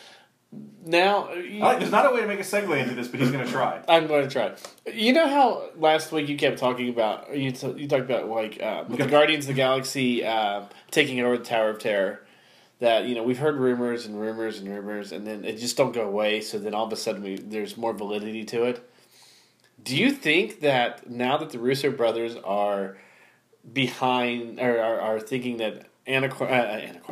Now, 0.84 1.28
I 1.28 1.58
like, 1.58 1.78
there's 1.78 1.92
not 1.92 2.06
a 2.06 2.14
way 2.14 2.22
to 2.22 2.26
make 2.26 2.40
a 2.40 2.42
segue 2.42 2.76
into 2.82 2.94
this, 2.94 3.06
but 3.06 3.20
he's 3.20 3.30
gonna 3.30 3.46
try. 3.46 3.80
I'm 3.88 4.08
going 4.08 4.28
to 4.28 4.30
try. 4.30 4.54
You 4.92 5.12
know 5.12 5.28
how 5.28 5.70
last 5.76 6.10
week 6.10 6.28
you 6.28 6.36
kept 6.36 6.58
talking 6.58 6.88
about 6.88 7.36
you 7.36 7.52
t- 7.52 7.74
you 7.76 7.86
talked 7.86 8.02
about 8.02 8.28
like 8.28 8.60
uh, 8.60 8.84
the 8.84 9.06
Guardians 9.06 9.44
of 9.44 9.48
the 9.48 9.54
Galaxy 9.54 10.24
uh, 10.24 10.64
taking 10.90 11.20
over 11.20 11.38
the 11.38 11.44
Tower 11.44 11.70
of 11.70 11.78
Terror. 11.78 12.26
That 12.80 13.04
you 13.04 13.14
know 13.14 13.22
we've 13.22 13.38
heard 13.38 13.56
rumors 13.56 14.06
and 14.06 14.18
rumors 14.18 14.58
and 14.58 14.68
rumors, 14.68 15.12
and 15.12 15.26
then 15.26 15.44
it 15.44 15.58
just 15.58 15.76
don't 15.76 15.92
go 15.92 16.02
away. 16.08 16.40
So 16.40 16.58
then 16.58 16.74
all 16.74 16.86
of 16.86 16.92
a 16.92 16.96
sudden 16.96 17.22
we, 17.22 17.36
there's 17.36 17.76
more 17.76 17.92
validity 17.92 18.44
to 18.46 18.64
it. 18.64 18.90
Do 19.82 19.96
you 19.96 20.10
think 20.10 20.60
that 20.60 21.08
now 21.08 21.36
that 21.36 21.50
the 21.50 21.58
Russo 21.58 21.90
brothers 21.90 22.36
are 22.36 22.96
behind 23.70 24.58
or 24.58 24.80
are, 24.80 25.00
are 25.00 25.20
thinking 25.20 25.58
that 25.58 25.86
Anacorn, 26.06 26.50
uh, 26.50 27.02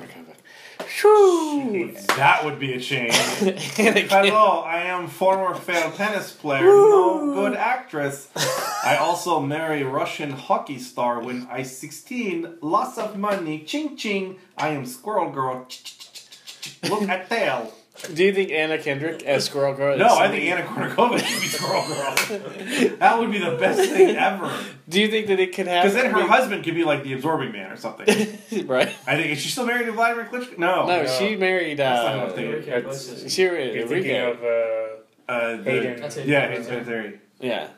Shoo! 0.89 1.95
That 2.17 2.45
would 2.45 2.59
be 2.59 2.75
a 2.75 2.81
change. 2.81 3.15
Hello, 3.15 4.61
I 4.61 4.79
am 4.85 5.07
former 5.07 5.55
failed 5.55 5.95
tennis 5.95 6.33
player, 6.33 6.65
no 6.65 7.35
good 7.35 7.55
actress. 7.55 8.29
I 8.85 8.97
also 8.97 9.41
marry 9.41 9.83
Russian 9.83 10.31
hockey 10.31 10.79
star 10.79 11.21
when 11.21 11.47
I 11.51 11.63
16. 11.63 12.59
Lots 12.61 12.99
of 12.99 13.17
money, 13.17 13.63
ching 13.65 13.97
ching. 13.97 14.39
I 14.57 14.69
am 14.69 14.87
squirrel 14.87 15.31
girl. 15.31 15.67
Look 16.89 17.03
at 17.03 17.29
tail. 17.29 17.73
Do 18.15 18.25
you 18.25 18.33
think 18.33 18.51
Anna 18.53 18.79
Kendrick 18.79 19.23
as 19.25 19.45
Squirrel 19.47 19.75
Girl? 19.75 19.95
is 19.95 19.99
No, 19.99 20.17
I 20.17 20.29
think 20.29 20.45
Anna 20.45 20.63
Kournikova 20.63 21.19
should 21.19 21.41
be 21.41 21.47
squirrel 21.49 21.85
girl. 21.87 22.97
That 22.99 23.19
would 23.19 23.31
be 23.33 23.39
the 23.39 23.57
best 23.57 23.91
thing 23.91 24.17
ever. 24.17 24.51
Do 24.89 25.01
you 25.01 25.09
think 25.09 25.27
that 25.27 25.41
it 25.41 25.55
could 25.55 25.67
happen? 25.67 25.91
Because 25.91 26.03
then 26.03 26.13
her 26.13 26.27
husband 26.27 26.65
could 26.65 26.75
be 26.75 26.85
like 26.85 27.03
the 27.03 27.13
absorbing 27.13 27.53
man 27.53 27.73
or 27.73 27.77
something. 27.77 28.07
right? 28.67 28.89
I 29.07 29.17
think 29.17 29.33
is 29.33 29.41
she 29.41 29.49
still 29.51 29.67
married 29.67 29.87
to 29.87 29.93
Vladimir 29.93 30.27
Klitschko? 30.27 30.59
No, 30.59 30.87
No, 30.87 31.03
no. 31.03 31.07
she 31.19 31.37
married. 31.37 31.79
That's 31.79 32.05
not 32.05 32.15
what 32.17 32.25
I'm 32.25 32.31
Uh, 32.31 32.35
thinking. 32.35 32.73
Okay, 32.73 32.87
let's- 32.87 33.33
she 33.33 33.45
married 33.45 33.75
You're 33.75 33.87
thinking 33.89 34.15
Enrique. 34.15 34.31
of 34.33 34.45
uh, 34.45 35.33
Uh, 35.33 35.57
the- 35.57 35.71
Hayden. 35.71 36.01
That's 36.01 36.17
it. 36.19 36.27
Yeah, 36.29 36.45
it's 36.47 36.69
been 36.69 36.85
theory. 36.85 37.21
Yeah, 37.41 37.69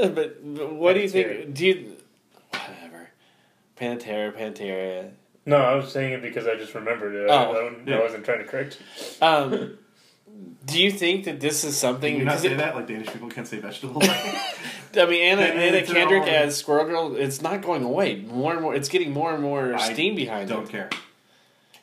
Uh, 0.00 0.08
but, 0.08 0.38
but 0.56 0.72
what 0.72 0.94
do 0.94 1.00
you 1.00 1.08
think? 1.08 1.52
Do 1.54 1.66
you 1.66 1.96
whatever? 2.50 3.10
Panettiere, 3.78 4.32
Panettiere. 4.32 5.10
No, 5.44 5.56
I 5.56 5.74
was 5.74 5.90
saying 5.90 6.12
it 6.12 6.22
because 6.22 6.46
I 6.46 6.56
just 6.56 6.74
remembered 6.74 7.14
it. 7.14 7.28
I- 7.30 7.46
Oh. 7.46 7.52
I, 7.86 7.90
Yeah. 7.90 7.96
I 7.98 8.02
wasn't 8.02 8.24
trying 8.24 8.38
to 8.38 8.44
correct 8.44 8.78
you. 8.80 9.26
Um, 9.26 9.78
do 10.64 10.80
you 10.82 10.90
think 10.92 11.24
that 11.24 11.40
this 11.40 11.58
is 11.64 11.70
Can 11.70 11.72
something? 11.72 12.16
you 12.16 12.24
not 12.24 12.32
because 12.32 12.42
say 12.42 12.52
it- 12.52 12.58
that? 12.58 12.76
Like 12.76 12.86
Danish 12.86 13.08
people 13.08 13.28
can't 13.28 13.46
say 13.46 13.58
vegetables. 13.58 14.04
I 14.94 15.06
mean, 15.06 15.22
Anna, 15.22 15.46
Ten 15.46 15.58
Anna 15.58 15.82
Kendrick 15.86 16.28
as 16.28 16.56
Squirrel 16.56 16.84
Girl. 16.84 17.16
It's 17.16 17.40
not 17.42 17.62
going 17.62 17.82
away. 17.82 18.16
More 18.16 18.52
and 18.52 18.60
more. 18.62 18.74
It's 18.74 18.88
getting 18.90 19.10
more 19.10 19.32
and 19.32 19.42
more 19.42 19.74
I 19.74 19.92
steam 19.92 20.14
behind 20.14 20.48
Don't 20.50 20.64
it. 20.64 20.70
care. 20.70 20.90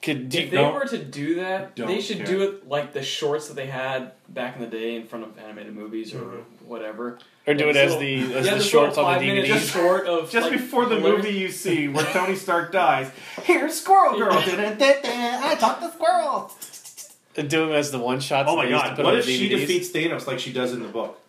Could 0.02 0.34
If 0.34 0.50
they 0.52 0.58
were 0.64 0.86
to 0.86 0.98
do 0.98 1.36
that, 1.36 1.76
they 1.76 2.00
should 2.00 2.18
care. 2.20 2.26
do 2.26 2.42
it 2.44 2.70
like 2.70 2.94
the 2.94 3.04
shorts 3.04 3.48
that 3.50 3.56
they 3.56 3.66
had 3.68 4.14
back 4.30 4.56
in 4.56 4.62
the 4.62 4.68
day 4.68 4.96
in 4.96 5.06
front 5.06 5.26
of 5.26 5.38
animated 5.38 5.76
movies 5.76 6.14
or 6.16 6.20
Mm-hmm. 6.20 6.68
whatever. 6.70 7.20
or 7.46 7.54
do 7.54 7.68
it 7.70 7.74
This 7.74 7.92
as 7.94 8.00
the 8.00 8.34
as 8.34 8.46
yeah, 8.46 8.56
the 8.56 8.64
shorts 8.64 8.98
on 8.98 9.04
the 9.06 9.20
five-minute 9.20 9.46
DVDs? 9.46 9.74
short 9.74 10.08
of 10.08 10.32
Just 10.32 10.50
like, 10.50 10.58
before 10.58 10.86
the 10.86 10.96
hilarious- 10.96 11.26
movie 11.26 11.38
you 11.38 11.50
see 11.50 11.90
where 11.90 12.06
Tony 12.14 12.36
Stark 12.36 12.72
dies, 12.72 13.12
here's 13.44 13.82
Squirrel 13.82 14.18
Girl. 14.18 14.32
I 14.34 15.58
talk 15.60 15.82
to 15.82 15.92
squirrels. 15.92 17.16
And 17.36 17.50
do 17.50 17.66
them 17.66 17.76
as 17.76 17.92
the 17.92 18.00
one 18.00 18.22
shots. 18.22 18.48
Oh 18.50 18.56
my 18.56 18.66
they 18.66 18.72
used 18.72 18.84
to 18.86 18.96
god! 18.96 19.04
What 19.04 19.16
if 19.18 19.26
she 19.26 19.50
defeats 19.50 19.90
Thanos 19.90 20.28
like 20.28 20.40
she 20.40 20.54
does 20.54 20.72
in 20.74 20.82
the 20.82 20.88
book? 20.90 21.20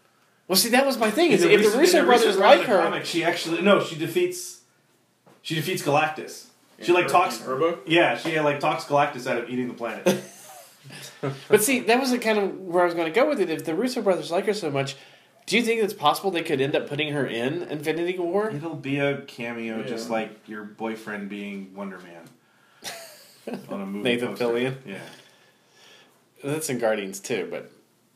Well, 0.49 0.57
see, 0.57 0.71
that 0.71 0.85
was 0.87 0.97
my 0.99 1.11
thing. 1.11 1.31
Is 1.33 1.43
In 1.45 1.51
if 1.51 1.61
the 1.73 1.79
Russo- 1.79 1.79
Russo 1.79 2.05
brothers 2.05 2.37
like 2.37 2.61
her, 2.63 2.83
comic, 2.83 3.05
she 3.05 3.23
actually 3.25 3.63
no, 3.63 3.83
she 3.83 3.97
defeats. 3.97 4.61
She 5.43 5.55
defeats 5.57 5.83
Galactus. 5.83 6.47
She 6.81 6.93
like 6.93 7.09
talks. 7.09 7.41
in 7.41 7.47
her 7.47 7.57
book? 7.57 7.83
Yeah, 7.87 8.17
she 8.17 8.37
uh, 8.39 8.45
like 8.45 8.61
talks 8.61 8.85
Galactus 8.85 9.27
out 9.31 9.39
of 9.39 9.51
eating 9.51 9.69
the 9.69 9.75
planet. 9.75 10.23
But 11.49 11.63
see, 11.63 11.81
that 11.81 12.01
was 12.01 12.11
the 12.11 12.19
kind 12.19 12.39
of 12.39 12.59
where 12.59 12.83
I 12.83 12.87
was 12.87 12.95
going 12.95 13.07
to 13.07 13.13
go 13.13 13.29
with 13.29 13.41
it. 13.41 13.51
If 13.51 13.67
the 13.67 13.75
Russo 13.75 14.01
brothers 14.01 14.31
like 14.31 14.47
her 14.47 14.55
so 14.55 14.71
much, 14.71 14.97
do 15.47 15.57
you 15.57 15.63
think 15.63 15.83
it's 15.83 15.93
possible 15.93 16.31
they 16.31 16.43
could 16.43 16.61
end 16.61 16.75
up 16.75 16.89
putting 16.89 17.13
her 17.13 17.27
in 17.27 17.63
Infinity 17.65 18.19
War? 18.19 18.51
It'll 18.51 18.75
be 18.75 18.99
a 18.99 19.21
cameo, 19.23 19.83
just 19.83 20.09
like 20.09 20.49
your 20.49 20.65
boyfriend 20.65 21.29
being 21.29 21.75
Wonder 21.75 21.99
Man 21.99 23.59
on 23.69 23.81
a 23.83 23.87
movie. 23.87 24.05
Nathan 24.05 24.29
poster. 24.29 24.47
Fillion? 24.47 24.77
Yeah. 24.87 25.01
That's 26.43 26.71
in 26.71 26.79
Guardians 26.79 27.21
too, 27.21 27.49
but 27.51 27.71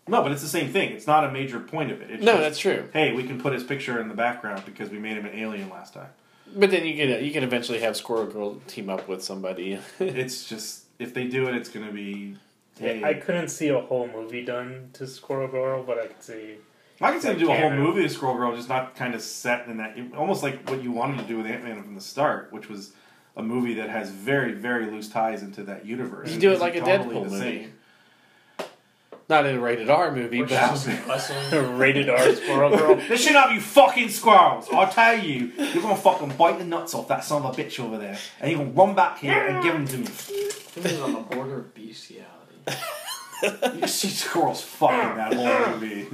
No, 0.08 0.22
but 0.22 0.32
it's 0.32 0.42
the 0.42 0.48
same 0.48 0.72
thing. 0.72 0.92
It's 0.92 1.06
not 1.06 1.24
a 1.24 1.30
major 1.30 1.60
point 1.60 1.90
of 1.90 2.00
it. 2.00 2.10
It's 2.10 2.22
no, 2.22 2.32
just, 2.32 2.42
that's 2.42 2.58
true. 2.58 2.88
Hey, 2.92 3.12
we 3.12 3.24
can 3.24 3.38
put 3.40 3.52
his 3.52 3.64
picture 3.64 4.00
in 4.00 4.08
the 4.08 4.14
background 4.14 4.62
because 4.64 4.88
we 4.90 4.98
made 4.98 5.18
him 5.18 5.26
an 5.26 5.38
alien 5.38 5.68
last 5.68 5.92
time. 5.92 6.08
But 6.54 6.70
then 6.70 6.86
you 6.86 6.96
could 6.96 7.24
you 7.24 7.32
could 7.32 7.42
eventually 7.42 7.80
have 7.80 7.96
Squirrel 7.96 8.26
Girl 8.26 8.54
team 8.66 8.88
up 8.88 9.08
with 9.08 9.22
somebody. 9.22 9.78
It's 10.00 10.48
just 10.48 10.84
if 10.98 11.12
they 11.14 11.26
do 11.26 11.48
it, 11.48 11.54
it's 11.54 11.68
going 11.68 11.86
to 11.86 11.92
be. 11.92 12.36
Hey, 12.78 13.04
I 13.04 13.14
couldn't 13.14 13.48
see 13.48 13.68
a 13.68 13.80
whole 13.80 14.08
movie 14.08 14.44
done 14.44 14.90
to 14.94 15.06
Squirrel 15.06 15.48
Girl, 15.48 15.82
but 15.82 15.98
I 15.98 16.06
could 16.08 16.22
see. 16.22 16.56
I 17.00 17.10
can 17.12 17.20
see 17.20 17.28
them 17.28 17.38
like 17.38 17.46
do 17.46 17.52
a 17.52 17.56
whole 17.56 17.70
movie 17.70 18.04
of 18.04 18.10
Squirrel 18.10 18.36
Girl, 18.36 18.54
just 18.56 18.68
not 18.68 18.96
kind 18.96 19.14
of 19.14 19.22
set 19.22 19.68
in 19.68 19.76
that. 19.78 19.96
Almost 20.16 20.42
like 20.42 20.68
what 20.68 20.82
you 20.82 20.90
wanted 20.92 21.18
to 21.18 21.24
do 21.24 21.36
with 21.38 21.46
Ant 21.46 21.64
Man 21.64 21.82
from 21.82 21.94
the 21.94 22.00
start, 22.00 22.52
which 22.52 22.68
was 22.68 22.92
a 23.36 23.42
movie 23.42 23.74
that 23.74 23.90
has 23.90 24.10
very, 24.10 24.52
very 24.52 24.86
loose 24.86 25.08
ties 25.08 25.42
into 25.42 25.62
that 25.64 25.84
universe. 25.84 26.30
You 26.32 26.40
do 26.40 26.52
it 26.52 26.60
like 26.60 26.76
a 26.76 26.80
totally 26.80 27.16
Deadpool 27.16 27.24
the 27.24 27.30
movie. 27.30 27.38
same. 27.38 27.74
Not 29.28 29.46
in 29.46 29.56
a 29.56 29.60
rated 29.60 29.88
R 29.88 30.10
movie, 30.12 30.42
Or 30.42 30.46
but 30.46 30.70
she's 30.70 30.84
just 30.84 31.02
hustling. 31.06 31.78
Rated 31.78 32.10
R 32.10 32.34
Squirrel 32.34 32.76
Girl. 32.76 32.94
There 33.08 33.16
should 33.16 33.32
not 33.32 33.48
be 33.50 33.58
fucking 33.58 34.10
squirrels. 34.10 34.68
I 34.70 34.84
tell 34.90 35.18
you, 35.18 35.50
you're 35.56 35.82
gonna 35.82 35.96
fucking 35.96 36.36
bite 36.36 36.58
the 36.58 36.64
nuts 36.64 36.94
off 36.94 37.08
that 37.08 37.24
son 37.24 37.42
of 37.42 37.58
a 37.58 37.62
bitch 37.62 37.80
over 37.80 37.96
there, 37.96 38.18
and 38.40 38.50
you're 38.50 38.60
gonna 38.60 38.70
run 38.72 38.94
back 38.94 39.18
here 39.18 39.46
and 39.46 39.62
give 39.62 39.72
them 39.72 39.86
to 39.86 39.96
me. 39.98 40.04
This 40.04 40.76
is 40.76 41.00
on 41.00 41.12
the 41.14 41.20
border 41.20 41.58
of 41.60 41.74
bestiality. 41.74 42.28
You 43.74 43.86
see 43.88 44.08
squirrels 44.08 44.62
fucking 44.62 45.16
that 45.18 45.34
whole 45.34 45.78
movie. 45.78 46.08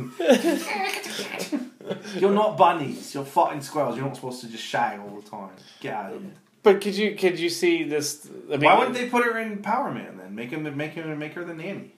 you're 2.18 2.32
not 2.32 2.56
bunnies. 2.56 3.14
You're 3.14 3.24
fucking 3.24 3.60
squirrels. 3.60 3.96
You're 3.96 4.06
not 4.06 4.16
supposed 4.16 4.40
to 4.40 4.48
just 4.48 4.64
shag 4.64 4.98
all 4.98 5.20
the 5.20 5.28
time. 5.30 5.50
Get 5.80 5.94
out 5.94 6.12
of 6.12 6.22
here. 6.22 6.32
but 6.64 6.80
could 6.80 6.96
you 6.96 7.14
could 7.14 7.38
you 7.38 7.48
see 7.48 7.84
this? 7.84 8.26
I 8.48 8.56
mean, 8.56 8.62
Why 8.62 8.76
wouldn't 8.78 8.96
they 8.96 9.08
put 9.08 9.24
her 9.24 9.38
in 9.38 9.58
Power 9.62 9.92
Man 9.92 10.16
then? 10.18 10.34
Make 10.34 10.50
him 10.50 10.76
make 10.76 10.92
him 10.92 11.16
make 11.18 11.34
her 11.34 11.44
the 11.44 11.54
nanny. 11.54 11.94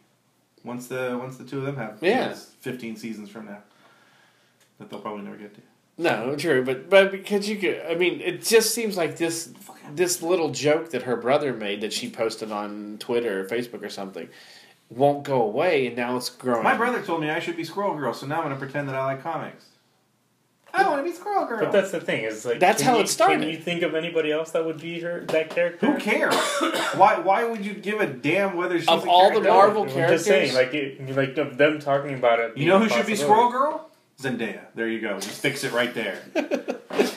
Once 0.65 0.87
the 0.89 1.17
once 1.21 1.37
the 1.37 1.45
two 1.45 1.59
of 1.59 1.65
them 1.65 1.77
have 1.77 1.99
Yeah. 2.01 2.35
fifteen 2.61 2.97
seasons 2.97 3.29
from 3.31 3.47
now. 3.47 3.59
That 4.79 4.91
they'll 4.91 5.01
probably 5.01 5.23
never 5.23 5.37
get 5.37 5.55
to. 5.55 5.61
No, 5.99 6.35
true, 6.37 6.65
but 6.65 6.89
but 6.89 7.11
because 7.11 7.49
you 7.49 7.57
could, 7.57 7.83
I 7.89 7.95
mean, 7.95 8.21
it 8.21 8.43
just 8.43 8.75
seems 8.75 8.97
like 8.97 9.17
this 9.19 9.51
this 9.95 10.23
little 10.23 10.51
joke 10.51 10.91
that 10.91 11.03
her 11.03 11.17
brother 11.17 11.53
made 11.53 11.81
that 11.83 11.93
she 11.93 12.09
posted 12.09 12.51
on 12.51 12.97
Twitter 12.99 13.41
or 13.41 13.45
Facebook 13.49 13.83
or 13.83 13.91
something 13.91 14.29
won't 14.89 15.25
go 15.25 15.43
away, 15.43 15.87
and 15.87 15.97
now 15.97 16.17
it's 16.17 16.29
growing. 16.31 16.63
My 16.63 16.77
brother 16.77 17.03
told 17.03 17.21
me 17.21 17.31
I 17.31 17.41
should 17.41 17.57
be 17.57 17.65
Squirrel 17.65 17.97
Girl, 17.97 18.13
so 18.15 18.27
now 18.27 18.37
I'm 18.39 18.43
gonna 18.45 18.57
pretend 18.57 18.89
that 18.89 18.95
I 18.95 19.05
like 19.05 19.23
comics. 19.23 19.65
I 20.75 20.89
want 20.89 21.05
to 21.05 21.11
be 21.11 21.15
Squirrel 21.15 21.45
Girl. 21.45 21.61
But 21.61 21.73
that's 21.73 21.91
the 21.91 22.01
thing 22.01 22.25
is 22.25 22.45
like 22.45 22.59
That's 22.59 22.81
how 22.81 22.97
you, 22.97 23.03
it 23.03 23.09
started. 23.09 23.41
Can 23.41 23.49
you 23.51 23.59
think 23.59 23.83
of 23.83 23.95
anybody 23.95 24.33
else 24.33 24.53
that 24.53 24.65
would 24.65 24.81
be 24.81 25.01
her 25.01 25.21
that 25.29 25.51
character? 25.51 25.87
Who 25.87 25.99
cares? 25.99 26.35
why 26.95 27.19
why 27.19 27.45
would 27.45 27.65
you 27.65 27.75
give 27.75 28.01
a 28.01 28.07
damn 28.07 28.57
whether 28.57 28.79
she's 28.79 28.89
Of 28.89 29.05
a 29.07 29.11
all 29.11 29.29
the 29.29 29.41
character? 29.41 29.51
Marvel 29.51 29.83
I'm 29.83 29.89
characters, 29.91 30.25
just 30.25 30.25
saying, 30.27 30.55
like 30.55 30.73
it, 30.73 31.17
like 31.17 31.57
them 31.59 31.79
talking 31.79 32.15
about 32.15 32.41
it. 32.41 32.57
You 32.57 32.67
know 32.67 32.79
who 32.79 32.89
should 32.89 33.07
be. 33.07 33.17
Squirrel 33.17 33.51
Girl? 33.51 33.91
Zendaya. 34.21 34.61
There 34.75 34.89
you 34.89 35.01
go. 35.01 35.19
Just 35.21 35.41
fix 35.41 35.65
it 35.65 35.73
right 35.73 35.93
there. 35.95 36.23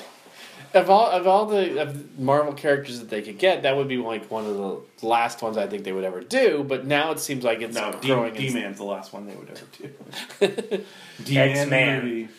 of 0.74 0.90
all 0.90 1.10
of 1.10 1.28
all 1.28 1.46
the 1.46 1.82
of 1.82 2.20
Marvel 2.20 2.54
characters 2.54 3.00
that 3.00 3.10
they 3.10 3.22
could 3.22 3.38
get, 3.38 3.64
that 3.64 3.78
would 3.78 3.88
be 3.88 3.98
like 3.98 4.30
one 4.30 4.46
of 4.46 4.56
the 4.56 5.08
last 5.08 5.42
ones 5.42 5.58
I 5.58 5.68
think 5.68 5.84
they 5.84 5.94
would 5.94 6.04
ever 6.04 6.22
do. 6.22 6.66
But 6.68 6.86
now 6.86 7.12
it 7.12 7.20
seems 7.20 7.44
like 7.44 7.62
it's 7.62 7.76
No, 7.76 7.94
D, 8.02 8.08
growing. 8.08 8.34
D 8.34 8.54
Man's 8.54 8.78
the 8.78 8.84
last 8.84 9.14
one 9.14 9.28
they 9.28 9.36
would 9.36 9.50
ever 9.50 10.68
do. 10.68 10.84
D 11.24 11.38
X-Man. 11.38 12.30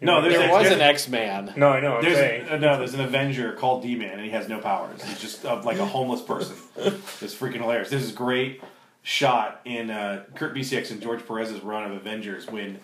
Movie. 0.00 0.12
No, 0.12 0.20
there's 0.22 0.34
there 0.34 0.48
a- 0.48 0.52
was 0.52 0.62
there's 0.64 0.74
an 0.76 0.80
X 0.80 1.08
Man. 1.08 1.52
No, 1.56 1.68
I 1.68 1.80
know. 1.80 1.96
I'm 1.96 2.02
There's 2.04 2.16
saying. 2.16 2.48
uh, 2.48 2.56
no, 2.56 2.78
there's 2.78 2.94
an 2.94 3.00
Avenger 3.00 3.52
called 3.52 3.82
D-Man, 3.82 4.12
and 4.14 4.22
he 4.24 4.30
has 4.30 4.48
no 4.48 4.58
powers. 4.60 5.02
He's 5.02 5.20
just 5.20 5.44
uh, 5.44 5.60
like 5.62 5.78
a 5.78 5.86
homeless 5.86 6.22
person. 6.22 6.56
It's 7.22 7.34
freaking 7.34 7.60
hilarious. 7.60 7.90
This 7.90 8.02
is 8.02 8.10
a 8.12 8.14
great 8.16 8.62
shot 9.02 9.60
in 9.64 9.90
uh, 9.90 10.24
Kurt 10.34 10.54
Busiek's 10.54 10.90
and 10.90 11.00
George 11.02 11.26
Perez's 11.26 11.60
run 11.62 11.84
of 11.90 11.96
Avengers 11.96 12.46
when 12.46 12.80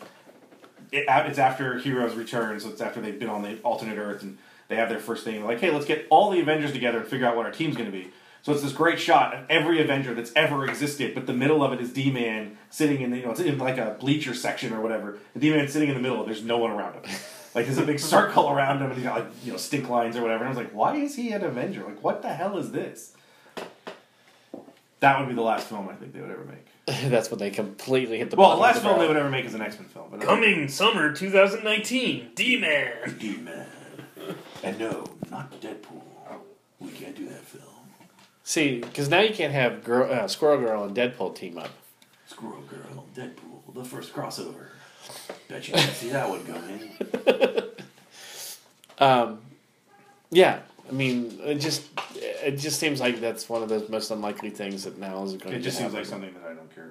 it, 0.92 1.04
it's 1.08 1.38
after 1.38 1.78
Heroes 1.78 2.14
Return, 2.14 2.58
so 2.60 2.68
it's 2.68 2.80
after 2.80 3.00
they've 3.00 3.18
been 3.18 3.28
on 3.30 3.42
the 3.42 3.58
alternate 3.62 3.98
Earth 3.98 4.22
and 4.22 4.38
they 4.68 4.76
have 4.76 4.88
their 4.88 4.98
first 4.98 5.24
thing. 5.24 5.36
They're 5.36 5.44
like, 5.44 5.60
hey, 5.60 5.70
let's 5.70 5.86
get 5.86 6.06
all 6.10 6.30
the 6.30 6.40
Avengers 6.40 6.72
together 6.72 6.98
and 6.98 7.06
figure 7.08 7.26
out 7.26 7.36
what 7.36 7.46
our 7.46 7.52
team's 7.52 7.76
going 7.76 7.90
to 7.90 7.96
be. 7.96 8.08
So 8.46 8.52
it's 8.52 8.62
this 8.62 8.72
great 8.72 9.00
shot 9.00 9.34
of 9.34 9.44
every 9.50 9.82
Avenger 9.82 10.14
that's 10.14 10.30
ever 10.36 10.68
existed, 10.68 11.16
but 11.16 11.26
the 11.26 11.32
middle 11.32 11.64
of 11.64 11.72
it 11.72 11.80
is 11.80 11.92
D-Man 11.92 12.56
sitting 12.70 13.00
in, 13.00 13.10
the, 13.10 13.16
you 13.16 13.24
know, 13.24 13.32
it's 13.32 13.40
in 13.40 13.58
like 13.58 13.76
a 13.76 13.96
bleacher 13.98 14.34
section 14.34 14.72
or 14.72 14.80
whatever. 14.80 15.18
The 15.34 15.40
D-Man 15.40 15.66
sitting 15.66 15.88
in 15.88 15.96
the 15.96 16.00
middle, 16.00 16.24
there's 16.24 16.44
no 16.44 16.56
one 16.56 16.70
around 16.70 16.94
him. 16.94 17.02
Like 17.56 17.64
there's 17.64 17.78
a 17.78 17.86
big 17.86 17.98
circle 17.98 18.50
around 18.50 18.82
him, 18.82 18.88
and 18.88 18.94
he's 18.96 19.02
got 19.02 19.20
like 19.20 19.28
you 19.42 19.52
know 19.52 19.56
stink 19.56 19.88
lines 19.88 20.14
or 20.14 20.20
whatever. 20.20 20.44
And 20.44 20.48
I 20.48 20.50
was 20.50 20.58
like, 20.58 20.74
why 20.74 20.96
is 20.96 21.16
he 21.16 21.32
an 21.32 21.42
Avenger? 21.42 21.84
Like 21.84 22.04
what 22.04 22.20
the 22.20 22.28
hell 22.28 22.58
is 22.58 22.70
this? 22.70 23.14
That 25.00 25.18
would 25.18 25.28
be 25.30 25.34
the 25.34 25.40
last 25.40 25.66
film 25.66 25.88
I 25.88 25.94
think 25.94 26.12
they 26.12 26.20
would 26.20 26.30
ever 26.30 26.44
make. 26.44 26.66
That's 27.10 27.30
when 27.30 27.38
they 27.38 27.50
completely 27.50 28.18
hit 28.18 28.28
the. 28.28 28.36
Well, 28.36 28.50
the 28.50 28.56
last 28.56 28.74
the 28.74 28.80
film 28.82 28.98
they 28.98 29.08
would 29.08 29.16
ever 29.16 29.30
make 29.30 29.46
is 29.46 29.54
an 29.54 29.62
X 29.62 29.78
Men 29.78 29.88
film. 29.88 30.08
But 30.10 30.22
uh, 30.22 30.26
Coming 30.26 30.68
summer 30.68 31.14
2019, 31.14 32.32
D-Man. 32.34 33.16
D 33.18 33.36
Man. 33.38 33.66
And 34.62 34.78
no, 34.78 35.06
not 35.30 35.50
Deadpool. 35.62 36.02
We 36.78 36.90
can't 36.90 37.16
do 37.16 37.26
that 37.30 37.40
film. 37.40 37.85
See, 38.48 38.78
because 38.80 39.08
now 39.08 39.18
you 39.18 39.34
can't 39.34 39.52
have 39.52 39.82
girl, 39.82 40.08
uh, 40.08 40.28
Squirrel 40.28 40.58
Girl 40.58 40.84
and 40.84 40.96
Deadpool 40.96 41.34
team 41.34 41.58
up. 41.58 41.70
Squirrel 42.28 42.62
Girl, 42.70 43.04
Deadpool, 43.12 43.74
the 43.74 43.84
first 43.84 44.14
crossover. 44.14 44.68
Bet 45.48 45.66
you 45.66 45.74
didn't 45.74 45.94
see 45.94 46.10
that 46.10 46.28
one 46.28 46.44
coming. 46.46 47.70
Um, 48.98 49.40
yeah, 50.30 50.60
I 50.88 50.92
mean, 50.92 51.38
it 51.44 51.56
just 51.56 51.82
it 52.14 52.52
just 52.52 52.80
seems 52.80 52.98
like 52.98 53.20
that's 53.20 53.46
one 53.46 53.62
of 53.62 53.68
those 53.68 53.90
most 53.90 54.10
unlikely 54.10 54.48
things 54.48 54.84
that 54.84 54.96
now 54.98 55.22
is 55.22 55.34
going 55.34 55.54
It 55.54 55.58
to 55.58 55.64
just 55.64 55.76
seems 55.76 55.92
like 55.92 56.06
something 56.06 56.32
that 56.32 56.50
I 56.50 56.54
don't 56.54 56.74
care 56.74 56.88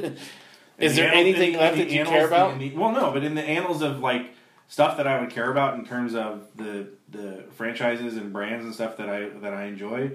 about. 0.00 0.12
Is 0.78 0.92
In 0.92 0.96
there 0.96 1.08
annals- 1.12 1.20
anything 1.26 1.52
in- 1.52 1.58
left 1.60 1.76
in 1.76 1.80
that 1.80 1.90
you 1.92 2.00
annals- 2.00 2.10
care 2.14 2.26
about? 2.26 2.58
the- 2.58 2.70
well, 2.74 2.90
no, 2.92 3.10
but 3.12 3.22
in 3.22 3.34
the 3.34 3.42
annals 3.42 3.82
of 3.82 3.98
like 4.00 4.30
stuff 4.68 4.96
that 4.96 5.06
I 5.06 5.20
would 5.20 5.28
care 5.28 5.50
about 5.50 5.74
in 5.74 5.84
terms 5.84 6.14
of 6.14 6.46
the 6.56 6.86
the 7.10 7.44
franchises 7.50 8.16
and 8.16 8.32
brands 8.32 8.64
and 8.64 8.72
stuff 8.74 8.96
that 8.96 9.10
I 9.10 9.28
that 9.40 9.52
I 9.52 9.64
enjoy, 9.64 10.12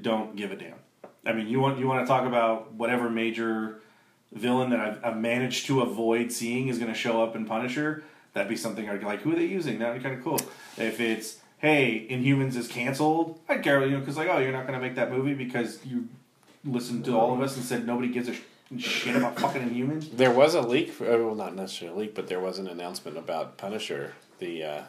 don't 0.00 0.36
give 0.36 0.52
a 0.52 0.56
damn. 0.56 0.74
I 1.24 1.32
mean, 1.32 1.48
you 1.48 1.60
want 1.60 1.78
you 1.78 1.86
want 1.86 2.04
to 2.04 2.06
talk 2.06 2.26
about 2.26 2.72
whatever 2.72 3.10
major 3.10 3.80
villain 4.32 4.70
that 4.70 4.80
I've, 4.80 5.04
I've 5.04 5.16
managed 5.16 5.66
to 5.66 5.80
avoid 5.80 6.30
seeing 6.32 6.68
is 6.68 6.78
going 6.78 6.92
to 6.92 6.98
show 6.98 7.22
up 7.22 7.34
in 7.34 7.44
Punisher. 7.46 8.04
That'd 8.32 8.48
be 8.48 8.56
something 8.56 8.88
I'd 8.88 9.00
be 9.00 9.06
like, 9.06 9.22
who 9.22 9.32
are 9.32 9.36
they 9.36 9.46
using? 9.46 9.78
That'd 9.78 10.02
be 10.02 10.02
kind 10.02 10.18
of 10.18 10.24
cool. 10.24 10.38
If 10.76 11.00
it's 11.00 11.38
hey, 11.58 12.06
Inhumans 12.10 12.56
is 12.56 12.68
canceled, 12.68 13.40
I'd 13.48 13.62
care, 13.62 13.84
you 13.84 13.92
know, 13.92 14.00
because 14.00 14.16
like, 14.16 14.28
oh, 14.28 14.38
you're 14.38 14.52
not 14.52 14.66
going 14.66 14.78
to 14.78 14.84
make 14.84 14.96
that 14.96 15.10
movie 15.10 15.34
because 15.34 15.84
you 15.84 16.08
listened 16.64 17.04
to 17.06 17.18
all 17.18 17.32
of 17.32 17.40
us 17.40 17.56
and 17.56 17.64
said 17.64 17.86
nobody 17.86 18.08
gives 18.08 18.28
a 18.28 18.34
sh- 18.34 18.40
shit 18.78 19.16
about 19.16 19.38
fucking 19.38 19.62
Inhumans. 19.62 20.16
There 20.16 20.30
was 20.30 20.54
a 20.54 20.60
leak, 20.60 20.90
for, 20.92 21.06
uh, 21.10 21.18
well, 21.18 21.34
not 21.34 21.54
necessarily 21.54 21.96
a 21.96 22.00
leak, 22.00 22.14
but 22.14 22.28
there 22.28 22.40
was 22.40 22.58
an 22.58 22.68
announcement 22.68 23.16
about 23.16 23.56
Punisher, 23.56 24.12
the 24.38 24.64
uh, 24.64 24.82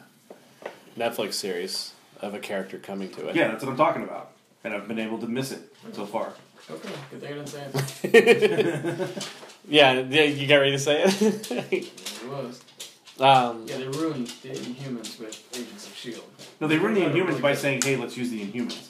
Netflix 0.96 1.34
series 1.34 1.94
of 2.20 2.34
a 2.34 2.38
character 2.38 2.78
coming 2.78 3.08
to 3.10 3.28
it. 3.28 3.36
Yeah, 3.36 3.48
that's 3.48 3.64
what 3.64 3.70
I'm 3.70 3.76
talking 3.76 4.02
about. 4.02 4.32
And 4.64 4.74
I've 4.74 4.88
been 4.88 4.98
able 4.98 5.18
to 5.18 5.26
miss 5.28 5.52
it 5.52 5.60
so 5.92 6.04
far. 6.06 6.32
Okay, 6.70 6.88
good 7.10 7.20
thing 7.20 7.32
I 7.32 7.36
didn't 7.36 7.48
say 7.48 7.66
it. 8.04 9.28
yeah, 9.68 9.92
yeah, 10.00 10.22
you 10.24 10.46
got 10.46 10.56
ready 10.56 10.72
to 10.72 10.78
say 10.78 11.02
it. 11.04 11.50
It 11.72 11.92
was. 12.28 12.60
um, 13.20 13.64
Yeah, 13.66 13.78
they 13.78 13.86
ruined 13.88 14.26
the 14.42 14.48
Inhumans 14.50 15.18
with 15.18 15.42
Agents 15.54 15.86
of 15.86 15.92
S.H.I.E.L.D. 15.92 16.44
No, 16.60 16.66
they 16.68 16.76
ruined 16.78 16.96
the 16.96 17.02
Inhumans 17.02 17.26
really 17.28 17.40
by 17.40 17.52
good. 17.52 17.58
saying, 17.60 17.82
hey, 17.82 17.96
let's 17.96 18.16
use 18.16 18.30
the 18.30 18.44
Inhumans. 18.44 18.88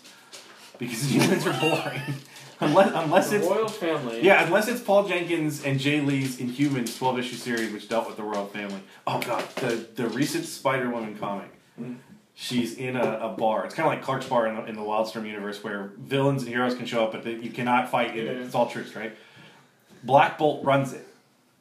Because 0.79 1.09
the 1.09 1.19
Inhumans 1.19 1.47
are 1.55 1.61
boring. 1.61 2.03
unless 2.61 2.93
unless 3.05 3.31
The 3.31 3.37
it's. 3.37 3.47
royal 3.47 3.69
family. 3.69 4.23
Yeah, 4.25 4.45
unless 4.47 4.67
it's 4.69 4.81
Paul 4.81 5.07
Jenkins 5.07 5.65
and 5.65 5.79
Jae 5.79 6.05
Lee's 6.05 6.39
Inhumans 6.39 6.97
12 6.99 7.19
issue 7.21 7.37
series, 7.37 7.73
which 7.73 7.89
dealt 7.89 8.07
with 8.09 8.17
the 8.17 8.23
royal 8.25 8.47
family. 8.47 8.81
Oh, 9.07 9.21
God. 9.21 9.45
The, 9.57 9.87
the 9.95 10.09
recent 10.09 10.47
Spider 10.47 10.89
Woman 10.91 11.17
comic. 11.17 11.51
She's 12.41 12.75
in 12.75 12.95
a, 12.95 13.19
a 13.21 13.29
bar. 13.31 13.65
It's 13.65 13.75
kind 13.75 13.85
of 13.89 13.93
like 13.93 14.01
Clark's 14.01 14.27
bar 14.27 14.47
in 14.47 14.55
the, 14.55 14.65
in 14.67 14.77
the 14.77 14.81
Wildstorm 14.83 15.27
universe 15.27 15.65
where 15.65 15.91
villains 15.99 16.43
and 16.45 16.49
heroes 16.53 16.77
can 16.77 16.87
show 16.87 17.03
up, 17.03 17.11
but 17.11 17.25
they, 17.25 17.33
you 17.35 17.51
cannot 17.51 17.91
fight 17.91 18.17
in 18.17 18.29
it. 18.29 18.37
It's 18.37 18.55
all 18.55 18.69
tricks, 18.71 18.95
right? 18.95 19.13
Black 20.05 20.39
Bolt 20.39 20.65
runs 20.65 20.93
it 20.93 21.05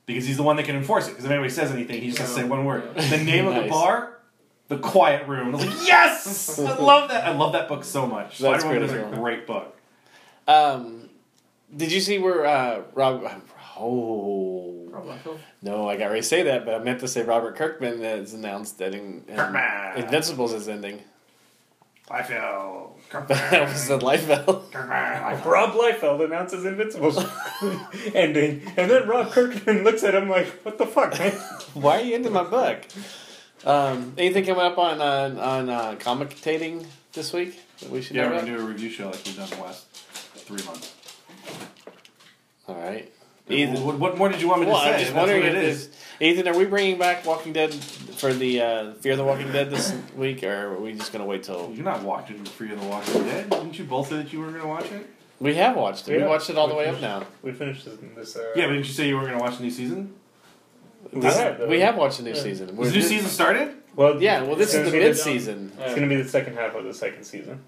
because 0.05 0.27
he's 0.27 0.37
the 0.37 0.43
one 0.43 0.55
that 0.57 0.67
can 0.67 0.75
enforce 0.75 1.07
it. 1.07 1.11
Because 1.11 1.25
if 1.25 1.31
anybody 1.31 1.49
says 1.49 1.71
anything, 1.71 1.99
he 2.01 2.09
just 2.09 2.19
has 2.19 2.29
to 2.29 2.35
say 2.35 2.43
one 2.43 2.63
word. 2.63 2.93
The 2.95 3.17
name 3.17 3.47
of 3.47 3.55
the 3.55 3.61
Nice. 3.67 3.71
bar, 3.71 4.19
The 4.67 4.77
Quiet 4.77 5.27
Room. 5.27 5.55
I 5.55 5.57
was 5.57 5.65
like, 5.65 5.87
yes! 5.87 6.59
I 6.59 6.75
love 6.79 7.09
that. 7.09 7.25
I 7.25 7.31
love 7.35 7.53
that 7.53 7.67
book 7.67 7.83
so 7.83 8.05
much. 8.05 8.37
That's 8.37 8.63
Spider-Woman 8.63 8.83
is 8.89 8.93
a 8.93 9.07
as 9.07 9.17
great 9.17 9.47
book. 9.47 9.75
um, 10.47 11.09
did 11.75 11.91
you 11.91 12.01
see 12.01 12.19
where 12.19 12.45
uh, 12.45 12.83
Rob? 12.93 13.27
Oh 13.79 14.56
Rob 14.89 15.05
Liefeld. 15.05 15.39
no, 15.61 15.89
I 15.89 15.97
got 15.97 16.07
ready 16.07 16.21
to 16.21 16.27
say 16.27 16.43
that, 16.43 16.65
but 16.65 16.75
I 16.75 16.79
meant 16.79 16.99
to 17.01 17.07
say 17.07 17.23
Robert 17.23 17.55
Kirkman 17.55 18.01
has 18.01 18.33
announced 18.33 18.77
that 18.79 18.93
in, 18.93 19.23
in 19.27 19.35
Kirkman. 19.35 19.97
Invincibles 20.03 20.53
is 20.53 20.67
ending. 20.67 21.01
I 22.09 22.23
feel. 22.23 22.95
that 23.11 23.67
was 23.67 23.87
the 23.89 23.97
life 23.97 24.27
bell. 24.27 24.63
Rob 24.73 25.73
Liefeld 25.73 26.23
announces 26.23 26.63
Invincibles 26.63 27.17
ending, 28.15 28.61
and 28.77 28.89
then 28.89 29.07
Rob 29.07 29.31
Kirkman 29.31 29.83
looks 29.83 30.03
at 30.05 30.15
him 30.15 30.29
like, 30.29 30.47
"What 30.63 30.77
the 30.77 30.85
fuck, 30.85 31.19
man?" 31.19 31.33
Why 31.73 31.99
are 31.99 32.03
you 32.03 32.15
into 32.15 32.29
my 32.29 32.43
book? 32.43 32.85
Um, 33.65 34.13
anything 34.17 34.45
coming 34.45 34.63
up 34.63 34.77
on 34.77 35.01
uh, 35.01 35.41
on 35.41 35.69
uh, 35.69 35.95
commentating 35.95 36.85
this 37.11 37.33
week 37.33 37.59
that 37.79 37.89
we 37.89 38.01
should 38.01 38.15
Yeah, 38.15 38.29
we're 38.29 38.39
gonna 38.39 38.55
do 38.55 38.63
a 38.63 38.65
review 38.65 38.89
show 38.89 39.07
like 39.09 39.25
we've 39.25 39.35
done 39.35 39.49
the 39.49 39.57
last 39.57 39.87
three 39.91 40.63
months. 40.63 40.95
All 42.69 42.75
right. 42.75 43.11
What, 43.47 43.55
Ethan, 43.57 43.83
what, 43.85 43.97
what 43.99 44.17
more 44.17 44.29
did 44.29 44.41
you 44.41 44.49
want 44.49 44.59
me 44.61 44.65
to 44.65 44.71
well, 44.73 44.81
say? 44.81 44.93
I'm 44.93 44.99
just 44.99 45.13
That's 45.13 45.17
wondering 45.17 45.43
what 45.43 45.51
if 45.55 45.63
it 45.63 45.63
is. 45.63 45.89
Ethan, 46.19 46.47
are 46.49 46.57
we 46.57 46.65
bringing 46.65 46.97
back 46.99 47.25
Walking 47.25 47.53
Dead 47.53 47.73
for 47.73 48.33
the 48.33 48.61
uh, 48.61 48.93
Fear 48.95 49.15
the 49.15 49.23
Walking 49.23 49.51
Dead 49.51 49.69
this 49.69 49.95
week, 50.17 50.43
or 50.43 50.73
are 50.73 50.79
we 50.79 50.93
just 50.93 51.13
gonna 51.13 51.25
wait 51.25 51.43
till 51.43 51.71
You're 51.73 51.85
not 51.85 52.03
watching 52.03 52.43
Fear 52.43 52.73
of 52.73 52.81
the 52.81 52.87
Walking 52.87 53.23
Dead. 53.23 53.49
Didn't 53.49 53.79
you 53.79 53.85
both 53.85 54.09
say 54.09 54.17
that 54.17 54.33
you 54.33 54.41
were 54.41 54.51
gonna 54.51 54.67
watch 54.67 54.91
it? 54.91 55.07
we 55.39 55.53
have 55.55 55.75
watched 55.77 56.07
it? 56.09 56.13
We 56.13 56.17
Yeah. 56.19 56.27
watched 56.27 56.49
it 56.49 56.57
all 56.57 56.67
the 56.67 56.75
way 56.75 56.87
up 56.87 56.99
now. 56.99 57.25
We 57.41 57.51
finished 57.53 57.85
this. 57.85 57.97
this 58.15 58.35
uh, 58.35 58.51
Yeah, 58.55 58.65
but 58.65 58.73
didn't 58.73 58.87
you 58.87 58.93
say 58.93 59.07
you 59.07 59.15
were 59.17 59.25
gonna 59.25 59.39
watch 59.39 59.57
the 59.57 59.63
new 59.63 59.71
season? 59.71 60.13
we 61.13 61.23
have, 61.23 61.67
we 61.69 61.79
have 61.79 61.95
watched 61.95 62.17
the 62.17 62.23
new 62.23 62.31
Yeah. 62.33 62.41
season. 62.41 62.67
Has 62.69 62.77
We're- 62.77 62.89
the 62.89 62.95
new 62.97 63.03
season 63.03 63.29
started? 63.29 63.73
Well, 63.95 64.21
Yeah, 64.21 64.43
well, 64.43 64.55
this 64.55 64.73
is 64.73 64.83
the 64.85 64.91
gonna 64.91 65.03
mid 65.05 65.17
season. 65.17 65.71
It's 65.79 65.95
going 65.95 66.07
to 66.07 66.15
be 66.15 66.21
the 66.21 66.29
second 66.29 66.55
half 66.55 66.75
of 66.75 66.83
the 66.85 66.93
second 66.93 67.23
season. 67.23 67.61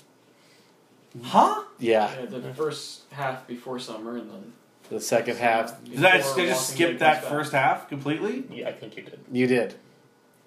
Huh? 1.24 1.64
Yeah, 1.80 2.12
Yeah, 2.20 2.26
the 2.28 2.54
first 2.54 3.04
half 3.12 3.48
before 3.48 3.80
summer 3.80 4.18
and 4.18 4.30
then. 4.30 4.54
The 4.90 5.00
second 5.02 5.38
half. 5.38 5.84
Did 5.84 6.04
I, 6.04 6.18
before 6.18 6.36
did 6.36 6.46
I 6.46 6.48
just 6.50 6.72
Walking 6.72 6.76
skip 6.88 7.00
that 7.00 7.22
back. 7.22 7.30
first 7.32 7.52
half 7.52 7.88
completely? 7.90 8.44
Yeah, 8.52 8.70
I 8.70 8.74
think 8.74 8.98
you 8.98 9.04
did. 9.04 9.20
You 9.32 9.48
did. 9.48 9.76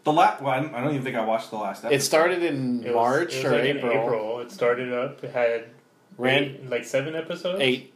The 0.05 0.13
last. 0.13 0.43
Well, 0.43 0.53
I 0.53 0.61
don't, 0.61 0.75
I 0.75 0.81
don't 0.81 0.91
even 0.91 1.05
think 1.05 1.17
I 1.17 1.25
watched 1.25 1.51
the 1.51 1.57
last 1.57 1.85
episode. 1.85 1.95
It 1.97 2.01
started 2.03 2.43
in 2.43 2.83
It 2.85 2.87
was- 2.89 2.95
March 2.95 3.35
it 3.35 3.45
was 3.45 3.45
or 3.45 3.51
like 3.57 3.65
in 3.71 3.77
April. 3.79 3.93
April. 3.93 4.41
It 4.41 4.51
started 4.51 4.93
up. 4.93 5.23
It 5.25 5.31
had 5.33 5.65
Ran 6.19 6.43
eight, 6.43 6.69
like 6.71 6.85
seven 6.85 7.15
episodes. 7.15 7.61
eight. 7.61 7.93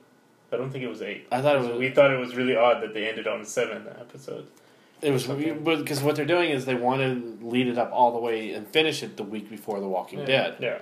I 0.53 0.57
don't 0.57 0.70
think 0.70 0.84
it 0.84 0.88
was 0.88 1.03
eight. 1.03 1.26
I 1.32 1.42
thought 1.42 1.57
it 1.57 1.68
was. 1.68 1.76
We 1.78 1.90
thought 1.90 2.12
it 2.12 2.18
was 2.18 2.36
really 2.36 2.55
odd 2.57 2.80
that 2.82 2.94
they 2.94 3.09
ended 3.09 3.26
on 3.26 3.40
the 3.40 3.47
seventh 3.47 3.88
episode. 3.88 4.47
It 5.03 5.11
was 5.11 5.24
because 5.26 6.03
what 6.03 6.16
they're 6.16 6.24
doing 6.24 6.51
is 6.51 6.64
they 6.64 6.74
want 6.74 7.01
to 7.03 7.44
lead 7.47 7.66
it 7.66 7.76
up 7.76 7.90
all 7.92 8.12
the 8.12 8.18
way 8.18 8.53
and 8.53 8.66
finish 8.66 9.03
it 9.03 9.16
the 9.18 9.22
week 9.24 9.51
before 9.51 9.78
The 9.80 9.86
Walking 9.88 10.20
Yeah. 10.20 10.24
Dead, 10.26 10.57
Yeah. 10.61 10.78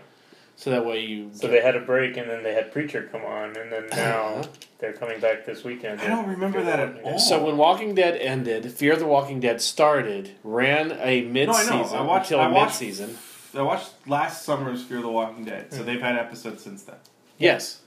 So 0.56 0.70
that 0.70 0.84
way 0.86 1.00
you. 1.00 1.30
So 1.32 1.42
get- 1.42 1.50
they 1.50 1.60
had 1.60 1.76
a 1.76 1.80
break, 1.80 2.16
and 2.16 2.28
then 2.30 2.42
they 2.42 2.54
had 2.54 2.72
Preacher 2.72 3.08
come 3.10 3.24
on, 3.24 3.56
and 3.56 3.70
then 3.72 3.86
now 3.92 4.42
they're 4.78 4.92
coming 4.92 5.20
back 5.20 5.44
this 5.46 5.64
weekend. 5.64 6.00
I 6.00 6.08
don't 6.08 6.28
remember 6.28 6.62
that 6.62 6.80
at 6.80 7.02
all. 7.02 7.18
So 7.18 7.44
when 7.44 7.56
Walking 7.56 7.94
Dead 7.94 8.16
ended, 8.16 8.70
Fear 8.72 8.96
the 8.96 9.06
Walking 9.06 9.40
Dead 9.40 9.60
started, 9.60 10.32
ran 10.42 10.92
a 11.00 11.22
mid-season 11.22 11.76
no, 11.78 11.84
I 11.84 12.00
watched- 12.02 12.30
until 12.30 12.40
I 12.40 12.48
watched- 12.48 12.80
mid-season. 12.80 13.18
I 13.56 13.62
watched 13.62 13.90
last 14.08 14.44
summer's 14.44 14.82
Fear 14.82 15.00
the 15.02 15.08
Walking 15.08 15.44
Dead, 15.44 15.66
so 15.72 15.78
Hmm. 15.78 15.86
they've 15.86 16.02
had 16.02 16.16
episodes 16.16 16.62
since 16.64 16.82
then. 16.82 16.96
Yes. 17.38 17.80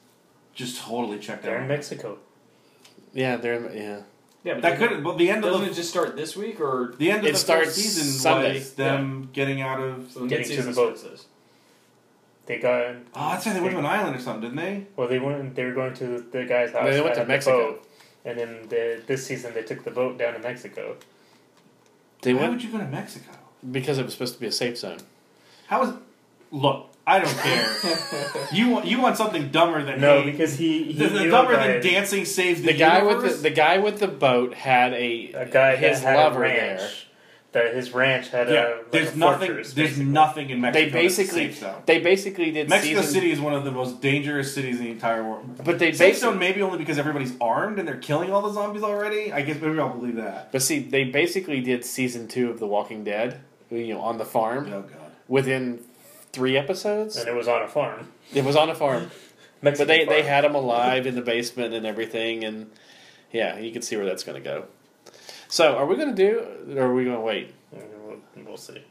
Just 0.56 0.82
totally 0.82 1.20
checked 1.20 1.44
They're 1.44 1.62
in. 1.62 1.68
Mexico. 1.68 2.18
Yeah, 3.14 3.36
they're 3.38 3.72
yeah. 3.74 4.00
Yeah, 4.44 4.54
but 4.56 4.62
That 4.62 4.78
could. 4.80 5.04
Well, 5.04 5.16
the 5.16 5.30
end 5.30 5.44
of 5.44 5.52
Doesn't 5.52 5.66
the 5.66 5.72
it 5.72 5.76
just 5.76 5.90
start 5.90 6.16
this 6.16 6.38
week 6.38 6.62
or 6.62 6.94
the 6.98 7.12
end 7.12 7.20
of 7.22 7.26
It 7.28 7.32
the 7.34 7.38
starts 7.38 7.66
first 7.66 7.78
season 7.78 8.06
Sunday. 8.06 8.54
was 8.60 8.74
them 8.74 9.30
getting 9.34 9.62
out 9.62 9.82
of. 9.82 10.10
so 10.12 10.22
the 10.22 10.28
Getting 10.28 10.48
to 10.56 10.62
the 10.64 10.72
boat. 10.72 10.98
Starts 12.56 12.64
this? 12.64 13.04
They 13.14 13.14
got 13.14 13.28
Oh, 13.28 13.30
that's 13.32 13.46
right. 13.46 13.54
They 13.54 13.62
went 13.62 13.74
to 13.74 13.80
an 13.80 13.86
island 13.86 14.16
or 14.16 14.20
something, 14.20 14.42
didn't 14.42 14.58
they? 14.58 14.86
well. 14.96 15.08
They 15.08 15.20
went. 15.20 15.56
They 15.56 15.66
were 15.66 15.74
going 15.74 15.94
to 15.96 16.26
the 16.32 16.46
guy's 16.46 16.72
house. 16.72 16.84
They 16.86 17.02
went 17.02 17.14
to 17.16 17.20
had 17.22 17.28
the 17.28 17.34
Mexico. 17.34 17.80
and 18.26 18.40
then 18.40 18.70
the, 18.70 19.02
this 19.08 19.26
season 19.26 19.54
they 19.54 19.64
took 19.64 19.84
the 19.84 19.92
boat 19.92 20.18
down 20.18 20.34
to 20.34 20.40
Mexico. 20.40 20.96
They 22.22 22.34
Why 22.34 22.42
went 22.42 22.54
would 22.54 22.64
you 22.64 22.72
go 22.72 22.78
to 22.80 22.86
Mexico? 22.88 23.32
because 23.72 23.98
it 23.98 24.04
was 24.06 24.14
supposed 24.14 24.36
to 24.36 24.40
be 24.40 24.48
a 24.48 24.52
safe 24.52 24.78
zone. 24.78 25.00
How 25.68 25.84
is? 25.84 25.94
Look, 26.52 26.90
I 27.06 27.20
don't 27.20 27.38
care. 27.38 27.76
you 28.54 28.70
want 28.70 28.86
you 28.86 29.02
want 29.02 29.18
something 29.18 29.50
dumber 29.52 29.84
than 29.84 30.00
No, 30.00 30.22
hey, 30.22 30.32
because 30.32 30.56
he, 30.56 30.84
he 30.86 30.94
the, 30.94 31.08
the 31.10 31.30
dumber 31.30 31.56
than 31.56 31.82
dancing 31.82 32.26
saves 32.26 32.62
the, 32.62 32.68
The 32.68 32.78
guy 32.78 33.04
with 33.04 33.22
the 33.24 33.30
the 33.30 33.50
guy 33.50 33.78
with 33.80 34.00
the 34.00 34.08
boat 34.08 34.54
had 34.54 34.94
a, 34.94 35.32
a 35.34 35.46
guy 35.46 35.76
his 35.76 36.04
lover 36.04 36.44
a 36.46 36.50
there. 36.50 36.90
That 37.64 37.76
his 37.76 37.92
ranch 37.94 38.30
had 38.30 38.50
yeah, 38.50 38.54
a 38.68 38.70
like 38.78 38.92
there's 38.92 39.14
a 39.14 39.18
nothing. 39.18 39.48
fortress, 39.48 39.74
There's 39.74 39.90
basically. 39.90 40.06
nothing 40.12 40.50
in 40.50 40.62
Mexico. 40.62 40.86
They 40.86 40.90
that's 40.92 41.04
basically 41.18 41.46
safe 41.52 41.60
zone. 41.60 41.82
they 41.86 42.00
basically 42.00 42.52
did 42.52 42.70
Mexico 42.70 43.02
season, 43.02 43.14
City 43.14 43.32
is 43.32 43.40
one 43.40 43.54
of 43.54 43.64
the 43.64 43.72
most 43.72 44.02
dangerous 44.02 44.54
cities 44.54 44.80
in 44.80 44.86
the 44.86 44.92
entire 44.92 45.24
world. 45.24 45.58
but 45.64 45.80
they 45.80 45.92
Safe 45.92 46.00
basically 46.14 46.32
zone 46.32 46.40
maybe 46.40 46.62
only 46.62 46.78
because 46.78 46.98
everybody's 46.98 47.34
armed 47.42 47.80
and 47.80 47.88
they're 47.88 47.98
killing 47.98 48.32
all 48.32 48.42
the 48.42 48.52
zombies 48.54 48.84
already. 48.84 49.32
I 49.34 49.42
guess 49.42 49.60
maybe 49.62 49.80
I'll 49.80 49.90
believe 49.98 50.16
that. 50.18 50.52
But 50.52 50.62
see, 50.62 50.80
they 50.80 51.06
basically 51.06 51.62
did 51.62 51.84
season 51.84 52.28
two 52.28 52.50
of 52.50 52.60
The 52.60 52.68
Walking 52.68 53.04
Dead, 53.04 53.42
you 53.70 53.94
know, 53.94 54.02
on 54.02 54.18
the 54.18 54.26
farm 54.26 54.72
Oh 54.72 54.82
god. 54.82 55.12
within 55.28 55.80
three 56.34 56.56
episodes. 56.58 57.18
and 57.18 57.28
it 57.28 57.36
was 57.36 57.48
on 57.48 57.62
a 57.64 57.68
farm. 57.68 58.08
It 58.34 58.44
was 58.46 58.56
on 58.56 58.70
a 58.70 58.76
farm, 58.76 59.10
but 59.64 59.78
they 59.78 60.06
they 60.06 60.22
had 60.24 60.46
him 60.46 60.54
alive 60.56 61.08
in 61.08 61.16
the 61.16 61.22
basement 61.22 61.74
and 61.74 61.86
everything, 61.86 62.44
and 62.44 62.70
yeah, 63.32 63.58
you 63.58 63.72
can 63.72 63.82
see 63.82 63.96
where 63.96 64.06
that's 64.06 64.24
going 64.24 64.42
to 64.42 64.44
go. 64.44 64.66
So, 65.50 65.76
are 65.78 65.86
we 65.86 65.96
going 65.96 66.14
to 66.14 66.16
do, 66.16 66.78
or 66.78 66.88
are 66.88 66.94
we 66.94 67.04
going 67.06 67.16
to 67.16 67.22
wait? 67.22 67.54
We'll, 67.72 68.18
we'll 68.46 68.58
see. 68.58 68.82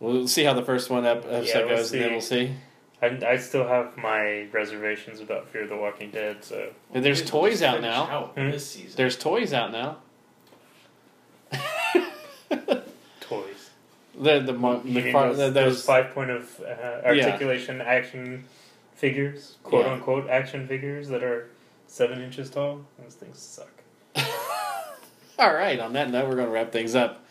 We'll 0.00 0.26
see 0.28 0.44
how 0.44 0.52
the 0.54 0.62
first 0.62 0.90
one 0.90 1.04
ep- 1.06 1.24
episode 1.24 1.46
Yeah, 1.46 1.64
we'll 1.66 1.76
goes, 1.76 1.92
and 1.92 2.02
then 2.02 2.12
we'll 2.12 2.20
see. 2.20 2.54
I, 3.00 3.06
I 3.26 3.36
still 3.36 3.66
have 3.66 3.96
my 3.96 4.46
reservations 4.52 5.20
about 5.20 5.48
Fear 5.48 5.66
the 5.68 5.76
Walking 5.76 6.10
Dead, 6.10 6.42
so 6.44 6.70
And 6.92 7.04
there's 7.04 7.22
toys 7.24 7.62
out 7.62 7.80
now. 7.80 8.04
out 8.08 8.32
Hmm? 8.36 8.50
this 8.50 8.66
season. 8.70 8.92
There's 8.96 9.16
toys 9.16 9.52
out 9.52 9.70
now. 9.72 9.98
toys. 13.20 13.70
the 14.18 14.40
the 14.40 14.52
mo- 14.52 14.80
the, 14.80 14.90
mean 14.90 15.12
far, 15.12 15.28
those, 15.28 15.36
the, 15.38 15.44
those 15.50 15.74
those 15.76 15.84
five 15.84 16.10
point 16.14 16.30
of 16.30 16.60
uh, 16.60 17.06
articulation 17.06 17.80
action 17.80 18.44
figures, 18.94 19.56
quote 19.62 19.86
Yeah. 19.86 19.92
unquote 19.92 20.28
action 20.28 20.66
figures 20.66 21.08
that 21.08 21.22
are 21.22 21.48
seven 21.86 22.20
inches 22.20 22.50
tall? 22.50 22.84
Those 23.02 23.14
things 23.14 23.38
suck. 23.38 23.70
All 25.38 25.52
right, 25.52 25.78
on 25.80 25.92
that 25.94 26.10
note, 26.10 26.28
we're 26.28 26.36
going 26.36 26.46
to 26.46 26.52
wrap 26.52 26.72
things 26.72 26.94
up. 26.94 27.24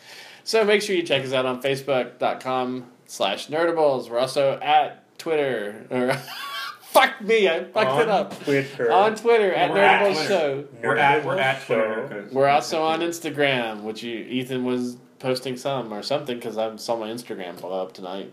So 0.43 0.65
make 0.65 0.81
sure 0.81 0.95
you 0.95 1.03
check 1.03 1.23
us 1.23 1.31
out 1.31 1.45
on 1.45 1.61
Facebook.com 1.61 2.85
slash 3.05 3.47
Nerdables. 3.47 4.09
We're 4.09 4.19
also 4.19 4.59
at 4.59 5.17
Twitter. 5.17 5.85
Or 5.89 6.13
Fuck 6.93 7.21
me, 7.21 7.49
I 7.49 7.63
fucked 7.63 7.89
on 7.89 8.01
it 8.01 8.09
up. 8.09 8.43
Twitter. 8.43 8.91
On 8.91 9.15
Twitter, 9.15 9.51
at 9.51 9.71
We're 9.71 9.77
Nerdables 9.77 10.13
Twitter. 10.13 10.27
Show. 10.27 10.67
We're 10.83 10.97
at 10.97 11.25
we're 11.25 11.39
at 11.39 11.61
Show. 11.63 12.27
We're 12.31 12.47
also 12.47 12.83
on 12.83 12.99
Instagram, 12.99 13.81
which 13.81 14.03
you 14.03 14.15
Ethan 14.19 14.63
was 14.63 14.97
posting 15.17 15.57
some 15.57 15.91
or 15.91 16.03
something 16.03 16.37
because 16.37 16.55
I 16.55 16.75
saw 16.75 16.95
my 16.95 17.07
Instagram 17.07 17.59
blow 17.59 17.81
up 17.81 17.93
tonight. 17.93 18.31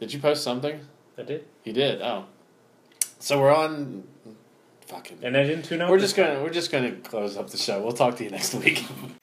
Did 0.00 0.12
you 0.12 0.18
post 0.18 0.42
something? 0.42 0.80
I 1.16 1.22
did, 1.22 1.44
You 1.62 1.72
did. 1.72 2.02
Oh, 2.02 2.24
so 3.20 3.40
we're 3.40 3.54
on. 3.54 4.02
Fucking. 4.92 5.18
and 5.22 5.36
I 5.36 5.44
didn't 5.44 5.64
tune 5.64 5.80
out. 5.80 5.90
We're 5.90 5.98
just 5.98 6.16
gonna 6.16 6.42
we're 6.42 6.50
just 6.50 6.70
gonna 6.70 6.92
close 6.92 7.36
up 7.36 7.50
the 7.50 7.56
show. 7.56 7.80
We'll 7.82 7.92
talk 7.92 8.16
to 8.16 8.24
you 8.24 8.30
next 8.30 8.54
week. 8.54 8.84